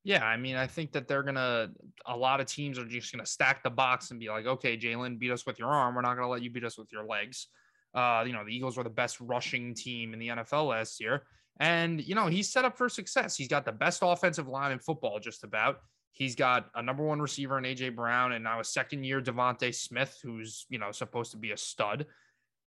Yeah, 0.04 0.24
I 0.24 0.36
mean, 0.36 0.54
I 0.54 0.68
think 0.68 0.92
that 0.92 1.08
they're 1.08 1.24
gonna. 1.24 1.70
A 2.06 2.16
lot 2.16 2.40
of 2.40 2.46
teams 2.46 2.78
are 2.78 2.84
just 2.84 3.12
gonna 3.12 3.26
stack 3.26 3.64
the 3.64 3.70
box 3.70 4.12
and 4.12 4.20
be 4.20 4.28
like, 4.28 4.46
"Okay, 4.46 4.78
Jalen, 4.78 5.18
beat 5.18 5.32
us 5.32 5.44
with 5.44 5.58
your 5.58 5.68
arm. 5.68 5.96
We're 5.96 6.02
not 6.02 6.14
gonna 6.14 6.28
let 6.28 6.42
you 6.42 6.50
beat 6.50 6.64
us 6.64 6.78
with 6.78 6.92
your 6.92 7.04
legs." 7.04 7.48
Uh, 7.92 8.22
you 8.24 8.32
know, 8.32 8.44
the 8.44 8.54
Eagles 8.54 8.76
were 8.76 8.84
the 8.84 8.90
best 8.90 9.20
rushing 9.20 9.74
team 9.74 10.12
in 10.12 10.20
the 10.20 10.28
NFL 10.28 10.68
last 10.68 11.00
year, 11.00 11.26
and 11.58 12.06
you 12.06 12.14
know 12.14 12.26
he's 12.26 12.50
set 12.50 12.64
up 12.64 12.76
for 12.76 12.88
success. 12.88 13.36
He's 13.36 13.48
got 13.48 13.64
the 13.64 13.72
best 13.72 14.00
offensive 14.02 14.48
line 14.48 14.72
in 14.72 14.78
football, 14.78 15.18
just 15.18 15.44
about. 15.44 15.80
He's 16.12 16.34
got 16.34 16.70
a 16.74 16.82
number 16.82 17.04
one 17.04 17.20
receiver 17.20 17.58
in 17.58 17.64
AJ 17.64 17.94
Brown, 17.94 18.32
and 18.32 18.42
now 18.42 18.60
a 18.60 18.64
second 18.64 19.04
year 19.04 19.20
DeVonta 19.20 19.74
Smith, 19.74 20.18
who's 20.22 20.66
you 20.68 20.78
know 20.78 20.92
supposed 20.92 21.30
to 21.32 21.36
be 21.36 21.52
a 21.52 21.56
stud, 21.56 22.06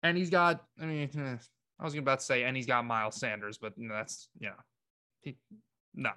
and 0.03 0.17
he's 0.17 0.29
got. 0.29 0.63
I 0.81 0.85
mean, 0.85 1.09
I 1.79 1.83
was 1.83 1.95
about 1.95 2.19
to 2.19 2.25
say, 2.25 2.43
and 2.43 2.55
he's 2.55 2.65
got 2.65 2.85
Miles 2.85 3.19
Sanders, 3.19 3.57
but 3.57 3.73
that's 3.77 4.29
you 4.39 4.49
know, 4.49 4.55
he, 5.21 5.37
no, 5.95 6.11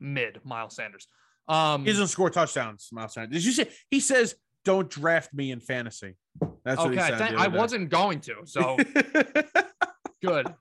mid 0.00 0.40
Miles 0.44 0.76
Sanders. 0.76 1.06
Um, 1.46 1.84
he 1.84 1.90
doesn't 1.90 2.08
score 2.08 2.30
touchdowns, 2.30 2.88
Miles 2.92 3.14
Sanders. 3.14 3.42
Did 3.42 3.44
you 3.44 3.52
say 3.52 3.70
he 3.90 4.00
says 4.00 4.34
don't 4.64 4.88
draft 4.88 5.34
me 5.34 5.50
in 5.50 5.60
fantasy? 5.60 6.16
That's 6.64 6.80
okay, 6.80 6.88
what 6.88 6.94
he 6.94 7.00
said. 7.00 7.28
Th- 7.28 7.40
I 7.40 7.48
wasn't 7.48 7.90
going 7.90 8.20
to, 8.20 8.36
so 8.44 8.78
good. 10.22 10.54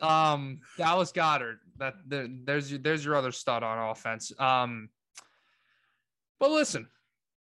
Um, 0.00 0.60
Dallas 0.76 1.12
Goedert. 1.12 1.58
That 1.78 1.94
the, 2.06 2.30
there's 2.44 2.70
your, 2.70 2.80
there's 2.80 3.04
your 3.04 3.14
other 3.14 3.32
stud 3.32 3.62
on 3.62 3.90
offense. 3.90 4.32
Um, 4.38 4.88
but 6.40 6.50
listen, 6.50 6.88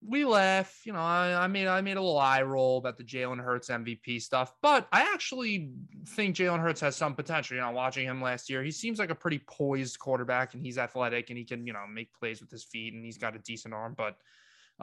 we 0.06 0.24
laugh. 0.24 0.80
You 0.84 0.92
know, 0.92 1.00
I, 1.00 1.44
I 1.44 1.46
made 1.46 1.66
I 1.66 1.80
made 1.80 1.96
a 1.96 2.00
little 2.00 2.18
eye 2.18 2.42
roll 2.42 2.78
about 2.78 2.96
the 2.96 3.04
Jalen 3.04 3.42
Hurts 3.42 3.68
MVP 3.68 4.22
stuff, 4.22 4.54
but 4.62 4.88
I 4.92 5.02
actually 5.12 5.70
think 6.08 6.36
Jalen 6.36 6.60
Hurts 6.60 6.80
has 6.80 6.96
some 6.96 7.14
potential. 7.14 7.56
You 7.56 7.62
know, 7.62 7.70
watching 7.70 8.06
him 8.06 8.22
last 8.22 8.48
year, 8.48 8.62
he 8.62 8.70
seems 8.70 8.98
like 8.98 9.10
a 9.10 9.14
pretty 9.14 9.40
poised 9.46 9.98
quarterback, 9.98 10.54
and 10.54 10.62
he's 10.62 10.78
athletic, 10.78 11.30
and 11.30 11.38
he 11.38 11.44
can 11.44 11.66
you 11.66 11.72
know 11.72 11.84
make 11.92 12.12
plays 12.14 12.40
with 12.40 12.50
his 12.50 12.64
feet, 12.64 12.94
and 12.94 13.04
he's 13.04 13.18
got 13.18 13.36
a 13.36 13.38
decent 13.40 13.74
arm. 13.74 13.94
But 13.96 14.16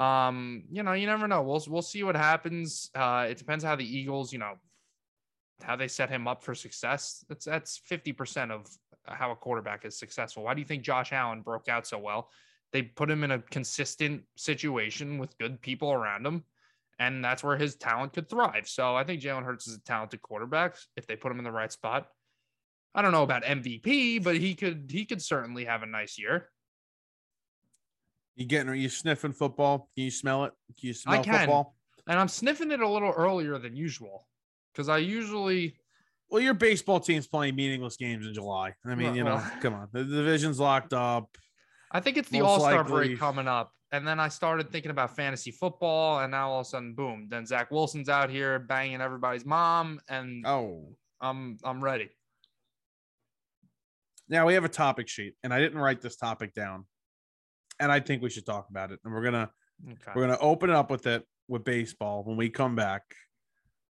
um, 0.01 0.65
you 0.71 0.83
know, 0.83 0.93
you 0.93 1.07
never 1.07 1.27
know. 1.27 1.41
We'll 1.41 1.63
we'll 1.67 1.81
see 1.81 2.03
what 2.03 2.15
happens. 2.15 2.91
Uh, 2.93 3.27
it 3.29 3.37
depends 3.37 3.63
how 3.63 3.75
the 3.75 3.97
Eagles, 3.97 4.31
you 4.31 4.39
know, 4.39 4.53
how 5.63 5.75
they 5.75 5.87
set 5.87 6.09
him 6.09 6.27
up 6.27 6.43
for 6.43 6.55
success. 6.55 7.23
That's 7.29 7.45
that's 7.45 7.77
fifty 7.77 8.13
percent 8.13 8.51
of 8.51 8.67
how 9.05 9.31
a 9.31 9.35
quarterback 9.35 9.85
is 9.85 9.97
successful. 9.97 10.43
Why 10.43 10.53
do 10.53 10.61
you 10.61 10.65
think 10.65 10.83
Josh 10.83 11.13
Allen 11.13 11.41
broke 11.41 11.69
out 11.69 11.87
so 11.87 11.97
well? 11.97 12.29
They 12.73 12.81
put 12.81 13.09
him 13.09 13.23
in 13.23 13.31
a 13.31 13.39
consistent 13.39 14.23
situation 14.35 15.17
with 15.17 15.37
good 15.37 15.61
people 15.61 15.91
around 15.91 16.25
him, 16.25 16.43
and 16.99 17.23
that's 17.23 17.43
where 17.43 17.57
his 17.57 17.75
talent 17.75 18.13
could 18.13 18.29
thrive. 18.29 18.67
So 18.67 18.95
I 18.95 19.03
think 19.03 19.21
Jalen 19.21 19.43
Hurts 19.43 19.67
is 19.67 19.75
a 19.77 19.81
talented 19.81 20.21
quarterback 20.21 20.75
if 20.95 21.07
they 21.07 21.15
put 21.15 21.31
him 21.31 21.39
in 21.39 21.45
the 21.45 21.51
right 21.51 21.71
spot. 21.71 22.07
I 22.93 23.01
don't 23.01 23.11
know 23.11 23.23
about 23.23 23.43
MVP, 23.43 24.23
but 24.23 24.37
he 24.37 24.55
could 24.55 24.89
he 24.91 25.05
could 25.05 25.21
certainly 25.21 25.65
have 25.65 25.83
a 25.83 25.87
nice 25.87 26.17
year. 26.17 26.49
You 28.35 28.45
getting 28.45 28.69
are 28.69 28.75
you 28.75 28.89
sniffing 28.89 29.33
football? 29.33 29.89
Can 29.95 30.05
you 30.05 30.11
smell 30.11 30.45
it? 30.45 30.53
Can 30.79 30.87
you 30.87 30.93
smell 30.93 31.19
I 31.19 31.23
can. 31.23 31.39
football? 31.39 31.75
And 32.07 32.19
I'm 32.19 32.27
sniffing 32.27 32.71
it 32.71 32.79
a 32.79 32.87
little 32.87 33.11
earlier 33.11 33.57
than 33.57 33.75
usual 33.75 34.27
because 34.77 34.89
I 34.89 34.99
usually 34.99 35.75
well, 36.29 36.41
your 36.41 36.53
baseball 36.53 36.99
team's 36.99 37.25
playing 37.25 37.55
meaningless 37.55 37.97
games 37.97 38.27
in 38.27 38.33
July. 38.33 38.73
I 38.85 38.95
mean, 38.95 39.15
you 39.15 39.23
know, 39.23 39.35
uh-huh. 39.35 39.59
come 39.61 39.73
on, 39.73 39.87
the 39.91 40.03
division's 40.03 40.59
locked 40.59 40.93
up. 40.93 41.35
I 41.91 41.99
think 41.99 42.17
it's 42.17 42.29
the 42.29 42.41
All 42.41 42.59
Star 42.59 42.83
break 42.83 43.17
coming 43.17 43.47
up. 43.47 43.71
And 43.93 44.05
then 44.05 44.19
I 44.19 44.27
started 44.27 44.69
thinking 44.69 44.91
about 44.91 45.15
fantasy 45.15 45.49
football, 45.49 46.19
and 46.19 46.31
now 46.31 46.49
all 46.49 46.59
of 46.59 46.65
a 46.67 46.69
sudden, 46.69 46.93
boom! 46.93 47.27
Then 47.29 47.45
Zach 47.45 47.71
Wilson's 47.71 48.09
out 48.09 48.29
here 48.29 48.59
banging 48.59 48.99
everybody's 48.99 49.45
mom, 49.45 50.01
and 50.09 50.45
oh, 50.45 50.89
I'm 51.21 51.57
I'm 51.63 51.81
ready. 51.81 52.09
Now 54.27 54.45
we 54.45 54.55
have 54.55 54.65
a 54.65 54.69
topic 54.69 55.07
sheet, 55.07 55.35
and 55.41 55.53
I 55.53 55.61
didn't 55.61 55.79
write 55.79 56.01
this 56.01 56.17
topic 56.17 56.53
down, 56.53 56.85
and 57.79 57.89
I 57.89 58.01
think 58.01 58.21
we 58.21 58.29
should 58.29 58.45
talk 58.45 58.67
about 58.69 58.91
it. 58.91 58.99
And 59.05 59.13
we're 59.13 59.23
gonna 59.23 59.49
okay. 59.89 60.11
we're 60.13 60.23
gonna 60.27 60.39
open 60.41 60.69
it 60.69 60.75
up 60.75 60.91
with 60.91 61.07
it 61.07 61.23
with 61.47 61.63
baseball 61.63 62.25
when 62.25 62.35
we 62.35 62.49
come 62.49 62.75
back. 62.75 63.03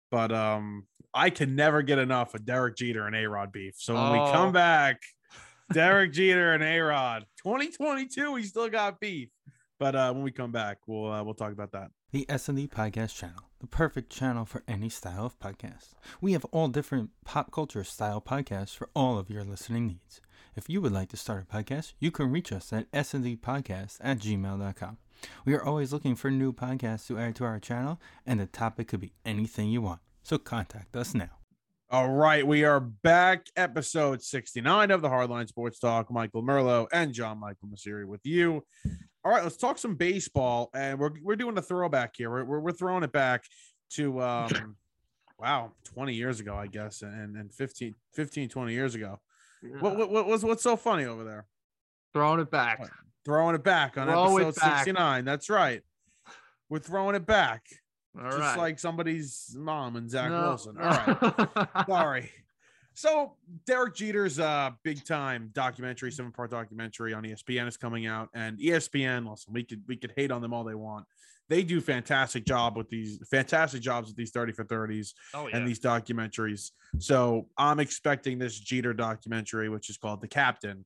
But 0.09 0.31
um, 0.31 0.85
I 1.13 1.29
can 1.29 1.55
never 1.55 1.81
get 1.81 1.99
enough 1.99 2.33
of 2.33 2.45
Derek 2.45 2.77
Jeter 2.77 3.07
and 3.07 3.15
A 3.15 3.27
Rod 3.27 3.51
beef. 3.51 3.75
So 3.77 3.93
when 3.93 4.03
oh. 4.03 4.25
we 4.25 4.31
come 4.31 4.51
back, 4.51 5.01
Derek 5.73 6.13
Jeter 6.13 6.53
and 6.53 6.63
A 6.63 6.79
Rod. 6.79 7.25
2022, 7.43 8.31
we 8.31 8.43
still 8.43 8.69
got 8.69 8.99
beef. 8.99 9.29
But 9.79 9.95
uh, 9.95 10.11
when 10.13 10.23
we 10.23 10.31
come 10.31 10.51
back, 10.51 10.77
we'll 10.87 11.11
uh, 11.11 11.23
we'll 11.23 11.35
talk 11.35 11.51
about 11.51 11.71
that. 11.73 11.91
The 12.11 12.25
S 12.29 12.49
and 12.49 12.57
D 12.57 12.67
Podcast 12.67 13.15
Channel 13.15 13.47
the 13.59 13.67
perfect 13.67 14.11
channel 14.11 14.45
for 14.45 14.63
any 14.67 14.89
style 14.89 15.25
of 15.25 15.39
podcast. 15.39 15.93
We 16.21 16.33
have 16.33 16.45
all 16.45 16.67
different 16.67 17.11
pop 17.25 17.51
culture 17.51 17.83
style 17.83 18.21
podcasts 18.21 18.75
for 18.75 18.89
all 18.95 19.17
of 19.17 19.29
your 19.29 19.43
listening 19.43 19.87
needs. 19.87 20.21
If 20.55 20.69
you 20.69 20.81
would 20.81 20.91
like 20.91 21.09
to 21.09 21.17
start 21.17 21.45
a 21.49 21.55
podcast, 21.55 21.93
you 21.99 22.11
can 22.11 22.31
reach 22.31 22.51
us 22.51 22.71
at 22.73 22.91
sndpodcast 22.91 23.97
at 24.01 24.19
gmail.com. 24.19 24.97
We 25.45 25.53
are 25.53 25.63
always 25.63 25.93
looking 25.93 26.15
for 26.15 26.29
new 26.29 26.53
podcasts 26.53 27.07
to 27.07 27.17
add 27.17 27.35
to 27.37 27.45
our 27.45 27.59
channel, 27.59 27.99
and 28.25 28.39
the 28.39 28.45
topic 28.45 28.87
could 28.87 28.99
be 28.99 29.13
anything 29.25 29.69
you 29.69 29.81
want. 29.81 30.01
So 30.23 30.37
contact 30.37 30.95
us 30.95 31.13
now. 31.13 31.29
All 31.89 32.09
right, 32.09 32.45
we 32.45 32.65
are 32.65 32.81
back, 32.81 33.47
episode 33.55 34.21
69 34.21 34.91
of 34.91 35.01
the 35.01 35.07
Hardline 35.07 35.47
Sports 35.47 35.79
Talk. 35.79 36.11
Michael 36.11 36.43
Merlo 36.43 36.85
and 36.91 37.13
John 37.13 37.39
Michael 37.39 37.69
Masiri 37.69 38.05
with 38.05 38.25
you. 38.25 38.65
All 39.23 39.31
right, 39.31 39.41
let's 39.41 39.55
talk 39.55 39.77
some 39.77 39.95
baseball, 39.95 40.69
and 40.73 40.99
we're 40.99 41.11
we're 41.23 41.37
doing 41.37 41.57
a 41.57 41.61
throwback 41.61 42.15
here. 42.17 42.29
We're 42.29 42.43
we're, 42.43 42.59
we're 42.59 42.71
throwing 42.73 43.03
it 43.03 43.13
back 43.13 43.45
to 43.91 44.21
um, 44.21 44.75
wow, 45.39 45.71
20 45.85 46.13
years 46.13 46.41
ago, 46.41 46.55
I 46.55 46.67
guess, 46.67 47.03
and 47.03 47.37
and 47.37 47.53
15, 47.53 47.95
15 48.13 48.49
20 48.49 48.73
years 48.73 48.95
ago. 48.95 49.21
What, 49.79 49.97
what 49.97 50.11
what 50.11 50.27
what's 50.27 50.43
what's 50.43 50.63
so 50.63 50.75
funny 50.75 51.05
over 51.05 51.23
there? 51.23 51.45
Throwing 52.13 52.41
it 52.41 52.51
back. 52.51 52.79
What? 52.79 52.89
Throwing 53.27 53.55
it 53.55 53.63
back 53.63 53.97
on 53.97 54.07
Throw 54.07 54.37
episode 54.37 54.61
back. 54.61 54.85
69. 54.85 55.25
That's 55.25 55.49
right. 55.49 55.81
We're 56.69 56.79
throwing 56.79 57.13
it 57.13 57.25
back, 57.25 57.65
All 58.17 58.23
just 58.23 58.39
right. 58.39 58.57
like 58.57 58.79
somebody's 58.79 59.53
mom 59.57 59.97
and 59.97 60.09
Zach 60.09 60.31
No. 60.31 60.41
Wilson. 60.43 60.77
All 60.81 60.89
right. 60.89 61.85
Sorry. 61.87 62.31
So 62.93 63.33
Derek 63.65 63.95
Jeter's 63.95 64.39
uh 64.39 64.71
big 64.83 65.03
time 65.05 65.49
documentary, 65.53 66.09
seven 66.09 66.31
part 66.31 66.51
documentary 66.51 67.13
on 67.13 67.23
ESPN 67.23 67.67
is 67.67 67.75
coming 67.75 68.07
out, 68.07 68.29
and 68.33 68.57
ESPN. 68.59 69.29
Listen, 69.29 69.51
we 69.53 69.63
could 69.65 69.83
we 69.89 69.97
could 69.97 70.13
hate 70.15 70.31
on 70.31 70.41
them 70.41 70.53
all 70.53 70.63
they 70.63 70.73
want. 70.73 71.05
They 71.49 71.63
do 71.63 71.81
fantastic 71.81 72.45
job 72.45 72.77
with 72.77 72.89
these 72.89 73.19
fantastic 73.29 73.81
jobs 73.81 74.07
with 74.07 74.15
these 74.15 74.31
thirty 74.31 74.53
for 74.53 74.63
thirties 74.63 75.13
oh, 75.33 75.47
yeah. 75.47 75.57
and 75.57 75.67
these 75.67 75.79
documentaries. 75.81 76.71
So 76.97 77.49
I'm 77.57 77.81
expecting 77.81 78.39
this 78.39 78.57
Jeter 78.57 78.93
documentary, 78.93 79.67
which 79.67 79.89
is 79.89 79.97
called 79.97 80.21
The 80.21 80.27
Captain, 80.27 80.85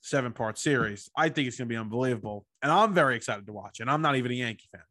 seven 0.00 0.32
part 0.32 0.58
series. 0.58 1.10
I 1.16 1.28
think 1.28 1.48
it's 1.48 1.56
gonna 1.58 1.68
be 1.68 1.76
unbelievable, 1.76 2.46
and 2.62 2.70
I'm 2.72 2.94
very 2.94 3.16
excited 3.16 3.46
to 3.46 3.52
watch 3.52 3.80
it. 3.80 3.88
I'm 3.88 4.02
not 4.02 4.16
even 4.16 4.30
a 4.30 4.34
Yankee 4.34 4.68
fan. 4.72 4.82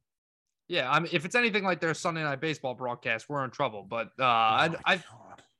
yeah. 0.67 0.89
I 0.91 0.99
mean, 0.99 1.09
if 1.13 1.25
it's 1.25 1.35
anything 1.35 1.63
like 1.63 1.79
their 1.81 1.93
Sunday 1.93 2.23
night 2.23 2.39
baseball 2.41 2.75
broadcast, 2.75 3.27
we're 3.27 3.43
in 3.43 3.51
trouble. 3.51 3.85
But 3.89 4.07
uh, 4.19 4.21
Oh 4.21 4.25
I, 4.25 4.69
I, 4.85 5.03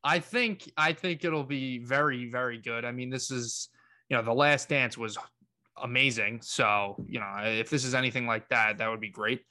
I 0.04 0.20
think, 0.20 0.72
I 0.78 0.94
think 0.94 1.26
it'll 1.26 1.44
be 1.44 1.80
very, 1.80 2.30
very 2.30 2.58
good. 2.60 2.86
I 2.86 2.92
mean, 2.92 3.10
this 3.10 3.32
is, 3.32 3.70
you 4.08 4.16
know, 4.16 4.24
the 4.24 4.34
Last 4.34 4.70
Dance 4.70 4.98
was 4.98 5.18
amazing. 5.82 6.42
So, 6.42 7.04
you 7.08 7.20
know, 7.20 7.38
if 7.44 7.70
this 7.70 7.84
is 7.84 7.96
anything 7.96 8.28
like 8.28 8.48
that, 8.50 8.78
that 8.78 8.90
would 8.90 9.02
be 9.02 9.10
great. 9.10 9.42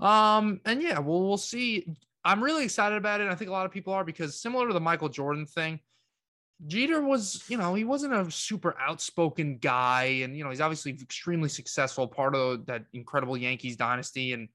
Um, 0.00 0.60
and 0.64 0.82
yeah, 0.82 0.98
well, 0.98 1.22
we'll 1.22 1.36
see. 1.36 1.86
I'm 2.24 2.42
really 2.42 2.64
excited 2.64 2.96
about 2.96 3.20
it. 3.20 3.28
I 3.28 3.34
think 3.34 3.48
a 3.48 3.52
lot 3.52 3.66
of 3.66 3.72
people 3.72 3.92
are 3.92 4.04
because 4.04 4.40
similar 4.40 4.66
to 4.66 4.72
the 4.72 4.80
Michael 4.80 5.08
Jordan 5.08 5.46
thing, 5.46 5.78
Jeter 6.66 7.00
was, 7.02 7.42
you 7.48 7.56
know, 7.56 7.74
he 7.74 7.84
wasn't 7.84 8.14
a 8.14 8.30
super 8.30 8.76
outspoken 8.78 9.58
guy, 9.58 10.04
and 10.22 10.36
you 10.36 10.44
know, 10.44 10.50
he's 10.50 10.60
obviously 10.60 10.92
extremely 10.92 11.48
successful, 11.48 12.06
part 12.06 12.34
of 12.34 12.66
that 12.66 12.84
incredible 12.92 13.36
Yankees 13.36 13.76
dynasty, 13.76 14.32
and 14.32 14.48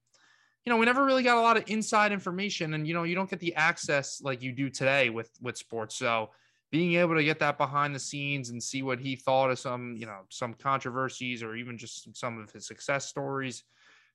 you 0.65 0.71
know, 0.71 0.77
we 0.77 0.85
never 0.85 1.05
really 1.05 1.23
got 1.23 1.37
a 1.37 1.41
lot 1.41 1.57
of 1.57 1.63
inside 1.67 2.11
information, 2.11 2.73
and 2.73 2.87
you 2.87 2.93
know, 2.93 3.03
you 3.03 3.15
don't 3.15 3.29
get 3.29 3.39
the 3.39 3.55
access 3.55 4.21
like 4.21 4.41
you 4.41 4.51
do 4.51 4.69
today 4.69 5.09
with 5.09 5.29
with 5.41 5.57
sports. 5.57 5.95
So, 5.95 6.29
being 6.71 6.95
able 6.95 7.15
to 7.15 7.23
get 7.23 7.39
that 7.39 7.57
behind 7.57 7.93
the 7.93 7.99
scenes 7.99 8.49
and 8.49 8.61
see 8.61 8.83
what 8.83 8.99
he 8.99 9.15
thought 9.15 9.51
of 9.51 9.59
some, 9.59 9.95
you 9.97 10.05
know, 10.05 10.21
some 10.29 10.53
controversies 10.53 11.43
or 11.43 11.55
even 11.55 11.77
just 11.77 12.15
some 12.15 12.39
of 12.39 12.51
his 12.51 12.67
success 12.67 13.05
stories, 13.05 13.63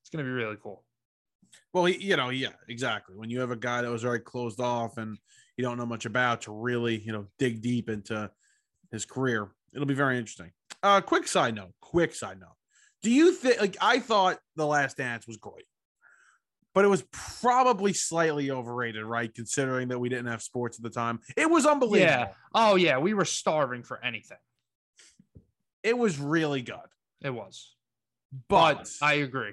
it's 0.01 0.11
gonna 0.11 0.25
be 0.25 0.31
really 0.31 0.57
cool. 0.63 0.85
Well, 1.73 1.89
you 1.89 2.17
know, 2.17 2.31
yeah, 2.31 2.53
exactly. 2.69 3.17
When 3.17 3.31
you 3.31 3.41
have 3.41 3.51
a 3.51 3.57
guy 3.57 3.83
that 3.83 3.91
was 3.91 4.03
very 4.03 4.21
closed 4.21 4.61
off 4.61 4.97
and 4.99 5.19
you 5.63 5.69
don't 5.69 5.79
know 5.79 5.87
much 5.87 6.07
about 6.07 6.43
to 6.43 6.53
really, 6.53 6.99
you 6.99 7.13
know, 7.13 7.27
dig 7.39 7.63
deep 7.63 7.89
into 7.89 8.29
his 8.91 9.05
career, 9.05 9.49
it'll 9.73 9.87
be 9.87 9.95
very 9.95 10.19
interesting. 10.19 10.51
Uh, 10.83 11.01
quick 11.01 11.29
side 11.29 11.55
note, 11.55 11.71
quick 11.81 12.17
side 12.17 12.41
note. 12.41 12.57
Do 13.03 13.13
you 13.13 13.33
think, 13.33 13.61
like, 13.61 13.77
I 13.81 14.01
thought 14.01 14.41
The 14.57 14.67
Last 14.67 14.97
Dance 14.97 15.25
was 15.29 15.37
great, 15.37 15.67
but 16.75 16.85
it 16.85 16.89
was 16.89 17.05
probably 17.13 17.93
slightly 17.93 18.51
overrated, 18.51 19.05
right? 19.05 19.33
Considering 19.33 19.89
that 19.89 20.01
we 20.01 20.09
didn't 20.09 20.27
have 20.27 20.43
sports 20.43 20.79
at 20.79 20.83
the 20.83 20.91
time. 20.91 21.21
It 21.37 21.49
was 21.49 21.65
unbelievable. 21.65 22.11
Yeah. 22.11 22.33
Oh 22.53 22.75
yeah, 22.75 22.99
we 22.99 23.15
were 23.15 23.25
starving 23.25 23.85
for 23.85 24.03
anything. 24.05 24.39
It 25.85 25.97
was 25.97 26.19
really 26.19 26.63
good. 26.63 26.77
It 27.23 27.31
was. 27.31 27.73
But, 28.49 28.75
but 28.75 28.91
I 29.01 29.15
agree. 29.15 29.53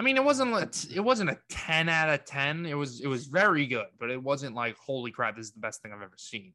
I 0.00 0.02
mean, 0.02 0.16
it 0.16 0.24
wasn't 0.24 0.50
like- 0.52 0.90
it 0.94 1.00
wasn't 1.00 1.28
a 1.30 1.38
ten 1.50 1.88
out 1.90 2.08
of 2.08 2.24
ten. 2.24 2.64
It 2.64 2.74
was 2.74 3.00
it 3.00 3.06
was 3.06 3.26
very 3.26 3.66
good, 3.66 3.86
but 3.98 4.10
it 4.10 4.22
wasn't 4.22 4.54
like 4.56 4.76
holy 4.78 5.10
crap, 5.10 5.36
this 5.36 5.46
is 5.46 5.52
the 5.52 5.60
best 5.60 5.82
thing 5.82 5.92
I've 5.92 6.00
ever 6.02 6.16
seen. 6.16 6.54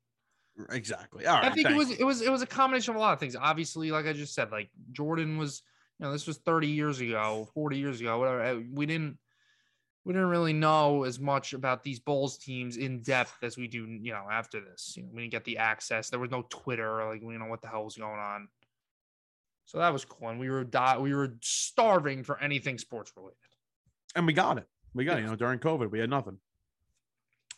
exactly. 0.71 1.25
All 1.27 1.35
right. 1.35 1.51
I 1.51 1.53
think 1.53 1.69
it 1.69 1.75
was 1.75 1.91
it 1.91 2.03
was 2.03 2.21
it 2.21 2.31
was 2.31 2.41
a 2.41 2.47
combination 2.47 2.91
of 2.91 2.95
a 2.97 2.99
lot 2.99 3.13
of 3.13 3.19
things. 3.19 3.35
Obviously, 3.35 3.91
like 3.91 4.05
I 4.07 4.13
just 4.13 4.33
said, 4.33 4.51
like 4.51 4.69
Jordan 4.91 5.37
was, 5.37 5.61
you 5.99 6.05
know, 6.05 6.11
this 6.11 6.25
was 6.25 6.37
thirty 6.39 6.67
years 6.69 6.99
ago, 7.01 7.47
forty 7.53 7.77
years 7.77 8.01
ago, 8.01 8.17
whatever. 8.19 8.41
uh, 8.43 8.59
We 8.73 8.85
didn't 8.87 9.19
we 10.05 10.13
didn't 10.13 10.29
really 10.29 10.53
know 10.53 11.03
as 11.03 11.19
much 11.19 11.53
about 11.53 11.83
these 11.83 11.99
Bulls 11.99 12.37
teams 12.37 12.77
in 12.77 13.01
depth 13.01 13.37
as 13.43 13.57
we 13.57 13.67
do, 13.67 13.85
you 13.87 14.11
know, 14.13 14.25
after 14.31 14.59
this. 14.61 14.93
You 14.95 15.03
know, 15.03 15.09
we 15.13 15.21
didn't 15.21 15.31
get 15.31 15.43
the 15.45 15.57
access. 15.57 16.09
There 16.09 16.19
was 16.19 16.31
no 16.31 16.43
Twitter, 16.49 17.03
like 17.05 17.21
we 17.21 17.33
didn't 17.33 17.39
know 17.39 17.49
what 17.49 17.61
the 17.61 17.67
hell 17.69 17.85
was 17.85 17.97
going 17.97 18.19
on. 18.19 18.47
So 19.65 19.79
that 19.79 19.91
was 19.91 20.05
cool, 20.05 20.29
and 20.29 20.39
we 20.39 20.49
were 20.49 20.63
di- 20.63 20.97
we 20.99 21.13
were 21.13 21.35
starving 21.41 22.23
for 22.23 22.39
anything 22.39 22.77
sports 22.77 23.11
related. 23.17 23.37
and 24.15 24.25
we 24.25 24.33
got 24.33 24.57
it. 24.57 24.67
We 24.93 25.05
got 25.05 25.17
it. 25.17 25.21
You 25.21 25.27
know, 25.27 25.35
during 25.35 25.59
COVID, 25.59 25.91
we 25.91 25.99
had 25.99 26.09
nothing. 26.09 26.37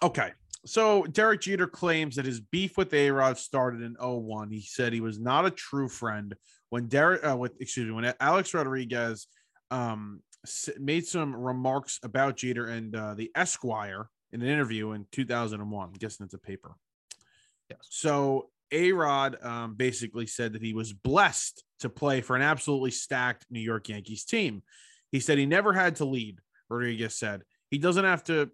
Okay. 0.02 0.32
So 0.66 1.04
Derek 1.04 1.42
Jeter 1.42 1.68
claims 1.68 2.16
that 2.16 2.26
his 2.26 2.40
beef 2.40 2.78
with 2.78 2.94
A 2.94 3.12
Rod 3.12 3.38
started 3.38 3.82
in 3.82 3.96
01. 4.00 4.50
He 4.52 4.62
said 4.62 4.92
he 4.92 5.02
was 5.02 5.20
not 5.20 5.46
a 5.46 5.52
true 5.52 5.88
friend 5.88 6.36
when 6.70 6.88
Derek, 6.88 7.26
uh, 7.26 7.38
with 7.38 7.62
excuse 7.62 7.88
me, 7.88 7.94
when 7.94 8.14
Alex 8.20 8.54
Rodriguez 8.54 9.28
um, 9.70 10.22
made 10.80 11.06
some 11.06 11.36
remarks 11.36 12.00
about 12.04 12.38
Jeter 12.38 12.66
and 12.68 12.96
uh, 12.96 13.14
the 13.14 13.32
Esquire 13.36 14.10
in 14.32 14.42
an 14.42 14.48
interview 14.48 14.92
in 14.92 15.06
2001. 15.12 15.88
I'm 15.88 15.94
guessing 15.94 16.26
it's 16.26 16.34
a 16.34 16.40
paper. 16.40 16.74
Yes. 17.70 17.80
So 17.90 18.50
A 18.72 18.92
Rod 18.92 19.38
um, 19.44 19.76
basically 19.76 20.28
said 20.28 20.54
that 20.54 20.62
he 20.62 20.74
was 20.74 20.92
blessed 20.94 21.64
to 21.80 21.90
play 21.90 22.22
for 22.22 22.36
an 22.36 22.42
absolutely 22.42 22.92
stacked 22.92 23.46
New 23.50 23.60
York 23.62 23.88
Yankees 23.90 24.26
team. 24.26 24.64
He 25.12 25.20
said 25.20 25.38
he 25.38 25.46
never 25.46 25.72
had 25.74 25.96
to 25.98 26.06
lead. 26.06 26.40
Rodriguez 26.70 27.18
said 27.18 27.44
he 27.72 27.78
doesn't 27.78 28.04
have 28.04 28.24
to. 28.26 28.50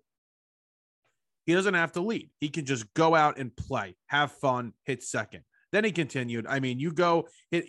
He 1.46 1.54
doesn't 1.54 1.74
have 1.74 1.92
to 1.94 2.02
lead. 2.02 2.30
He 2.40 2.50
can 2.50 2.66
just 2.66 2.94
go 2.94 3.16
out 3.16 3.38
and 3.38 3.54
play, 3.56 3.96
have 4.08 4.32
fun, 4.32 4.74
hit 4.86 5.04
second. 5.04 5.44
Then 5.72 5.84
he 5.84 5.92
continued. 5.92 6.46
I 6.48 6.60
mean, 6.60 6.80
you 6.80 6.92
go 6.92 7.28
hit. 7.52 7.66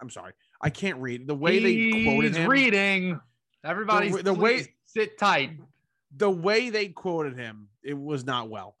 I'm 0.00 0.08
sorry, 0.10 0.32
I 0.62 0.70
can't 0.70 0.98
read 0.98 1.26
the 1.26 1.34
way 1.34 1.58
they 1.58 2.04
quoted 2.04 2.28
He's 2.28 2.36
him. 2.38 2.50
reading. 2.50 3.20
Everybody's 3.64 4.16
the 4.22 4.32
way- 4.32 4.74
sit 4.86 5.18
tight. 5.18 5.58
the 6.16 6.30
way 6.30 6.70
they 6.70 6.88
quoted 6.88 7.36
him, 7.38 7.68
it 7.84 7.96
was 7.96 8.24
not 8.24 8.48
well. 8.48 8.74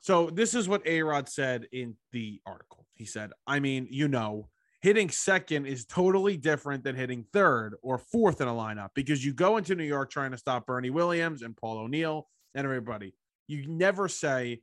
So 0.00 0.30
this 0.30 0.54
is 0.54 0.68
what 0.68 0.86
A 0.86 1.02
Rod 1.02 1.28
said 1.28 1.66
in 1.72 1.96
the 2.12 2.40
article. 2.46 2.86
He 2.94 3.04
said, 3.04 3.32
I 3.46 3.60
mean, 3.60 3.86
you 3.90 4.08
know, 4.08 4.48
hitting 4.80 5.10
second 5.10 5.66
is 5.66 5.84
totally 5.86 6.36
different 6.36 6.84
than 6.84 6.94
hitting 6.94 7.24
third 7.32 7.74
or 7.82 7.98
fourth 7.98 8.40
in 8.40 8.48
a 8.48 8.52
lineup 8.52 8.90
because 8.94 9.24
you 9.24 9.32
go 9.32 9.56
into 9.56 9.74
New 9.74 9.84
York 9.84 10.10
trying 10.10 10.30
to 10.30 10.38
stop 10.38 10.66
Bernie 10.66 10.90
Williams 10.90 11.42
and 11.42 11.56
Paul 11.56 11.78
O'Neill 11.78 12.28
and 12.54 12.64
everybody. 12.64 13.14
You 13.46 13.66
never 13.66 14.08
say, 14.08 14.62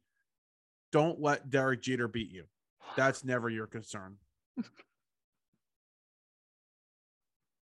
don't 0.92 1.20
let 1.20 1.50
Derek 1.50 1.82
Jeter 1.82 2.08
beat 2.08 2.32
you. 2.32 2.46
That's 2.96 3.24
never 3.24 3.50
your 3.50 3.68
concern. 3.68 4.18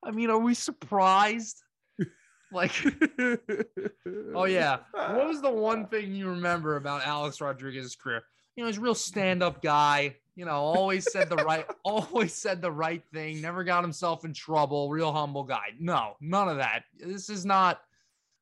I 0.03 0.11
mean, 0.11 0.31
are 0.31 0.39
we 0.39 0.55
surprised? 0.55 1.63
Like, 2.53 2.73
oh 4.35 4.45
yeah. 4.45 4.79
What 4.93 5.27
was 5.29 5.43
the 5.43 5.51
one 5.51 5.87
thing 5.91 6.15
you 6.15 6.29
remember 6.31 6.77
about 6.77 7.07
Alex 7.07 7.41
Rodriguez's 7.41 7.97
career? 7.97 8.23
You 8.57 8.65
know, 8.65 8.69
he's 8.69 8.79
a 8.79 8.81
real 8.83 8.95
stand-up 8.95 9.63
guy. 9.63 10.17
You 10.35 10.45
know, 10.45 10.53
always 10.53 11.11
said 11.13 11.29
the 11.29 11.37
right, 11.37 11.67
always 11.85 12.33
said 12.35 12.63
the 12.63 12.71
right 12.71 13.03
thing. 13.13 13.41
Never 13.41 13.65
got 13.65 13.83
himself 13.83 14.25
in 14.25 14.33
trouble. 14.33 14.89
Real 14.89 15.13
humble 15.13 15.45
guy. 15.45 15.75
No, 15.81 16.15
none 16.21 16.49
of 16.49 16.59
that. 16.59 16.85
This 16.97 17.29
is 17.29 17.45
not 17.45 17.81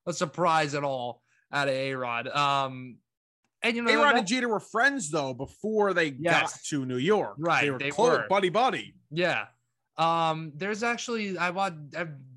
a 0.06 0.12
surprise 0.12 0.74
at 0.74 0.84
all 0.84 1.22
out 1.52 1.68
of 1.68 1.74
A 1.74 1.94
Rod. 1.94 2.28
Um, 2.28 2.98
and 3.62 3.74
you 3.76 3.82
know, 3.82 3.90
A 3.90 3.96
Rod 4.04 4.16
and 4.16 4.26
Jeter 4.26 4.48
were 4.48 4.60
friends 4.60 5.10
though 5.10 5.32
before 5.32 5.94
they 5.94 6.10
got 6.10 6.52
to 6.68 6.84
New 6.84 6.98
York. 6.98 7.36
Right, 7.38 7.62
They 7.64 7.70
were 7.70 7.78
they 7.78 7.90
close, 7.90 8.18
were. 8.18 8.26
buddy 8.28 8.50
buddy. 8.50 8.94
Yeah. 9.10 9.46
Um, 9.96 10.52
there's 10.54 10.82
actually 10.82 11.38
I 11.38 11.48
watched 11.50 11.94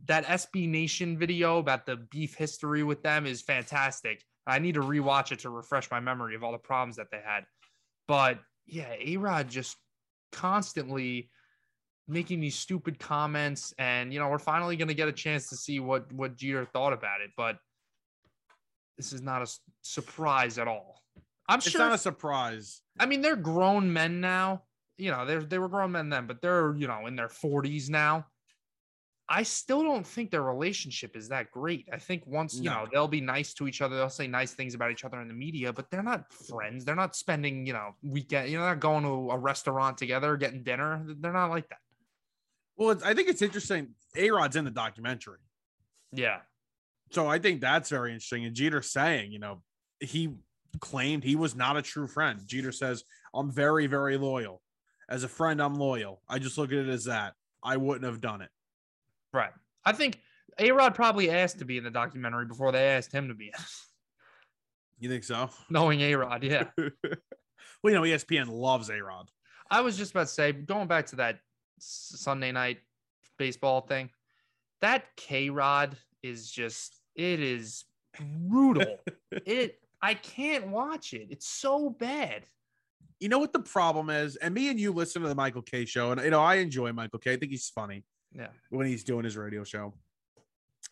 that 0.10 0.26
SB 0.26 0.68
Nation 0.68 1.18
video 1.18 1.60
about 1.60 1.86
the 1.86 1.96
beef 1.96 2.34
history 2.34 2.82
with 2.84 3.04
them 3.04 3.28
is 3.28 3.44
fantastic. 3.44 4.24
I 4.48 4.58
need 4.58 4.74
to 4.74 4.82
rewatch 4.82 5.32
it 5.32 5.40
to 5.40 5.52
refresh 5.52 5.90
my 5.92 6.00
memory 6.00 6.34
of 6.36 6.44
all 6.44 6.52
the 6.52 6.58
problems 6.58 6.96
that 6.96 7.08
they 7.12 7.22
had. 7.24 7.46
But 8.08 8.40
yeah, 8.66 8.92
A 9.00 9.18
Rod 9.18 9.48
just 9.50 9.78
constantly 10.32 11.30
making 12.08 12.40
these 12.40 12.56
stupid 12.56 12.98
comments, 12.98 13.72
and 13.78 14.12
you 14.12 14.20
know, 14.20 14.28
we're 14.30 14.40
finally 14.40 14.76
gonna 14.76 14.96
get 14.96 15.08
a 15.08 15.14
chance 15.14 15.48
to 15.50 15.56
see 15.56 15.80
what 15.80 16.12
what 16.12 16.36
Jeter 16.36 16.66
thought 16.66 16.92
about 16.92 17.22
it. 17.22 17.30
But 17.38 17.58
this 18.98 19.14
is 19.14 19.22
not 19.22 19.44
a 19.44 19.48
surprise 19.84 20.58
at 20.58 20.68
all. 20.68 21.04
I'm 21.48 21.60
It's 21.60 21.70
sure. 21.70 21.82
not 21.82 21.94
a 21.94 22.00
surprise. 22.00 22.82
I 23.00 23.06
mean, 23.06 23.22
they're 23.22 23.36
grown 23.36 23.94
men 23.94 24.22
now. 24.22 24.64
You 24.98 25.12
know, 25.12 25.28
they're 25.28 25.44
they 25.44 25.60
were 25.60 25.70
grown 25.70 25.92
men 25.92 26.10
then, 26.10 26.26
but 26.26 26.42
they're 26.42 26.76
you 26.76 26.88
know 26.88 27.06
in 27.06 27.16
their 27.16 27.28
40s 27.28 27.92
now. 27.92 28.26
I 29.32 29.44
still 29.44 29.84
don't 29.84 30.06
think 30.06 30.32
their 30.32 30.42
relationship 30.42 31.16
is 31.16 31.30
that 31.30 31.52
great. 31.52 31.88
I 31.94 32.00
think 32.00 32.26
once 32.26 32.56
you 32.56 32.64
No. 32.64 32.84
know 32.86 32.88
they'll 32.92 33.08
be 33.08 33.22
nice 33.22 33.54
to 33.56 33.68
each 33.68 33.82
other, 33.82 33.96
they'll 33.96 34.10
say 34.10 34.26
nice 34.28 34.54
things 34.54 34.74
about 34.74 34.90
each 34.92 35.06
other 35.06 35.22
in 35.22 35.28
the 35.28 35.36
media, 35.36 35.72
but 35.72 35.92
they're 35.92 36.02
not 36.02 36.34
friends. 36.34 36.84
They're 36.84 36.96
not 36.96 37.16
spending 37.16 37.66
you 37.68 37.74
know 37.74 37.96
weekend. 38.02 38.50
You 38.50 38.58
know, 38.58 38.64
they're 38.64 38.74
not 38.74 38.80
going 38.82 39.04
to 39.04 39.32
a 39.32 39.38
restaurant 39.38 39.98
together, 40.00 40.36
getting 40.36 40.64
dinner. 40.64 41.06
They're 41.08 41.32
not 41.32 41.52
like 41.52 41.70
that. 41.70 41.78
Well, 42.76 42.90
it's, 42.92 43.04
I 43.04 43.14
think 43.14 43.30
it's 43.30 43.42
interesting. 43.44 43.94
A 44.16 44.32
Rod's 44.32 44.56
in 44.56 44.66
the 44.66 44.72
documentary. 44.72 45.40
Yeah, 46.12 46.40
So 47.12 47.28
I 47.28 47.38
think 47.38 47.62
that's 47.62 47.90
very 47.90 48.14
interesting. 48.14 48.46
And 48.46 48.56
Jeter 48.56 48.82
saying, 48.82 49.32
you 49.32 49.38
know, 49.38 49.62
he 50.00 50.34
claimed 50.80 51.24
he 51.24 51.36
was 51.36 51.56
not 51.56 51.78
a 51.78 51.84
true 51.84 52.08
friend. 52.08 52.40
Jeter 52.48 52.72
says, 52.72 53.04
I'm 53.34 53.52
very, 53.52 53.86
very 53.86 54.18
loyal. 54.18 54.64
As 55.08 55.24
a 55.24 55.28
friend, 55.28 55.62
I'm 55.62 55.76
loyal. 55.76 56.24
I 56.28 56.40
just 56.40 56.58
look 56.58 56.72
at 56.72 56.80
it 56.80 56.90
as 56.90 57.04
that. 57.06 57.36
I 57.62 57.78
wouldn't 57.78 58.06
have 58.06 58.22
done 58.22 58.42
it. 58.42 58.50
Right. 59.34 59.52
I 59.86 59.92
think 59.94 60.20
A 60.58 60.72
Rod 60.72 60.96
probably 60.96 61.30
asked 61.30 61.60
to 61.60 61.66
be 61.66 61.78
in 61.78 61.84
the 61.84 61.92
documentary 61.92 62.46
before 62.46 62.72
they 62.72 62.88
asked 62.90 63.12
him 63.12 63.28
to 63.28 63.34
be, 63.34 63.48
in. 63.48 63.54
You 65.00 65.10
think 65.10 65.24
so? 65.24 65.50
knowing 65.70 66.02
A 66.02 66.16
Rod. 66.16 66.44
Yeah. 66.44 66.66
well, 66.78 66.90
you 67.86 67.92
know, 67.92 68.02
ESPN 68.02 68.50
loves 68.50 68.90
A 68.90 69.02
Rod. 69.02 69.30
I 69.72 69.82
was 69.82 69.98
just 69.98 70.12
about 70.12 70.28
to 70.28 70.34
say, 70.34 70.52
going 70.52 70.88
back 70.88 71.08
to 71.08 71.18
that 71.18 71.40
Sunday 71.80 72.52
night 72.52 72.80
baseball 73.38 73.82
thing, 73.82 74.10
that 74.82 75.06
KayRod 75.16 75.94
is 76.24 76.50
just, 76.50 77.00
it 77.16 77.40
is 77.40 77.86
brutal. 78.20 78.98
it, 79.32 79.80
I 80.02 80.16
can't 80.16 80.68
watch 80.68 81.14
it. 81.14 81.28
It's 81.30 81.48
so 81.48 81.90
bad. 81.90 82.46
You 83.20 83.30
know 83.30 83.40
what 83.40 83.54
the 83.54 83.60
problem 83.60 84.10
is? 84.10 84.38
And 84.38 84.54
me 84.54 84.70
and 84.70 84.80
you 84.80 84.92
listen 84.92 85.22
to 85.22 85.28
the 85.28 85.36
Michael 85.36 85.62
Kay 85.62 85.86
show, 85.86 86.12
and 86.12 86.22
you 86.22 86.30
know, 86.30 86.42
I 86.42 86.56
enjoy 86.56 86.94
Michael 86.94 87.20
Kay. 87.20 87.34
I 87.34 87.38
think 87.38 87.52
he's 87.52 87.70
funny 87.70 88.04
Yeah. 88.36 88.48
when 88.70 88.88
he's 88.88 89.04
doing 89.04 89.24
his 89.26 89.36
radio 89.38 89.64
show. 89.64 89.94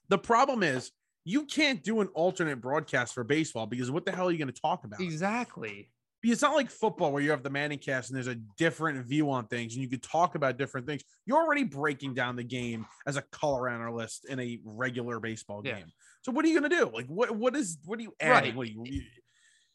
The 0.09 0.17
problem 0.17 0.63
is 0.63 0.91
you 1.23 1.45
can't 1.45 1.83
do 1.83 1.99
an 2.01 2.07
alternate 2.13 2.61
broadcast 2.61 3.13
for 3.13 3.23
baseball 3.23 3.65
because 3.67 3.91
what 3.91 4.05
the 4.05 4.11
hell 4.11 4.27
are 4.27 4.31
you 4.31 4.37
going 4.37 4.51
to 4.51 4.61
talk 4.61 4.83
about? 4.85 4.99
Exactly. 5.01 5.89
It's 6.23 6.41
not 6.41 6.55
like 6.55 6.69
football 6.69 7.11
where 7.13 7.21
you 7.21 7.29
have 7.31 7.43
the 7.43 7.49
ManningCast 7.51 8.07
and 8.09 8.15
there's 8.15 8.27
a 8.27 8.35
different 8.57 9.05
view 9.05 9.29
on 9.29 9.47
things 9.47 9.75
and 9.75 9.83
you 9.83 9.89
could 9.89 10.03
talk 10.03 10.35
about 10.35 10.57
different 10.57 10.85
things. 10.87 11.03
You're 11.25 11.37
already 11.37 11.63
breaking 11.63 12.15
down 12.15 12.35
the 12.35 12.43
game 12.43 12.85
as 13.05 13.15
a 13.17 13.21
color 13.31 13.69
analyst 13.69 14.25
in 14.27 14.39
a 14.39 14.59
regular 14.65 15.19
baseball 15.19 15.61
Yeah. 15.63 15.75
game. 15.75 15.85
So 16.23 16.31
what 16.31 16.43
are 16.43 16.47
you 16.49 16.59
going 16.59 16.69
to 16.69 16.75
do? 16.75 16.89
Like 16.93 17.05
what 17.07 17.31
what 17.35 17.55
is 17.55 17.77
what 17.85 17.99
are 17.99 18.01
you 18.01 18.13
adding? 18.19 18.49
Right. 18.49 18.55
What 18.57 18.67
are 18.67 18.71
you, 18.71 18.83
you- 18.85 19.03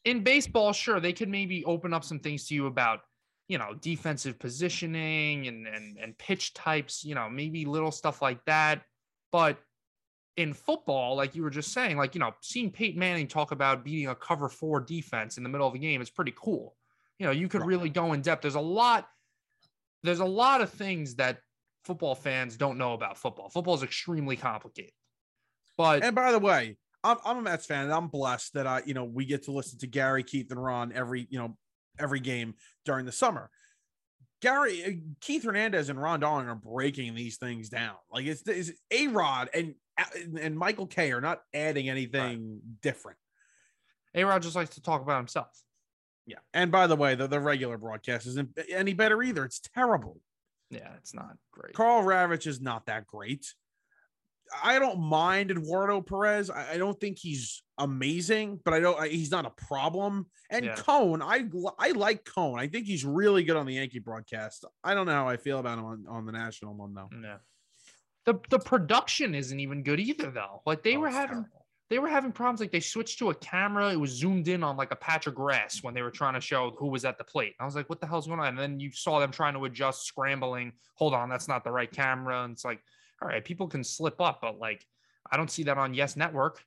In 0.05 0.25
baseball, 0.25 0.73
sure, 0.73 1.01
they 1.01 1.13
could 1.13 1.29
maybe 1.29 1.65
open 1.65 1.95
up 1.95 2.03
some 2.05 2.19
things 2.19 2.47
to 2.49 2.55
you 2.55 2.67
about, 2.67 3.01
you 3.53 3.59
know, 3.59 3.75
defensive 3.75 4.39
positioning 4.39 5.47
and, 5.47 5.67
and, 5.67 5.99
and 5.99 6.17
pitch 6.17 6.55
types, 6.55 7.05
you 7.05 7.15
know, 7.15 7.29
maybe 7.29 7.67
little 7.67 7.91
stuff 7.93 8.23
like 8.23 8.43
that. 8.47 8.81
But 9.31 9.59
in 10.39 10.55
football, 10.55 11.17
like 11.17 11.35
you 11.37 11.43
were 11.43 11.51
just 11.51 11.71
saying, 11.75 11.99
like, 11.99 12.15
you 12.15 12.19
know, 12.19 12.33
seeing 12.41 12.71
Peyton 12.71 12.99
Manning 12.99 13.29
talk 13.29 13.53
about 13.53 13.85
beating 13.85 14.09
a 14.09 14.15
cover 14.15 14.49
four 14.49 14.81
defense 14.81 15.37
in 15.37 15.43
the 15.43 15.51
middle 15.51 15.69
of 15.69 15.75
a 15.75 15.79
game 15.79 16.01
is 16.01 16.09
pretty 16.09 16.33
cool. 16.35 16.75
You 17.19 17.27
know, 17.27 17.33
you 17.33 17.47
could 17.47 17.61
Right. 17.61 17.69
really 17.69 17.91
go 17.91 18.15
in 18.15 18.23
depth. 18.23 18.41
There's 18.41 18.55
a 18.55 18.61
lot, 18.61 19.07
there's 20.03 20.21
a 20.21 20.25
lot 20.25 20.63
of 20.63 20.71
things 20.71 21.17
that 21.17 21.41
football 21.85 22.15
fans 22.15 22.57
don't 22.57 22.79
know 22.79 22.95
about 22.95 23.19
football. 23.19 23.51
Football 23.51 23.75
is 23.75 23.83
extremely 23.83 24.39
complicated. 24.39 24.95
But 25.77 26.03
And 26.03 26.15
by 26.15 26.33
the 26.33 26.39
way, 26.39 26.79
I'm, 27.05 27.19
I'm 27.23 27.37
a 27.37 27.43
Mets 27.43 27.67
fan 27.67 27.85
and 27.85 27.93
I'm 27.93 28.09
blessed 28.09 28.55
that 28.55 28.67
I, 28.67 28.81
you 28.87 28.95
know, 28.95 29.05
we 29.05 29.27
get 29.27 29.43
to 29.43 29.53
listen 29.53 29.79
to 29.81 29.87
Gary, 29.87 30.23
Keith, 30.23 30.51
and 30.51 30.63
Ron 30.63 30.93
every, 30.95 31.27
you 31.29 31.39
know, 31.39 31.59
every 31.99 32.21
game 32.21 32.55
during 32.85 33.07
the 33.07 33.13
summer. 33.13 33.51
Gary, 34.41 34.85
uh, 34.85 34.91
Keith 35.21 35.45
Hernandez 35.45 35.89
and 35.89 36.01
Ron 36.01 36.21
Darling 36.21 36.49
are 36.49 36.55
breaking 36.55 37.15
these 37.15 37.37
things 37.37 37.69
down. 37.69 37.95
Like 38.13 38.27
it's, 38.27 38.43
it's 38.49 38.73
A 38.91 39.07
Rod 39.09 39.51
and 39.55 39.75
and 40.41 40.59
Michael 40.59 40.87
Kay 40.87 41.13
are 41.13 41.21
not 41.21 41.43
adding 41.53 41.89
anything 41.89 42.61
different. 42.81 43.19
A 44.15 44.25
Rod 44.25 44.43
just 44.43 44.57
likes 44.57 44.75
to 44.75 44.83
talk 44.83 45.03
about 45.03 45.19
himself. 45.19 45.49
Yeah. 46.27 46.39
And 46.55 46.73
by 46.73 46.87
the 46.87 46.97
way, 46.97 47.15
the, 47.15 47.27
the 47.27 47.41
regular 47.41 47.77
broadcast 47.77 48.27
isn't 48.27 48.59
any 48.71 48.95
better 48.95 49.23
either. 49.23 49.45
It's 49.45 49.61
terrible. 49.61 50.21
Yeah, 50.71 50.89
it's 50.97 51.15
not 51.15 51.37
great. 51.53 51.75
Karl 51.75 52.03
Ravech 52.03 52.47
is 52.47 52.61
not 52.61 52.87
that 52.87 53.07
great. 53.07 53.47
I 54.63 54.79
don't 54.79 55.01
mind 55.01 55.51
Eduardo 55.51 56.01
Perez. 56.01 56.51
I, 56.51 56.73
I 56.75 56.79
don't 56.79 56.99
think 57.01 57.19
he's 57.19 57.63
amazing, 57.79 58.61
but 58.65 58.75
I 58.75 58.81
don't. 58.81 58.99
I, 58.99 59.09
he's 59.09 59.31
not 59.31 59.47
a 59.47 59.51
problem. 59.51 60.27
And 60.51 60.65
Yeah. 60.65 60.75
Cone, 60.77 61.23
I 61.23 61.45
I 61.79 61.91
like 61.93 62.25
Cone. 62.25 62.59
I 62.59 62.67
think 62.69 62.87
he's 62.87 63.05
really 63.05 63.45
good 63.45 63.57
on 63.57 63.67
the 63.67 63.75
Yankee 63.75 63.99
broadcast. 63.99 64.65
I 64.85 64.95
don't 64.95 65.07
know 65.07 65.13
how 65.13 65.29
I 65.29 65.37
feel 65.37 65.59
about 65.59 65.79
him 65.79 65.85
on, 65.85 66.05
on 66.09 66.27
the 66.27 66.33
national 66.33 66.75
one 66.75 66.95
though. 66.95 67.09
Yeah. 67.23 67.37
The 68.25 68.39
the 68.51 68.59
production 68.59 69.35
isn't 69.35 69.59
even 69.59 69.83
good 69.83 70.01
either 70.01 70.31
though. 70.31 70.63
Like 70.67 70.83
they 70.83 70.97
Oh, 70.97 71.01
were 71.01 71.11
having 71.11 71.37
terrible. 71.45 71.67
they 71.91 71.99
were 71.99 72.09
having 72.09 72.31
problems. 72.33 72.61
Like 72.61 72.71
they 72.71 72.81
switched 72.81 73.19
to 73.19 73.31
a 73.31 73.35
camera. 73.35 73.91
It 73.93 73.97
was 74.01 74.11
zoomed 74.11 74.49
in 74.49 74.63
on 74.63 74.77
like 74.77 74.93
a 74.93 74.97
patch 74.97 75.27
of 75.27 75.35
grass 75.35 75.83
when 75.83 75.93
they 75.95 76.03
were 76.03 76.11
trying 76.11 76.35
to 76.35 76.41
show 76.41 76.71
who 76.79 76.87
was 76.89 77.05
at 77.05 77.19
the 77.19 77.25
plate. 77.25 77.55
I 77.59 77.65
was 77.65 77.75
like, 77.75 77.89
what 77.89 78.01
the 78.01 78.07
hell's 78.07 78.27
going 78.29 78.39
on? 78.41 78.47
And 78.49 78.59
then 78.59 78.79
you 78.79 78.93
saw 78.93 79.19
them 79.19 79.33
trying 79.33 79.55
to 79.55 79.65
adjust, 79.65 80.05
scrambling. 80.07 80.73
Hold 80.95 81.15
on, 81.15 81.29
that's 81.29 81.49
not 81.49 81.65
the 81.65 81.73
right 81.73 81.91
camera. 81.91 82.45
And 82.45 82.53
it's 82.53 82.65
like, 82.65 82.81
all 83.23 83.29
right, 83.29 83.45
people 83.45 83.69
can 83.69 83.85
slip 83.85 84.21
up, 84.21 84.41
but 84.43 84.59
like 84.59 84.85
I 85.31 85.37
don't 85.37 85.51
see 85.51 85.63
that 85.65 85.79
on 85.79 85.95
Yes 85.95 86.17
Network. 86.17 86.63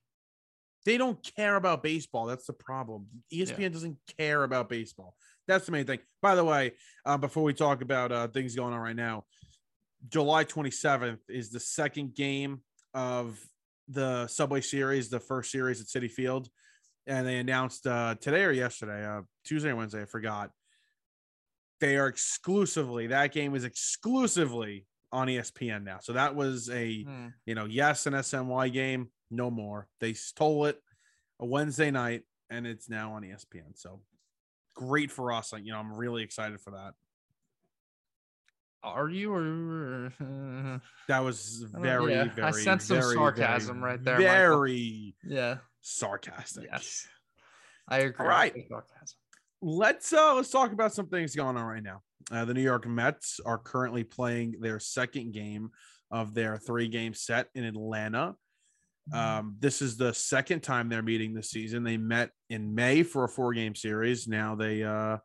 They 0.86 0.98
don't 0.98 1.20
care 1.36 1.56
about 1.56 1.84
baseball. 1.84 2.26
That's 2.28 2.46
the 2.46 2.54
problem. 2.54 3.08
ESPN 3.34 3.74
doesn't 3.74 3.98
care 4.18 4.44
about 4.44 4.70
baseball. 4.70 5.16
That's 5.48 5.66
the 5.66 5.72
main 5.72 5.86
thing. 5.86 6.00
By 6.22 6.36
the 6.36 6.44
way, 6.44 6.74
uh, 7.06 7.18
before 7.18 7.44
we 7.44 7.54
talk 7.54 7.82
about 7.82 8.12
uh, 8.12 8.28
things 8.28 8.56
going 8.56 8.74
on 8.74 8.80
right 8.80 8.96
now, 8.96 9.26
July 10.10 10.46
27th 10.46 11.20
is 11.28 11.50
the 11.50 11.60
second 11.60 12.14
game 12.14 12.62
of 12.94 13.40
the 13.88 14.28
Subway 14.28 14.62
Series, 14.62 15.10
the 15.10 15.20
first 15.20 15.52
series 15.52 15.82
at 15.82 15.88
Citi 15.88 16.10
Field. 16.10 16.50
And 17.08 17.26
they 17.26 17.38
announced 17.38 17.86
uh, 17.86 18.16
today 18.22 18.44
or 18.44 18.52
yesterday, 18.52 19.06
uh, 19.06 19.22
Tuesday 19.44 19.70
or 19.70 19.76
Wednesday, 19.76 20.04
I 20.04 20.06
forgot. 20.06 20.52
They 21.82 21.98
are 21.98 22.08
exclusively, 22.08 23.08
that 23.08 23.32
game 23.32 23.56
is 23.56 23.64
exclusively 23.64 24.86
on 25.12 25.28
ESPN 25.28 25.84
now. 25.84 26.00
So 26.02 26.14
that 26.14 26.36
was 26.36 26.70
a 26.70 27.04
Hmm. 27.04 27.28
you 27.46 27.56
know, 27.56 27.66
yes, 27.66 28.06
an 28.06 28.14
SNY 28.14 28.72
game, 28.72 29.12
no 29.32 29.50
more. 29.50 29.88
They 30.00 30.14
stole 30.14 30.66
it 30.66 30.82
a 31.40 31.46
Wednesday 31.46 31.92
night 31.92 32.24
and 32.50 32.68
it's 32.68 32.90
now 32.90 33.14
on 33.14 33.24
ESPN. 33.24 33.76
So 33.76 34.02
great 34.76 35.12
for 35.12 35.32
us. 35.32 35.54
Like, 35.54 35.66
you 35.66 35.72
know, 35.72 35.80
I'm 35.80 35.94
really 35.94 36.24
excited 36.24 36.60
for 36.62 36.72
that. 36.72 36.94
Are 38.84 39.10
you 39.10 39.34
or 39.34 40.14
That 41.08 41.20
was 41.24 41.66
very, 41.74 42.14
yeah, 42.14 42.26
very, 42.26 42.48
I 42.48 42.52
sense 42.52 42.86
some 42.86 43.02
sarcasm 43.02 43.80
very, 43.80 43.94
right 43.94 44.04
there, 44.04 44.18
Michael. 44.20 44.32
Very 44.32 45.16
yeah? 45.24 45.58
sarcastic. 45.82 46.66
Yes, 46.72 47.08
I 47.88 48.00
agree. 48.00 48.28
right. 48.28 48.54
with 48.54 48.68
sarcasm. 48.68 49.18
Let's 49.62 50.14
uh 50.14 50.36
let's 50.36 50.52
talk 50.52 50.72
about 50.72 50.94
some 50.94 51.08
things 51.08 51.36
going 51.36 51.58
on 51.58 51.66
right 51.66 51.82
now. 51.82 52.04
Uh, 52.32 52.46
the 52.46 52.54
New 52.54 52.62
York 52.62 52.88
Mets 52.88 53.40
are 53.46 53.58
currently 53.58 54.04
playing 54.04 54.56
their 54.60 54.80
second 54.80 55.34
game 55.34 55.70
of 56.12 56.34
their 56.34 56.58
three 56.58 56.88
game 56.88 57.14
set 57.14 57.48
in 57.56 57.64
Atlanta. 57.64 58.36
Um, 59.14 59.56
this 59.60 59.84
is 59.84 59.98
the 59.98 60.14
second 60.14 60.62
time 60.62 60.90
they're 60.90 61.04
meeting 61.04 61.34
this 61.34 61.52
season. 61.52 61.84
They 61.84 61.98
met 61.98 62.32
in 62.50 62.74
May 62.74 63.04
for 63.04 63.24
a 63.24 63.30
four 63.30 63.54
game 63.54 63.76
series. 63.76 64.28
Now 64.28 64.56
they 64.56 64.84
uh 64.84 65.18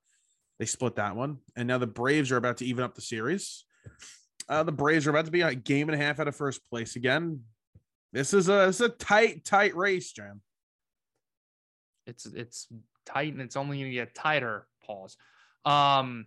they 0.59 0.67
split 0.67 0.97
that 0.97 1.17
one, 1.17 1.39
and 1.57 1.67
now 1.67 1.79
the 1.79 1.87
Braves 1.87 2.31
are 2.31 2.37
about 2.37 2.59
to 2.59 2.67
even 2.67 2.85
up 2.85 2.95
the 2.95 3.01
series. 3.01 3.65
Uh, 4.51 4.63
the 4.63 4.73
Braves 4.73 5.07
are 5.07 5.11
about 5.11 5.25
to 5.25 5.31
be 5.31 5.41
a 5.41 5.55
game 5.55 5.89
and 5.89 5.99
a 5.99 6.05
half 6.05 6.21
out 6.21 6.29
of 6.29 6.37
first 6.37 6.61
place 6.69 6.97
again. 6.97 7.41
This 8.13 8.35
is 8.35 8.51
a 8.51 8.69
it's 8.69 8.81
a 8.81 8.91
tight 8.91 9.45
tight 9.47 9.75
race, 9.75 10.13
Jam. 10.13 10.43
it's 12.07 12.27
it's 12.27 12.69
tight 13.07 13.33
and 13.33 13.41
it's 13.41 13.57
only 13.57 13.79
going 13.79 13.91
to 13.91 13.95
get 13.95 14.15
tighter 14.15 14.67
pause 14.85 15.17
um 15.65 16.27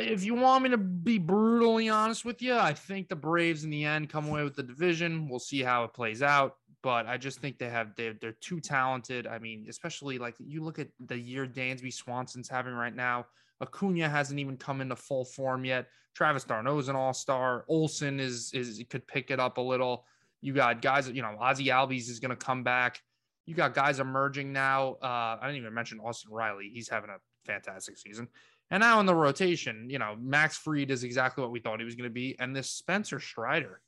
if 0.00 0.24
you 0.24 0.34
want 0.34 0.64
me 0.64 0.70
to 0.70 0.78
be 0.78 1.18
brutally 1.18 1.88
honest 1.88 2.24
with 2.24 2.40
you 2.42 2.54
i 2.54 2.72
think 2.72 3.08
the 3.08 3.16
braves 3.16 3.64
in 3.64 3.70
the 3.70 3.84
end 3.84 4.08
come 4.08 4.28
away 4.28 4.42
with 4.44 4.54
the 4.54 4.62
division. 4.62 5.28
We'll 5.28 5.38
see 5.38 5.62
how 5.62 5.84
it 5.84 5.92
plays 5.92 6.22
out 6.22 6.56
but 6.82 7.06
i 7.06 7.16
just 7.16 7.40
think 7.40 7.58
they 7.58 7.68
have 7.68 7.94
they're, 7.96 8.14
they're 8.20 8.32
too 8.40 8.60
talented. 8.60 9.26
I 9.26 9.38
mean 9.38 9.66
especially 9.68 10.18
like 10.18 10.34
you 10.38 10.62
look 10.62 10.78
at 10.78 10.88
the 11.06 11.18
year 11.18 11.46
dansby 11.46 11.92
swanson's 11.92 12.48
having 12.48 12.74
right 12.74 12.94
now. 12.94 13.26
Acuna 13.60 14.08
hasn't 14.08 14.40
even 14.40 14.56
come 14.56 14.80
into 14.80 14.96
full 14.96 15.24
form 15.24 15.64
yet. 15.64 15.86
Travis 16.14 16.44
d'Arnaud 16.44 16.78
is 16.78 16.88
an 16.88 16.96
all-star. 16.96 17.64
Olson 17.68 18.20
is 18.20 18.52
is 18.52 18.82
could 18.90 19.06
pick 19.06 19.30
it 19.30 19.40
up 19.40 19.58
a 19.58 19.60
little. 19.60 20.04
You 20.40 20.52
got 20.52 20.82
guys 20.82 21.08
you 21.08 21.22
know 21.22 21.36
Ozzie 21.40 21.68
Albies 21.68 22.10
is 22.10 22.20
going 22.20 22.30
to 22.30 22.36
come 22.36 22.62
back. 22.62 23.00
You 23.46 23.54
got 23.54 23.74
guys 23.74 23.98
emerging 23.98 24.52
now. 24.52 24.96
Uh, 25.02 25.38
I 25.40 25.46
didn't 25.46 25.56
even 25.56 25.74
mention 25.74 26.00
Austin 26.00 26.32
Riley. 26.32 26.70
He's 26.72 26.88
having 26.88 27.10
a 27.10 27.18
fantastic 27.44 27.98
season. 27.98 28.28
And 28.72 28.80
now 28.80 28.98
in 29.00 29.06
the 29.06 29.14
rotation, 29.14 29.90
you 29.90 29.98
know, 29.98 30.16
Max 30.18 30.56
Fried 30.56 30.90
is 30.90 31.04
exactly 31.04 31.42
what 31.42 31.50
we 31.50 31.60
thought 31.60 31.78
he 31.78 31.84
was 31.84 31.94
going 31.94 32.08
to 32.08 32.12
be. 32.14 32.34
And 32.40 32.56
this 32.56 32.70
Spencer 32.70 33.20
Strider, 33.20 33.82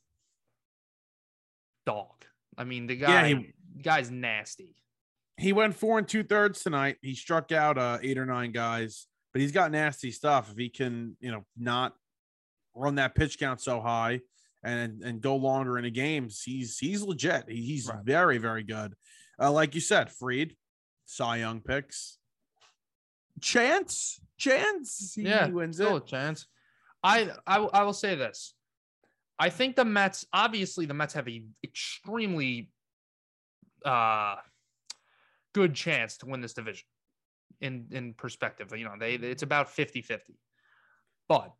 dog. 1.86 2.24
I 2.56 2.64
mean, 2.64 2.86
the 2.86 2.94
Yeah, 2.94 3.06
guy, 3.22 3.28
he- 3.28 3.52
guy's 3.82 4.10
nasty. 4.10 4.76
he 5.38 5.52
went 5.54 5.74
four 5.74 5.98
and 5.98 6.06
two 6.06 6.22
thirds 6.22 6.62
tonight. 6.62 6.98
He 7.00 7.14
struck 7.14 7.50
out 7.50 7.78
uh, 7.78 7.98
eight 8.02 8.18
or 8.18 8.26
nine 8.26 8.52
guys, 8.52 9.06
but 9.32 9.40
he's 9.40 9.52
got 9.52 9.70
nasty 9.72 10.10
stuff. 10.10 10.50
If 10.52 10.58
he 10.58 10.68
can, 10.68 11.16
you 11.18 11.32
know, 11.32 11.44
not 11.56 11.94
run 12.74 12.96
that 12.96 13.14
pitch 13.14 13.38
count 13.38 13.60
so 13.62 13.80
high 13.80 14.20
and 14.62 15.02
and 15.02 15.20
go 15.20 15.36
longer 15.36 15.78
in 15.78 15.84
the 15.84 15.90
games, 15.90 16.42
he's 16.42 16.78
he's 16.78 17.02
legit. 17.02 17.48
He- 17.48 17.62
he's 17.62 17.88
Right. 17.88 18.04
very 18.04 18.38
very 18.38 18.62
good. 18.62 18.94
Uh, 19.40 19.50
like 19.50 19.74
you 19.74 19.80
said, 19.80 20.12
Fried, 20.12 20.54
Cy 21.06 21.38
Young 21.38 21.60
picks, 21.60 22.18
chance, 23.40 24.20
chance. 24.38 25.14
He, 25.14 25.22
yeah, 25.22 25.48
wins 25.48 25.76
still 25.76 25.96
it. 25.96 26.04
a 26.04 26.06
chance. 26.06 26.46
I, 27.02 27.30
I 27.46 27.58
I 27.58 27.82
will 27.82 27.92
say 27.92 28.14
this. 28.14 28.54
I 29.38 29.50
think 29.50 29.76
the 29.76 29.84
Mets, 29.84 30.24
obviously, 30.32 30.86
the 30.86 30.94
Mets 30.94 31.14
have 31.14 31.28
a 31.28 31.44
extremely 31.62 32.70
uh 33.84 34.36
good 35.52 35.74
chance 35.74 36.16
to 36.18 36.26
win 36.26 36.40
this 36.40 36.54
division 36.54 36.86
in 37.60 37.86
in 37.90 38.14
perspective. 38.14 38.72
You 38.76 38.84
know, 38.84 38.94
they 38.98 39.14
it's 39.14 39.42
about 39.42 39.68
50-50. 39.68 40.20
But 41.28 41.52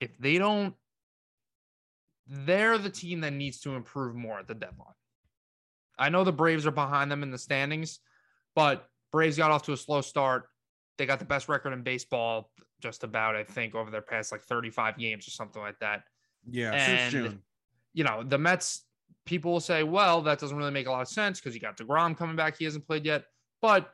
if 0.00 0.16
they 0.18 0.38
don't 0.38 0.74
they're 2.28 2.78
the 2.78 2.90
team 2.90 3.20
that 3.20 3.32
needs 3.32 3.60
to 3.60 3.74
improve 3.74 4.14
more 4.14 4.38
at 4.38 4.48
the 4.48 4.54
deadline. 4.54 4.94
I 5.98 6.08
know 6.08 6.24
the 6.24 6.32
Braves 6.32 6.66
are 6.66 6.72
behind 6.72 7.10
them 7.10 7.22
in 7.22 7.30
the 7.30 7.38
standings, 7.38 8.00
but 8.54 8.86
Braves 9.16 9.38
got 9.38 9.50
off 9.50 9.62
to 9.62 9.72
a 9.72 9.76
slow 9.78 10.02
start. 10.02 10.44
They 10.98 11.06
got 11.06 11.18
the 11.20 11.24
best 11.24 11.48
record 11.48 11.72
in 11.72 11.82
baseball, 11.82 12.50
just 12.82 13.02
about, 13.02 13.34
I 13.34 13.44
think, 13.44 13.74
over 13.74 13.90
their 13.90 14.02
past 14.02 14.30
like 14.30 14.42
35 14.42 14.98
games 14.98 15.26
or 15.26 15.30
something 15.30 15.62
like 15.62 15.78
that. 15.80 16.02
Yeah, 16.46 16.72
And- 16.72 17.12
since 17.12 17.12
June. 17.12 17.42
You 17.94 18.04
know, 18.04 18.22
the 18.22 18.36
Mets, 18.36 18.84
people 19.24 19.52
will 19.52 19.60
say, 19.60 19.82
well, 19.84 20.20
that 20.20 20.38
doesn't 20.38 20.54
really 20.58 20.70
make 20.70 20.86
a 20.86 20.90
lot 20.90 21.00
of 21.00 21.08
sense 21.08 21.40
because 21.40 21.54
you 21.54 21.62
got 21.62 21.78
DeGrom 21.78 22.14
coming 22.14 22.36
back. 22.36 22.58
He 22.58 22.66
hasn't 22.66 22.86
played 22.86 23.06
yet. 23.06 23.24
But 23.62 23.90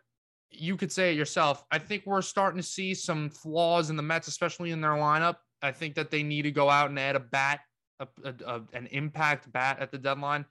you 0.51 0.77
could 0.77 0.91
say 0.91 1.13
it 1.13 1.17
yourself. 1.17 1.65
I 1.71 1.79
think 1.79 2.03
we're 2.05 2.21
starting 2.21 2.61
to 2.61 2.67
see 2.67 2.93
some 2.93 3.31
flaws 3.31 3.91
in 3.91 3.97
the 3.97 4.03
Mets, 4.03 4.27
especially 4.27 4.73
in 4.73 4.81
their 4.81 4.91
lineup. 4.91 5.37
I 5.63 5.71
think 5.71 5.95
that 5.95 6.11
they 6.11 6.25
need 6.25 6.43
to 6.43 6.51
go 6.51 6.69
out 6.69 6.91
and 6.91 6.99
add 6.99 7.15
a 7.15 7.21
bat, 7.21 7.61
a, 8.01 8.09
a, 8.25 8.35
a- 8.45 8.63
an 8.73 8.89
impact 8.89 9.53
bat 9.53 9.79
at 9.79 9.93
the 9.93 9.99
deadline. 9.99 10.45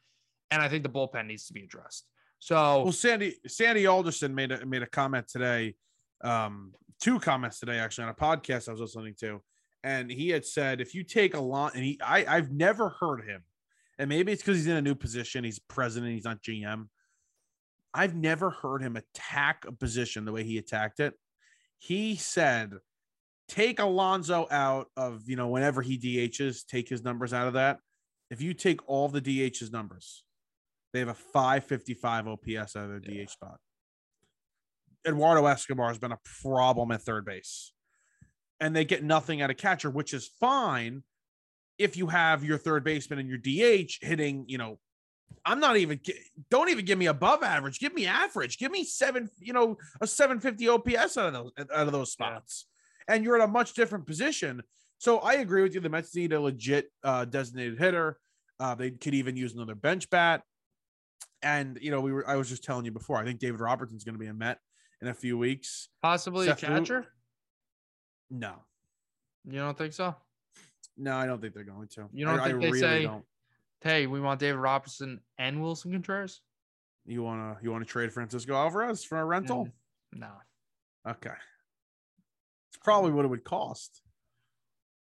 And 0.50 0.62
I 0.62 0.70
think 0.70 0.84
the 0.84 0.90
bullpen 0.90 1.28
needs 1.28 1.46
to 1.48 1.54
be 1.54 1.64
addressed. 1.66 2.06
So, 2.42 2.84
Well, 2.84 2.92
Sandy 2.92 3.36
Sandy 3.48 3.86
Alderson 3.86 4.34
made 4.34 4.52
a 4.52 4.66
made 4.66 4.82
a 4.82 4.88
comment 4.88 5.28
today, 5.28 5.76
um, 6.24 6.74
two 7.00 7.20
comments 7.20 7.60
today 7.60 7.78
actually 7.78 8.06
on 8.06 8.10
a 8.10 8.16
podcast 8.16 8.68
I 8.68 8.72
was 8.72 8.82
listening 8.82 9.14
to, 9.20 9.44
and 9.84 10.12
he 10.12 10.30
had 10.30 10.44
said 10.44 10.82
if 10.82 10.96
you 10.96 11.04
take 11.04 11.36
a 11.36 11.40
lot, 11.40 11.76
and 11.76 11.84
he 11.84 12.00
I 12.04 12.26
I've 12.28 12.52
never 12.52 12.90
heard 12.90 13.24
him, 13.26 13.44
and 14.00 14.10
maybe 14.10 14.32
it's 14.32 14.42
because 14.42 14.58
he's 14.58 14.66
in 14.66 14.76
a 14.76 14.82
new 14.82 14.96
position, 14.96 15.44
he's 15.44 15.60
president, 15.60 16.14
he's 16.14 16.26
not 16.26 16.42
GM. 16.42 16.88
I've 17.94 18.16
never 18.16 18.50
heard 18.50 18.82
him 18.82 18.96
attack 18.96 19.66
a 19.68 19.72
position 19.72 20.26
the 20.26 20.32
way 20.32 20.44
he 20.44 20.58
attacked 20.58 21.00
it. 21.00 21.14
He 21.78 22.16
said, 22.16 22.72
take 23.50 23.80
Alonso 23.80 24.48
out 24.50 24.88
of 24.98 25.30
you 25.30 25.36
know 25.36 25.50
whenever 25.50 25.84
he 25.84 26.00
DHs, 26.00 26.66
take 26.66 26.90
his 26.90 27.04
numbers 27.04 27.34
out 27.34 27.46
of 27.48 27.54
that. 27.54 27.78
If 28.32 28.42
you 28.42 28.56
take 28.56 28.80
all 28.90 29.10
the 29.10 29.22
DHs 29.22 29.72
numbers, 29.72 30.24
they 30.94 31.00
have 31.00 31.08
a 31.08 31.14
555 31.14 32.28
OPS 32.28 32.76
out 32.76 32.90
of 32.90 32.90
their 32.90 33.00
DH 33.00 33.30
spot. 33.30 33.58
Eduardo 35.08 35.46
Escobar 35.46 35.88
has 35.88 35.98
been 35.98 36.12
a 36.12 36.20
problem 36.42 36.92
at 36.92 37.02
third 37.02 37.26
base. 37.26 37.74
And 38.60 38.76
they 38.76 38.86
get 38.86 39.04
nothing 39.04 39.42
out 39.42 39.50
of 39.50 39.58
catcher, 39.58 39.90
which 39.90 40.14
is 40.14 40.30
fine 40.40 41.04
if 41.80 41.98
you 41.98 42.08
have 42.08 42.44
your 42.44 42.60
third 42.60 42.84
baseman 42.84 43.18
and 43.18 43.28
your 43.28 43.40
DH 43.40 43.98
hitting, 44.02 44.46
you 44.48 44.58
know, 44.60 44.78
I'm 45.46 45.60
not 45.60 45.78
even 45.78 46.00
don't 46.52 46.70
even 46.70 46.86
give 46.86 46.98
me 47.00 47.08
above 47.08 47.42
average. 47.42 47.80
Give 47.80 47.94
me 47.94 48.06
average. 48.06 48.60
Give 48.60 48.72
me 48.72 48.84
seven, 48.84 49.30
you 49.40 49.54
know, 49.54 49.78
a 50.00 50.06
750 50.06 50.68
OPS 50.68 51.18
out 51.18 51.28
of 51.28 51.34
those 51.34 51.52
out 51.58 51.88
of 51.88 51.92
those 51.92 52.16
Yeah. 52.20 52.28
spots. 52.28 52.68
And 53.08 53.24
you're 53.24 53.36
in 53.36 53.42
a 53.42 53.48
much 53.48 53.74
different 53.74 54.06
position. 54.06 54.62
So 55.00 55.18
I 55.20 55.36
agree 55.36 55.64
with 55.64 55.74
you. 55.74 55.80
The 55.80 55.90
Mets 55.90 56.16
need 56.16 56.34
a 56.34 56.40
legit 56.40 56.92
uh, 57.04 57.26
designated 57.26 57.80
hitter. 57.80 58.20
Uh, 58.60 58.76
they 58.76 58.92
could 58.92 59.16
even 59.16 59.36
use 59.36 59.56
another 59.56 59.74
bench 59.74 60.08
bat. 60.12 60.44
And 61.42 61.78
you 61.82 61.92
know, 61.92 62.02
we 62.02 62.12
were 62.12 62.28
I 62.28 62.36
was 62.36 62.50
just 62.50 62.64
telling 62.64 62.86
you 62.86 62.92
before. 62.92 63.18
I 63.18 63.24
think 63.24 63.40
David 63.40 63.60
Robertson's 63.60 64.04
going 64.04 64.16
to 64.16 64.20
be 64.20 64.28
a 64.28 64.34
Met 64.34 64.60
in 65.02 65.08
a 65.08 65.14
few 65.14 65.38
weeks. 65.38 65.90
possibly 66.02 66.46
Seth 66.46 66.64
a 66.64 66.66
catcher. 66.68 67.08
No, 68.30 68.54
You 69.46 69.60
don't 69.60 69.78
think 69.78 69.94
so? 69.94 70.16
no, 70.96 71.16
I 71.16 71.26
don't 71.26 71.42
think 71.42 71.54
they're 71.54 71.64
going 71.64 71.88
to. 71.96 72.08
You 72.14 72.26
don't 72.26 72.40
I, 72.40 72.48
think 72.52 72.64
I 72.64 72.72
they 72.72 72.80
say- 72.80 73.04
don't. 73.04 73.26
Hey, 73.82 74.06
we 74.06 74.22
want 74.22 74.40
David 74.40 74.60
Robertson 74.60 75.20
and 75.40 75.58
Willson 75.58 75.92
Contreras? 75.92 76.42
You 77.06 77.24
wanna 77.24 77.58
you 77.64 77.72
wanna 77.72 77.86
trade 77.86 78.14
Francisco 78.14 78.54
Alvarez 78.54 79.04
for 79.04 79.20
a 79.20 79.26
rental? 79.26 79.66
Mm, 79.66 80.20
no. 80.20 80.32
Okay, 81.10 81.34
it's 82.70 82.78
probably 82.84 83.12
mm. 83.12 83.16
what 83.16 83.26
it 83.26 83.30
would 83.30 83.44
cost. 83.44 84.02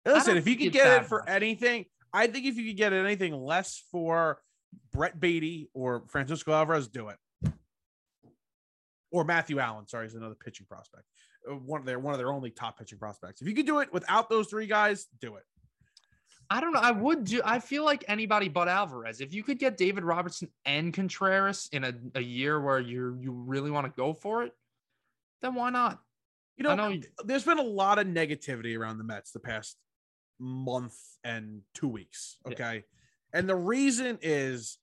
Listen, 0.05 0.37
if 0.37 0.49
you 0.49 0.57
could 0.57 0.73
get 0.73 1.03
it 1.03 1.07
for 1.07 1.29
anything, 1.29 1.85
I 2.13 2.27
think 2.27 2.47
if 2.47 2.57
you 2.57 2.67
could 2.67 2.77
get 2.77 2.93
anything 2.93 3.35
less 3.35 3.83
for 3.93 4.41
Brett 4.93 5.21
Baty 5.21 5.69
or 5.75 6.05
Francisco 6.09 6.53
Alvarez, 6.53 6.89
do 6.89 7.09
it. 7.09 7.17
Or 9.11 9.25
Matthew 9.25 9.59
Allan, 9.59 9.87
sorry, 9.87 10.07
is 10.07 10.15
another 10.15 10.35
pitching 10.35 10.67
prospect. 10.67 11.05
Uh, 11.49 11.55
One 11.55 11.81
of 11.81 11.87
their 11.87 11.99
one 11.99 12.13
of 12.13 12.19
their 12.19 12.33
only 12.33 12.51
top 12.51 12.79
pitching 12.79 12.99
prospects. 12.99 13.41
If 13.41 13.49
you 13.49 13.55
could 13.55 13.67
do 13.67 13.81
it 13.81 13.93
without 13.93 14.29
those 14.29 14.49
three 14.49 14.67
guys, 14.67 15.07
do 15.21 15.37
it. 15.37 15.45
I 16.49 16.61
don't 16.61 16.73
know. 16.73 16.81
I 16.81 16.93
would 16.93 17.25
do. 17.25 17.41
I 17.45 17.59
feel 17.59 17.85
like 17.85 18.05
anybody 18.09 18.49
but 18.49 18.69
Alvarez. 18.69 19.21
If 19.21 19.35
you 19.35 19.43
could 19.43 19.59
get 19.59 19.77
David 19.77 20.05
Robertson 20.05 20.49
and 20.65 20.93
Contreras 20.95 21.69
in 21.73 21.85
a, 21.85 21.95
a 22.15 22.21
year 22.21 22.61
where 22.61 22.79
you 22.79 23.19
you 23.21 23.33
really 23.33 23.71
want 23.71 23.87
to 23.87 23.93
go 23.97 24.13
for 24.13 24.45
it, 24.45 24.53
then 25.43 25.55
why 25.55 25.71
not? 25.71 26.01
You 26.57 26.65
know, 26.65 26.75
know 26.75 26.97
there's 27.25 27.45
been 27.45 27.59
a 27.59 27.63
lot 27.63 27.99
of 27.99 28.07
negativity 28.07 28.79
around 28.79 28.99
the 28.99 29.05
Mets 29.05 29.33
the 29.33 29.41
past 29.41 29.77
month 30.39 30.97
and 31.25 31.63
two 31.75 31.89
weeks. 31.89 32.39
Yeah. 32.47 32.53
And 33.33 33.49
the 33.49 33.57
reason 33.57 34.19
is 34.23 34.79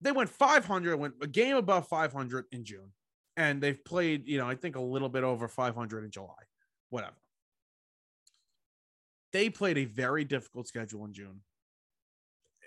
they 0.00 0.12
went 0.12 0.30
500, 0.30 0.96
went 0.96 1.14
a 1.20 1.26
game 1.26 1.56
above 1.56 1.88
500 1.88 2.46
in 2.52 2.64
June, 2.64 2.92
and 3.36 3.60
they've 3.60 3.82
played, 3.84 4.26
you 4.26 4.38
know, 4.38 4.48
I 4.48 4.54
think 4.54 4.76
a 4.76 4.80
little 4.80 5.08
bit 5.08 5.24
over 5.24 5.48
500 5.48 6.04
in 6.04 6.10
July, 6.10 6.34
whatever. 6.90 7.16
They 9.32 9.50
played 9.50 9.78
a 9.78 9.84
very 9.84 10.24
difficult 10.24 10.68
schedule 10.68 11.04
in 11.04 11.12
June. 11.12 11.40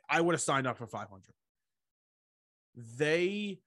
I 0.09 0.21
would 0.21 0.33
have 0.33 0.41
signed 0.41 0.67
up 0.67 0.77
for 0.77 0.87
500. 0.87 1.23
They 2.97 3.59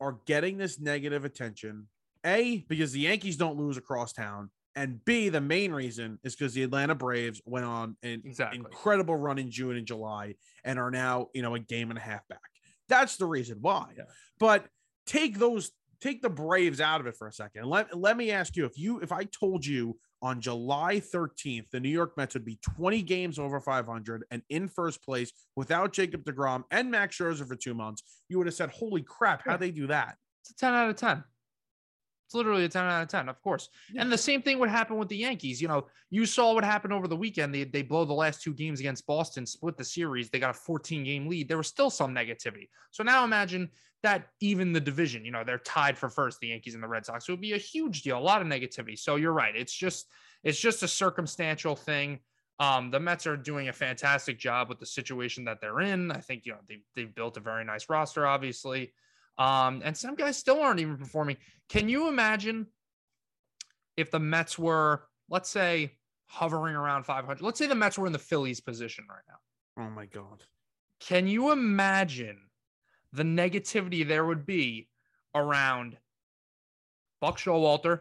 are 0.00 0.18
getting 0.26 0.56
this 0.56 0.80
negative 0.80 1.24
attention 1.24 1.88
a, 2.24 2.64
because 2.68 2.92
the 2.92 3.00
Yankees 3.00 3.36
don't 3.36 3.58
lose 3.58 3.76
across 3.76 4.12
town. 4.12 4.50
And 4.74 5.04
B, 5.04 5.28
the 5.28 5.40
main 5.40 5.72
reason 5.72 6.18
is 6.24 6.34
because 6.34 6.54
the 6.54 6.62
Atlanta 6.62 6.94
Braves 6.94 7.42
went 7.44 7.66
on 7.66 7.96
an 8.02 8.22
Exactly. 8.24 8.58
incredible 8.58 9.16
run 9.16 9.38
in 9.38 9.50
June 9.50 9.76
and 9.76 9.86
July 9.86 10.34
and 10.64 10.78
are 10.78 10.90
now, 10.90 11.28
you 11.34 11.42
know, 11.42 11.54
a 11.54 11.58
game 11.58 11.90
and 11.90 11.98
a 11.98 12.02
half 12.02 12.26
back. 12.28 12.40
That's 12.88 13.16
the 13.16 13.26
reason 13.26 13.58
why. 13.60 13.92
Yeah. 13.96 14.04
But 14.40 14.66
take 15.06 15.38
those, 15.38 15.72
take 16.00 16.22
the 16.22 16.30
Braves 16.30 16.80
out 16.80 17.00
of 17.00 17.06
it 17.06 17.16
for 17.16 17.26
a 17.28 17.32
second. 17.32 17.66
Let, 17.66 17.96
let 17.98 18.16
me 18.16 18.30
ask 18.30 18.56
you 18.56 18.64
if 18.64 18.78
you, 18.78 19.00
if 19.00 19.12
I 19.12 19.24
told 19.24 19.64
you 19.66 19.98
on 20.22 20.40
July 20.40 21.00
13th, 21.00 21.68
the 21.70 21.80
New 21.80 21.88
York 21.90 22.16
Mets 22.16 22.34
would 22.34 22.44
be 22.44 22.58
20 22.76 23.02
games 23.02 23.38
over 23.38 23.60
500 23.60 24.24
and 24.30 24.42
in 24.48 24.68
first 24.68 25.02
place 25.04 25.32
without 25.56 25.92
Jacob 25.92 26.24
DeGrom 26.24 26.64
and 26.70 26.90
Max 26.90 27.18
Scherzer 27.18 27.46
for 27.46 27.56
two 27.56 27.74
months, 27.74 28.02
you 28.28 28.38
would 28.38 28.46
have 28.46 28.54
said, 28.54 28.70
holy 28.70 29.02
crap, 29.02 29.42
how'd 29.44 29.60
they 29.60 29.70
do 29.70 29.88
that? 29.88 30.16
It's 30.42 30.50
a 30.50 30.54
ten 30.56 30.74
out 30.74 30.88
of 30.90 30.96
ten. 30.96 31.22
It's 32.32 32.36
literally 32.38 32.64
a 32.64 32.68
ten 32.68 32.86
out 32.86 33.02
of 33.02 33.08
ten, 33.08 33.28
of 33.28 33.42
course. 33.42 33.68
Yeah. 33.92 34.00
And 34.00 34.10
the 34.10 34.16
same 34.16 34.40
thing 34.40 34.58
would 34.58 34.70
happen 34.70 34.96
with 34.96 35.10
the 35.10 35.18
Yankees. 35.18 35.60
You 35.60 35.68
know, 35.68 35.86
you 36.08 36.24
saw 36.24 36.54
what 36.54 36.64
happened 36.64 36.94
over 36.94 37.06
the 37.06 37.16
weekend. 37.16 37.54
They 37.54 37.64
they 37.64 37.82
blow 37.82 38.06
the 38.06 38.14
last 38.14 38.40
two 38.40 38.54
games 38.54 38.80
against 38.80 39.06
Boston, 39.06 39.44
split 39.44 39.76
the 39.76 39.84
series. 39.84 40.30
They 40.30 40.38
got 40.38 40.56
a 40.56 40.58
14 40.58 41.04
game 41.04 41.28
lead. 41.28 41.46
There 41.46 41.58
was 41.58 41.66
still 41.66 41.90
some 41.90 42.14
negativity. 42.14 42.70
So 42.90 43.02
now 43.04 43.22
imagine 43.24 43.68
that 44.02 44.28
even 44.40 44.72
the 44.72 44.80
division, 44.80 45.26
you 45.26 45.30
know, 45.30 45.44
they're 45.44 45.58
tied 45.58 45.98
for 45.98 46.08
first, 46.08 46.40
the 46.40 46.48
Yankees 46.48 46.72
and 46.72 46.82
the 46.82 46.88
Red 46.88 47.04
Sox. 47.04 47.28
It 47.28 47.32
would 47.32 47.40
be 47.42 47.52
a 47.52 47.58
huge 47.58 48.00
deal, 48.00 48.18
a 48.18 48.20
lot 48.20 48.40
of 48.40 48.48
negativity. 48.48 48.98
So 48.98 49.16
you're 49.16 49.34
right. 49.34 49.54
It's 49.54 49.74
just 49.74 50.06
it's 50.42 50.58
just 50.58 50.82
a 50.82 50.88
circumstantial 50.88 51.76
thing. 51.76 52.20
Um, 52.58 52.90
the 52.90 53.00
Mets 53.00 53.26
are 53.26 53.36
doing 53.36 53.68
a 53.68 53.74
fantastic 53.74 54.38
job 54.38 54.70
with 54.70 54.78
the 54.78 54.86
situation 54.86 55.44
that 55.44 55.60
they're 55.60 55.80
in. 55.80 56.10
I 56.10 56.20
think 56.20 56.46
you 56.46 56.52
know 56.52 56.60
they 56.66 56.78
they've 56.96 57.14
built 57.14 57.36
a 57.36 57.40
very 57.40 57.66
nice 57.66 57.90
roster, 57.90 58.26
obviously. 58.26 58.94
Um, 59.38 59.82
and 59.84 59.96
some 59.96 60.14
guys 60.14 60.36
still 60.36 60.60
aren't 60.60 60.80
even 60.80 60.96
performing. 60.96 61.36
Can 61.68 61.88
you 61.88 62.08
imagine 62.08 62.66
if 63.96 64.10
the 64.10 64.18
Mets 64.18 64.58
were, 64.58 65.04
let's 65.28 65.48
say, 65.48 65.92
hovering 66.26 66.74
around 66.74 67.04
500? 67.04 67.40
Let's 67.42 67.58
say 67.58 67.66
the 67.66 67.74
Mets 67.74 67.98
were 67.98 68.06
in 68.06 68.12
the 68.12 68.18
Phillies 68.18 68.60
position 68.60 69.04
right 69.08 69.24
now. 69.28 69.84
Oh 69.84 69.90
my 69.90 70.06
God. 70.06 70.44
Can 71.00 71.26
you 71.26 71.50
imagine 71.50 72.38
the 73.12 73.22
negativity 73.22 74.06
there 74.06 74.24
would 74.24 74.46
be 74.46 74.88
around 75.34 75.96
Buck 77.20 77.38
Showalter? 77.38 78.00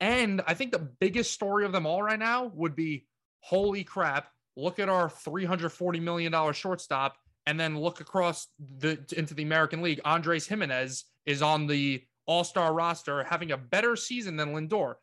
And 0.00 0.42
I 0.46 0.54
think 0.54 0.72
the 0.72 0.78
biggest 1.00 1.32
story 1.32 1.64
of 1.64 1.72
them 1.72 1.86
all 1.86 2.02
right 2.02 2.18
now 2.18 2.52
would 2.54 2.76
be 2.76 3.06
holy 3.40 3.82
crap, 3.82 4.28
look 4.56 4.78
at 4.78 4.88
our 4.88 5.08
$340 5.08 6.00
million 6.00 6.52
shortstop 6.52 7.16
and 7.48 7.58
then 7.58 7.80
look 7.80 8.02
across 8.02 8.48
the 8.78 8.98
into 9.16 9.32
the 9.32 9.42
American 9.42 9.80
League. 9.80 10.02
Andres 10.04 10.46
Gimenez 10.46 11.06
is 11.24 11.40
on 11.40 11.66
the 11.66 12.04
All 12.26 12.44
Star 12.44 12.74
roster, 12.74 13.24
having 13.24 13.52
a 13.52 13.56
better 13.56 13.96
season 13.96 14.36
than 14.36 14.52
Lindor. 14.52 14.96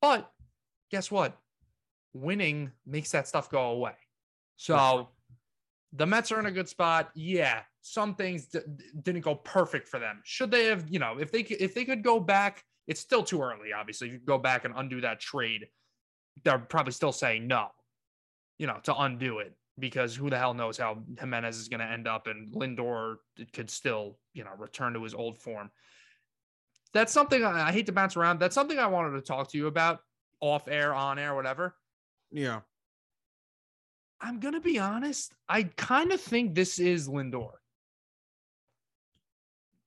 But 0.00 0.28
guess 0.90 1.12
what? 1.12 1.38
Winning 2.12 2.72
makes 2.84 3.12
that 3.12 3.28
stuff 3.28 3.48
go 3.48 3.70
away. 3.70 3.94
So 4.56 5.10
the 5.92 6.04
Mets 6.04 6.32
are 6.32 6.40
in 6.40 6.46
a 6.46 6.50
good 6.50 6.68
spot. 6.68 7.12
Yeah, 7.14 7.60
some 7.82 8.16
things 8.16 8.46
d- 8.46 8.58
didn't 9.00 9.20
go 9.20 9.36
perfect 9.36 9.86
for 9.86 10.00
them. 10.00 10.22
Should 10.24 10.50
they 10.50 10.64
have, 10.64 10.88
you 10.88 10.98
know, 10.98 11.18
if 11.20 11.30
they 11.30 11.44
could, 11.44 11.60
if 11.60 11.72
they 11.72 11.84
could 11.84 12.02
go 12.02 12.18
back, 12.18 12.64
it's 12.88 13.00
still 13.00 13.22
too 13.22 13.40
early. 13.40 13.72
Obviously, 13.72 14.08
if 14.08 14.14
you 14.14 14.18
go 14.18 14.38
back 14.38 14.64
and 14.64 14.74
undo 14.76 15.00
that 15.02 15.20
trade, 15.20 15.68
they're 16.42 16.58
probably 16.58 16.94
still 16.94 17.12
saying 17.12 17.46
no, 17.46 17.68
you 18.58 18.66
know, 18.66 18.80
to 18.82 18.96
undo 18.96 19.38
it 19.38 19.54
because 19.82 20.14
who 20.14 20.30
the 20.30 20.38
hell 20.38 20.54
knows 20.54 20.78
how 20.78 21.02
Gimenez 21.18 21.58
is 21.58 21.66
going 21.66 21.80
to 21.80 21.86
end 21.86 22.06
up, 22.06 22.28
and 22.28 22.54
Lindor 22.54 23.16
could 23.52 23.68
still, 23.68 24.16
you 24.32 24.44
know, 24.44 24.52
return 24.56 24.94
to 24.94 25.02
his 25.02 25.12
old 25.12 25.40
form. 25.40 25.72
That's 26.94 27.12
something 27.12 27.44
I, 27.44 27.68
I 27.68 27.72
hate 27.72 27.86
to 27.86 27.92
bounce 27.92 28.16
around. 28.16 28.38
That's 28.38 28.54
something 28.54 28.78
I 28.78 28.86
wanted 28.86 29.16
to 29.16 29.22
talk 29.22 29.50
to 29.50 29.58
you 29.58 29.66
about 29.66 29.98
off 30.40 30.68
air, 30.68 30.94
on 30.94 31.18
air, 31.18 31.34
whatever. 31.34 31.74
Yeah. 32.30 32.60
I'm 34.20 34.38
gonna 34.38 34.60
be 34.60 34.78
honest. 34.78 35.34
I 35.48 35.64
kind 35.64 36.12
of 36.12 36.20
think 36.20 36.54
this 36.54 36.78
is 36.78 37.08
Lindor. 37.08 37.50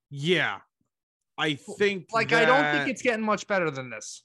Yeah. 0.09 0.57
I 1.37 1.53
think 1.53 2.07
Like 2.11 2.33
I 2.33 2.43
don't 2.43 2.69
think 2.73 2.89
it's 2.89 3.01
getting 3.01 3.23
much 3.23 3.47
better 3.47 3.71
than 3.71 3.89
this. 3.89 4.24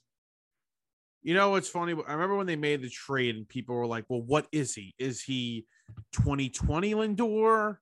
You 1.23 1.33
know 1.35 1.51
what's 1.51 1.69
funny? 1.69 1.93
I 2.07 2.13
remember 2.13 2.35
when 2.35 2.47
they 2.47 2.55
made 2.55 2.81
the 2.81 2.89
trade 2.89 3.35
and 3.35 3.47
people 3.47 3.75
were 3.75 3.85
like, 3.85 4.05
"Well, 4.09 4.21
what 4.21 4.47
is 4.51 4.73
he? 4.73 4.95
Is 4.97 5.21
he 5.21 5.65
2020 6.13 6.93
Lindor? 6.95 7.77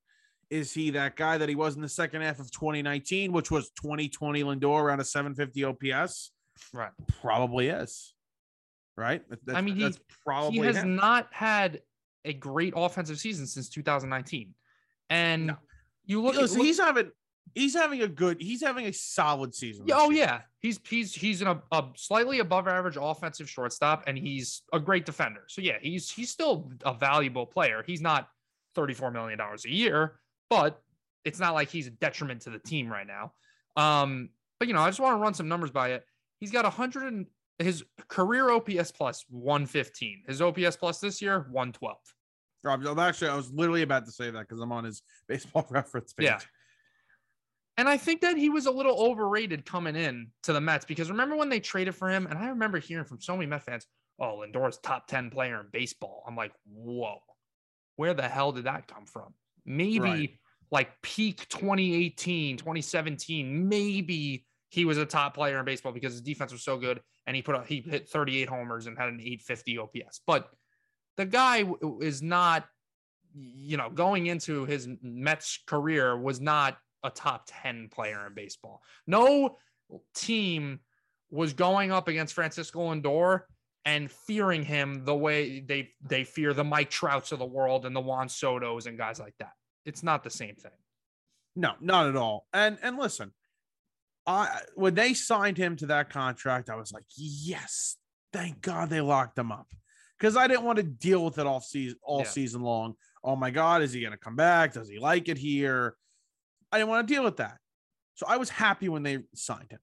Is 0.49 0.73
he 0.73 0.89
that 0.91 1.15
guy 1.15 1.37
that 1.37 1.47
he 1.47 1.55
was 1.55 1.75
in 1.75 1.81
the 1.81 1.87
second 1.89 2.21
half 2.21 2.39
of 2.39 2.51
2019, 2.51 3.31
which 3.31 3.51
was 3.51 3.69
2020 3.81 4.43
Lindor 4.43 4.81
around 4.81 4.99
a 4.99 5.05
750 5.05 5.63
OPS? 5.63 6.31
Right. 6.73 6.91
Probably 7.21 7.69
is. 7.69 8.13
Right? 8.97 9.27
That- 9.29 9.45
That's, 9.45 9.61
mean, 9.63 9.75
he- 9.77 9.93
probably 10.25 10.59
he 10.59 10.65
has 10.65 10.77
him. 10.77 10.95
not 10.95 11.27
had 11.31 11.81
a 12.25 12.33
great 12.33 12.73
offensive 12.75 13.19
season 13.19 13.47
since 13.47 13.69
2019. 13.69 14.53
And 15.09 15.47
No. 15.47 15.57
you 16.05 16.21
look, 16.21 16.35
Listen, 16.35 16.57
look- 16.57 16.65
he's 16.67 16.79
having 16.79 17.11
he's 17.55 17.75
having 17.75 18.01
a 18.01 18.07
good 18.07 18.41
he's 18.41 18.61
having 18.61 18.85
a 18.85 18.93
solid 18.93 19.53
season. 19.53 19.85
Oh 19.91 20.09
year. 20.09 20.25
yeah, 20.25 20.41
he's 20.59 20.79
he's 20.87 21.13
he's 21.13 21.41
an, 21.41 21.59
a 21.71 21.83
slightly 21.95 22.39
above 22.39 22.67
average 22.67 22.97
offensive 22.99 23.49
shortstop, 23.49 24.03
and 24.07 24.17
he's 24.17 24.63
a 24.73 24.79
great 24.79 25.05
defender. 25.05 25.43
So 25.47 25.61
yeah, 25.61 25.77
he's 25.81 26.09
he's 26.09 26.29
still 26.29 26.71
a 26.85 26.93
valuable 26.93 27.45
player. 27.45 27.83
He's 27.85 28.01
not 28.01 28.29
thirty 28.75 28.93
four 28.93 29.11
million 29.11 29.37
dollars 29.37 29.65
a 29.65 29.71
year, 29.71 30.19
but 30.49 30.81
it's 31.25 31.39
not 31.39 31.53
like 31.53 31.69
he's 31.69 31.87
a 31.87 31.91
detriment 31.91 32.41
to 32.41 32.49
the 32.49 32.59
team 32.59 32.91
right 32.91 33.07
now. 33.07 33.33
Um, 33.75 34.29
but 34.59 34.67
you 34.67 34.73
know, 34.73 34.81
I 34.81 34.89
just 34.89 34.99
want 34.99 35.13
to 35.13 35.21
run 35.21 35.33
some 35.33 35.47
numbers 35.47 35.71
by 35.71 35.91
it. 35.91 36.05
He's 36.39 36.51
got 36.51 36.65
a 36.65 36.69
hundred 36.69 37.11
and 37.11 37.25
his 37.59 37.83
career 38.07 38.49
OPS 38.49 38.91
plus 38.91 39.25
one 39.29 39.65
fifteen. 39.65 40.23
His 40.27 40.41
OPS 40.41 40.77
plus 40.77 40.99
this 40.99 41.21
year 41.21 41.47
one 41.51 41.71
twelve. 41.71 41.97
Rob, 42.63 42.99
actually 42.99 43.29
I 43.29 43.35
was 43.35 43.51
literally 43.51 43.83
about 43.83 44.05
to 44.05 44.11
say 44.11 44.29
that 44.29 44.39
because 44.41 44.59
I'm 44.59 44.71
on 44.71 44.83
his 44.83 45.01
baseball 45.27 45.65
reference 45.69 46.13
page. 46.13 46.27
Yeah. 46.27 46.39
And 47.79 47.87
I 47.87 47.95
think 47.95 48.19
that 48.19 48.35
he 48.35 48.49
was 48.49 48.65
a 48.65 48.71
little 48.71 48.99
overrated 48.99 49.65
coming 49.65 49.95
in 49.95 50.31
to 50.43 50.51
the 50.51 50.59
Mets 50.59 50.83
because 50.83 51.09
remember 51.09 51.37
when 51.37 51.47
they 51.47 51.61
traded 51.61 51.95
for 51.95 52.09
him? 52.09 52.27
And 52.27 52.37
I 52.37 52.49
remember 52.49 52.77
hearing 52.77 53.05
from 53.05 53.21
so 53.21 53.37
many 53.37 53.45
Met 53.45 53.63
fans, 53.63 53.87
oh, 54.19 54.39
Lindor's 54.39 54.79
top 54.79 55.07
10 55.07 55.29
player 55.29 55.61
in 55.61 55.67
baseball. 55.71 56.25
I'm 56.27 56.35
like, 56.35 56.51
whoa, 56.69 57.19
where 57.95 58.13
the 58.13 58.27
hell 58.27 58.51
did 58.51 58.65
that 58.65 58.89
come 58.89 59.05
from? 59.05 59.33
Maybe 59.65 59.99
Right. 60.01 60.29
like 60.71 60.89
peak 61.01 61.47
2018, 61.47 62.57
2017, 62.57 63.69
maybe 63.69 64.45
he 64.67 64.83
was 64.83 64.97
a 64.97 65.05
top 65.05 65.33
player 65.33 65.57
in 65.57 65.63
baseball 65.63 65.93
because 65.93 66.11
his 66.11 66.21
defense 66.21 66.51
was 66.51 66.63
so 66.65 66.75
good 66.75 66.99
and 67.27 67.35
he 67.35 67.41
put 67.41 67.55
up, 67.55 67.65
he 67.65 67.79
hit 67.79 68.09
38 68.09 68.49
homers 68.49 68.87
and 68.87 68.97
had 68.97 69.07
an 69.07 69.21
850 69.21 69.77
OPS. 69.77 70.19
But 70.27 70.49
the 71.15 71.25
guy 71.25 71.63
is 72.01 72.21
not, 72.21 72.67
you 73.33 73.77
know, 73.77 73.89
going 73.89 74.27
into 74.27 74.65
his 74.65 74.89
Mets 75.01 75.59
career 75.65 76.17
was 76.17 76.41
not 76.41 76.77
a 77.03 77.09
top 77.09 77.43
10 77.47 77.89
player 77.89 78.25
in 78.27 78.33
baseball. 78.33 78.81
No 79.07 79.57
team 80.13 80.79
was 81.31 81.53
going 81.53 81.91
up 81.91 82.07
against 82.07 82.33
Francisco 82.33 82.93
Lindor 82.93 83.41
and 83.85 84.11
fearing 84.11 84.63
him 84.63 85.05
the 85.05 85.15
way 85.15 85.61
they 85.61 85.91
they 86.01 86.23
fear 86.23 86.53
the 86.53 86.63
Mike 86.63 86.89
Trouts 86.89 87.31
of 87.31 87.39
the 87.39 87.45
world 87.45 87.85
and 87.85 87.95
the 87.95 88.01
Juan 88.01 88.27
Sotos 88.27 88.85
and 88.87 88.97
guys 88.97 89.19
like 89.19 89.35
that. 89.39 89.53
It's 89.85 90.03
not 90.03 90.23
the 90.23 90.29
same 90.29 90.55
thing. 90.55 90.71
No, 91.55 91.73
not 91.79 92.07
at 92.07 92.15
all. 92.15 92.45
And 92.53 92.77
and 92.81 92.97
listen, 92.97 93.31
I 94.27 94.61
when 94.75 94.95
they 94.95 95.13
signed 95.13 95.57
him 95.57 95.75
to 95.77 95.87
that 95.87 96.09
contract, 96.09 96.69
I 96.69 96.75
was 96.75 96.91
like, 96.91 97.05
yes, 97.15 97.95
thank 98.33 98.61
God 98.61 98.89
they 98.89 99.01
locked 99.01 99.37
him 99.37 99.51
up. 99.51 99.67
Because 100.19 100.35
I 100.35 100.47
didn't 100.47 100.65
want 100.65 100.77
to 100.77 100.83
deal 100.83 101.23
with 101.23 101.37
it 101.37 101.47
all 101.47 101.61
season 101.61 101.97
all 102.03 102.19
Yeah. 102.19 102.25
season 102.25 102.61
long. 102.61 102.95
Oh 103.23 103.35
my 103.35 103.49
God, 103.49 103.81
is 103.81 103.93
he 103.93 104.01
gonna 104.01 104.17
come 104.17 104.35
back? 104.35 104.73
Does 104.73 104.89
he 104.89 104.99
like 104.99 105.29
it 105.29 105.37
here? 105.37 105.95
I 106.71 106.77
didn't 106.77 106.89
want 106.89 107.07
to 107.07 107.13
deal 107.13 107.23
with 107.23 107.37
that. 107.37 107.57
So 108.15 108.25
I 108.27 108.37
was 108.37 108.49
happy 108.49 108.89
when 108.89 109.03
they 109.03 109.19
signed 109.35 109.71
him. 109.71 109.79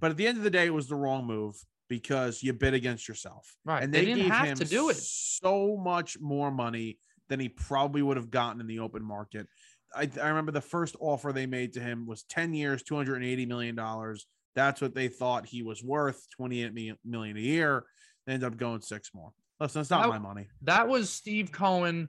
But 0.00 0.10
at 0.10 0.16
the 0.16 0.26
end 0.26 0.38
of 0.38 0.44
the 0.44 0.50
day, 0.50 0.66
it 0.66 0.74
was 0.74 0.88
the 0.88 0.96
wrong 0.96 1.26
move 1.26 1.54
because 1.88 2.42
you 2.42 2.52
bid 2.52 2.74
against 2.74 3.08
yourself. 3.08 3.54
Right. 3.64 3.82
And 3.82 3.92
They 3.92 4.00
they, 4.00 4.06
didn't 4.06 4.22
gave 4.24 4.30
have 4.32 4.46
him 4.48 4.58
to 4.58 4.64
do 4.64 4.88
it. 4.90 4.96
so 4.96 5.76
much 5.76 6.18
more 6.20 6.50
money 6.50 6.98
than 7.28 7.40
he 7.40 7.48
probably 7.48 8.02
would 8.02 8.16
have 8.16 8.30
gotten 8.30 8.60
in 8.60 8.66
the 8.66 8.80
open 8.80 9.02
market. 9.02 9.46
I, 9.94 10.10
I 10.20 10.28
remember 10.28 10.52
the 10.52 10.60
first 10.60 10.96
offer 11.00 11.32
they 11.32 11.46
made 11.46 11.72
to 11.74 11.80
him 11.80 12.06
was 12.06 12.24
10 12.24 12.52
years, 12.54 12.82
280 12.82 13.46
million 13.46 13.74
dollars. 13.76 14.26
That's 14.54 14.80
what 14.80 14.94
they 14.94 15.08
thought 15.08 15.46
he 15.46 15.62
was 15.62 15.82
worth, 15.82 16.26
28 16.36 16.72
mi- 16.74 16.94
million 17.04 17.36
a 17.36 17.40
year. 17.40 17.84
They 18.26 18.32
ended 18.34 18.46
up 18.52 18.58
going 18.58 18.80
six 18.80 19.10
more. 19.14 19.30
Listen, 19.60 19.80
it's 19.80 19.90
not 19.90 20.02
That- 20.02 20.08
my 20.08 20.18
money. 20.18 20.48
That 20.62 20.88
was 20.88 21.08
Steve 21.10 21.52
Cohen. 21.52 22.08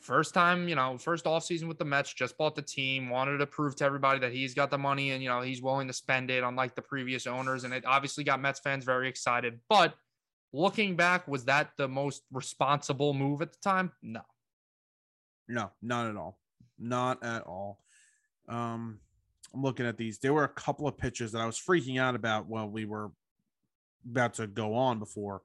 First 0.00 0.34
time, 0.34 0.68
you 0.68 0.74
know, 0.74 0.96
first 0.98 1.24
offseason 1.24 1.68
with 1.68 1.78
the 1.78 1.84
Mets, 1.84 2.12
just 2.12 2.36
bought 2.38 2.54
the 2.54 2.62
team, 2.62 3.10
wanted 3.10 3.38
to 3.38 3.46
prove 3.46 3.76
to 3.76 3.84
everybody 3.84 4.18
that 4.20 4.32
he's 4.32 4.54
got 4.54 4.70
the 4.70 4.78
money 4.78 5.10
and, 5.10 5.22
you 5.22 5.28
know, 5.28 5.40
he's 5.40 5.62
willing 5.62 5.86
to 5.88 5.92
spend 5.92 6.30
it, 6.30 6.42
unlike 6.42 6.74
the 6.74 6.82
previous 6.82 7.26
owners. 7.26 7.64
And 7.64 7.74
it 7.74 7.84
obviously 7.86 8.24
got 8.24 8.40
Mets 8.40 8.60
fans 8.60 8.84
very 8.84 9.08
excited. 9.08 9.60
But 9.68 9.94
looking 10.52 10.96
back, 10.96 11.28
was 11.28 11.44
that 11.44 11.70
the 11.76 11.88
most 11.88 12.22
responsible 12.32 13.14
move 13.14 13.42
at 13.42 13.52
the 13.52 13.58
time? 13.58 13.92
No. 14.02 14.22
No, 15.48 15.70
not 15.82 16.08
at 16.08 16.16
all. 16.16 16.38
Not 16.78 17.22
at 17.24 17.42
all. 17.42 17.80
Um, 18.48 19.00
I'm 19.54 19.62
looking 19.62 19.86
at 19.86 19.96
these. 19.96 20.18
There 20.18 20.32
were 20.32 20.44
a 20.44 20.48
couple 20.48 20.86
of 20.86 20.96
pitches 20.96 21.32
that 21.32 21.40
I 21.40 21.46
was 21.46 21.58
freaking 21.58 22.00
out 22.00 22.14
about 22.14 22.46
while 22.46 22.68
we 22.68 22.84
were 22.84 23.10
about 24.08 24.34
to 24.34 24.46
go 24.46 24.74
on 24.74 24.98
before 24.98 25.42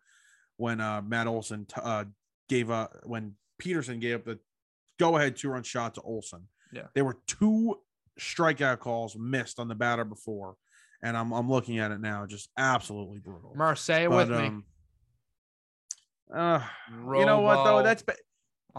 when 0.58 0.80
uh 0.80 1.02
Matt 1.02 1.28
Olson 1.28 1.66
t- 1.66 1.82
uh 1.84 2.06
gave 2.48 2.72
up 2.72 2.96
when 3.04 3.34
Peterson 3.58 4.00
gave 4.00 4.16
up 4.16 4.26
the 4.26 4.40
go 5.00 5.18
ahead 5.18 5.36
two 5.36 5.50
run 5.50 5.64
shot 5.64 5.96
to 5.96 6.02
Olson. 6.02 6.48
Yeah. 6.72 6.84
There 6.94 7.06
were 7.06 7.18
two 7.28 7.80
strikeout 8.20 8.80
calls 8.80 9.16
missed 9.18 9.60
on 9.60 9.68
the 9.68 9.76
batter 9.76 10.06
before. 10.06 10.56
And 11.04 11.16
I'm 11.16 11.32
I'm 11.34 11.50
looking 11.50 11.80
at 11.80 11.92
it 11.92 12.00
now, 12.00 12.26
just 12.26 12.50
absolutely 12.58 13.20
brutal. 13.20 13.54
Say 13.76 14.06
it 14.06 14.10
But, 14.10 14.30
with 14.30 14.40
me. 14.40 14.48
um, 14.48 14.66
uh, 16.34 16.62
you 17.18 17.26
know 17.26 17.42
what 17.42 17.64
though? 17.64 17.84
That's 17.84 18.02
ba- 18.02 18.16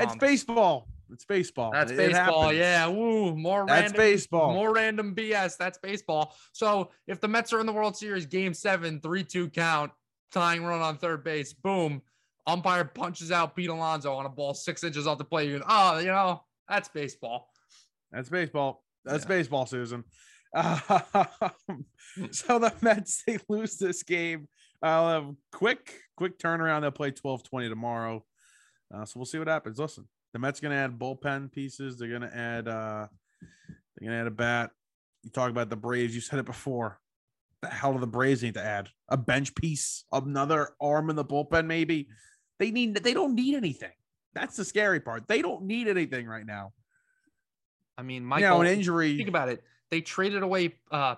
it's 0.00 0.12
Um, 0.12 0.18
baseball. 0.18 0.88
It's 1.12 1.24
baseball. 1.24 1.70
That's 1.72 1.92
It 1.92 1.96
baseball. 1.96 2.42
happens. 2.42 2.58
Yeah. 2.58 2.88
Woo. 2.88 3.36
More 3.36 3.64
That's 3.64 3.82
random. 3.92 3.96
baseball. 3.96 4.54
More 4.54 4.74
random 4.74 5.14
BS. 5.14 5.56
That's 5.56 5.78
baseball. 5.78 6.34
So 6.52 6.90
if 7.06 7.20
the 7.20 7.28
Mets 7.28 7.52
are 7.52 7.60
in 7.60 7.66
the 7.66 7.72
World 7.72 7.96
Series, 7.96 8.26
game 8.26 8.52
seven, 8.52 9.00
3 9.00 9.22
2 9.22 9.48
count, 9.50 9.92
tying 10.32 10.64
run 10.64 10.80
on 10.82 10.98
third 10.98 11.22
base, 11.22 11.52
boom. 11.52 12.02
Umpire 12.46 12.84
punches 12.84 13.32
out 13.32 13.56
Pete 13.56 13.70
Alonso 13.70 14.14
on 14.14 14.26
a 14.26 14.28
ball 14.28 14.54
six 14.54 14.84
inches 14.84 15.06
off 15.06 15.18
the 15.18 15.24
plate. 15.24 15.50
You 15.50 15.58
go, 15.58 15.64
oh, 15.68 15.98
you 15.98 16.06
know, 16.06 16.42
that's 16.68 16.88
baseball. 16.88 17.48
That's 18.12 18.28
baseball. 18.28 18.84
That's 19.04 19.24
Yeah. 19.24 19.28
baseball, 19.28 19.66
Susan. 19.66 20.04
Um, 20.54 20.80
so 22.30 22.58
the 22.58 22.72
Mets 22.80 23.22
they 23.26 23.38
lose 23.48 23.76
this 23.78 24.02
game. 24.02 24.48
I'll 24.82 25.08
have 25.08 25.34
quick, 25.52 25.94
quick 26.16 26.38
turnaround. 26.38 26.82
They'll 26.82 26.90
play 26.90 27.10
12-20 27.10 27.68
tomorrow. 27.68 28.24
Uh, 28.94 29.04
so 29.04 29.18
we'll 29.18 29.26
see 29.26 29.38
what 29.38 29.48
happens. 29.48 29.78
Listen, 29.78 30.06
the 30.32 30.38
Mets 30.38 30.60
gonna 30.60 30.76
add 30.76 30.98
bullpen 30.98 31.50
pieces. 31.50 31.98
They're 31.98 32.12
gonna 32.12 32.30
add 32.32 32.68
uh 32.68 33.06
they're 33.96 34.08
gonna 34.08 34.20
add 34.20 34.26
a 34.28 34.30
bat. 34.30 34.70
You 35.24 35.30
talk 35.30 35.50
about 35.50 35.70
the 35.70 35.76
Braves, 35.76 36.14
you 36.14 36.20
said 36.20 36.38
it 36.38 36.46
before. 36.46 37.00
The 37.62 37.68
hell 37.68 37.94
do 37.94 37.98
the 37.98 38.06
Braves 38.06 38.42
need 38.42 38.54
to 38.54 38.62
add? 38.64 38.90
A 39.08 39.16
bench 39.16 39.54
piece, 39.54 40.04
another 40.12 40.70
arm 40.80 41.10
in 41.10 41.16
the 41.16 41.24
bullpen, 41.24 41.66
maybe. 41.66 42.08
They 42.58 42.70
need 42.70 42.94
they 42.96 43.14
don't 43.14 43.34
need 43.34 43.54
anything. 43.54 43.92
That's 44.34 44.56
the 44.56 44.64
scary 44.64 45.00
part. 45.00 45.26
They 45.28 45.42
don't 45.42 45.62
need 45.64 45.88
anything 45.88 46.26
right 46.26 46.44
now. 46.46 46.72
I 47.98 48.02
mean, 48.02 48.22
You 48.22 48.28
Michael, 48.28 48.48
know, 48.50 48.60
an 48.62 48.66
injury. 48.68 49.16
think 49.16 49.28
about 49.28 49.48
it. 49.48 49.62
They 49.90 50.00
traded 50.00 50.42
away 50.42 50.74
uh 50.90 51.16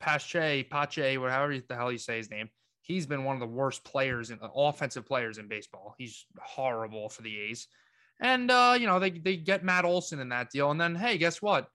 Pache, 0.00 0.64
Pache, 0.64 1.18
whatever 1.18 1.58
the 1.58 1.74
hell 1.74 1.90
you 1.90 1.98
say 1.98 2.18
his 2.18 2.30
name. 2.30 2.48
He's 2.82 3.06
been 3.06 3.24
one 3.24 3.34
of 3.34 3.40
the 3.40 3.46
worst 3.46 3.82
players 3.84 4.30
in 4.30 4.38
offensive 4.54 5.06
players 5.06 5.38
in 5.38 5.48
baseball. 5.48 5.94
He's 5.98 6.24
horrible 6.40 7.08
for 7.08 7.22
the 7.22 7.36
A's. 7.40 7.66
And 8.20 8.50
uh, 8.50 8.76
you 8.78 8.86
know, 8.86 8.98
they 8.98 9.10
they 9.10 9.36
get 9.36 9.64
Matt 9.64 9.84
Olson 9.84 10.20
in 10.20 10.28
that 10.30 10.50
deal, 10.50 10.70
and 10.70 10.80
then 10.80 10.94
hey, 10.94 11.18
guess 11.18 11.42
what? 11.42 11.68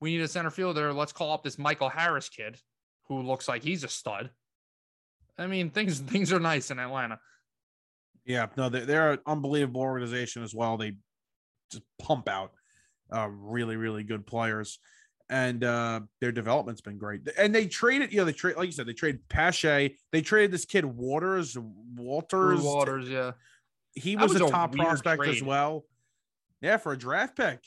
We 0.00 0.12
need 0.12 0.22
a 0.22 0.28
center 0.28 0.50
fielder. 0.50 0.92
Let's 0.92 1.12
call 1.12 1.32
up 1.32 1.44
this 1.44 1.58
Michael 1.58 1.90
Harris 1.90 2.28
kid, 2.28 2.58
who 3.08 3.22
looks 3.22 3.46
like 3.48 3.62
he's 3.62 3.84
a 3.84 3.88
stud. 3.88 4.30
I 5.38 5.46
mean, 5.46 5.70
things 5.70 6.00
things 6.14 6.32
are 6.32 6.40
nice 6.40 6.70
in 6.70 6.78
Atlanta. 6.78 7.20
Yeah, 8.24 8.46
no, 8.56 8.68
they're, 8.68 8.86
they're 8.86 9.12
an 9.12 9.18
unbelievable 9.26 9.80
organization 9.80 10.42
as 10.42 10.54
well. 10.54 10.76
They 10.76 10.94
just 11.70 11.82
pump 11.98 12.28
out 12.28 12.52
uh, 13.14 13.28
really, 13.28 13.76
really 13.76 14.02
good 14.02 14.26
players, 14.26 14.78
and 15.28 15.64
uh, 15.64 16.00
their 16.20 16.32
development's 16.32 16.80
been 16.80 16.98
great. 16.98 17.22
And 17.38 17.54
they 17.54 17.66
traded, 17.66 18.12
you 18.12 18.18
know, 18.18 18.24
they 18.24 18.32
trade 18.32 18.56
like 18.56 18.66
you 18.66 18.72
said, 18.72 18.86
they 18.86 18.92
traded 18.92 19.28
Pache. 19.28 19.96
They 20.12 20.22
traded 20.22 20.50
this 20.50 20.64
kid 20.64 20.84
Waters, 20.84 21.56
Walters. 21.96 22.62
Waters, 22.62 23.08
yeah. 23.08 23.32
He 23.94 24.16
was, 24.16 24.32
was 24.32 24.42
a 24.42 24.46
a 24.46 24.50
top 24.50 24.72
prospect 24.74 25.26
as 25.26 25.42
well. 25.42 25.84
Yeah, 26.60 26.76
for 26.76 26.92
a 26.92 26.98
draft 26.98 27.36
pick. 27.36 27.64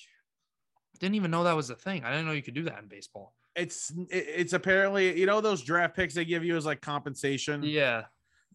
Didn't 0.99 1.15
even 1.15 1.31
know 1.31 1.43
that 1.43 1.55
was 1.55 1.69
a 1.69 1.75
thing. 1.75 2.03
I 2.03 2.11
didn't 2.11 2.27
know 2.27 2.31
you 2.31 2.43
could 2.43 2.53
do 2.53 2.63
that 2.63 2.79
in 2.79 2.87
baseball. 2.87 3.33
It's 3.55 3.91
it's 4.09 4.53
apparently 4.53 5.19
you 5.19 5.25
know 5.25 5.41
those 5.41 5.61
draft 5.63 5.95
picks 5.95 6.13
they 6.13 6.25
give 6.25 6.43
you 6.43 6.55
as 6.55 6.65
like 6.65 6.81
compensation. 6.81 7.61
Yeah. 7.63 8.03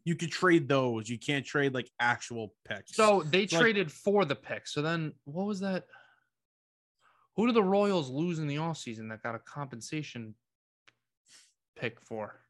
You 0.05 0.14
could 0.16 0.30
trade 0.30 0.68
those. 0.68 1.09
You 1.09 1.18
can't 1.18 1.44
trade 1.44 1.74
like 1.74 1.90
actual 2.01 2.55
picks. 2.64 2.94
So 2.94 3.22
they 3.22 3.40
Like- 3.42 3.51
traded 3.51 3.92
for 3.92 4.24
the 4.24 4.36
pick. 4.36 4.66
So 4.66 4.82
then 4.82 5.12
what 5.24 5.46
was 5.46 5.61
that? 5.61 5.86
Who 7.36 7.46
did 7.46 7.55
the 7.55 7.62
Royals 7.62 8.11
lose 8.11 8.38
in 8.38 8.49
the 8.49 8.57
offseason 8.57 9.09
that 9.11 9.22
got 9.22 9.34
a 9.34 9.38
compensation 9.38 10.34
pick 11.76 12.01
for? 12.01 12.40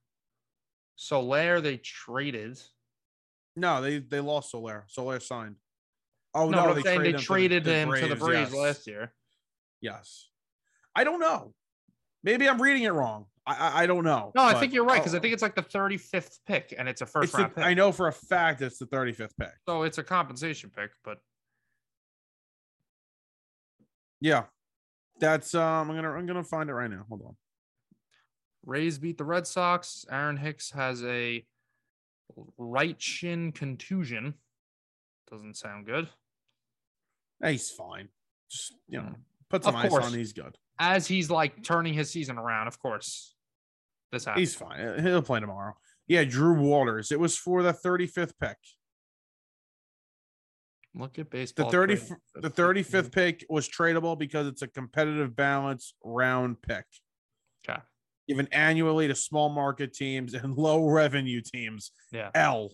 Soler, 0.97 1.61
they 1.61 1.77
traded. 1.79 2.61
no, 3.55 3.81
they 3.83 3.99
they 3.99 4.21
lost 4.21 4.51
Soler. 4.51 4.85
Soler 4.89 5.21
signed. 5.21 5.57
Oh 6.35 6.49
no, 6.51 6.65
no, 6.67 6.73
I'm 6.73 6.83
saying 6.83 7.03
they 7.03 7.13
traded 7.13 7.67
him 7.67 7.93
him 7.93 8.01
to 8.01 8.09
the 8.09 8.17
Braves 8.17 8.53
yes. 8.53 8.59
last 8.61 8.87
year. 8.87 9.13
Yes. 9.81 10.29
I 10.95 11.05
don't 11.05 11.21
know. 11.21 11.55
Maybe 12.23 12.49
I'm 12.49 12.61
reading 12.61 12.83
it 12.83 12.91
wrong. 12.93 13.27
I 13.49 13.55
I, 13.55 13.83
I 13.83 13.87
don't 13.87 14.05
know. 14.05 14.33
No, 14.35 14.43
I 14.45 14.55
think 14.55 14.73
you're 14.73 14.85
right 14.85 15.01
because 15.01 15.15
I 15.15 15.19
oh, 15.19 15.21
think 15.21 15.33
it's 15.35 15.43
like 15.43 15.55
the 15.55 15.63
35th 15.63 16.39
pick 16.47 16.75
and 16.77 16.89
it's 16.89 17.01
a 17.01 17.07
first 17.07 17.31
it's 17.31 17.39
round 17.39 17.55
pick. 17.55 17.65
I 17.65 17.75
know 17.75 17.91
for 17.93 18.09
a 18.09 18.13
fact 18.13 18.61
it's 18.63 18.79
the 18.79 18.87
35th 18.87 19.31
pick. 19.39 19.51
So 19.69 19.83
it's 19.83 19.99
a 19.99 20.03
compensation 20.03 20.71
pick, 20.75 20.91
but 21.05 21.19
Yeah. 24.21 24.45
That's 25.21 25.55
um 25.55 25.91
I'm 25.91 25.97
gonna 25.97 26.11
I'm 26.13 26.27
gonna 26.27 26.45
find 26.45 26.71
it 26.71 26.75
right 26.75 26.91
now. 26.91 27.05
Hold 27.09 27.23
on. 27.27 27.37
Rays 28.65 28.99
beat 28.99 29.19
the 29.19 29.25
Red 29.25 29.47
Sox. 29.47 30.05
Aaron 30.11 30.37
Hicks 30.37 30.71
has 30.73 31.03
a 31.05 31.45
right 32.57 33.01
shin 33.01 33.53
contusion. 33.53 34.35
Doesn't 35.31 35.57
sound 35.57 35.87
good. 35.87 36.09
He's 37.45 37.71
fine. 37.71 38.09
Just 38.51 38.75
you 38.89 38.99
know, 38.99 39.09
Mm. 39.09 39.17
put 39.49 39.65
some 39.65 39.75
Of 39.75 39.85
ice 39.85 39.91
course. 39.91 40.07
on. 40.07 40.13
He's 40.15 40.33
good. 40.33 40.57
As 40.79 41.07
he's 41.07 41.31
like 41.31 41.63
turning 41.65 41.95
his 41.95 42.11
season 42.11 42.39
around, 42.39 42.69
of 42.69 42.79
course. 42.79 43.35
This 44.13 44.25
happens. 44.25 44.41
He's 44.41 44.55
fine. 44.55 45.03
He'll 45.03 45.23
play 45.23 45.41
tomorrow. 45.41 45.75
Yeah, 46.07 46.25
Drew 46.25 46.55
Waters. 46.59 47.13
It 47.13 47.21
was 47.21 47.37
for 47.37 47.63
the 47.63 47.73
35th 47.73 48.33
pick. 48.41 48.57
Look 50.95 51.19
at 51.19 51.31
baseball. 51.31 51.67
The 51.67 51.73
30 51.73 51.97
trading. 51.97 52.17
the 52.37 52.51
35th 52.51 53.13
pick 53.13 53.45
was 53.49 53.69
tradable 53.69 54.19
because 54.19 54.47
it's 54.47 54.63
a 54.63 54.69
competitive 54.69 55.37
balance 55.37 55.95
round 56.03 56.61
pick. 56.63 56.85
Okay. 57.69 57.79
Given 58.27 58.49
annually 58.53 59.07
to 59.09 59.15
small 59.15 59.49
market 59.51 59.93
teams 59.93 60.35
and 60.35 60.55
low 60.57 60.87
revenue 60.89 61.41
teams. 61.43 61.93
Yeah. 62.11 62.31
L. 62.35 62.73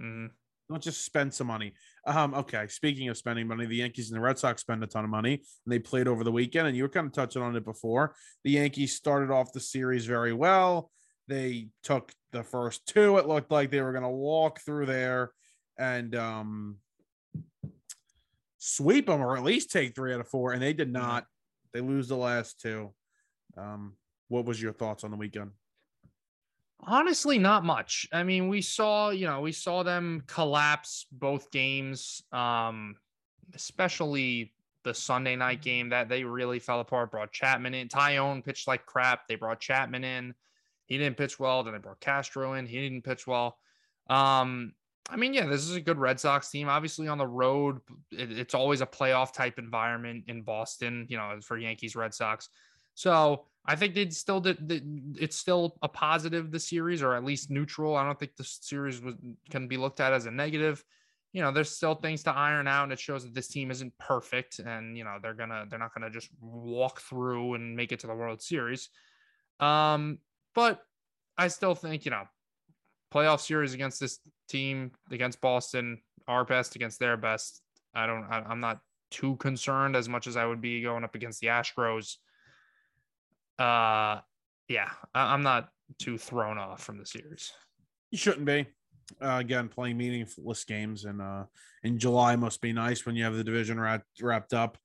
Mhm. 0.00 0.30
Don't 0.68 0.82
just 0.82 1.04
spend 1.04 1.32
some 1.32 1.46
money. 1.46 1.72
Um, 2.08 2.32
okay. 2.32 2.66
Speaking 2.68 3.10
of 3.10 3.18
spending 3.18 3.46
money, 3.46 3.66
the 3.66 3.76
Yankees 3.76 4.10
and 4.10 4.16
the 4.16 4.22
Red 4.22 4.38
Sox 4.38 4.62
spend 4.62 4.82
a 4.82 4.86
ton 4.86 5.04
of 5.04 5.10
money 5.10 5.34
and 5.34 5.72
they 5.72 5.78
played 5.78 6.08
over 6.08 6.24
the 6.24 6.32
weekend. 6.32 6.66
And 6.66 6.76
you 6.76 6.82
were 6.82 6.88
kind 6.88 7.06
of 7.06 7.12
touching 7.12 7.42
on 7.42 7.54
it 7.54 7.64
before. 7.66 8.14
The 8.44 8.52
Yankees 8.52 8.96
started 8.96 9.30
off 9.30 9.52
the 9.52 9.60
series 9.60 10.06
very 10.06 10.32
well. 10.32 10.90
They 11.28 11.68
took 11.82 12.10
the 12.32 12.42
first 12.42 12.86
two. 12.86 13.18
It 13.18 13.28
looked 13.28 13.50
like 13.50 13.70
they 13.70 13.82
were 13.82 13.92
going 13.92 14.04
to 14.04 14.08
walk 14.08 14.60
through 14.64 14.86
there 14.86 15.32
and 15.78 16.14
um, 16.16 16.76
sweep 18.56 19.06
them 19.06 19.20
or 19.20 19.36
at 19.36 19.44
least 19.44 19.70
take 19.70 19.94
three 19.94 20.14
out 20.14 20.20
of 20.20 20.28
four. 20.28 20.52
And 20.52 20.62
they 20.62 20.72
did 20.72 20.90
not. 20.90 21.26
They 21.74 21.80
lose 21.82 22.08
the 22.08 22.16
last 22.16 22.58
two. 22.58 22.94
Um, 23.58 23.92
what 24.28 24.46
was 24.46 24.60
your 24.62 24.72
thoughts 24.72 25.04
on 25.04 25.10
the 25.10 25.18
weekend? 25.18 25.50
Honestly, 26.80 27.38
not 27.38 27.64
much. 27.64 28.08
I 28.12 28.22
mean, 28.22 28.48
we 28.48 28.62
saw, 28.62 29.10
you 29.10 29.26
know, 29.26 29.40
we 29.40 29.52
saw 29.52 29.82
them 29.82 30.22
collapse 30.26 31.06
both 31.10 31.50
games, 31.50 32.22
um, 32.32 32.96
especially 33.54 34.54
the 34.84 34.94
Sunday 34.94 35.34
night 35.34 35.60
game 35.60 35.88
that 35.88 36.08
they 36.08 36.22
really 36.24 36.60
fell 36.60 36.80
apart. 36.80 37.10
Brought 37.10 37.32
Chapman 37.32 37.74
in. 37.74 37.88
Taillon 37.88 38.44
pitched 38.44 38.68
like 38.68 38.86
crap. 38.86 39.26
They 39.26 39.34
brought 39.34 39.60
Chapman 39.60 40.04
in. 40.04 40.34
He 40.86 40.96
didn't 40.96 41.16
pitch 41.18 41.38
well. 41.38 41.64
Then 41.64 41.74
they 41.74 41.80
brought 41.80 42.00
Castro 42.00 42.54
in. 42.54 42.64
He 42.66 42.80
didn't 42.80 43.02
pitch 43.02 43.26
well. 43.26 43.58
Um, 44.08 44.72
I 45.10 45.16
mean, 45.16 45.34
yeah, 45.34 45.46
this 45.46 45.62
is 45.62 45.74
a 45.74 45.80
good 45.80 45.98
Red 45.98 46.20
Sox 46.20 46.48
team. 46.48 46.68
Obviously, 46.68 47.08
on 47.08 47.18
the 47.18 47.26
road, 47.26 47.80
it- 48.12 48.38
it's 48.38 48.54
always 48.54 48.80
a 48.82 48.86
playoff 48.86 49.32
type 49.32 49.58
environment 49.58 50.24
in 50.28 50.42
Boston, 50.42 51.06
you 51.10 51.16
know, 51.16 51.40
for 51.42 51.58
Yankees, 51.58 51.96
Red 51.96 52.14
Sox. 52.14 52.48
So 52.98 53.44
I 53.64 53.76
think 53.76 53.94
they 53.94 54.10
still 54.10 54.40
did. 54.40 55.14
It's 55.20 55.36
still 55.36 55.78
a 55.82 55.88
positive 55.88 56.50
the 56.50 56.58
series, 56.58 57.00
or 57.00 57.14
at 57.14 57.22
least 57.22 57.48
neutral. 57.48 57.94
I 57.94 58.04
don't 58.04 58.18
think 58.18 58.34
the 58.34 58.42
series 58.42 59.00
was, 59.00 59.14
can 59.50 59.68
be 59.68 59.76
looked 59.76 60.00
at 60.00 60.12
as 60.12 60.26
a 60.26 60.32
negative. 60.32 60.84
You 61.32 61.42
know, 61.42 61.52
there's 61.52 61.70
still 61.70 61.94
things 61.94 62.24
to 62.24 62.32
iron 62.32 62.66
out, 62.66 62.82
and 62.82 62.92
it 62.92 62.98
shows 62.98 63.22
that 63.22 63.34
this 63.34 63.46
team 63.46 63.70
isn't 63.70 63.96
perfect, 63.98 64.58
and 64.58 64.98
you 64.98 65.04
know 65.04 65.18
they're 65.22 65.34
gonna 65.34 65.64
they're 65.70 65.78
not 65.78 65.94
gonna 65.94 66.10
just 66.10 66.28
walk 66.40 67.00
through 67.00 67.54
and 67.54 67.76
make 67.76 67.92
it 67.92 68.00
to 68.00 68.08
the 68.08 68.16
World 68.16 68.42
Series. 68.42 68.88
Um, 69.60 70.18
but 70.56 70.80
I 71.36 71.46
still 71.46 71.76
think 71.76 72.04
you 72.04 72.10
know 72.10 72.24
playoff 73.14 73.38
series 73.38 73.74
against 73.74 74.00
this 74.00 74.18
team 74.48 74.90
against 75.12 75.40
Boston, 75.40 76.02
our 76.26 76.44
best 76.44 76.74
against 76.74 76.98
their 76.98 77.16
best. 77.16 77.62
I 77.94 78.08
don't. 78.08 78.24
I, 78.24 78.42
I'm 78.48 78.58
not 78.58 78.80
too 79.12 79.36
concerned 79.36 79.94
as 79.94 80.08
much 80.08 80.26
as 80.26 80.36
I 80.36 80.46
would 80.46 80.60
be 80.60 80.82
going 80.82 81.04
up 81.04 81.14
against 81.14 81.40
the 81.40 81.46
Astros. 81.46 82.16
Uh, 83.58 84.20
yeah, 84.68 84.90
I, 85.14 85.32
I'm 85.34 85.42
not 85.42 85.68
too 85.98 86.18
thrown 86.18 86.58
off 86.58 86.82
from 86.82 86.98
the 86.98 87.06
series. 87.06 87.52
You 88.10 88.18
shouldn't 88.18 88.44
be. 88.44 88.66
Uh, 89.22 89.38
again, 89.38 89.68
playing 89.68 89.96
meaningless 89.96 90.64
games 90.64 91.06
and 91.06 91.22
uh, 91.22 91.44
in 91.82 91.98
July 91.98 92.36
must 92.36 92.60
be 92.60 92.72
nice 92.74 93.06
when 93.06 93.16
you 93.16 93.24
have 93.24 93.34
the 93.34 93.44
division 93.44 93.80
wrapped 93.80 94.04
wrapped 94.20 94.52
up. 94.52 94.76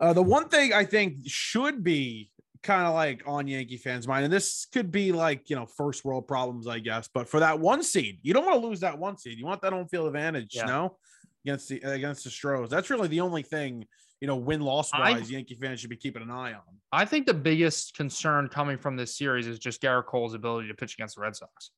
Uh, 0.00 0.12
the 0.12 0.22
one 0.22 0.48
thing 0.48 0.72
I 0.72 0.84
think 0.84 1.18
should 1.26 1.82
be 1.82 2.30
kind 2.62 2.86
of 2.86 2.94
like 2.94 3.22
on 3.26 3.48
Yankee 3.48 3.76
fans' 3.76 4.06
mind, 4.06 4.24
and 4.24 4.32
this 4.32 4.66
could 4.72 4.92
be 4.92 5.10
like 5.12 5.50
you 5.50 5.56
know 5.56 5.66
first 5.66 6.04
world 6.04 6.28
problems, 6.28 6.68
I 6.68 6.78
guess. 6.78 7.08
But 7.12 7.28
for 7.28 7.40
that 7.40 7.58
one 7.58 7.82
seed, 7.82 8.20
you 8.22 8.32
don't 8.32 8.44
want 8.44 8.60
to 8.60 8.66
lose 8.66 8.80
that 8.80 8.98
one 8.98 9.18
seed. 9.18 9.38
You 9.38 9.44
want 9.44 9.60
that 9.62 9.72
home 9.72 9.88
field 9.88 10.06
advantage, 10.06 10.54
Yeah. 10.54 10.66
no? 10.66 10.96
Against 11.44 11.68
the 11.68 11.80
against 11.80 12.24
the 12.24 12.30
Stros. 12.30 12.70
That's 12.70 12.90
really 12.90 13.08
the 13.08 13.20
only 13.20 13.42
thing 13.42 13.86
you 14.20 14.26
know 14.26 14.36
win 14.36 14.60
loss 14.60 14.92
wise 14.92 15.30
Yankee 15.30 15.54
fans 15.54 15.80
should 15.80 15.90
be 15.90 15.96
keeping 15.96 16.22
an 16.22 16.30
eye 16.30 16.52
on. 16.52 16.62
I 16.92 17.04
think 17.04 17.26
the 17.26 17.34
biggest 17.34 17.94
concern 17.94 18.48
coming 18.48 18.78
from 18.78 18.96
this 18.96 19.16
series 19.16 19.46
is 19.46 19.58
just 19.58 19.82
Gerrit 19.82 20.06
Cole's 20.06 20.34
ability 20.34 20.68
to 20.68 20.74
pitch 20.74 20.94
against 20.94 21.16
the 21.16 21.22
Red 21.22 21.36
Sox. 21.36 21.70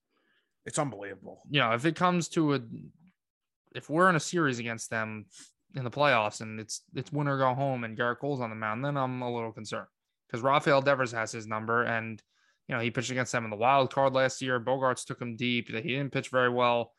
It's 0.65 0.79
unbelievable. 0.79 1.43
You 1.51 1.61
know, 1.61 1.73
if 1.73 1.87
it 1.87 1.97
comes 1.97 2.29
to 2.31 2.55
a, 2.55 2.61
if 3.75 3.89
we're 3.89 4.11
in 4.11 4.17
a 4.17 4.21
series 4.21 4.59
against 4.59 4.91
them 4.91 5.27
in 5.75 5.85
the 5.85 5.91
playoffs 5.91 6.41
and 6.41 6.61
it's 6.61 6.83
it's 6.95 7.13
win 7.13 7.29
or 7.29 7.39
go 7.39 7.55
home 7.55 7.85
and 7.85 7.97
Gerrit 7.97 8.19
Cole's 8.19 8.41
on 8.41 8.51
the 8.51 8.57
mound, 8.57 8.85
then 8.85 8.97
I'm 8.97 9.23
a 9.23 9.33
little 9.33 9.53
concerned 9.53 9.89
because 10.27 10.43
Rafael 10.43 10.83
Devers 10.83 11.13
has 11.13 11.33
his 11.33 11.47
number 11.47 11.85
and 11.85 12.23
you 12.69 12.75
know 12.75 12.81
he 12.81 12.91
pitched 12.91 13.11
against 13.11 13.33
them 13.33 13.45
in 13.45 13.51
the 13.51 13.57
wild 13.57 13.93
card 13.93 14.13
last 14.13 14.43
year. 14.43 14.61
Bogaerts 14.61 15.05
took 15.05 15.21
him 15.21 15.37
deep. 15.37 15.69
He 15.69 15.81
didn't 15.81 16.13
pitch 16.13 16.31
very 16.31 16.51
well. 16.51 16.93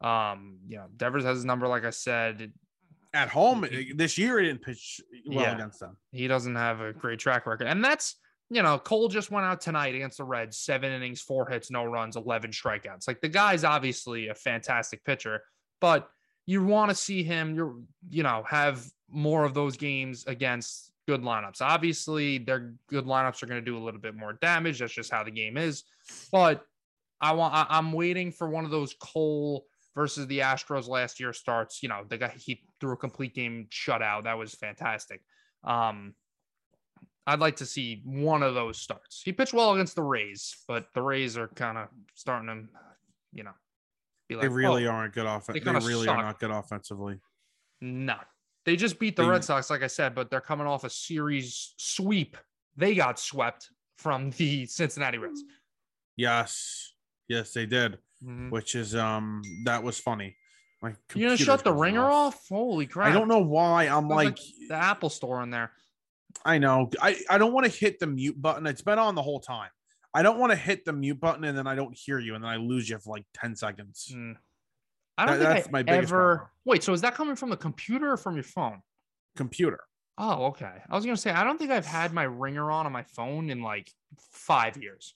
Um, 0.00 0.58
you 0.66 0.76
know, 0.76 0.86
Devers 0.96 1.24
has 1.24 1.38
his 1.38 1.44
number, 1.44 1.68
like 1.68 1.84
I 1.84 1.90
said. 1.90 2.52
At 3.14 3.28
home 3.28 3.64
He- 3.64 3.90
eh, 3.90 3.92
this 3.94 4.16
year, 4.18 4.38
he 4.40 4.46
didn't 4.46 4.62
pitch 4.62 5.00
well 5.26 5.40
Yeah. 5.44 5.54
against 5.54 5.80
them. 5.80 5.96
he 6.12 6.26
doesn't 6.26 6.54
have 6.56 6.80
a 6.80 6.92
great 6.92 7.18
track 7.18 7.46
record. 7.46 7.66
And 7.66 7.84
that's, 7.84 8.16
you 8.50 8.62
know, 8.62 8.78
Cole 8.78 9.08
just 9.08 9.30
went 9.30 9.46
out 9.46 9.60
tonight 9.60 9.94
against 9.94 10.18
the 10.18 10.24
Reds, 10.24 10.58
seven 10.58 10.92
innings, 10.92 11.20
four 11.20 11.48
hits, 11.48 11.70
no 11.70 11.84
runs, 11.84 12.16
11 12.16 12.50
strikeouts. 12.52 13.06
Like 13.06 13.20
the 13.20 13.28
guy's 13.28 13.64
obviously 13.64 14.28
a 14.28 14.34
fantastic 14.34 15.04
pitcher, 15.04 15.42
but 15.80 16.10
you 16.46 16.64
want 16.64 16.90
to 16.90 16.94
see 16.94 17.22
him, 17.22 17.54
you're, 17.54 17.76
you 18.08 18.22
know, 18.22 18.42
have 18.48 18.84
more 19.08 19.44
of 19.44 19.54
those 19.54 19.76
games 19.76 20.24
against 20.26 20.90
good 21.06 21.20
lineups. 21.22 21.60
Obviously, 21.60 22.38
their 22.38 22.74
good 22.88 23.04
lineups 23.04 23.42
are 23.42 23.46
going 23.46 23.60
to 23.60 23.64
do 23.64 23.76
a 23.76 23.82
little 23.84 24.00
bit 24.00 24.14
more 24.16 24.32
damage. 24.34 24.78
That's 24.78 24.92
just 24.92 25.10
how 25.10 25.22
the 25.22 25.30
game 25.30 25.56
is. 25.56 25.84
But 26.30 26.64
I 27.20 27.32
want, 27.32 27.54
I, 27.54 27.66
I'm 27.68 27.92
waiting 27.92 28.32
for 28.32 28.48
one 28.48 28.64
of 28.64 28.70
those 28.70 28.94
Cole 29.00 29.66
versus 29.94 30.26
the 30.26 30.40
Astros 30.40 30.88
last 30.88 31.20
year 31.20 31.32
starts. 31.32 31.82
You 31.82 31.88
know, 31.88 32.04
the 32.08 32.18
guy 32.18 32.34
he 32.36 32.62
threw 32.80 32.92
a 32.92 32.96
complete 32.96 33.34
game 33.34 33.66
shutout. 33.70 34.24
That 34.24 34.38
was 34.38 34.54
fantastic. 34.54 35.22
Um, 35.64 36.14
I'd 37.26 37.38
like 37.40 37.56
to 37.56 37.66
see 37.66 38.02
one 38.04 38.42
of 38.42 38.54
those 38.54 38.78
starts. 38.78 39.22
He 39.24 39.32
pitched 39.32 39.52
well 39.54 39.72
against 39.74 39.94
the 39.94 40.02
Rays, 40.02 40.56
but 40.66 40.86
the 40.94 41.02
Rays 41.02 41.36
are 41.38 41.46
kind 41.48 41.78
of 41.78 41.88
starting 42.14 42.48
to, 42.48 42.64
you 43.32 43.44
know, 43.44 43.52
be 44.28 44.34
like 44.34 44.42
They 44.42 44.48
really 44.48 44.86
"Oh, 44.88 44.90
aren't 44.90 45.14
good 45.14 45.26
offense. 45.26 45.58
they 45.58 45.64
They, 45.64 45.70
really 45.72 46.06
suck. 46.06 46.16
are 46.18 46.22
not 46.22 46.40
good 46.40 46.50
offensively. 46.50 47.20
No, 47.80 48.16
they 48.64 48.74
just 48.74 48.98
beat 48.98 49.14
the 49.14 49.22
They- 49.22 49.28
Red 49.28 49.44
Sox, 49.44 49.70
like 49.70 49.82
I 49.84 49.86
said, 49.86 50.14
but 50.16 50.30
they're 50.30 50.40
coming 50.40 50.66
off 50.66 50.82
a 50.84 50.90
series 50.90 51.74
sweep. 51.76 52.36
They 52.76 52.94
got 52.96 53.20
swept 53.20 53.68
from 53.98 54.30
the 54.30 54.66
Cincinnati 54.66 55.18
Reds. 55.18 55.44
Yes, 56.16 56.92
yes, 57.28 57.52
they 57.52 57.66
did. 57.66 57.98
Mhm. 58.24 58.50
Which 58.50 58.74
is 58.74 58.94
um 58.94 59.42
that 59.64 59.82
was 59.82 59.98
funny. 59.98 60.36
My 60.80 60.94
You 61.14 61.26
gonna 61.26 61.36
shut 61.36 61.64
the 61.64 61.72
ringer 61.72 62.04
off? 62.10 62.48
Holy 62.48 62.86
crap! 62.86 63.08
I 63.08 63.12
don't 63.12 63.28
know 63.28 63.38
why. 63.42 63.84
I'm 63.84 64.08
like 64.08 64.26
like, 64.30 64.38
the 64.68 64.74
Apple 64.74 65.10
Store 65.10 65.42
in 65.42 65.50
there. 65.50 65.72
I 66.44 66.58
know. 66.58 66.88
I, 67.00 67.16
I 67.28 67.38
don't 67.38 67.52
want 67.52 67.66
to 67.66 67.72
hit 67.72 67.98
the 68.00 68.06
mute 68.06 68.40
button. 68.40 68.66
It's 68.66 68.82
been 68.82 68.98
on 68.98 69.14
the 69.14 69.22
whole 69.22 69.38
time. 69.40 69.70
I 70.14 70.22
don't 70.22 70.38
want 70.38 70.50
to 70.50 70.56
hit 70.56 70.84
the 70.84 70.92
mute 70.92 71.20
button 71.20 71.44
and 71.44 71.56
then 71.56 71.66
I 71.66 71.74
don't 71.74 71.96
hear 71.96 72.18
you 72.18 72.34
and 72.34 72.42
then 72.42 72.50
I 72.50 72.56
lose 72.56 72.88
you 72.88 72.98
for 72.98 73.10
like 73.10 73.24
10 73.34 73.54
seconds. 73.54 74.10
Mm. 74.14 74.36
I 75.18 75.26
don't 75.26 75.38
That- 75.38 75.44
think 75.44 75.56
that's 75.56 75.68
I 75.68 75.70
my 75.70 75.84
ever. 75.92 76.36
problem. 76.36 76.48
Wait, 76.64 76.82
so 76.82 76.92
is 76.94 77.00
that 77.02 77.14
coming 77.14 77.36
from 77.36 77.50
the 77.50 77.56
computer 77.56 78.12
or 78.12 78.16
from 78.16 78.34
your 78.34 78.44
phone? 78.44 78.82
Computer. 79.36 79.80
Oh, 80.18 80.46
okay. 80.46 80.82
I 80.90 80.94
was 80.96 81.04
gonna 81.04 81.16
say 81.16 81.30
I 81.30 81.44
don't 81.44 81.58
think 81.58 81.70
I've 81.70 81.86
had 81.86 82.12
my 82.12 82.24
ringer 82.24 82.70
on 82.70 82.86
on 82.86 82.92
my 82.92 83.02
phone 83.04 83.50
in 83.50 83.62
like 83.62 83.92
five 84.32 84.76
years. 84.78 85.14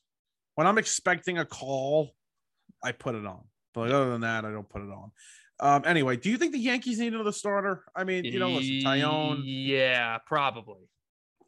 When 0.55 0.67
I'm 0.67 0.79
expecting 0.79 1.39
a 1.39 1.45
call, 1.45 2.15
I 2.83 2.93
put 2.93 3.15
it 3.15 3.27
on. 3.27 3.43
But 3.75 3.91
other 3.93 4.11
than 4.11 4.23
that, 4.23 4.45
I 4.45 4.51
don't 4.51 4.69
put 4.69 4.83
it 4.83 4.91
on. 4.91 5.11
Um, 5.59 5.83
anyway, 5.87 6.17
do 6.17 6.31
you 6.31 6.37
think 6.37 6.53
the 6.53 6.59
Yankees 6.59 6.99
need 6.99 7.15
another 7.15 7.33
starter? 7.33 7.85
I 7.95 8.05
mean, 8.05 8.25
you 8.25 8.39
know, 8.39 8.51
listen, 8.51 8.81
Taillon, 8.85 9.41
Yeah, 9.45 10.19
probably. 10.27 10.89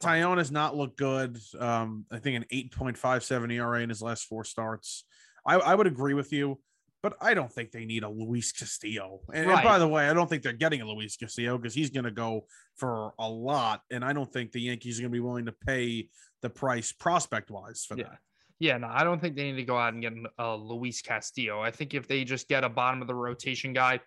Taillon 0.01 0.37
has 0.37 0.51
not 0.51 0.75
looked 0.75 0.97
good. 0.97 1.37
Um, 1.59 2.05
I 2.11 2.19
think 2.19 2.37
an 2.37 2.45
8.57 2.51 3.53
ERA 3.53 3.81
in 3.81 3.89
his 3.89 4.01
last 4.01 4.23
four 4.25 4.43
starts. 4.43 5.03
I, 5.45 5.55
I 5.55 5.75
would 5.75 5.87
agree 5.87 6.13
with 6.13 6.31
you, 6.31 6.59
but 7.03 7.15
I 7.21 7.33
don't 7.33 7.51
think 7.51 7.71
they 7.71 7.85
need 7.85 8.03
a 8.03 8.09
Luis 8.09 8.51
Castillo. 8.51 9.19
And, 9.33 9.49
and 9.51 9.63
by 9.63 9.77
the 9.77 9.87
way, 9.87 10.09
I 10.09 10.13
don't 10.13 10.29
think 10.29 10.41
they're 10.43 10.53
getting 10.53 10.81
a 10.81 10.85
Luis 10.87 11.17
Castillo 11.17 11.57
because 11.57 11.73
he's 11.73 11.89
going 11.89 12.05
to 12.05 12.11
go 12.11 12.45
for 12.77 13.13
a 13.19 13.27
lot. 13.29 13.81
And 13.91 14.03
I 14.05 14.13
don't 14.13 14.31
think 14.31 14.51
the 14.51 14.61
Yankees 14.61 14.99
are 14.99 15.03
going 15.03 15.11
to 15.11 15.15
be 15.15 15.19
willing 15.19 15.45
to 15.45 15.51
pay 15.67 16.09
the 16.41 16.49
price 16.49 16.91
prospect 16.91 17.51
wise 17.51 17.85
for 17.85 17.97
Yeah. 17.97 18.03
that. 18.05 18.19
Yeah, 18.59 18.77
no, 18.77 18.87
I 18.87 19.05
don't 19.05 19.21
think 19.21 19.35
they 19.35 19.49
need 19.49 19.57
to 19.57 19.63
go 19.63 19.77
out 19.77 19.93
and 19.93 20.01
get 20.01 20.13
a 20.37 20.55
Luis 20.55 21.01
Castillo. 21.01 21.61
I 21.61 21.71
think 21.71 21.93
if 21.93 22.07
they 22.07 22.25
just 22.25 22.49
get 22.49 22.65
a 22.65 22.69
bottom 22.69 23.01
of 23.01 23.07
the 23.07 23.15
rotation 23.15 23.71
guy 23.71 24.01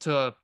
to, 0.00 0.34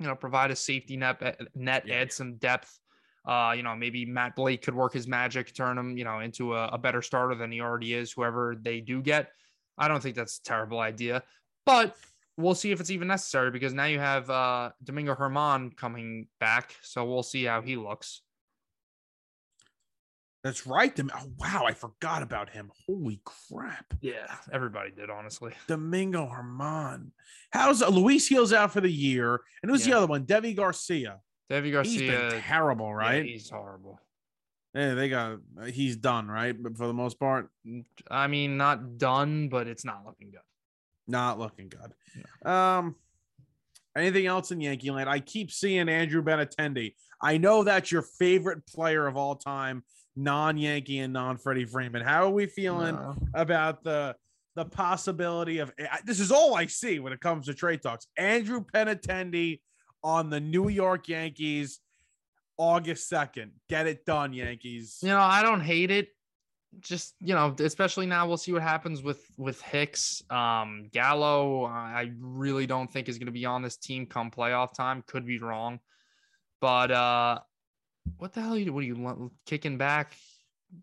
you 0.00 0.06
know, 0.06 0.14
provide 0.14 0.50
a 0.50 0.56
safety 0.56 0.96
net, 0.96 1.18
eh, 1.20 1.32
net 1.54 1.86
Yeah. 1.86 1.96
add 1.96 2.12
some 2.12 2.36
depth. 2.36 2.80
Uh, 3.26 3.52
you 3.56 3.62
know, 3.62 3.74
maybe 3.74 4.06
Matt 4.06 4.36
Blake 4.36 4.62
could 4.62 4.74
work 4.74 4.94
his 4.94 5.06
magic, 5.06 5.54
turn 5.54 5.76
him, 5.76 5.98
you 5.98 6.04
know, 6.04 6.20
into 6.20 6.54
a, 6.54 6.68
a 6.68 6.78
better 6.78 7.02
starter 7.02 7.34
than 7.34 7.52
he 7.52 7.60
already 7.60 7.92
is. 7.92 8.12
Whoever 8.12 8.56
they 8.58 8.80
do 8.80 9.02
get, 9.02 9.32
I 9.76 9.88
don't 9.88 10.02
think 10.02 10.16
that's 10.16 10.38
a 10.38 10.42
terrible 10.42 10.78
idea. 10.78 11.24
But 11.66 11.96
we'll 12.36 12.54
see 12.54 12.70
if 12.70 12.80
it's 12.80 12.90
even 12.90 13.08
necessary 13.08 13.50
because 13.50 13.74
now 13.74 13.86
you 13.86 13.98
have 13.98 14.30
uh, 14.30 14.70
Domingo 14.82 15.14
Germán 15.14 15.76
coming 15.76 16.28
back, 16.38 16.74
so 16.82 17.04
we'll 17.04 17.22
see 17.24 17.44
how 17.44 17.60
he 17.62 17.76
looks. 17.76 18.22
That's 20.46 20.64
right. 20.64 20.94
Dom- 20.94 21.10
Oh, 21.12 21.26
wow. 21.38 21.64
I 21.66 21.72
forgot 21.72 22.22
about 22.22 22.50
him. 22.50 22.70
Holy 22.86 23.20
crap. 23.24 23.84
Yeah, 24.00 24.32
everybody 24.52 24.92
did, 24.92 25.10
honestly. 25.10 25.52
Domingo 25.66 26.26
Germán. 26.28 27.10
How's 27.50 27.82
uh, 27.82 27.88
Luis 27.88 28.28
Gil's 28.28 28.52
out 28.52 28.72
for 28.72 28.80
the 28.80 28.88
year? 28.90 29.40
And 29.62 29.70
who's 29.70 29.84
the 29.84 29.92
other 29.92 30.06
one? 30.06 30.24
Deivi 30.24 30.54
Garcia. 30.54 31.18
He's 31.48 31.72
Garcia, 31.72 32.10
been 32.30 32.40
terrible, 32.42 32.86
yeah, 32.90 32.92
right? 32.94 33.24
he's 33.24 33.50
horrible. 33.50 34.00
Yeah, 34.72 34.94
they 34.94 35.08
got 35.08 35.38
he's 35.68 35.96
done, 35.96 36.28
right? 36.28 36.54
But 36.60 36.76
for 36.76 36.86
the 36.86 36.94
most 36.94 37.18
part, 37.18 37.48
I 38.08 38.28
mean, 38.28 38.56
not 38.56 38.98
done, 38.98 39.48
but 39.48 39.66
it's 39.66 39.84
not 39.84 40.04
looking 40.06 40.30
good. 40.30 40.40
not 41.08 41.40
looking 41.40 41.68
good. 41.70 42.48
Um 42.48 42.94
anything 43.96 44.26
else 44.26 44.50
in 44.52 44.60
Yankee 44.60 44.90
land? 44.90 45.08
I 45.08 45.18
keep 45.20 45.50
seeing 45.50 45.88
Andrew 45.88 46.22
Benatendi. 46.22 46.94
I 47.22 47.38
know 47.38 47.64
that's 47.64 47.90
your 47.90 48.02
favorite 48.02 48.66
player 48.66 49.06
of 49.06 49.16
all 49.16 49.36
time, 49.36 49.82
non-Yankee 50.16 50.98
and 50.98 51.12
non-Freddie 51.12 51.66
Freeman. 51.66 52.02
How 52.02 52.24
are 52.24 52.30
we 52.30 52.46
feeling 52.46 52.94
No. 52.94 53.16
about 53.34 53.84
the 53.84 54.16
the 54.54 54.64
possibility 54.64 55.58
of 55.58 55.70
this 56.06 56.18
is 56.18 56.32
all 56.32 56.54
I 56.54 56.64
see 56.64 56.98
when 56.98 57.12
it 57.12 57.20
comes 57.20 57.44
to 57.44 57.52
trade 57.52 57.82
talks. 57.82 58.06
Andrew 58.16 58.64
Benatendi 58.72 59.60
on 60.02 60.30
the 60.30 60.40
New 60.40 60.70
York 60.70 61.08
Yankees 61.08 61.80
August 62.56 63.10
2nd. 63.12 63.50
Get 63.68 63.86
it 63.86 64.06
done, 64.06 64.32
Yankees. 64.32 64.98
You 65.02 65.08
know, 65.10 65.20
I 65.20 65.42
don't 65.42 65.60
hate 65.60 65.90
it. 65.90 66.08
Just 66.80 67.14
you 67.20 67.34
know, 67.34 67.54
especially 67.60 68.06
now, 68.06 68.26
we'll 68.26 68.36
see 68.38 68.52
what 68.52 68.62
happens 68.62 69.02
with 69.02 69.24
with 69.36 69.60
Hicks. 69.60 70.22
Um, 70.30 70.88
Gallo, 70.90 71.64
I 71.66 72.12
really 72.18 72.66
don't 72.66 72.90
think 72.90 73.08
is 73.10 73.18
going 73.18 73.26
to 73.26 73.32
be 73.32 73.44
on 73.44 73.60
this 73.62 73.76
team 73.76 74.06
come 74.06 74.30
playoff 74.30 74.72
time. 74.74 75.02
Could 75.06 75.26
be 75.26 75.38
wrong, 75.38 75.80
but 76.60 76.90
uh, 76.90 77.38
what 78.18 78.32
the 78.32 78.40
hell? 78.40 78.54
Are 78.54 78.58
you, 78.58 78.72
what 78.72 78.80
are 78.80 78.84
you 78.84 79.32
kicking 79.44 79.78
back? 79.78 80.12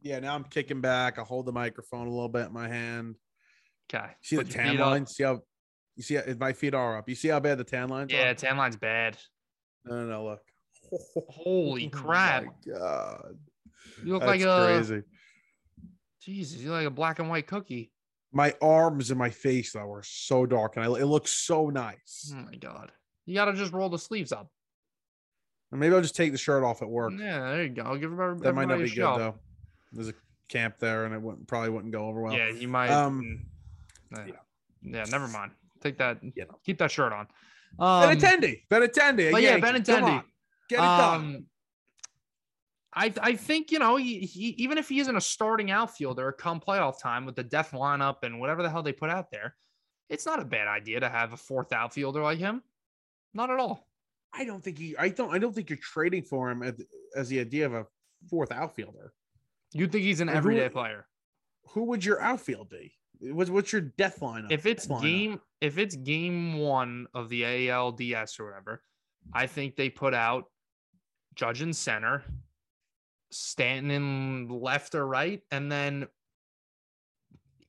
Yeah, 0.02 0.20
now 0.20 0.36
I'm 0.36 0.44
kicking 0.46 0.82
back. 0.82 1.20
I 1.20 1.24
hold 1.24 1.46
the 1.46 1.52
microphone 1.52 2.08
a 2.08 2.10
little 2.10 2.30
bit 2.30 2.48
in 2.48 2.54
my 2.54 2.68
hand. 2.68 3.16
Okay, 3.94 4.08
See 4.22 4.38
Put 4.38 4.48
the 4.48 4.54
tan 4.54 4.80
up. 4.80 4.88
line? 4.92 5.06
See 5.06 5.24
how 5.24 5.42
you 5.96 6.04
see 6.04 6.16
how, 6.16 6.24
my 6.40 6.54
feet 6.54 6.74
are 6.74 6.98
up. 6.98 7.08
You 7.10 7.16
see 7.16 7.28
how 7.28 7.40
bad 7.40 7.58
the 7.58 7.64
tan 7.64 7.90
lines 7.90 8.12
Yeah, 8.12 8.32
are? 8.32 8.34
tan 8.34 8.58
line's 8.58 8.78
bad. 8.78 9.18
No, 9.86 9.96
no, 9.96 10.08
no, 10.08 10.24
look. 10.26 10.42
Holy 11.30 11.86
Oh 11.94 11.98
crap! 11.98 12.46
My 12.46 12.52
God. 12.74 13.38
You 14.04 14.14
look 14.14 14.22
That's 14.22 14.42
like 14.44 14.50
a 14.50 14.66
crazy. 14.66 15.04
Jesus. 16.22 16.60
You 16.62 16.70
look 16.70 16.78
like 16.80 16.88
a 16.88 16.92
black 16.92 17.20
and 17.20 17.30
white 17.30 17.48
cookie. 17.48 17.92
My 18.32 18.56
arms 18.62 19.12
and 19.12 19.20
my 19.20 19.30
face 19.30 19.74
though 19.74 19.92
are 19.92 20.04
so 20.04 20.46
dark, 20.46 20.78
and 20.78 20.86
I, 20.86 20.88
it 21.00 21.06
looks 21.06 21.32
so 21.32 21.70
nice. 21.70 22.32
Oh 22.34 22.38
my 22.38 22.56
god! 22.56 22.92
You 23.26 23.36
got 23.36 23.46
to 23.46 23.54
just 23.54 23.74
roll 23.74 23.90
the 23.90 24.00
sleeves 24.00 24.32
up. 24.32 24.50
And 25.74 25.80
maybe 25.80 25.96
I'll 25.96 26.02
just 26.02 26.16
take 26.16 26.32
the 26.32 26.38
shirt 26.38 26.64
off 26.64 26.84
at 26.84 26.88
work. 26.88 27.14
Yeah, 27.18 27.40
there 27.40 27.64
you 27.64 27.70
go. 27.70 27.82
I'll 27.82 27.98
give 27.98 28.12
everybody. 28.12 28.44
That 28.44 28.54
might 28.54 28.68
not 28.68 28.78
be 28.78 28.90
good 28.92 29.02
though. 29.02 29.34
There's 29.92 30.10
a 30.10 30.14
camp 30.48 30.78
there, 30.78 31.06
and 31.06 31.16
it 31.16 31.20
wouldn't 31.20 31.48
probably 31.48 31.72
wouldn't 31.72 31.92
go 31.92 32.06
over 32.06 32.22
well. 32.22 32.32
yeah, 32.32 32.50
you 32.50 32.68
might. 32.68 32.92
um, 32.92 33.44
yeah. 34.16 34.26
yeah. 34.84 35.06
never 35.10 35.28
mind. 35.28 35.52
Take 35.82 35.98
that. 35.98 36.20
You 36.22 36.46
know. 36.46 36.60
Keep 36.64 36.78
that 36.78 36.92
shirt 36.92 37.12
on. 37.12 37.26
Um, 37.80 38.16
Benatendi, 38.16 38.62
Benatendi, 38.70 39.32
but 39.32 39.42
yeah, 39.42 39.60
come 39.60 39.74
Benintendi. 39.74 40.24
get 40.70 40.76
it 40.76 40.78
done. 40.78 41.22
um, 41.22 41.46
I 42.94 43.12
I 43.20 43.36
think 43.36 43.72
you 43.72 43.80
know 43.80 43.96
he, 43.96 44.20
he 44.20 44.50
even 44.60 44.78
if 44.78 44.90
he 44.90 45.00
isn't 45.00 45.16
a 45.16 45.22
starting 45.22 45.72
outfielder 45.72 46.32
come 46.34 46.60
playoff 46.60 47.02
time 47.02 47.26
with 47.26 47.36
the 47.36 47.44
death 47.44 47.72
lineup 47.72 48.18
and 48.22 48.40
whatever 48.40 48.62
the 48.62 48.70
hell 48.70 48.84
they 48.84 48.94
put 48.94 49.10
out 49.10 49.32
there, 49.32 49.56
it's 50.08 50.28
not 50.28 50.40
a 50.40 50.46
bad 50.46 50.68
idea 50.68 51.00
to 51.00 51.10
have 51.10 51.34
a 51.34 51.38
fourth 51.38 51.74
outfielder 51.74 52.22
like 52.22 52.38
him. 52.38 52.62
Not 53.34 53.50
at 53.50 53.60
all. 53.60 53.88
I 54.34 54.46
don't 54.46 54.64
think 54.64 54.80
you. 54.80 54.96
I 54.98 55.10
don't. 55.10 55.34
I 55.34 55.38
don't 55.38 55.54
think 55.54 55.70
you're 55.70 55.78
trading 55.78 56.24
for 56.24 56.50
him 56.50 56.64
as, 56.64 56.74
as 57.16 57.30
the 57.30 57.40
idea 57.40 57.66
of 57.66 57.74
a 57.74 57.86
fourth 58.30 58.52
outfielder. 58.52 59.14
You 59.74 59.88
think 59.88 60.04
he's 60.04 60.22
an 60.22 60.30
And 60.30 60.36
who- 60.38 60.40
everyday 60.40 60.70
player? 60.70 61.08
Who 61.70 61.84
would 61.86 62.04
your 62.04 62.20
outfield 62.22 62.70
be? 62.70 62.94
What's 63.20 63.50
what's 63.50 63.72
your 63.72 63.82
death 63.82 64.22
line? 64.22 64.48
if 64.50 64.66
it's 64.66 64.88
lineup? 64.88 65.02
game 65.02 65.42
if 65.62 65.78
it's 65.78 65.96
game 65.96 66.56
one 66.56 67.08
of 67.14 67.30
the 67.30 67.44
ALDS 67.44 68.40
or 68.40 68.46
whatever, 68.48 68.82
I 69.34 69.48
think 69.48 69.76
they 69.76 69.90
put 69.90 70.14
out 70.14 70.46
Judge 71.36 71.62
in 71.62 71.72
center, 71.74 72.24
Stanton 73.32 73.92
in 73.92 74.50
left 74.50 74.94
or 74.96 75.08
right, 75.08 75.42
and 75.52 75.72
then 75.72 76.08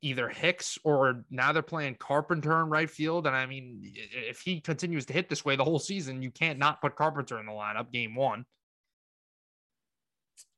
either 0.05 0.29
Hicks 0.29 0.79
or 0.85 1.25
now 1.31 1.53
they're 1.53 1.63
playing 1.63 1.97
Carpenter 1.97 2.61
in 2.61 2.69
right 2.69 2.91
field. 2.91 3.27
And 3.27 3.35
I 3.35 3.47
mean, 3.47 3.81
if 4.13 4.41
he 4.41 4.61
continues 4.61 5.07
to 5.07 5.13
hit 5.13 5.29
this 5.29 5.45
way 5.45 5.57
the 5.57 5.65
whole 5.65 5.79
season, 5.79 6.23
you 6.23 6.31
can't 6.31 6.59
not 6.59 6.81
put 6.81 6.95
Carpenter 6.95 7.41
in 7.41 7.47
the 7.47 7.53
lineup 7.53 7.91
game 7.91 8.15
one. 8.15 8.45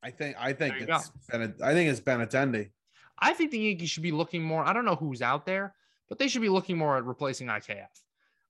I 0.03 0.11
think 0.11 0.35
I 0.39 0.53
think 0.53 0.75
it's 0.79 1.11
Benat, 1.31 1.61
I 1.61 1.73
think 1.73 1.89
it's 1.89 2.01
Benatendi. 2.01 2.69
I 3.19 3.33
think 3.33 3.51
the 3.51 3.59
Yankees 3.59 3.89
should 3.89 4.03
be 4.03 4.11
looking 4.11 4.43
more. 4.43 4.63
I 4.63 4.73
don't 4.73 4.85
know 4.85 4.95
who's 4.95 5.21
out 5.21 5.45
there, 5.45 5.73
but 6.09 6.19
they 6.19 6.27
should 6.27 6.41
be 6.41 6.49
looking 6.49 6.77
more 6.77 6.97
at 6.97 7.05
replacing 7.05 7.47
IKF. 7.47 7.87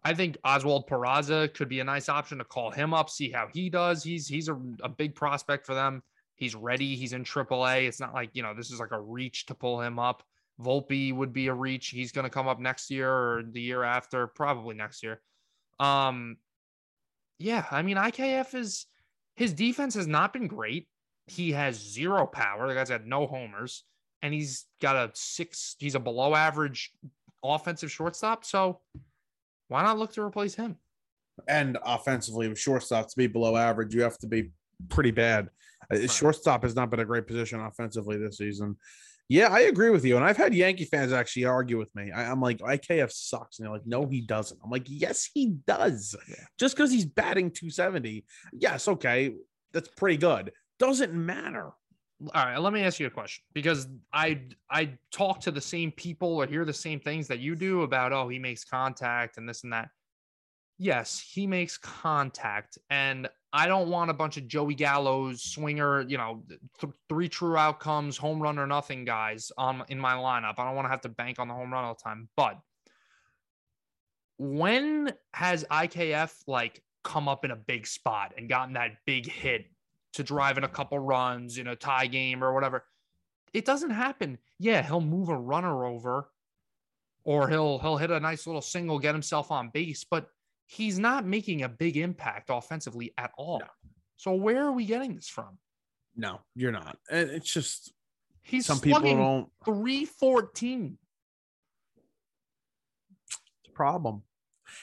I 0.04 0.14
think 0.14 0.38
Oswald 0.44 0.88
Peraza 0.88 1.54
could 1.54 1.70
be 1.70 1.80
a 1.80 1.84
nice 1.84 2.10
option 2.10 2.38
to 2.40 2.44
call 2.44 2.72
him 2.72 2.94
up, 2.94 3.10
see 3.10 3.30
how 3.30 3.48
he 3.54 3.70
does. 3.70 4.04
He's 4.04 4.28
he's 4.28 4.50
a, 4.50 4.60
a 4.82 4.90
big 4.90 5.16
prospect 5.16 5.66
for 5.66 5.74
them. 5.74 6.02
He's 6.36 6.56
ready. 6.56 6.96
He's 6.96 7.14
in 7.14 7.24
AAA. 7.24 7.88
It's 7.88 8.00
not 8.00 8.14
like 8.14 8.32
you 8.34 8.42
know 8.42 8.54
this 8.54 8.72
is 8.72 8.80
like 8.80 8.92
a 8.92 9.00
reach 9.00 9.46
to 9.48 9.56
pull 9.56 9.82
him 9.82 10.00
up. 10.00 10.24
Volpe 10.62 11.14
would 11.14 11.34
be 11.34 11.48
a 11.48 11.54
reach. 11.54 11.90
He's 11.90 12.12
going 12.12 12.24
to 12.24 12.30
come 12.30 12.48
up 12.48 12.60
next 12.60 12.90
year 12.90 13.12
or 13.12 13.44
the 13.44 13.62
year 13.62 13.84
after, 13.84 14.28
probably 14.28 14.76
next 14.76 15.04
year. 15.04 15.22
Um, 15.80 16.38
yeah, 17.40 17.66
I 17.70 17.84
mean 17.84 17.98
IKF 17.98 18.56
is 18.56 18.88
his 19.36 19.54
defense 19.54 19.94
has 19.94 20.08
not 20.08 20.34
been 20.34 20.48
great. 20.48 20.88
He 21.28 21.52
has 21.52 21.76
zero 21.76 22.26
power. 22.26 22.68
The 22.68 22.74
guy's 22.74 22.90
had 22.90 23.06
no 23.06 23.28
homers 23.28 23.84
and 24.22 24.34
he's 24.34 24.66
got 24.82 24.96
a 24.96 25.12
six. 25.14 25.76
He's 25.80 25.96
a 25.96 26.00
below 26.00 26.34
average 26.36 26.92
offensive 27.44 27.92
shortstop. 27.92 28.44
So 28.46 28.80
why 29.68 29.84
not 29.84 30.00
look 30.00 30.14
to 30.14 30.22
replace 30.22 30.56
him? 30.56 30.78
And 31.48 31.78
offensively, 31.86 32.48
with 32.48 32.58
shortstop 32.58 33.10
to 33.10 33.16
be 33.16 33.28
below 33.28 33.56
average, 33.56 33.94
you 33.94 34.02
have 34.02 34.18
to 34.20 34.28
be 34.28 34.52
pretty 34.90 35.12
bad. 35.12 35.50
Uh, 35.92 35.98
Right. 36.00 36.12
Shortstop 36.12 36.64
has 36.64 36.76
not 36.76 36.90
been 36.90 37.00
a 37.00 37.06
great 37.06 37.28
position 37.28 37.60
offensively 37.60 38.18
this 38.18 38.38
season. 38.38 38.76
Yeah, 39.30 39.48
I 39.48 39.62
agree 39.62 39.90
with 39.90 40.06
you. 40.06 40.16
And 40.16 40.24
I've 40.24 40.38
had 40.38 40.54
Yankee 40.54 40.86
fans 40.86 41.12
actually 41.12 41.46
argue 41.46 41.78
with 41.78 41.94
me. 41.96 42.12
I, 42.12 42.24
am 42.24 42.40
like, 42.40 42.60
IKF 42.60 43.12
sucks. 43.12 43.60
And 43.60 43.66
they're 43.66 43.74
like, 43.74 43.86
no, 43.86 44.08
he 44.08 44.22
doesn't. 44.22 44.60
I'm 44.64 44.70
like, 44.70 44.86
yes, 44.88 45.30
he 45.34 45.58
does. 45.68 46.16
Yeah. 46.30 46.46
Just 46.58 46.78
because 46.78 46.92
he's 46.92 47.06
batting 47.06 47.52
270. 47.52 48.24
Yes, 48.54 48.88
okay. 48.88 49.36
That's 49.74 49.90
pretty 49.90 50.18
good. 50.18 50.54
Doesn't 50.80 51.14
matter. 51.14 51.72
All 52.34 52.46
right, 52.46 52.58
let 52.58 52.74
me 52.74 52.82
ask 52.82 53.00
you 53.00 53.06
a 53.06 53.12
question 53.12 53.44
because 53.54 53.88
I 54.12 54.42
I 54.72 54.94
talk 55.12 55.40
to 55.42 55.52
the 55.52 55.62
same 55.62 55.92
people 55.92 56.38
or 56.38 56.48
hear 56.48 56.66
the 56.66 56.74
same 56.74 57.00
things 57.00 57.28
that 57.28 57.38
you 57.38 57.56
do 57.56 57.84
about 57.84 58.12
oh 58.12 58.28
he 58.28 58.40
makes 58.40 58.64
contact 58.64 59.38
and 59.38 59.48
this 59.48 59.64
and 59.64 59.72
that. 59.74 59.90
Yes, 60.80 61.20
he 61.20 61.46
makes 61.46 61.78
contact, 61.78 62.80
and 62.90 63.30
I 63.54 63.68
don't 63.68 63.90
want 63.90 64.12
a 64.12 64.14
bunch 64.14 64.38
of 64.38 64.48
Joey 64.48 64.76
Gallo's 64.76 65.42
swinger, 65.42 66.02
you 66.02 66.18
know, 66.18 66.44
th- 66.80 66.94
three 67.08 67.30
true 67.30 67.56
outcomes, 67.56 68.18
home 68.18 68.42
run 68.42 68.60
or 68.60 68.68
nothing 68.68 69.06
guys 69.06 69.52
on 69.58 69.84
in 69.88 70.00
my 70.00 70.14
lineup. 70.14 70.56
I 70.58 70.66
don't 70.66 70.76
want 70.76 70.86
to 70.86 70.90
have 70.90 71.02
to 71.02 71.10
bank 71.10 71.40
on 71.40 71.48
the 71.48 71.54
home 71.54 71.72
run 71.72 71.86
all 71.86 71.96
the 71.96 72.04
time. 72.04 72.28
But 72.36 72.60
when 74.38 75.14
has 75.34 75.64
IKF 75.72 76.34
like 76.46 76.84
come 77.04 77.30
up 77.30 77.46
in 77.46 77.52
a 77.52 77.56
big 77.56 77.88
spot 77.88 78.34
and 78.38 78.50
gotten 78.50 78.74
that 78.74 78.98
big 79.06 79.26
hit 79.26 79.66
to 80.14 80.24
drive 80.24 80.58
in 80.58 80.64
a 80.64 80.68
couple 80.68 81.00
runs 81.00 81.58
in 81.58 81.68
a 81.68 81.76
tie 81.76 82.08
game 82.08 82.44
or 82.44 82.54
whatever. 82.54 82.84
It 83.54 83.66
doesn't 83.66 83.92
happen. 83.92 84.40
Yeah, 84.60 84.82
he'll 84.82 85.00
move 85.00 85.30
a 85.30 85.38
runner 85.38 85.86
over 85.86 86.30
or 87.24 87.48
he'll 87.50 87.80
he'll 87.80 87.98
hit 87.98 88.12
a 88.12 88.20
nice 88.20 88.46
little 88.46 88.62
single, 88.62 89.00
get 89.00 89.16
himself 89.16 89.52
on 89.52 89.70
base, 89.70 90.04
but 90.10 90.28
he's 90.68 91.00
not 91.00 91.26
making 91.26 91.64
a 91.64 91.70
big 91.70 91.98
impact 91.98 92.50
offensively 92.50 93.14
at 93.18 93.32
all. 93.38 93.60
No. 93.60 93.66
So 94.18 94.34
where 94.34 94.64
are 94.64 94.72
we 94.72 94.86
getting 94.86 95.16
this 95.16 95.28
from? 95.28 95.58
No, 96.16 96.42
you're 96.56 96.72
not. 96.72 96.98
It's 97.10 97.52
just 97.52 97.94
He's 98.44 98.66
some 98.66 98.80
people 98.80 99.02
don't 99.02 99.50
314. 99.66 100.98
it's 103.28 103.70
a 103.70 103.72
problem. 103.72 104.24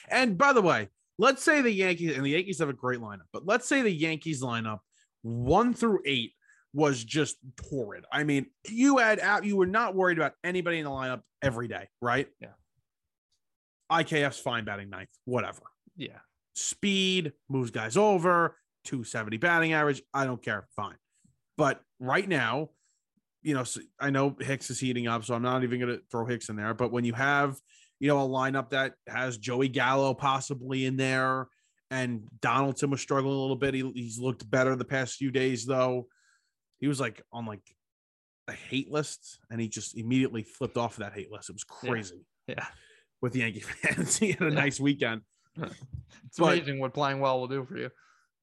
And 0.09 0.37
by 0.37 0.53
the 0.53 0.61
way, 0.61 0.89
let's 1.17 1.43
say 1.43 1.61
the 1.61 1.71
Yankees 1.71 2.15
and 2.15 2.25
the 2.25 2.29
Yankees 2.29 2.59
have 2.59 2.69
a 2.69 2.73
great 2.73 2.99
lineup, 2.99 3.27
but 3.33 3.45
let's 3.45 3.67
say 3.67 3.81
the 3.81 3.91
Yankees 3.91 4.41
lineup 4.41 4.79
one 5.23 5.73
through 5.73 5.99
eight 6.05 6.33
was 6.73 7.03
just 7.03 7.37
torrid. 7.69 8.05
I 8.11 8.23
mean, 8.23 8.47
you 8.69 8.97
had 8.97 9.19
out, 9.19 9.45
you 9.45 9.57
were 9.57 9.65
not 9.65 9.95
worried 9.95 10.17
about 10.17 10.33
anybody 10.43 10.77
in 10.79 10.85
the 10.85 10.91
lineup 10.91 11.21
every 11.41 11.67
day, 11.67 11.87
right? 12.01 12.27
Yeah. 12.39 12.49
IKF's 13.91 14.39
fine 14.39 14.65
batting 14.65 14.89
ninth, 14.89 15.09
whatever. 15.25 15.61
Yeah. 15.95 16.19
Speed 16.55 17.33
moves 17.49 17.71
guys 17.71 17.97
over, 17.97 18.57
270 18.85 19.37
batting 19.37 19.73
average. 19.73 20.01
I 20.13 20.25
don't 20.25 20.41
care. 20.41 20.67
Fine. 20.75 20.95
But 21.57 21.81
right 21.99 22.27
now, 22.27 22.69
you 23.41 23.53
know, 23.53 23.63
I 23.99 24.09
know 24.09 24.35
Hicks 24.39 24.69
is 24.69 24.79
heating 24.79 25.07
up, 25.07 25.23
so 25.23 25.35
I'm 25.35 25.41
not 25.43 25.63
even 25.63 25.79
going 25.79 25.95
to 25.97 26.01
throw 26.11 26.25
Hicks 26.25 26.49
in 26.49 26.55
there. 26.55 26.73
But 26.73 26.91
when 26.91 27.05
you 27.05 27.13
have, 27.13 27.57
you 27.99 28.07
know, 28.07 28.21
a 28.23 28.27
lineup 28.27 28.71
that 28.71 28.93
has 29.07 29.37
Joey 29.37 29.67
Gallo 29.69 30.13
possibly 30.13 30.85
in 30.85 30.97
there, 30.97 31.47
and 31.91 32.23
Donaldson 32.41 32.89
was 32.89 32.99
struggling 33.01 33.35
a 33.35 33.39
little 33.39 33.55
bit. 33.55 33.73
He, 33.75 33.89
he's 33.93 34.17
looked 34.17 34.49
better 34.49 34.75
the 34.75 34.83
past 34.85 35.15
few 35.17 35.29
days, 35.31 35.65
though. 35.65 36.07
He 36.79 36.87
was 36.87 36.99
like 36.99 37.21
on 37.31 37.45
like 37.45 37.61
a 38.47 38.53
hate 38.53 38.91
list, 38.91 39.39
and 39.51 39.61
he 39.61 39.67
just 39.69 39.95
immediately 39.97 40.43
flipped 40.43 40.77
off 40.77 40.93
of 40.93 40.99
that 40.99 41.13
hate 41.13 41.31
list. 41.31 41.49
It 41.49 41.53
was 41.53 41.63
Yeah. 41.83 41.89
crazy 41.89 42.25
Yeah. 42.47 42.65
with 43.21 43.33
the 43.33 43.39
Yankee 43.39 43.59
fans. 43.61 44.17
he 44.17 44.31
had 44.31 44.41
a 44.41 44.45
Yeah. 44.45 44.49
nice 44.55 44.79
weekend. 44.79 45.21
It's 46.27 46.37
But- 46.39 46.53
amazing 46.57 46.79
what 46.79 46.93
playing 46.93 47.19
well 47.19 47.39
will 47.39 47.47
do 47.47 47.63
for 47.65 47.77
you. 47.77 47.89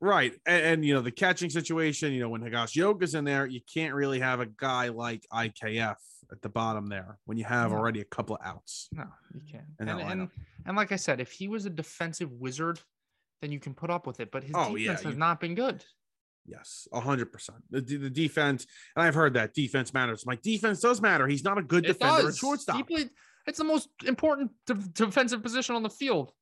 Right. 0.00 0.32
And, 0.46 0.64
and, 0.64 0.84
you 0.84 0.94
know, 0.94 1.00
the 1.00 1.10
catching 1.12 1.48
situation, 1.50 2.12
you 2.12 2.20
know, 2.20 2.28
when 2.28 2.40
Higashioka's 2.42 3.14
in 3.14 3.24
there, 3.24 3.46
you 3.46 3.60
can't 3.72 3.94
really 3.94 4.18
have 4.18 4.40
a 4.40 4.46
guy 4.46 4.88
like 4.88 5.24
IKF 5.32 5.94
at 6.32 6.42
the 6.42 6.48
bottom 6.48 6.86
there 6.88 7.18
when 7.24 7.38
you 7.38 7.44
have 7.44 7.70
No. 7.70 7.76
already 7.78 8.00
a 8.00 8.04
couple 8.04 8.34
of 8.36 8.40
outs. 8.44 8.88
No, 8.92 9.04
you 9.34 9.40
can't. 9.50 9.64
And, 9.78 9.88
and, 9.90 10.28
and 10.66 10.76
like 10.76 10.90
I 10.90 10.96
said, 10.96 11.20
if 11.20 11.30
he 11.30 11.46
was 11.48 11.66
a 11.66 11.70
defensive 11.70 12.32
wizard, 12.32 12.80
then 13.42 13.52
you 13.52 13.60
can 13.60 13.74
put 13.74 13.90
up 13.90 14.06
with 14.06 14.18
it. 14.20 14.30
But 14.32 14.42
his 14.42 14.52
Oh, 14.56 14.74
yeah, 14.74 14.88
defense 14.92 15.02
has 15.02 15.12
you- 15.14 15.18
not 15.18 15.38
been 15.40 15.54
good. 15.54 15.84
Yes, 16.44 16.88
a 16.92 16.98
hundred 17.00 17.30
percent. 17.32 17.58
The, 17.70 17.80
the 17.80 18.10
defense, 18.10 18.66
and 18.96 19.04
I've 19.04 19.14
heard 19.14 19.34
that 19.34 19.54
defense 19.54 19.94
matters. 19.94 20.26
My 20.26 20.36
defense 20.42 20.80
does 20.80 21.00
matter. 21.00 21.28
He's 21.28 21.44
not 21.44 21.58
a 21.58 21.62
good 21.62 21.84
It 21.84 21.98
defender 21.98 22.14
at 22.16 22.22
does. 22.24 22.34
He 22.34 22.38
shortstop. 22.40 22.88
played, 22.88 23.10
it's 23.46 23.58
the 23.58 23.64
most 23.64 23.88
important 24.04 24.50
de- 24.66 24.74
defensive 24.74 25.40
position 25.44 25.76
on 25.76 25.84
the 25.84 25.90
field. 25.90 26.32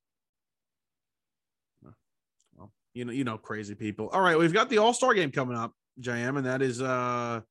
Well, 2.93 2.99
you 2.99 3.05
know, 3.05 3.11
you 3.11 3.23
know, 3.23 3.37
crazy 3.37 3.75
people. 3.75 4.09
All 4.09 4.21
right, 4.21 4.37
we've 4.37 4.53
got 4.53 4.69
the 4.69 4.79
All 4.79 4.93
Star 4.93 5.13
game 5.13 5.31
coming 5.31 5.57
up, 5.57 5.73
JM, 5.99 6.37
and 6.37 6.45
that 6.45 6.61
is 6.61 6.81
uh 6.81 7.41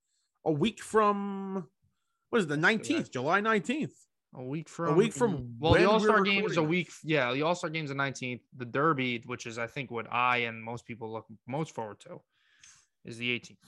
a 0.44 0.52
week 0.52 0.82
from 0.82 1.66
what 2.30 2.38
is 2.38 2.44
it, 2.44 2.48
the 2.48 2.56
nineteenth, 2.56 3.10
July 3.10 3.40
nineteenth. 3.40 3.94
A 4.34 4.42
week 4.42 4.68
from 4.68 4.94
a 4.94 4.96
week 4.96 5.12
from 5.12 5.54
well, 5.58 5.74
the 5.74 5.88
All 5.88 5.98
Star 5.98 6.22
game 6.22 6.44
is 6.44 6.56
a 6.56 6.62
week. 6.62 6.90
Yeah, 7.02 7.32
the 7.32 7.42
All 7.42 7.54
Star 7.54 7.70
game 7.70 7.84
is 7.84 7.90
the 7.90 7.96
nineteenth. 7.96 8.42
The 8.56 8.64
Derby, 8.64 9.22
which 9.26 9.46
is 9.46 9.58
I 9.58 9.66
think 9.66 9.90
what 9.90 10.06
I 10.12 10.38
and 10.38 10.62
most 10.62 10.86
people 10.86 11.12
look 11.12 11.26
most 11.48 11.74
forward 11.74 12.00
to, 12.00 12.20
is 13.04 13.18
the 13.18 13.30
eighteenth. 13.30 13.58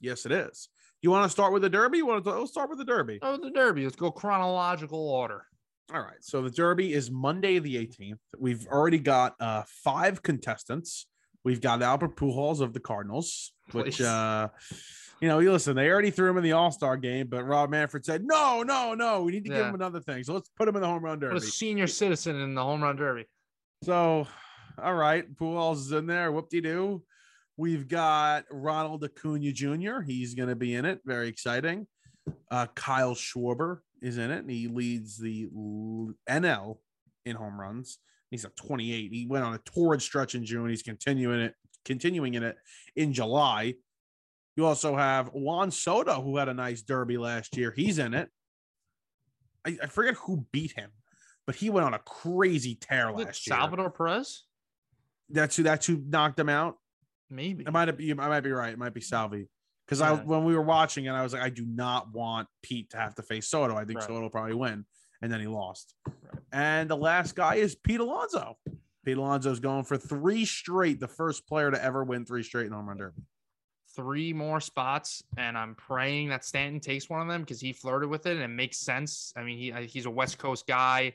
Yes, 0.00 0.26
it 0.26 0.32
is. 0.32 0.68
You 1.00 1.10
want 1.10 1.24
to 1.24 1.30
start 1.30 1.52
with 1.52 1.62
the 1.62 1.70
Derby? 1.70 1.98
You 1.98 2.06
want 2.06 2.24
to 2.24 2.30
let's 2.30 2.50
start 2.50 2.68
with 2.68 2.78
the 2.78 2.84
Derby? 2.84 3.18
Oh, 3.22 3.36
the 3.36 3.50
Derby. 3.50 3.84
Let's 3.84 3.96
go 3.96 4.10
chronological 4.10 5.08
order. 5.08 5.46
All 5.92 6.00
right. 6.00 6.22
So 6.22 6.42
the 6.42 6.50
Derby 6.50 6.92
is 6.92 7.10
Monday 7.10 7.58
the 7.58 7.76
18th. 7.76 8.18
We've 8.38 8.66
already 8.66 8.98
got 8.98 9.34
uh 9.40 9.62
five 9.66 10.22
contestants. 10.22 11.06
We've 11.44 11.60
got 11.60 11.82
Albert 11.82 12.16
Pujols 12.16 12.60
of 12.60 12.72
the 12.72 12.80
Cardinals, 12.80 13.52
which 13.72 14.00
uh 14.00 14.48
you 15.20 15.28
know, 15.28 15.38
you 15.38 15.52
listen, 15.52 15.76
they 15.76 15.88
already 15.90 16.10
threw 16.10 16.28
him 16.30 16.36
in 16.36 16.42
the 16.42 16.52
All-Star 16.52 16.96
game, 16.96 17.28
but 17.28 17.44
Rob 17.44 17.70
Manfred 17.70 18.04
said, 18.04 18.24
No, 18.24 18.62
no, 18.62 18.94
no, 18.94 19.22
we 19.22 19.32
need 19.32 19.44
to 19.44 19.50
give 19.50 19.66
him 19.66 19.74
another 19.74 20.00
thing. 20.00 20.24
So 20.24 20.34
let's 20.34 20.50
put 20.56 20.68
him 20.68 20.74
in 20.76 20.82
the 20.82 20.88
home 20.88 21.04
run 21.04 21.20
What 21.20 21.30
a 21.30 21.34
derby. 21.34 21.46
senior 21.46 21.86
citizen 21.86 22.36
in 22.40 22.54
the 22.54 22.62
home 22.62 22.82
run 22.82 22.96
derby. 22.96 23.26
So 23.82 24.26
all 24.82 24.94
right, 24.94 25.24
Pujols 25.36 25.76
is 25.76 25.92
in 25.92 26.06
there. 26.06 26.32
Whoop 26.32 26.48
de 26.48 26.60
doo. 26.60 27.02
We've 27.56 27.86
got 27.86 28.44
Ronald 28.50 29.04
Acuna 29.04 29.52
Jr. 29.52 30.00
He's 30.00 30.34
going 30.34 30.48
to 30.48 30.56
be 30.56 30.74
in 30.74 30.84
it. 30.84 31.00
Very 31.04 31.28
exciting. 31.28 31.86
Uh, 32.50 32.66
Kyle 32.74 33.14
Schwarber 33.14 33.78
is 34.04 34.18
in 34.18 34.30
it, 34.30 34.40
and 34.40 34.50
he 34.50 34.68
leads 34.68 35.18
the 35.18 35.48
NL 36.28 36.78
in 37.24 37.36
home 37.36 37.58
runs. 37.58 37.98
He's 38.30 38.44
at 38.44 38.54
28. 38.56 39.10
He 39.12 39.26
went 39.26 39.44
on 39.44 39.54
a 39.54 39.58
torrid 39.58 40.02
stretch 40.02 40.34
in 40.34 40.44
June. 40.44 40.68
He's 40.68 40.82
continuing 40.82 41.40
it, 41.40 41.54
continuing 41.84 42.34
in 42.34 42.42
it 42.42 42.56
in 42.94 43.12
July. 43.12 43.74
You 44.56 44.66
also 44.66 44.94
have 44.94 45.28
Juan 45.28 45.70
Soto, 45.70 46.20
who 46.20 46.36
had 46.36 46.48
a 46.48 46.54
nice 46.54 46.82
derby 46.82 47.16
last 47.16 47.56
year. 47.56 47.72
He's 47.74 47.98
in 47.98 48.14
it. 48.14 48.28
I, 49.66 49.78
I 49.82 49.86
forget 49.86 50.14
who 50.14 50.46
beat 50.52 50.72
him, 50.72 50.90
but 51.46 51.56
he 51.56 51.70
went 51.70 51.86
on 51.86 51.94
a 51.94 51.98
crazy 51.98 52.74
tear 52.74 53.10
last 53.10 53.46
year. 53.46 53.56
Salvador 53.56 53.90
Perez? 53.90 54.44
That's 55.30 55.56
who 55.56 55.62
that's 55.62 55.86
who 55.86 56.02
knocked 56.06 56.38
him 56.38 56.50
out. 56.50 56.76
Maybe. 57.30 57.66
I 57.66 57.70
might 57.70 57.90
be 57.96 58.12
I 58.12 58.14
might 58.14 58.40
be 58.40 58.52
right. 58.52 58.72
It 58.72 58.78
might 58.78 58.94
be 58.94 59.00
Salvi. 59.00 59.48
Because 59.86 60.00
Yeah. 60.00 60.12
I 60.12 60.14
when 60.14 60.44
we 60.44 60.54
were 60.54 60.62
watching 60.62 61.04
it, 61.06 61.10
I 61.10 61.22
was 61.22 61.32
like, 61.32 61.42
I 61.42 61.50
do 61.50 61.64
not 61.66 62.12
want 62.12 62.48
Pete 62.62 62.90
to 62.90 62.96
have 62.96 63.14
to 63.16 63.22
face 63.22 63.48
Soto. 63.48 63.76
I 63.76 63.84
think 63.84 63.98
Right. 64.00 64.06
Soto 64.08 64.20
will 64.22 64.30
probably 64.30 64.54
win. 64.54 64.84
And 65.22 65.32
then 65.32 65.40
he 65.40 65.46
lost. 65.46 65.94
Right. 66.06 66.42
And 66.52 66.90
the 66.90 66.96
last 66.96 67.34
guy 67.34 67.56
is 67.56 67.74
Pete 67.74 68.00
Alonso. 68.00 68.56
Pete 69.04 69.16
Alonso's 69.16 69.60
going 69.60 69.84
for 69.84 69.96
three 69.96 70.44
straight, 70.44 71.00
the 71.00 71.08
first 71.08 71.46
player 71.46 71.70
to 71.70 71.82
ever 71.82 72.02
win 72.04 72.24
three 72.24 72.42
straight 72.42 72.66
in 72.66 72.72
home 72.72 72.88
run 72.88 72.96
derby. 72.98 73.22
Three 73.94 74.32
more 74.32 74.60
spots, 74.60 75.22
and 75.36 75.56
I'm 75.56 75.76
praying 75.76 76.30
that 76.30 76.44
Stanton 76.44 76.80
takes 76.80 77.08
one 77.08 77.20
of 77.20 77.28
them 77.28 77.42
because 77.42 77.60
he 77.60 77.72
flirted 77.72 78.08
with 78.08 78.26
it 78.26 78.32
and 78.34 78.42
it 78.42 78.48
makes 78.48 78.78
sense. 78.78 79.32
I 79.36 79.42
mean, 79.44 79.56
he 79.56 79.72
he's 79.86 80.06
a 80.06 80.10
West 80.10 80.36
Coast 80.38 80.66
guy. 80.66 81.14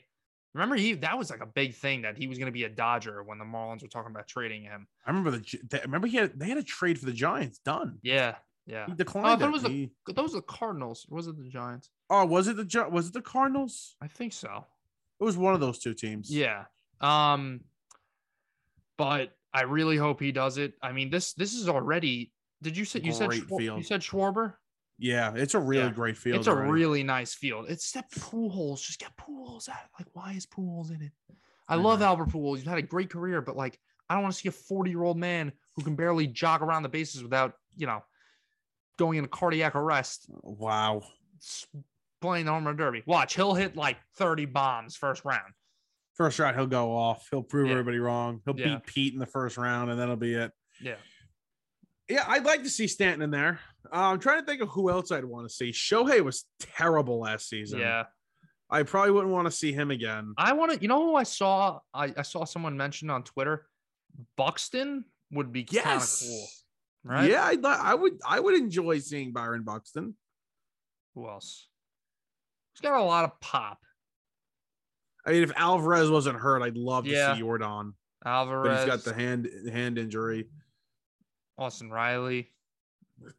Remember, 0.54 0.76
he 0.76 0.94
that 0.94 1.18
was 1.18 1.28
like 1.30 1.42
a 1.42 1.46
big 1.46 1.74
thing 1.74 2.02
that 2.02 2.16
he 2.16 2.26
was 2.26 2.38
going 2.38 2.46
to 2.46 2.52
be 2.52 2.64
a 2.64 2.68
Dodger 2.70 3.22
when 3.22 3.38
the 3.38 3.44
Marlins 3.44 3.82
were 3.82 3.88
talking 3.88 4.10
about 4.10 4.26
trading 4.28 4.62
him. 4.62 4.86
I 5.04 5.10
remember 5.10 5.30
the 5.32 5.58
they- 5.68 5.80
remember 5.82 6.06
he 6.06 6.16
had 6.16 6.38
they 6.40 6.48
had 6.48 6.56
a 6.58 6.62
trade 6.62 6.98
for 6.98 7.04
the 7.06 7.12
Giants 7.12 7.58
done. 7.58 7.98
Yeah, 8.02 8.36
yeah. 8.66 8.86
He 8.86 8.92
Oh, 8.92 8.94
declined 8.94 9.40
thought 9.40 9.48
it 9.48 9.52
was 9.52 9.62
the 9.62 9.68
He- 9.68 9.92
those 10.12 10.32
the 10.32 10.42
Cardinals. 10.42 11.06
Was 11.08 11.26
it 11.26 11.36
the 11.36 11.48
Giants? 11.48 11.90
oh, 12.10 12.24
was 12.26 12.48
it 12.48 12.56
the 12.56 12.88
was 12.90 13.08
it 13.08 13.12
the 13.14 13.22
Cardinals? 13.22 13.96
I 14.00 14.08
think 14.08 14.32
so. 14.32 14.66
It 15.20 15.24
was 15.24 15.36
one 15.36 15.54
of 15.54 15.60
those 15.60 15.78
two 15.78 15.94
teams. 15.94 16.30
Yeah. 16.30 16.64
Um, 17.00 17.60
but 18.96 19.32
I 19.52 19.62
really 19.62 19.96
hope 19.96 20.20
he 20.20 20.32
does 20.32 20.58
it. 20.58 20.74
I 20.82 20.92
mean, 20.92 21.10
this 21.10 21.32
this 21.34 21.54
is 21.54 21.68
already. 21.68 22.32
Did 22.62 22.76
you 22.76 22.84
say 22.84 23.00
you 23.02 23.12
said 23.12 23.30
Schwar- 23.30 23.76
you 23.78 23.82
said 23.82 24.00
Schwarber? 24.02 24.54
Yeah, 24.98 25.32
it's 25.34 25.54
a 25.54 25.58
really 25.58 25.84
Yeah. 25.86 25.92
great 25.92 26.18
field. 26.18 26.36
it's 26.38 26.46
a 26.46 26.54
really 26.54 27.02
nice 27.02 27.32
field. 27.34 27.66
It's 27.70 27.90
that 27.92 28.10
Pujols. 28.10 28.82
Just 28.84 28.98
get 29.00 29.16
Pujols 29.16 29.66
out. 29.70 29.78
Like, 29.98 30.08
why 30.12 30.32
is 30.32 30.44
Pujols 30.46 30.90
in 30.94 31.00
it? 31.00 31.12
I 31.68 31.74
I 31.74 31.76
love. 31.76 32.02
Albert 32.02 32.28
Pujols. 32.28 32.58
He's 32.58 32.66
had 32.66 32.76
a 32.76 32.82
great 32.82 33.08
career, 33.08 33.40
but 33.40 33.56
like, 33.56 33.80
I 34.10 34.14
don't 34.14 34.22
want 34.22 34.34
to 34.34 34.40
see 34.40 34.48
a 34.48 34.52
40 34.52 34.90
year 34.90 35.02
old 35.02 35.16
man 35.16 35.52
who 35.74 35.82
can 35.82 35.96
barely 35.96 36.26
jog 36.26 36.60
around 36.60 36.82
the 36.82 36.88
bases 36.90 37.22
without, 37.22 37.54
you 37.76 37.86
know, 37.86 38.02
going 39.00 39.16
into 39.16 39.28
cardiac 39.30 39.74
arrest, 39.74 40.26
wow. 40.42 41.02
playing 42.20 42.44
the 42.44 42.52
home 42.52 42.66
run 42.66 42.76
derby. 42.76 43.02
Watch, 43.06 43.34
he'll 43.34 43.54
hit 43.54 43.74
like 43.76 43.96
30 44.18 44.44
bombs 44.44 44.94
first 44.94 45.24
round. 45.24 45.54
First 46.14 46.38
round, 46.38 46.54
he'll 46.54 46.66
go 46.66 46.94
off. 46.94 47.26
He'll 47.30 47.42
prove 47.42 47.66
Yeah. 47.68 47.72
everybody 47.72 47.98
wrong. 47.98 48.42
He'll 48.44 48.58
Yeah. 48.58 48.74
beat 48.76 48.86
Pete 48.86 49.12
in 49.14 49.18
the 49.18 49.24
first 49.26 49.56
round, 49.56 49.90
and 49.90 49.98
that'll 49.98 50.16
be 50.16 50.34
it. 50.34 50.52
Yeah. 50.82 50.96
Yeah, 52.10 52.24
I'd 52.28 52.44
like 52.44 52.62
to 52.64 52.68
see 52.68 52.86
Stanton 52.88 53.22
in 53.22 53.30
there. 53.30 53.60
Uh, 53.86 54.10
I'm 54.12 54.18
trying 54.20 54.40
to 54.40 54.44
think 54.46 54.60
of 54.60 54.68
who 54.68 54.90
else 54.90 55.10
I'd 55.10 55.24
want 55.24 55.48
to 55.48 55.54
see. 55.54 55.70
Shohei 55.70 56.22
was 56.22 56.44
terrible 56.58 57.20
last 57.20 57.48
season. 57.48 57.78
Yeah. 57.80 58.04
I 58.68 58.82
probably 58.82 59.12
wouldn't 59.12 59.32
want 59.32 59.46
to 59.46 59.50
see 59.50 59.72
him 59.72 59.90
again. 59.90 60.34
I 60.36 60.52
want 60.52 60.72
to, 60.72 60.82
you 60.82 60.88
know 60.88 61.02
who 61.06 61.14
I 61.16 61.22
saw? 61.22 61.80
I, 61.94 62.12
I 62.16 62.22
saw 62.22 62.44
someone 62.44 62.76
mention 62.76 63.08
on 63.08 63.22
Twitter. 63.22 63.66
Buxton 64.36 65.06
would 65.32 65.52
be 65.52 65.64
kind 65.64 66.02
of 66.02 66.08
cool, 66.20 66.46
right? 67.04 67.30
Yeah, 67.30 67.44
I'd, 67.44 67.64
I 67.64 67.94
would. 67.94 68.20
I 68.26 68.40
would 68.40 68.54
enjoy 68.54 68.98
seeing 68.98 69.32
Byron 69.32 69.62
Buxton. 69.62 70.14
Who 71.14 71.28
else? 71.28 71.68
He's 72.74 72.80
got 72.80 72.98
a 73.00 73.02
lot 73.04 73.24
of 73.24 73.40
pop. 73.40 73.78
I 75.26 75.32
mean, 75.32 75.42
if 75.42 75.52
Alvarez 75.56 76.10
wasn't 76.10 76.38
hurt, 76.38 76.62
I'd 76.62 76.76
love 76.76 77.04
to 77.04 77.10
Yeah. 77.10 77.34
see 77.34 77.42
Yordan, 77.42 77.92
Alvarez, 78.24 78.68
but 78.68 78.78
he's 78.78 78.86
got 78.86 79.04
the 79.04 79.14
hand 79.14 79.48
hand 79.70 79.98
injury. 79.98 80.48
Austin 81.58 81.90
Riley. 81.90 82.50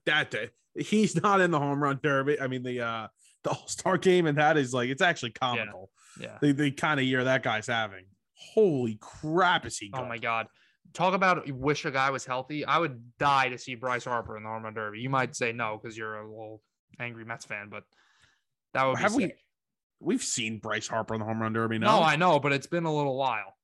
That 0.05 0.29
day, 0.29 0.49
he's 0.75 1.15
not 1.21 1.41
in 1.41 1.49
the 1.49 1.57
home 1.59 1.81
run 1.81 1.99
derby. 2.03 2.39
I 2.39 2.47
mean, 2.47 2.61
the 2.63 2.81
uh 2.81 3.07
the 3.43 3.49
All 3.49 3.67
Star 3.67 3.97
game, 3.97 4.27
and 4.27 4.37
that 4.37 4.57
is 4.57 4.73
like 4.73 4.89
it's 4.89 5.01
actually 5.01 5.31
comical. 5.31 5.89
Yeah. 6.19 6.37
The 6.41 6.51
the 6.51 6.71
kind 6.71 6.99
of 6.99 7.05
year 7.05 7.23
that 7.23 7.41
guy's 7.41 7.67
having. 7.67 8.05
Holy 8.35 8.97
crap, 9.01 9.65
is 9.65 9.77
he? 9.77 9.89
Good. 9.89 10.01
Oh 10.01 10.05
my 10.05 10.17
God. 10.19 10.47
Talk 10.93 11.13
about 11.13 11.49
wish 11.51 11.85
a 11.85 11.91
guy 11.91 12.09
was 12.09 12.25
healthy. 12.25 12.65
I 12.65 12.77
would 12.77 13.01
die 13.17 13.49
to 13.49 13.57
see 13.57 13.75
Bryce 13.75 14.03
Harper 14.05 14.35
in 14.37 14.43
the 14.43 14.49
home 14.49 14.63
run 14.63 14.73
derby. 14.73 14.99
You 14.99 15.09
might 15.09 15.35
say 15.35 15.51
no 15.53 15.79
because 15.81 15.97
you're 15.97 16.19
a 16.19 16.29
little 16.29 16.61
angry 16.99 17.23
Mets 17.23 17.45
fan, 17.45 17.69
but 17.69 17.83
that 18.73 18.85
would 18.85 18.97
Have 18.99 19.15
we? 19.15 19.23
sick. 19.23 19.37
We've 20.01 20.23
seen 20.23 20.59
Bryce 20.59 20.87
Harper 20.87 21.13
in 21.13 21.19
the 21.21 21.25
home 21.25 21.41
run 21.41 21.53
derby. 21.53 21.77
No, 21.79 21.99
No, 21.99 22.03
I 22.03 22.15
know, 22.17 22.39
but 22.39 22.51
it's 22.51 22.67
been 22.67 22.85
a 22.85 22.93
little 22.93 23.15
while. 23.15 23.55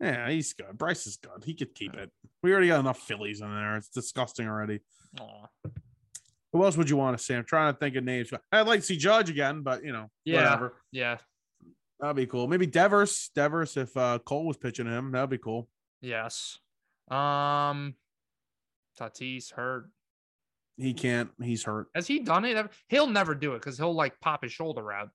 yeah, 0.00 0.30
he's 0.30 0.52
good. 0.54 0.78
Bryce 0.78 1.06
is 1.06 1.16
good. 1.16 1.44
He 1.44 1.54
could 1.54 1.74
keep 1.74 1.94
it. 1.94 2.10
We 2.42 2.50
already 2.52 2.68
got 2.68 2.80
enough 2.80 3.00
Phillies 3.00 3.40
in 3.40 3.48
there. 3.54 3.76
It's 3.76 3.88
disgusting 3.88 4.46
already. 4.48 4.80
Aw. 5.20 5.46
Who 6.52 6.64
else 6.64 6.76
would 6.76 6.88
you 6.90 6.96
want 6.96 7.16
to 7.18 7.22
see? 7.22 7.34
I'm 7.34 7.44
trying 7.44 7.72
to 7.72 7.78
think 7.78 7.96
of 7.96 8.04
names. 8.04 8.30
I'd 8.52 8.66
like 8.66 8.80
to 8.80 8.86
see 8.86 8.96
Judge 8.96 9.30
again, 9.30 9.62
but 9.62 9.82
you 9.84 9.92
know, 9.92 10.10
Yeah. 10.24 10.44
whatever. 10.44 10.74
Yeah. 10.92 11.18
That'd 12.00 12.16
be 12.16 12.26
cool. 12.26 12.46
Maybe 12.48 12.66
Devers. 12.66 13.30
Devers, 13.34 13.76
if 13.76 13.96
uh, 13.96 14.18
Cole 14.24 14.46
was 14.46 14.56
pitching 14.56 14.86
him, 14.86 15.12
that'd 15.12 15.30
be 15.30 15.38
cool. 15.38 15.68
Yes. 16.02 16.58
Um, 17.10 17.94
Tatis 19.00 19.52
hurt. 19.52 19.88
He 20.76 20.92
can't. 20.94 21.30
He's 21.42 21.64
hurt. 21.64 21.86
Has 21.94 22.06
he 22.06 22.20
done 22.20 22.44
it? 22.44 22.70
He'll 22.88 23.06
never 23.06 23.34
do 23.34 23.52
it 23.52 23.60
because 23.60 23.78
he'll 23.78 23.94
like 23.94 24.20
pop 24.20 24.42
his 24.42 24.52
shoulder 24.52 24.92
out. 24.92 25.10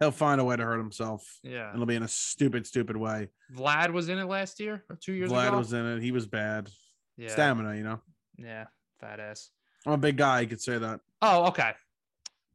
He'll 0.00 0.10
find 0.10 0.40
a 0.40 0.44
way 0.44 0.56
to 0.56 0.64
hurt 0.64 0.78
himself. 0.78 1.38
Yeah. 1.42 1.72
It'll 1.74 1.86
be 1.86 1.94
in 1.94 2.02
a 2.02 2.08
stupid, 2.08 2.66
stupid 2.66 2.96
way. 2.96 3.28
Vlad 3.54 3.92
was 3.92 4.08
in 4.08 4.18
it 4.18 4.24
last 4.24 4.58
year 4.58 4.82
or 4.88 4.96
two 4.96 5.12
years 5.12 5.30
Vlad 5.30 5.48
ago. 5.48 5.56
Vlad 5.56 5.58
was 5.58 5.72
in 5.74 5.86
it. 5.86 6.02
He 6.02 6.10
was 6.10 6.26
bad. 6.26 6.70
yeah. 7.18 7.28
Stamina, 7.28 7.76
you 7.76 7.82
know. 7.82 8.00
Yeah. 8.38 8.66
Fat 9.00 9.20
ass. 9.20 9.50
I'm 9.86 9.92
a 9.92 9.98
big 9.98 10.16
guy. 10.16 10.38
I 10.40 10.46
could 10.46 10.60
say 10.60 10.78
that. 10.78 11.00
Oh, 11.20 11.46
okay. 11.48 11.72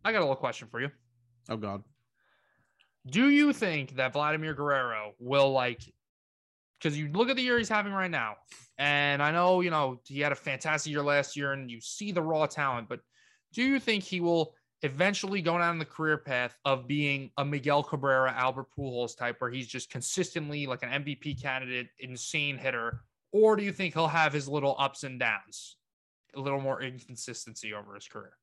I 0.04 0.12
got 0.12 0.20
a 0.20 0.22
little 0.22 0.36
question 0.36 0.68
for 0.70 0.82
you. 0.82 0.90
Oh 1.50 1.58
God. 1.58 1.84
Do 3.08 3.30
you 3.30 3.54
think 3.54 3.96
that 3.98 4.14
Vladimir 4.14 4.56
Guerrero 4.56 5.14
will 5.20 5.52
like 5.52 5.82
because 6.80 6.98
you 6.98 7.10
look 7.10 7.30
at 7.30 7.36
the 7.36 7.42
year 7.42 7.58
he's 7.58 7.70
having 7.70 7.94
right 7.94 8.12
now, 8.12 8.36
and 8.78 9.22
I 9.22 9.32
know 9.32 9.62
you 9.62 9.70
know 9.70 10.00
he 10.06 10.20
had 10.20 10.32
a 10.32 10.36
fantastic 10.36 10.92
year 10.92 11.04
last 11.04 11.36
year, 11.36 11.54
and 11.54 11.70
you 11.70 11.80
see 11.82 12.12
the 12.12 12.22
raw 12.22 12.46
talent, 12.46 12.90
but 12.90 13.00
do 13.54 13.64
you 13.64 13.80
think 13.80 14.04
he 14.04 14.20
will 14.20 14.54
eventually 14.82 15.42
go 15.42 15.58
down 15.58 15.80
the 15.80 15.86
career 15.86 16.18
path 16.18 16.58
of 16.66 16.88
being 16.88 17.32
a 17.38 17.46
Miguel 17.46 17.82
Cabrera, 17.82 18.32
Albert 18.38 18.68
Pujols 18.78 19.18
type, 19.18 19.38
where 19.40 19.50
he's 19.50 19.68
just 19.68 19.90
consistently 19.90 20.68
like 20.68 20.84
an 20.84 21.04
MVP 21.04 21.42
candidate, 21.42 21.88
insane 22.00 22.58
hitter, 22.58 23.02
or 23.32 23.56
do 23.56 23.64
you 23.64 23.72
think 23.72 23.94
he'll 23.94 24.08
have 24.08 24.32
his 24.32 24.48
little 24.48 24.76
ups 24.78 25.04
and 25.04 25.20
downs, 25.20 25.78
a 26.36 26.40
little 26.40 26.62
more 26.62 26.82
inconsistency 26.82 27.74
over 27.74 27.96
his 27.96 28.08
career? 28.08 28.34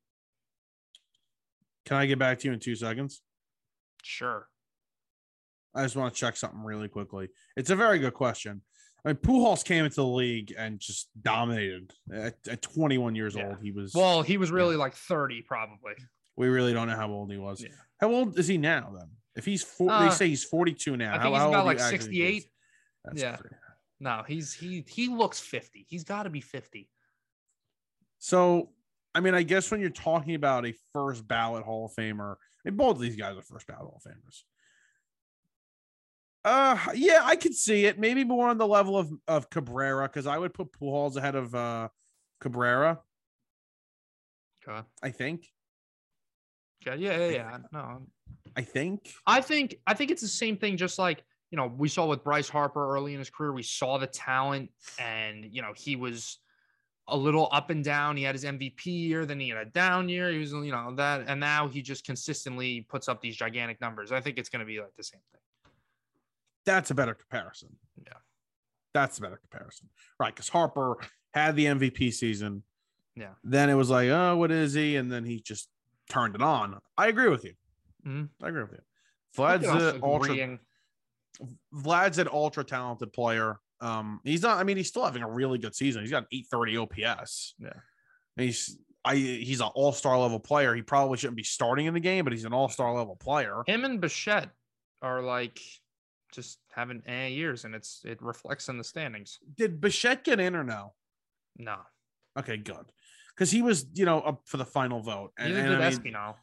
Can 1.85 1.97
I 1.97 2.07
get 2.07 2.19
back 2.19 2.39
to 2.41 2.49
you 2.49 2.55
in 2.55 2.61
two 2.61 2.77
seconds? 2.77 3.23
Sure. 4.03 4.49
I 5.75 5.83
just 5.83 5.97
want 5.97 6.13
to 6.15 6.19
check 6.21 6.37
something 6.37 6.63
really 6.63 6.89
quickly. 6.89 7.29
It's 7.57 7.71
a 7.71 7.77
very 7.77 7.99
good 7.99 8.15
question. 8.15 8.63
I 9.05 9.09
mean, 9.09 9.17
Pujols 9.17 9.65
came 9.65 9.85
into 9.85 9.97
the 9.97 10.07
league 10.07 10.55
and 10.57 10.79
just 10.79 11.09
dominated 11.21 11.93
at, 12.13 12.37
at 12.49 12.63
21 12.63 13.15
years 13.15 13.35
Yeah. 13.35 13.49
old. 13.49 13.59
He 13.63 13.73
was 13.73 13.95
Well, 13.95 14.23
he 14.23 14.37
was 14.37 14.51
really 14.51 14.77
like 14.77 14.95
30 14.95 15.43
probably. 15.43 15.95
We 16.37 16.49
really 16.49 16.73
don't 16.73 16.89
know 16.89 16.97
how 16.97 17.11
old 17.11 17.31
he 17.33 17.39
was. 17.39 17.63
Yeah. 17.63 17.71
How 18.01 18.11
old 18.13 18.39
is 18.39 18.47
he 18.47 18.59
now 18.59 18.93
then? 18.97 19.09
If 19.35 19.45
he's 19.45 19.63
four, 19.65 19.91
Uh, 19.91 20.09
they 20.09 20.15
say 20.15 20.29
he's 20.29 20.45
42 20.45 20.97
now. 20.97 21.15
I 21.15 21.17
how, 21.17 21.23
think 21.23 21.35
he's 21.35 21.41
how 21.41 21.49
about 21.49 21.59
old 21.61 21.67
like 21.67 21.79
do 21.79 21.83
you 21.83 21.89
actually 21.89 21.99
think 21.99 22.13
he 22.13 22.41
68. 22.41 23.21
Yeah. 23.21 23.37
crazy. 23.37 23.55
No, 24.01 24.25
he's 24.27 24.53
he 24.55 24.85
he 24.89 25.09
looks 25.09 25.41
50. 25.41 25.87
He's 25.89 26.05
got 26.05 26.25
to 26.25 26.31
be 26.31 26.41
50. 26.41 26.89
So, 28.19 28.71
I 29.15 29.21
mean, 29.21 29.35
I 29.35 29.43
guess 29.43 29.71
when 29.71 29.81
you're 29.81 29.91
talking 29.91 30.35
about 30.35 30.67
a 30.67 30.75
first 30.93 31.27
ballot 31.27 31.65
Hall 31.65 31.87
of 31.87 31.93
Famer, 31.95 32.33
I 32.35 32.69
mean, 32.71 32.77
both 32.77 32.97
of 32.97 33.03
these 33.03 33.17
guys 33.17 33.37
are 33.37 33.43
first 33.43 33.67
ballot 33.67 33.83
Hall 33.83 34.01
of 34.05 34.11
Famers. 34.13 34.43
Uh, 36.45 36.77
yeah, 36.95 37.21
I 37.23 37.37
could 37.37 37.55
see 37.55 37.85
it. 37.85 37.99
Maybe 37.99 38.25
more 38.25 38.49
on 38.49 38.59
the 38.59 38.67
level 38.67 38.99
of 38.99 39.13
of 39.29 39.49
Cabrera 39.51 40.09
because 40.09 40.27
I 40.27 40.39
would 40.39 40.55
put 40.55 40.73
Pujols 40.73 41.17
ahead 41.17 41.35
of 41.35 41.55
uh 41.55 41.89
Cabrera. 42.41 43.01
Okay. 44.67 44.87
I 45.03 45.11
think. 45.11 45.47
Okay. 46.87 47.01
Yeah, 47.01 47.17
yeah, 47.17 47.29
yeah. 47.29 47.59
No. 47.73 48.07
I 48.57 48.63
think. 48.63 49.13
I 49.27 49.41
think 49.41 49.77
I 49.87 49.95
think 49.95 50.11
it's 50.11 50.23
the 50.23 50.29
same 50.29 50.57
thing 50.57 50.77
just 50.77 50.99
like, 50.99 51.23
you 51.51 51.57
know, 51.57 51.67
we 51.67 51.89
saw 51.89 52.07
with 52.07 52.25
Bryce 52.25 52.49
Harper 52.49 52.93
early 52.95 53.13
in 53.13 53.19
his 53.19 53.31
career, 53.31 53.53
we 53.53 53.63
saw 53.63 53.99
the 53.99 54.07
talent 54.07 54.71
and, 54.99 55.45
you 55.45 55.63
know, 55.63 55.73
he 55.77 55.97
was 55.97 56.39
a 57.09 57.17
little 57.17 57.49
up 57.53 57.71
and 57.71 57.85
down. 57.85 58.17
He 58.17 58.23
had 58.23 58.35
his 58.35 58.45
MVP 58.45 58.87
year, 58.87 59.27
then 59.27 59.39
he 59.39 59.49
had 59.49 59.59
a 59.59 59.71
down 59.71 60.09
year. 60.09 60.31
He 60.31 60.39
was, 60.39 60.53
you 60.53 60.73
know, 60.73 60.95
that 60.97 61.25
and 61.29 61.39
now 61.39 61.69
he 61.69 61.83
just 61.83 62.05
consistently 62.05 62.81
puts 62.89 63.09
up 63.09 63.21
these 63.21 63.37
gigantic 63.37 63.81
numbers. 63.81 64.11
I 64.11 64.21
think 64.21 64.39
it's 64.39 64.49
going 64.49 64.61
to 64.61 64.67
be 64.67 64.81
like 64.81 64.95
the 64.97 65.05
same 65.05 65.21
thing. 65.33 65.42
That's 66.67 66.91
a 66.91 66.95
better 66.95 67.15
comparison. 67.15 67.77
Yeah. 68.05 68.13
That's 68.95 69.19
a 69.19 69.23
better 69.23 69.37
comparison. 69.39 69.89
Right. 70.21 70.35
Because 70.35 70.49
Harper 70.49 70.97
had 71.35 71.57
the 71.57 71.67
MVP 71.67 72.13
season. 72.13 72.63
Yeah. 73.17 73.33
Then 73.43 73.69
it 73.71 73.75
was 73.75 73.91
like, 73.91 74.09
oh, 74.09 74.37
what 74.37 74.51
is 74.51 74.75
he? 74.75 74.97
And 74.97 75.11
then 75.11 75.25
he 75.25 75.41
just 75.41 75.69
turned 76.09 76.35
it 76.35 76.43
on. 76.43 76.79
I 76.97 77.09
agree 77.09 77.29
with 77.29 77.45
you. 77.45 77.55
Mhm. 78.07 78.29
I 78.43 78.49
agree 78.49 78.63
with 78.63 78.73
you. 78.73 78.81
Vlad's 79.37 79.67
an 79.67 80.01
ultra 80.03 80.33
agreeing. 80.33 80.59
Vlad's 81.75 82.19
an 82.19 82.29
ultra 82.31 82.65
talented 82.65 83.13
player. 83.13 83.59
Um, 83.81 84.21
he's 84.25 84.43
not, 84.43 84.59
I 84.59 84.65
mean, 84.65 84.77
he's 84.77 84.89
still 84.89 85.05
having 85.05 85.23
a 85.23 85.31
really 85.31 85.59
good 85.59 85.75
season. 85.75 86.03
He's 86.03 86.11
got 86.11 86.23
an 86.23 86.29
830 86.33 86.77
OPS. 86.77 87.55
Yeah. 87.59 87.73
And 88.37 88.47
he's 88.47 88.79
I 89.05 89.17
he's 89.17 89.61
an 89.61 89.69
all-star 89.75 90.17
level 90.19 90.39
player. 90.39 90.75
He 90.75 90.83
probably 90.83 91.19
shouldn't 91.19 91.37
be 91.37 91.43
starting 91.43 91.87
in 91.87 91.95
the 91.95 92.01
game, 92.01 92.25
but 92.25 92.33
he's 92.33 92.45
an 92.45 92.53
all-star 92.53 92.95
level 92.95 93.17
player. 93.17 93.63
Him 93.67 93.85
and 93.85 94.01
Bichette 94.01 94.51
are 95.01 95.21
like 95.23 95.61
just 96.33 96.59
having 96.75 97.03
eh 97.07 97.29
years 97.29 97.65
and 97.65 97.75
it's 97.75 98.01
it 98.05 98.21
reflects 98.21 98.69
in 98.69 98.79
the 98.79 98.85
standings. 98.85 99.39
Did 99.57 99.81
Bichette 99.81 100.25
get 100.25 100.41
in 100.41 100.57
or 100.57 100.65
no? 100.65 100.95
No. 101.57 101.77
Okay, 102.39 102.57
good. 102.57 102.91
Because 103.35 103.51
he 103.51 103.63
was, 103.63 103.87
you 103.95 104.05
know, 104.05 104.21
up 104.21 104.43
for 104.47 104.57
the 104.57 104.65
final 104.65 105.01
vote. 105.01 105.33
And, 105.39 105.55
Neither 105.55 105.61
and 105.61 105.71
did 105.71 105.81
I 105.81 105.91
mean- 105.91 106.15
Espinal. 106.15 106.35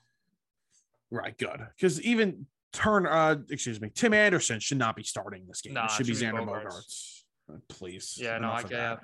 Right, 1.11 1.37
good. 1.37 1.59
Because 1.75 1.99
even 2.01 2.45
Turn, 2.71 3.07
uh, 3.07 3.37
excuse 3.49 3.81
me, 3.81 3.89
Tim 3.93 4.13
Anderson 4.13 4.59
should 4.59 4.77
not 4.77 4.95
be 4.95 5.01
starting 5.01 5.47
this 5.47 5.61
game. 5.61 5.73
Nah, 5.73 5.85
it 5.85 5.91
should 5.91 6.05
be 6.05 6.11
it 6.11 6.17
should 6.17 6.31
be 6.31 6.37
Xander 6.37 6.45
Bogaerts. 6.47 6.65
Bogarts. 6.65 7.21
Uh, 7.51 7.57
Please. 7.67 8.15
Yeah, 8.21 8.37
no, 8.37 8.49
enough 8.49 8.65
of 8.65 8.69
IKF. 8.69 8.99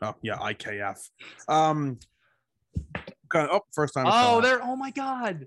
Oh 0.00 0.14
yeah, 0.22 0.38
IKF. 0.38 1.10
Um, 1.46 1.98
okay, 2.96 3.46
oh, 3.52 3.60
first 3.72 3.92
time. 3.92 4.06
Oh, 4.08 4.40
that. 4.40 4.46
they're 4.48 4.62
oh 4.62 4.76
my 4.76 4.90
god. 4.90 5.40
You 5.40 5.46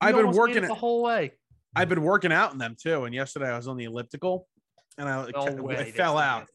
I've 0.00 0.16
been 0.16 0.32
working 0.32 0.64
it- 0.64 0.66
the 0.66 0.74
whole 0.74 1.04
way. 1.04 1.34
I've 1.76 1.88
been 1.88 2.02
working 2.02 2.32
out 2.32 2.52
in 2.52 2.58
them 2.58 2.76
too. 2.80 3.04
And 3.04 3.14
yesterday 3.14 3.50
I 3.50 3.56
was 3.56 3.68
on 3.68 3.76
the 3.76 3.84
elliptical, 3.84 4.48
and 4.98 5.08
I, 5.08 5.28
No 5.30 5.46
it, 5.46 5.60
way, 5.62 5.74
it 5.76 5.94
fell 5.94 6.18
out. 6.18 6.46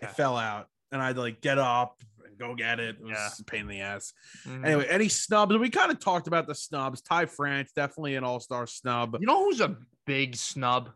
did. 0.00 0.08
It 0.08 0.10
fell 0.16 0.36
out, 0.36 0.68
and 0.90 1.02
I 1.02 1.08
had 1.08 1.16
to 1.16 1.22
like 1.22 1.40
get 1.40 1.58
up 1.58 2.02
and 2.24 2.38
go 2.38 2.54
get 2.54 2.80
it. 2.80 2.96
It 2.96 3.02
was 3.02 3.10
Yeah. 3.12 3.28
a 3.40 3.44
pain 3.44 3.62
in 3.62 3.66
the 3.68 3.80
ass. 3.80 4.12
Mhm. 4.44 4.64
Anyway, 4.64 4.86
any 4.88 5.08
snubs? 5.08 5.56
We 5.56 5.70
kind 5.70 5.90
of 5.90 5.98
talked 6.00 6.26
about 6.28 6.46
the 6.46 6.54
snubs. 6.54 7.02
Ty 7.02 7.26
France, 7.26 7.72
definitely 7.74 8.14
an 8.16 8.24
all-star 8.24 8.66
snub. 8.66 9.16
you 9.20 9.26
know 9.26 9.44
who's 9.44 9.60
a 9.60 9.76
big 10.06 10.36
snub? 10.36 10.90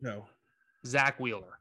No. 0.00 0.28
Zack 0.86 1.18
Wheeler. 1.20 1.58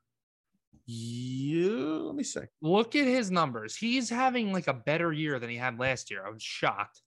You 0.85 2.03
let 2.05 2.15
me 2.15 2.23
see. 2.23 2.41
Look 2.61 2.95
at 2.95 3.05
his 3.05 3.29
numbers. 3.29 3.75
He's 3.75 4.09
having 4.09 4.51
like 4.51 4.67
a 4.67 4.73
better 4.73 5.11
year 5.13 5.37
than 5.39 5.49
he 5.49 5.55
had 5.57 5.79
last 5.79 6.09
year. 6.09 6.25
I 6.25 6.29
was 6.29 6.41
shocked. 6.41 7.01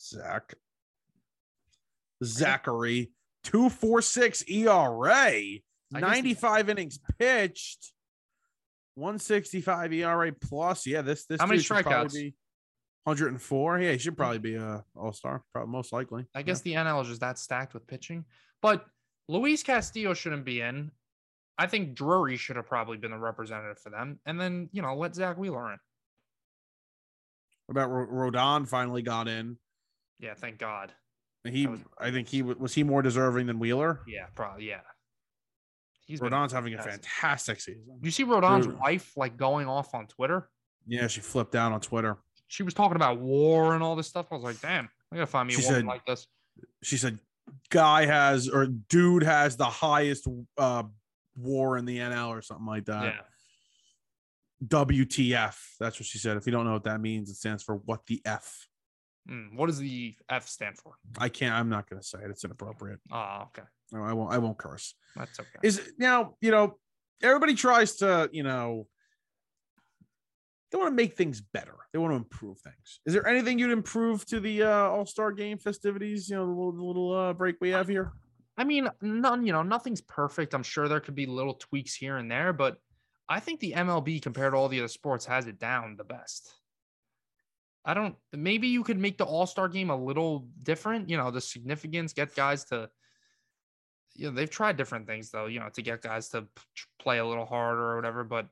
Zack. 0.00 0.54
Zachary. 2.24 3.10
246 3.44 4.44
ERA. 4.48 5.32
95 5.92 6.68
innings 6.68 6.98
pitched. 7.18 7.92
165 8.94 9.92
ERA 9.92 10.32
plus. 10.32 10.86
Yeah, 10.86 11.02
this 11.02 11.24
this 11.26 11.40
How 11.40 11.46
many 11.46 11.58
dude 11.58 11.66
should 11.66 11.84
probably 11.84 12.08
strikeouts? 12.08 12.12
be 12.12 12.34
104. 13.04 13.78
Yeah, 13.80 13.92
he 13.92 13.98
should 13.98 14.16
probably 14.16 14.38
be 14.38 14.56
a 14.56 14.84
all-star, 14.94 15.42
probably 15.52 15.72
most 15.72 15.92
likely. 15.92 16.26
I 16.34 16.42
guess 16.42 16.60
the 16.60 16.74
NL 16.74 17.02
is 17.02 17.08
just 17.08 17.20
that 17.20 17.38
stacked 17.38 17.72
with 17.72 17.86
pitching. 17.86 18.24
But 18.60 18.84
Luis 19.28 19.62
Castillo 19.62 20.12
shouldn't 20.12 20.44
be 20.44 20.60
in. 20.60 20.90
I 21.56 21.66
think 21.66 21.94
Drury 21.94 22.36
should 22.36 22.56
have 22.56 22.66
probably 22.66 22.98
been 22.98 23.10
the 23.10 23.18
representative 23.18 23.78
for 23.78 23.90
them. 23.90 24.18
And 24.26 24.40
then, 24.40 24.68
you 24.72 24.82
know, 24.82 24.94
let 24.96 25.14
Zack 25.14 25.38
Wheeler 25.38 25.72
in. 25.72 25.78
What 27.66 27.72
about 27.72 27.90
Ro- 27.90 28.30
Rodon 28.30 28.66
finally 28.66 29.02
got 29.02 29.28
in. 29.28 29.56
Yeah, 30.18 30.34
thank 30.34 30.58
God. 30.58 30.92
He, 31.44 31.64
That 31.64 31.70
was- 31.70 31.80
I 31.98 32.10
think 32.10 32.28
he 32.28 32.42
wa- 32.42 32.54
was 32.58 32.74
he 32.74 32.82
more 32.82 33.02
deserving 33.02 33.46
than 33.46 33.58
Wheeler. 33.58 34.00
Yeah, 34.06 34.26
probably. 34.34 34.68
Yeah. 34.68 34.80
He's 36.06 36.20
Rodon's 36.20 36.52
having 36.52 36.74
a 36.74 36.76
fantastic. 36.78 37.04
fantastic 37.04 37.60
season. 37.60 37.98
You 38.02 38.10
see 38.10 38.24
Rodon's 38.24 38.66
Dude. 38.66 38.78
wife 38.78 39.16
like 39.16 39.36
going 39.36 39.66
off 39.68 39.94
on 39.94 40.06
Twitter. 40.08 40.50
Yeah, 40.86 41.06
she 41.06 41.20
flipped 41.20 41.54
out 41.54 41.72
on 41.72 41.80
Twitter. 41.80 42.18
She 42.48 42.62
was 42.64 42.74
talking 42.74 42.96
about 42.96 43.20
war 43.20 43.74
and 43.74 43.82
all 43.82 43.94
this 43.94 44.08
stuff. 44.08 44.26
I 44.32 44.34
was 44.34 44.42
like, 44.42 44.60
damn, 44.60 44.88
I 45.12 45.16
gotta 45.16 45.26
find 45.26 45.46
me 45.46 45.54
a 45.54 45.56
She 45.58 45.62
woman 45.64 45.80
said- 45.82 45.86
like 45.86 46.04
this. 46.06 46.26
She 46.82 46.96
said, 46.96 47.18
"Guy 47.70 48.06
has 48.06 48.48
or 48.48 48.66
dude 48.66 49.22
has 49.22 49.56
the 49.56 49.66
highest 49.66 50.26
uh, 50.58 50.82
WAR 51.36 51.76
in 51.78 51.84
the 51.84 51.98
NL 51.98 52.28
or 52.30 52.42
something 52.42 52.66
like 52.66 52.86
that." 52.86 53.04
yeah. 53.04 53.20
WTF? 54.66 55.56
That's 55.78 55.98
what 55.98 56.06
she 56.06 56.18
said. 56.18 56.36
If 56.36 56.44
you 56.46 56.52
don't 56.52 56.64
know 56.66 56.72
what 56.72 56.84
that 56.84 57.00
means, 57.00 57.30
it 57.30 57.36
stands 57.36 57.62
for 57.62 57.76
what 57.76 58.04
the 58.06 58.20
f. 58.24 58.66
Mm, 59.28 59.56
what 59.56 59.66
does 59.66 59.78
the 59.78 60.14
F 60.28 60.48
stand 60.48 60.78
for? 60.78 60.94
I 61.18 61.28
can't. 61.28 61.54
I'm 61.54 61.68
not 61.68 61.88
going 61.88 62.00
to 62.00 62.06
say 62.06 62.18
it. 62.18 62.30
It's 62.30 62.44
inappropriate. 62.44 63.00
Oh, 63.12 63.44
okay. 63.48 63.66
No, 63.92 64.02
I 64.02 64.12
won't. 64.12 64.32
I 64.32 64.38
won't 64.38 64.58
curse. 64.58 64.94
That's 65.16 65.38
okay. 65.38 65.58
Is 65.62 65.80
now 65.98 66.36
you 66.40 66.50
know 66.50 66.78
everybody 67.22 67.54
tries 67.54 67.96
to 67.96 68.30
you 68.32 68.42
know 68.42 68.86
they 70.70 70.78
want 70.78 70.92
to 70.92 70.96
make 70.96 71.16
things 71.16 71.40
better. 71.40 71.74
They 71.92 71.98
want 71.98 72.12
to 72.12 72.16
improve 72.16 72.58
things. 72.60 73.00
Is 73.04 73.12
there 73.12 73.26
anything 73.26 73.58
you'd 73.58 73.72
improve 73.72 74.24
to 74.26 74.40
the 74.40 74.62
uh, 74.62 74.88
All 74.88 75.06
Star 75.06 75.32
Game 75.32 75.58
festivities? 75.58 76.30
You 76.30 76.36
know, 76.36 76.46
the 76.46 76.52
little, 76.52 76.72
the 76.72 76.84
little 76.84 77.12
uh, 77.12 77.32
break 77.32 77.56
we 77.60 77.70
have 77.70 77.88
here. 77.88 78.12
I 78.56 78.64
mean, 78.64 78.88
none, 79.00 79.46
you 79.46 79.52
know, 79.52 79.62
nothing's 79.62 80.00
perfect. 80.02 80.54
I'm 80.54 80.62
sure 80.62 80.86
there 80.86 81.00
could 81.00 81.14
be 81.14 81.26
little 81.26 81.54
tweaks 81.54 81.94
here 81.94 82.18
and 82.18 82.30
there, 82.30 82.52
but 82.52 82.76
I 83.28 83.40
think 83.40 83.60
the 83.60 83.72
MLB 83.72 84.20
compared 84.22 84.52
to 84.52 84.58
all 84.58 84.68
the 84.68 84.80
other 84.80 84.88
sports 84.88 85.24
has 85.26 85.46
it 85.46 85.58
down 85.58 85.96
the 85.96 86.04
best. 86.04 86.52
I 87.84 87.94
don't 87.94 88.14
maybe 88.32 88.68
you 88.68 88.84
could 88.84 88.98
make 88.98 89.18
the 89.18 89.24
All-Star 89.24 89.68
game 89.68 89.90
a 89.90 89.96
little 89.96 90.48
different, 90.62 91.08
you 91.08 91.16
know, 91.16 91.30
the 91.30 91.40
significance, 91.40 92.12
get 92.12 92.34
guys 92.34 92.64
to 92.66 92.90
you 94.14 94.26
know, 94.26 94.34
they've 94.34 94.50
tried 94.50 94.76
different 94.76 95.06
things 95.06 95.30
though, 95.30 95.46
you 95.46 95.60
know, 95.60 95.68
to 95.70 95.82
get 95.82 96.02
guys 96.02 96.28
to 96.30 96.46
play 96.98 97.18
a 97.18 97.26
little 97.26 97.46
harder 97.46 97.92
or 97.92 97.96
whatever, 97.96 98.24
but 98.24 98.48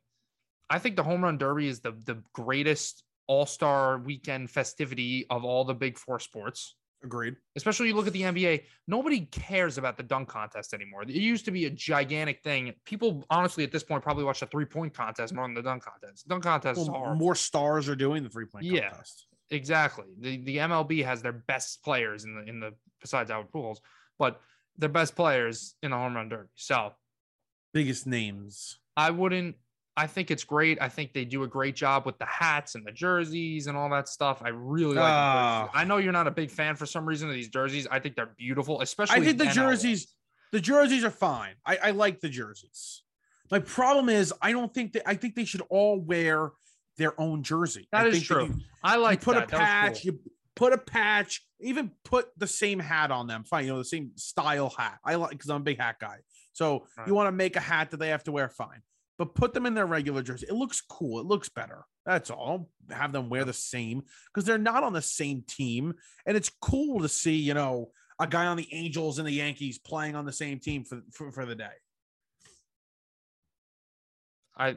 I 0.71 0.79
think 0.79 0.97
the 0.97 1.03
home 1.03 1.23
run 1.23 1.39
derby 1.39 1.69
is 1.69 1.81
the 1.81 1.93
the 1.93 2.23
greatest 2.33 3.05
All-Star 3.27 3.99
weekend 3.99 4.51
festivity 4.51 5.27
of 5.29 5.45
all 5.45 5.65
the 5.65 5.75
big 5.75 5.99
four 5.99 6.21
sports 6.21 6.75
Agreed. 7.05 7.37
especially 7.57 7.87
you 7.89 7.95
look 7.95 8.07
at 8.09 8.13
the 8.13 8.23
NBA, 8.23 8.63
nobody 8.89 9.21
cares 9.27 9.79
about 9.79 9.97
the 9.97 10.03
dunk 10.03 10.29
contest 10.29 10.75
anymore. 10.75 11.03
It 11.03 11.11
used 11.11 11.45
to 11.45 11.51
be 11.53 11.67
a 11.67 11.71
gigantic 11.71 12.43
thing. 12.43 12.75
People 12.85 13.25
honestly 13.31 13.63
at 13.63 13.71
this 13.71 13.85
point 13.85 14.03
probably 14.03 14.25
watch 14.25 14.41
the 14.41 14.47
three 14.47 14.65
point 14.65 14.95
contest 14.95 15.33
more 15.35 15.45
than 15.47 15.55
the 15.55 15.63
dunk 15.63 15.85
contest. 15.85 16.27
Dunk 16.27 16.43
contest 16.43 16.91
Well, 16.91 17.15
more 17.15 17.35
stars 17.37 17.89
are 17.89 17.95
doing 17.95 18.25
the 18.25 18.29
three 18.29 18.47
point 18.47 18.65
Yeah. 18.65 18.89
contest. 18.91 19.27
Exactly. 19.51 20.07
The 20.19 20.39
the 20.45 20.57
MLB 20.59 21.05
has 21.05 21.23
their 21.23 21.33
best 21.33 21.83
players 21.85 22.25
in 22.25 22.35
the 22.35 22.43
in 22.43 22.59
the 22.61 22.75
besides 23.01 23.31
Albert 23.31 23.53
Pujols, 23.53 23.79
but 24.19 24.41
their 24.77 24.89
best 24.89 25.15
players 25.15 25.77
in 25.83 25.93
the 25.93 25.97
home 25.97 26.15
run 26.17 26.29
derby. 26.29 26.49
So 26.57 26.93
Biggest 27.73 28.07
names. 28.07 28.79
I 28.97 29.11
wouldn't. 29.11 29.55
I 29.99 30.07
think 30.07 30.31
it's 30.31 30.45
great. 30.45 30.79
I 30.81 30.89
think 30.89 31.13
they 31.13 31.25
do 31.25 31.43
a 31.43 31.47
great 31.49 31.75
job 31.77 32.07
with 32.07 32.19
the 32.19 32.25
hats 32.25 32.75
and 32.77 32.87
the 32.87 32.93
jerseys 32.93 33.67
and 33.67 33.77
all 33.77 33.91
that 33.91 34.09
stuff. 34.09 34.41
I 34.45 34.49
really 34.51 34.95
like. 34.95 35.05
Ah. 35.05 35.71
I 35.75 35.85
know 35.85 35.97
you're 35.99 36.13
not 36.13 36.27
a 36.27 36.31
big 36.31 36.51
fan 36.51 36.77
for 36.77 36.87
some 36.87 37.05
reason 37.05 37.29
of 37.29 37.35
these 37.35 37.49
jerseys. 37.49 37.87
I 37.91 37.99
think 37.99 38.15
they're 38.17 38.35
beautiful, 38.39 38.81
especially. 38.81 39.17
I 39.17 39.25
think 39.25 39.39
the 39.39 39.47
jerseys, 39.47 40.07
the 40.53 40.61
jerseys 40.61 41.05
are 41.05 41.11
fine. 41.11 41.55
I, 41.67 41.77
I 41.77 41.91
like 41.91 42.21
the 42.21 42.29
jerseys. 42.29 43.03
My 43.51 43.59
problem 43.59 44.09
is 44.09 44.33
I 44.41 44.53
don't 44.53 44.73
think 44.73 44.93
that 44.93 45.03
I 45.09 45.15
think 45.15 45.35
they 45.35 45.45
should 45.45 45.63
all 45.69 45.99
wear 46.01 46.53
their 46.97 47.19
own 47.21 47.43
jersey. 47.43 47.89
That 47.93 48.05
I 48.05 48.09
is 48.09 48.15
think 48.15 48.25
true. 48.25 48.47
you- 48.47 48.61
I 48.85 48.97
like 48.97 49.21
put 49.23 49.35
that. 49.35 49.45
a 49.49 49.51
That 49.51 49.59
patch, 49.61 50.03
cool. 50.05 50.13
you 50.13 50.21
put 50.55 50.73
a 50.73 50.79
patch, 50.79 51.43
even 51.61 51.91
put 52.05 52.29
the 52.37 52.47
same 52.47 52.79
hat 52.79 53.11
on 53.11 53.27
them. 53.27 53.45
Fine, 53.45 53.65
you 53.67 53.73
know, 53.73 53.79
the 53.79 53.85
same 53.85 54.13
style 54.17 54.71
hat. 54.77 54.99
I 55.05 55.15
like 55.17 55.31
because 55.31 55.51
I'm 55.51 55.57
a 55.63 55.65
big 55.65 55.79
hat 55.79 55.97
guy. 56.01 56.19
So 56.53 56.87
Right. 56.97 57.07
you 57.07 57.15
want 57.15 57.29
to 57.29 57.33
make 57.33 57.57
a 57.57 57.61
hat 57.61 57.91
that 57.93 57.99
they 57.99 58.09
have 58.09 58.25
to 58.25 58.33
wear, 58.33 58.49
fine. 58.49 58.83
But 59.19 59.35
put 59.35 59.53
them 59.53 59.67
in 59.67 59.75
their 59.75 59.87
regular 59.87 60.23
jersey. 60.23 60.47
It 60.49 60.55
looks 60.55 60.81
cool. 60.81 61.19
It 61.19 61.27
looks 61.27 61.49
better. 61.49 61.85
That's 62.07 62.31
all. 62.31 62.71
Have 62.91 63.13
them 63.13 63.29
wear 63.29 63.45
the 63.45 63.53
same 63.53 64.05
because 64.33 64.47
they're 64.47 64.59
not 64.59 64.85
on 64.85 64.93
the 64.93 65.03
same 65.03 65.43
team. 65.47 65.95
And 66.25 66.37
it's 66.37 66.51
cool 66.63 67.01
to 67.01 67.09
see, 67.09 67.35
you 67.35 67.55
know, 67.55 67.91
a 68.21 68.27
guy 68.27 68.47
on 68.47 68.57
the 68.57 68.69
Angels 68.73 69.19
and 69.19 69.27
the 69.27 69.33
Yankees 69.33 69.79
playing 69.79 70.15
on 70.15 70.25
the 70.25 70.33
same 70.33 70.61
team 70.61 70.85
for, 70.85 71.01
for, 71.13 71.33
for 71.33 71.47
the 71.47 71.57
day. 71.57 71.67
I, 74.57 74.77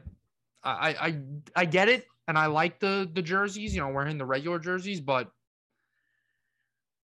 I, 0.64 0.90
I, 0.90 1.22
I 1.56 1.66
get 1.66 1.90
it, 1.90 2.06
and 2.28 2.38
I 2.38 2.46
like 2.46 2.80
the 2.80 3.10
the 3.12 3.22
jerseys. 3.22 3.74
You 3.74 3.82
know, 3.82 3.90
wearing 3.90 4.20
the 4.20 4.26
regular 4.26 4.60
jerseys, 4.60 5.02
but 5.02 5.32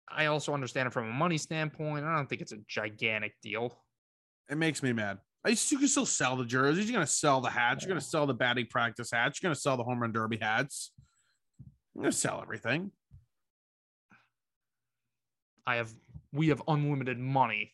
I 0.08 0.26
also 0.26 0.52
understand 0.52 0.88
it 0.88 0.92
from 0.92 1.08
a 1.08 1.12
money 1.12 1.38
standpoint. 1.38 2.04
I 2.04 2.16
don't 2.16 2.28
think 2.28 2.42
it's 2.42 2.52
a 2.52 2.58
gigantic 2.68 3.34
deal. 3.40 3.76
It 4.50 4.58
makes 4.58 4.82
me 4.82 4.92
mad. 4.92 5.18
You 5.46 5.78
can 5.78 5.88
still 5.88 6.06
sell 6.06 6.36
the 6.36 6.44
jerseys. 6.44 6.88
You're 6.88 6.94
gonna 6.94 7.06
sell 7.06 7.40
the 7.40 7.50
hats. 7.50 7.84
You're 7.84 7.88
gonna 7.88 8.00
sell 8.00 8.26
the 8.26 8.34
batting 8.34 8.66
practice 8.66 9.10
hats. 9.12 9.40
You're 9.40 9.48
gonna 9.48 9.54
sell 9.58 9.76
the 9.76 9.84
home 9.84 10.00
run 10.00 10.12
derby 10.12 10.38
hats. 10.40 10.92
You're 11.94 12.02
gonna 12.02 12.12
sell 12.12 12.40
everything. 12.42 12.90
I 15.66 15.76
have 15.76 15.92
we 16.32 16.48
have 16.48 16.62
unlimited 16.68 17.18
money. 17.18 17.72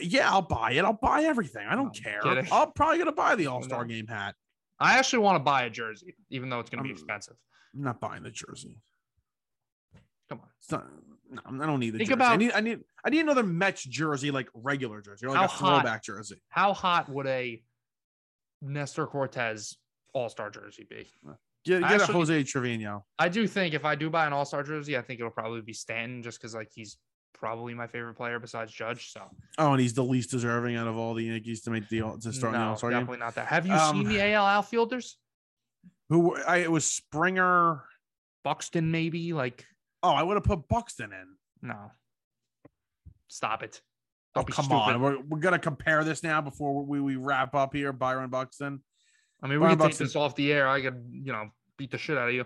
Yeah, 0.00 0.30
I'll 0.30 0.42
buy 0.42 0.72
it. 0.72 0.84
I'll 0.84 0.92
buy 1.00 1.24
everything. 1.24 1.66
I 1.66 1.74
don't 1.74 1.86
I'm 1.88 1.92
care. 1.92 2.20
kidding. 2.22 2.46
I'm 2.50 2.72
probably 2.72 2.98
gonna 2.98 3.12
buy 3.12 3.34
the 3.34 3.46
All 3.48 3.62
Star. 3.62 3.84
Game 3.84 4.06
hat. 4.06 4.34
I 4.78 4.98
actually 4.98 5.20
want 5.20 5.36
to 5.36 5.40
buy 5.42 5.62
a 5.62 5.70
jersey, 5.70 6.14
even 6.30 6.50
though 6.50 6.60
it's 6.60 6.68
going 6.68 6.82
to 6.82 6.84
be 6.84 6.90
expensive. 6.92 7.36
I'm 7.74 7.82
not 7.82 8.00
buying 8.00 8.22
the 8.22 8.30
jersey. 8.30 8.78
Come 10.28 10.40
on. 10.40 10.48
It's 10.60 10.70
not. 10.70 10.86
No, 11.30 11.40
I 11.62 11.66
don't 11.66 11.80
need 11.80 11.90
the 11.90 11.98
Think 11.98 12.10
jersey. 12.10 12.22
I 12.22 12.36
need. 12.36 12.52
I 12.52 12.60
need. 12.60 12.80
I 13.04 13.10
need 13.10 13.20
another 13.20 13.42
Mets 13.42 13.82
jersey, 13.84 14.30
like 14.30 14.48
regular 14.54 15.00
jersey, 15.00 15.26
or 15.26 15.30
like 15.30 15.38
How 15.38 15.44
a 15.44 15.48
hot- 15.48 15.82
throwback 15.82 16.02
jersey. 16.04 16.40
How 16.50 16.72
hot 16.72 17.08
would 17.08 17.26
a 17.26 17.62
Nestor 18.62 19.06
Cortes 19.06 19.76
All 20.12 20.28
Star 20.28 20.50
jersey 20.50 20.86
be? 20.88 21.08
Get, 21.64 21.82
get 21.82 22.00
a 22.08 22.12
Jose 22.12 22.42
Trevino. 22.44 23.04
I 23.18 23.28
do 23.28 23.46
think 23.48 23.74
if 23.74 23.84
I 23.84 23.96
do 23.96 24.08
buy 24.08 24.26
an 24.26 24.32
All 24.32 24.44
Star 24.44 24.62
jersey, 24.62 24.96
I 24.96 25.02
think 25.02 25.20
it'll 25.20 25.32
probably 25.32 25.60
be 25.62 25.72
Stanton, 25.72 26.22
just 26.22 26.38
because 26.40 26.54
like 26.54 26.70
he's 26.72 26.96
probably 27.34 27.74
my 27.74 27.86
favorite 27.86 28.14
player 28.14 28.38
besides 28.38 28.72
Judge. 28.72 29.12
So 29.12 29.22
Oh, 29.58 29.72
and 29.72 29.80
he's 29.80 29.92
the 29.94 30.04
least 30.04 30.30
deserving 30.30 30.76
out 30.76 30.86
of 30.86 30.96
all 30.96 31.12
the 31.14 31.24
Yankees 31.24 31.60
to 31.62 31.70
make 31.70 31.88
the 31.88 32.00
to 32.22 32.32
start 32.32 32.54
in 32.54 32.60
the 32.60 32.66
All 32.66 32.76
Star 32.76 32.90
game. 32.90 33.00
definitely 33.00 33.18
not 33.18 33.34
that. 33.34 33.46
Have 33.48 33.66
you 33.66 33.72
Um, 33.74 33.96
seen 33.96 34.08
the 34.08 34.22
AL 34.32 34.46
outfielders? 34.46 35.18
Who? 36.08 36.36
I, 36.36 36.58
it 36.58 36.70
was 36.70 36.84
Springer. 36.90 37.82
Buxton, 38.44 38.92
maybe 38.92 39.32
like 39.32 39.66
Oh, 40.06 40.14
I 40.14 40.22
would 40.22 40.34
have 40.34 40.44
put 40.44 40.68
Buxton 40.68 41.12
in. 41.12 41.68
no. 41.68 41.90
Stop 43.28 43.62
it. 43.64 43.80
Oh, 44.36 44.40
Don't 44.40 44.46
be 44.46 44.52
come 44.52 44.64
stupid. 44.66 44.78
on. 44.78 45.00
We're, 45.00 45.18
we're 45.20 45.38
going 45.40 45.52
to 45.52 45.58
compare 45.58 46.04
this 46.04 46.22
now 46.22 46.40
before 46.40 46.84
we, 46.84 47.00
we 47.00 47.16
wrap 47.16 47.54
up 47.56 47.74
here. 47.74 47.92
Byron 47.92 48.30
Buxton, 48.30 48.82
I 49.42 49.48
mean, 49.48 49.60
we 49.60 49.66
can 49.68 49.78
take 49.78 49.96
this 49.96 50.14
off 50.14 50.36
the 50.36 50.52
air. 50.52 50.68
I 50.68 50.80
could, 50.80 51.08
you 51.10 51.32
know, 51.32 51.50
beat 51.76 51.90
the 51.90 51.98
shit 51.98 52.16
out 52.16 52.28
of 52.28 52.34
you. 52.34 52.44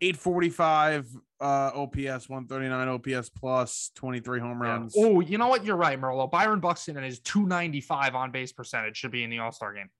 845 0.00 1.06
uh, 1.40 1.44
OPS, 1.74 2.28
139 2.28 2.88
OPS 2.88 3.28
plus, 3.30 3.90
23 3.94 4.40
home 4.40 4.62
Yeah. 4.62 4.68
runs. 4.70 4.94
Oh, 4.96 5.20
you 5.20 5.36
know 5.38 5.48
what? 5.48 5.64
You're 5.64 5.76
right, 5.76 6.00
Merlo. 6.00 6.30
Byron 6.30 6.60
Buxton 6.60 6.96
and 6.96 7.04
his 7.04 7.18
295 7.20 8.14
on 8.14 8.30
base 8.30 8.52
percentage 8.52 8.96
should 8.96 9.10
be 9.10 9.22
in 9.22 9.30
the 9.30 9.38
All 9.40 9.52
Star 9.52 9.74
game. 9.74 9.90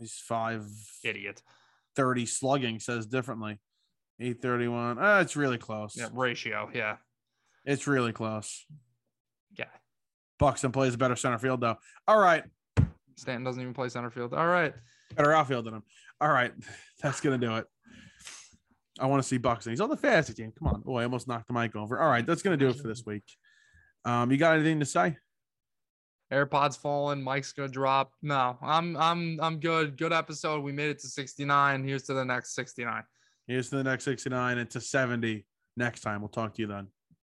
He's 0.00 0.14
five. 0.14 0.64
Idiot. 1.04 1.42
30 1.96 2.26
slugging, 2.26 2.80
says 2.80 3.06
differently. 3.06 3.60
831. 4.22 4.98
Uh, 4.98 5.20
it's 5.20 5.36
really 5.36 5.58
close. 5.58 5.96
Yeah, 5.96 6.08
ratio. 6.12 6.70
Yeah. 6.72 6.96
It's 7.64 7.86
really 7.86 8.12
close. 8.12 8.66
Yeah. 9.56 9.66
Buxton 10.38 10.72
plays 10.72 10.96
better 10.96 11.16
center 11.16 11.38
field, 11.38 11.60
though. 11.60 11.76
All 12.06 12.18
right. 12.18 12.44
Stanton 13.16 13.44
doesn't 13.44 13.60
even 13.60 13.74
play 13.74 13.88
center 13.88 14.10
field. 14.10 14.34
All 14.34 14.46
right. 14.46 14.72
Better 15.14 15.32
outfield 15.32 15.66
than 15.66 15.74
him. 15.74 15.82
All 16.20 16.30
right. 16.30 16.52
That's 17.02 17.20
going 17.20 17.40
to 17.40 17.46
do 17.46 17.56
it. 17.56 17.66
I 19.00 19.06
want 19.06 19.22
to 19.22 19.28
see 19.28 19.38
Buxton. 19.38 19.72
He's 19.72 19.80
on 19.80 19.90
the 19.90 19.96
fantasy 19.96 20.34
team. 20.34 20.52
Come 20.58 20.68
on. 20.68 20.82
Oh, 20.86 20.96
I 20.96 21.04
almost 21.04 21.26
knocked 21.26 21.48
the 21.48 21.54
mic 21.54 21.74
over. 21.74 22.00
All 22.00 22.08
right. 22.08 22.24
That's 22.24 22.42
going 22.42 22.58
to 22.58 22.64
do 22.64 22.70
it 22.70 22.80
for 22.80 22.88
this 22.88 23.04
week. 23.04 23.24
Um, 24.04 24.30
you 24.30 24.36
got 24.36 24.54
anything 24.54 24.80
to 24.80 24.86
say? 24.86 25.16
AirPods 26.32 26.78
falling. 26.78 27.22
Mike's 27.22 27.52
gonna 27.52 27.68
drop. 27.68 28.12
No, 28.22 28.56
I'm 28.62 28.96
I'm 28.96 29.38
I'm 29.40 29.60
good. 29.60 29.98
Good 29.98 30.14
episode. 30.14 30.62
We 30.62 30.72
made 30.72 30.88
it 30.88 30.98
to 31.00 31.06
69. 31.06 31.84
Here's 31.84 32.04
to 32.04 32.14
the 32.14 32.24
next 32.24 32.54
69. 32.54 33.02
Here's 33.46 33.70
to 33.70 33.76
the 33.76 33.84
next 33.84 34.04
69 34.04 34.58
and 34.58 34.70
to 34.70 34.80
70 34.80 35.44
next 35.76 36.00
time. 36.00 36.20
We'll 36.20 36.28
talk 36.28 36.54
to 36.54 36.62
you 36.62 36.68
then. 36.68 36.88